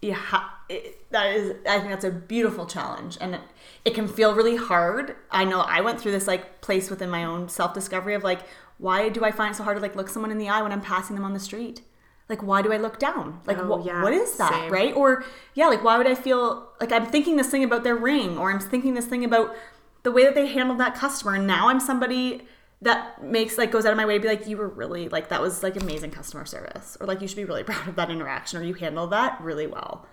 Yeah, 0.00 0.20
it, 0.68 1.10
that 1.10 1.34
is. 1.34 1.56
I 1.68 1.78
think 1.78 1.90
that's 1.90 2.04
a 2.04 2.10
beautiful 2.10 2.66
challenge, 2.66 3.18
and 3.20 3.34
it, 3.34 3.40
it 3.84 3.94
can 3.94 4.06
feel 4.06 4.34
really 4.34 4.56
hard. 4.56 5.16
I 5.30 5.44
know 5.44 5.60
I 5.60 5.80
went 5.80 6.00
through 6.00 6.12
this 6.12 6.28
like 6.28 6.60
place 6.60 6.90
within 6.90 7.10
my 7.10 7.24
own 7.24 7.48
self 7.48 7.74
discovery 7.74 8.14
of 8.14 8.22
like, 8.22 8.40
why 8.76 9.08
do 9.08 9.24
I 9.24 9.30
find 9.30 9.54
it 9.54 9.56
so 9.56 9.64
hard 9.64 9.76
to 9.76 9.82
like 9.82 9.96
look 9.96 10.08
someone 10.08 10.30
in 10.30 10.38
the 10.38 10.48
eye 10.48 10.62
when 10.62 10.70
I'm 10.72 10.82
passing 10.82 11.16
them 11.16 11.24
on 11.24 11.32
the 11.32 11.40
street? 11.40 11.82
like 12.28 12.42
why 12.42 12.62
do 12.62 12.72
i 12.72 12.76
look 12.76 12.98
down 12.98 13.40
like 13.46 13.58
oh, 13.58 13.82
yeah, 13.84 14.02
what 14.02 14.12
is 14.12 14.36
that 14.36 14.52
same. 14.52 14.70
right 14.70 14.94
or 14.94 15.24
yeah 15.54 15.66
like 15.66 15.82
why 15.82 15.96
would 15.96 16.06
i 16.06 16.14
feel 16.14 16.68
like 16.80 16.92
i'm 16.92 17.06
thinking 17.06 17.36
this 17.36 17.50
thing 17.50 17.64
about 17.64 17.84
their 17.84 17.96
ring 17.96 18.36
or 18.36 18.50
i'm 18.50 18.60
thinking 18.60 18.94
this 18.94 19.06
thing 19.06 19.24
about 19.24 19.56
the 20.02 20.12
way 20.12 20.24
that 20.24 20.34
they 20.34 20.46
handled 20.46 20.78
that 20.78 20.94
customer. 20.94 21.34
And 21.34 21.46
now 21.46 21.68
i'm 21.68 21.80
somebody 21.80 22.42
that 22.80 23.22
makes 23.22 23.58
like 23.58 23.72
goes 23.72 23.84
out 23.84 23.92
of 23.92 23.96
my 23.96 24.06
way 24.06 24.14
to 24.14 24.20
be 24.20 24.28
like 24.28 24.46
you 24.46 24.56
were 24.56 24.68
really 24.68 25.08
like 25.08 25.28
that 25.30 25.42
was 25.42 25.62
like 25.62 25.76
amazing 25.76 26.10
customer 26.10 26.44
service 26.44 26.96
or 27.00 27.06
like 27.06 27.20
you 27.20 27.26
should 27.26 27.36
be 27.36 27.44
really 27.44 27.64
proud 27.64 27.88
of 27.88 27.96
that 27.96 28.10
interaction 28.10 28.60
or 28.60 28.62
you 28.62 28.74
handled 28.74 29.10
that 29.10 29.40
really 29.40 29.66
well. 29.66 30.06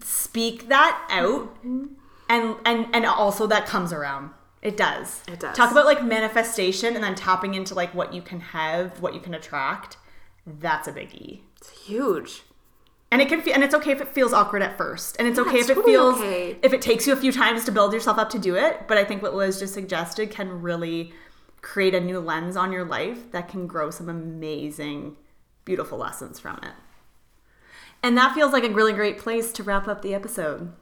Speak 0.00 0.68
that 0.68 1.06
out 1.10 1.54
mm-hmm. 1.64 1.86
and 2.28 2.56
and 2.64 2.94
and 2.94 3.06
also 3.06 3.46
that 3.46 3.66
comes 3.66 3.92
around. 3.92 4.30
It 4.62 4.78
does. 4.78 5.22
It 5.28 5.40
does. 5.40 5.56
Talk 5.56 5.70
about 5.72 5.84
like 5.84 6.02
manifestation 6.02 6.94
and 6.94 7.04
then 7.04 7.14
tapping 7.14 7.52
into 7.54 7.74
like 7.74 7.94
what 7.94 8.14
you 8.14 8.22
can 8.22 8.40
have 8.40 9.00
what 9.00 9.14
you 9.14 9.20
can 9.20 9.34
attract. 9.34 9.96
That's 10.46 10.86
a 10.86 10.92
biggie. 10.92 11.40
It's 11.56 11.70
huge 11.70 12.42
and 13.14 13.22
it 13.22 13.28
can 13.28 13.40
feel 13.40 13.54
and 13.54 13.62
it's 13.62 13.76
okay 13.76 13.92
if 13.92 14.00
it 14.00 14.08
feels 14.08 14.32
awkward 14.32 14.60
at 14.60 14.76
first. 14.76 15.14
And 15.20 15.28
it's 15.28 15.38
yeah, 15.38 15.44
okay 15.44 15.58
it's 15.58 15.68
if 15.70 15.76
totally 15.76 15.94
it 15.94 15.96
feels 15.96 16.18
okay. 16.18 16.56
if 16.62 16.72
it 16.72 16.82
takes 16.82 17.06
you 17.06 17.12
a 17.12 17.16
few 17.16 17.30
times 17.30 17.64
to 17.64 17.70
build 17.70 17.92
yourself 17.92 18.18
up 18.18 18.28
to 18.30 18.40
do 18.40 18.56
it. 18.56 18.88
But 18.88 18.98
i 18.98 19.04
think 19.04 19.22
what 19.22 19.36
liz 19.36 19.60
just 19.60 19.72
suggested 19.72 20.32
can 20.32 20.60
really 20.60 21.12
create 21.62 21.94
a 21.94 22.00
new 22.00 22.18
lens 22.18 22.56
on 22.56 22.72
your 22.72 22.84
life 22.84 23.30
that 23.30 23.46
can 23.46 23.68
grow 23.68 23.90
some 23.90 24.08
amazing 24.08 25.16
beautiful 25.64 25.96
lessons 25.96 26.40
from 26.40 26.58
it. 26.64 26.72
And 28.02 28.18
that 28.18 28.34
feels 28.34 28.52
like 28.52 28.64
a 28.64 28.70
really 28.70 28.92
great 28.92 29.16
place 29.16 29.52
to 29.52 29.62
wrap 29.62 29.86
up 29.86 30.02
the 30.02 30.12
episode. 30.12 30.72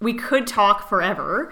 We 0.00 0.12
could 0.12 0.46
talk 0.46 0.86
forever. 0.86 1.50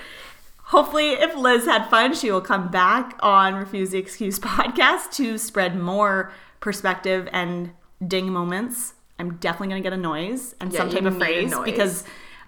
Hopefully 0.65 1.13
if 1.13 1.35
liz 1.35 1.65
had 1.65 1.89
fun 1.89 2.13
she 2.13 2.31
will 2.31 2.43
come 2.43 2.69
back 2.69 3.19
on 3.21 3.55
refuse 3.55 3.93
the 3.93 3.99
excuse 3.99 4.39
podcast 4.41 5.13
to 5.13 5.39
spread 5.39 5.75
more 5.75 6.33
perspective 6.61 7.31
and 7.33 7.71
ding 8.07 8.31
moments 8.31 8.93
I'm 9.19 9.37
definitely 9.37 9.69
gonna 9.69 9.81
get 9.81 9.93
a 9.93 9.99
noise 9.99 10.55
and 10.61 10.73
yeah, 10.73 10.81
some 10.81 10.91
type 10.91 11.05
of 11.05 11.17
phrase 11.17 11.55
because 11.65 12.05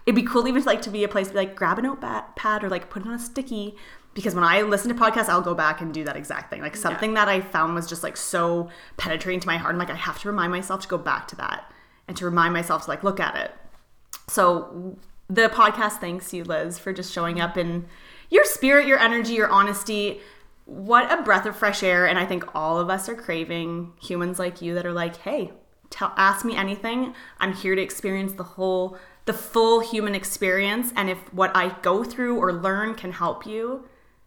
it'd 0.06 0.14
be 0.16 0.22
cool 0.22 0.46
even 0.48 0.62
like 0.64 0.82
to 0.82 0.90
be 0.90 1.04
a 1.04 1.08
place 1.08 1.28
to 1.28 1.32
be 1.32 1.38
like 1.38 1.54
grab 1.56 1.78
a 1.78 1.82
notepad 1.82 2.64
or 2.64 2.68
like 2.68 2.90
put 2.90 3.02
it 3.02 3.08
on 3.08 3.14
a 3.14 3.18
sticky 3.18 3.76
because 4.18 4.34
when 4.34 4.42
I 4.42 4.62
listen 4.62 4.92
to 4.92 5.00
podcasts, 5.00 5.28
I'll 5.28 5.40
go 5.40 5.54
back 5.54 5.80
and 5.80 5.94
do 5.94 6.02
that 6.02 6.16
exact 6.16 6.50
thing. 6.50 6.60
Like 6.60 6.74
something 6.74 7.10
yeah. 7.10 7.24
that 7.24 7.28
I 7.28 7.40
found 7.40 7.76
was 7.76 7.86
just 7.86 8.02
like 8.02 8.16
so 8.16 8.68
penetrating 8.96 9.38
to 9.38 9.46
my 9.46 9.56
heart. 9.56 9.72
I'm 9.72 9.78
like, 9.78 9.90
I 9.90 9.94
have 9.94 10.18
to 10.22 10.28
remind 10.28 10.50
myself 10.50 10.80
to 10.82 10.88
go 10.88 10.98
back 10.98 11.28
to 11.28 11.36
that 11.36 11.70
and 12.08 12.16
to 12.16 12.24
remind 12.24 12.52
myself 12.52 12.84
to 12.84 12.90
like 12.90 13.04
look 13.04 13.20
at 13.20 13.36
it. 13.36 13.54
So 14.26 14.98
the 15.28 15.48
podcast 15.48 16.00
thanks 16.00 16.34
you, 16.34 16.42
Liz, 16.42 16.80
for 16.80 16.92
just 16.92 17.12
showing 17.12 17.40
up 17.40 17.56
in 17.56 17.86
your 18.28 18.44
spirit, 18.44 18.88
your 18.88 18.98
energy, 18.98 19.34
your 19.34 19.48
honesty. 19.48 20.20
What 20.64 21.12
a 21.12 21.22
breath 21.22 21.46
of 21.46 21.54
fresh 21.54 21.84
air. 21.84 22.06
And 22.06 22.18
I 22.18 22.26
think 22.26 22.56
all 22.56 22.80
of 22.80 22.90
us 22.90 23.08
are 23.08 23.14
craving 23.14 23.92
humans 24.02 24.40
like 24.40 24.60
you 24.60 24.74
that 24.74 24.84
are 24.84 24.92
like, 24.92 25.18
hey, 25.18 25.52
tell 25.90 26.12
ask 26.16 26.44
me 26.44 26.56
anything 26.56 27.14
i'm 27.38 27.54
here 27.54 27.74
to 27.74 27.82
experience 27.82 28.32
the 28.34 28.42
whole 28.42 28.96
the 29.24 29.32
full 29.32 29.80
human 29.80 30.14
experience 30.14 30.92
and 30.96 31.10
if 31.10 31.18
what 31.32 31.54
i 31.54 31.68
go 31.82 32.04
through 32.04 32.38
or 32.38 32.52
learn 32.52 32.94
can 32.94 33.12
help 33.12 33.46
you 33.46 33.84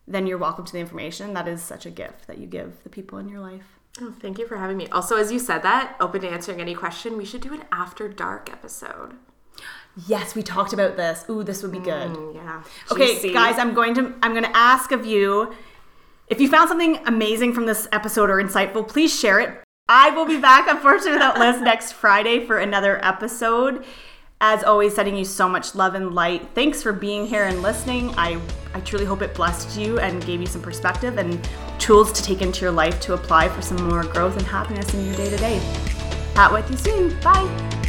then 0.08 0.28
you're 0.28 0.38
welcome 0.38 0.66
to 0.66 0.74
the 0.74 0.80
information. 0.80 1.34
That 1.34 1.48
is 1.48 1.62
such 1.62 1.86
a 1.86 1.92
gift 1.92 2.28
that 2.28 2.38
you 2.38 2.48
give 2.48 2.84
the 2.84 2.90
people 2.90 3.18
in 3.18 3.30
your 3.30 3.40
life. 3.40 3.80
Oh 4.00 4.14
thank 4.20 4.40
you 4.40 4.48
for 4.48 4.58
having 4.58 4.78
me. 4.78 4.88
Also 4.88 5.18
as 5.18 5.32
you 5.32 5.40
said 5.40 5.60
that 5.64 5.96
open 6.00 6.22
to 6.22 6.30
answering 6.30 6.62
any 6.62 6.74
question 6.74 7.18
we 7.18 7.26
should 7.26 7.42
do 7.42 7.54
an 7.54 7.64
after 7.72 8.08
dark 8.08 8.50
episode. 8.52 9.14
Yes 10.08 10.34
we 10.34 10.44
talked 10.44 10.74
about 10.74 10.98
this. 10.98 11.26
Ooh 11.30 11.44
this 11.44 11.62
would 11.62 11.72
be 11.72 11.80
good. 11.80 12.10
Mm, 12.10 12.36
yeah. 12.36 12.64
Okay 12.92 13.34
guys 13.34 13.58
i'm 13.58 13.74
going 13.74 13.94
to 13.96 14.14
i'm 14.24 14.32
going 14.32 14.46
to 14.46 14.58
ask 14.58 14.92
of 14.92 15.06
you 15.06 15.54
if 16.28 16.40
you 16.40 16.50
found 16.50 16.70
something 16.70 17.00
amazing 17.06 17.54
from 17.54 17.66
this 17.66 17.88
episode 17.92 18.30
or 18.30 18.42
insightful 18.42 18.88
please 18.88 19.18
share 19.18 19.40
it 19.40 19.62
I 19.94 20.12
will 20.12 20.26
be 20.26 20.40
back, 20.40 20.70
unfortunately, 20.70 21.12
without 21.12 21.38
Liz 21.38 21.60
next 21.60 21.92
Friday 21.92 22.46
for 22.46 22.60
another 22.60 23.04
episode. 23.04 23.84
As 24.40 24.64
always, 24.64 24.96
sending 24.96 25.18
you 25.18 25.26
so 25.26 25.50
much 25.50 25.76
love 25.76 25.96
and 25.96 26.16
light. 26.16 26.48
Thanks 26.56 26.82
for 26.82 26.94
being 26.94 27.28
here 27.28 27.44
and 27.44 27.62
listening. 27.62 28.14
I, 28.16 28.40
I 28.74 28.80
truly 28.80 29.04
hope 29.04 29.22
it 29.22 29.36
blessed 29.36 29.78
you 29.78 30.00
and 30.00 30.26
gave 30.26 30.40
you 30.40 30.48
some 30.48 30.62
perspective 30.62 31.18
and 31.18 31.46
tools 31.78 32.14
to 32.14 32.24
take 32.24 32.42
into 32.42 32.62
your 32.62 32.72
life 32.72 33.02
to 33.02 33.16
apply 33.16 33.50
for 33.50 33.62
some 33.62 33.86
more 33.90 34.06
growth 34.06 34.38
and 34.38 34.48
happiness 34.48 34.94
in 34.94 35.06
your 35.06 35.16
day 35.16 35.30
to 35.30 35.36
day. 35.36 35.58
Hat 36.36 36.54
with 36.54 36.72
you 36.72 36.78
soon. 36.78 37.20
Bye. 37.20 37.81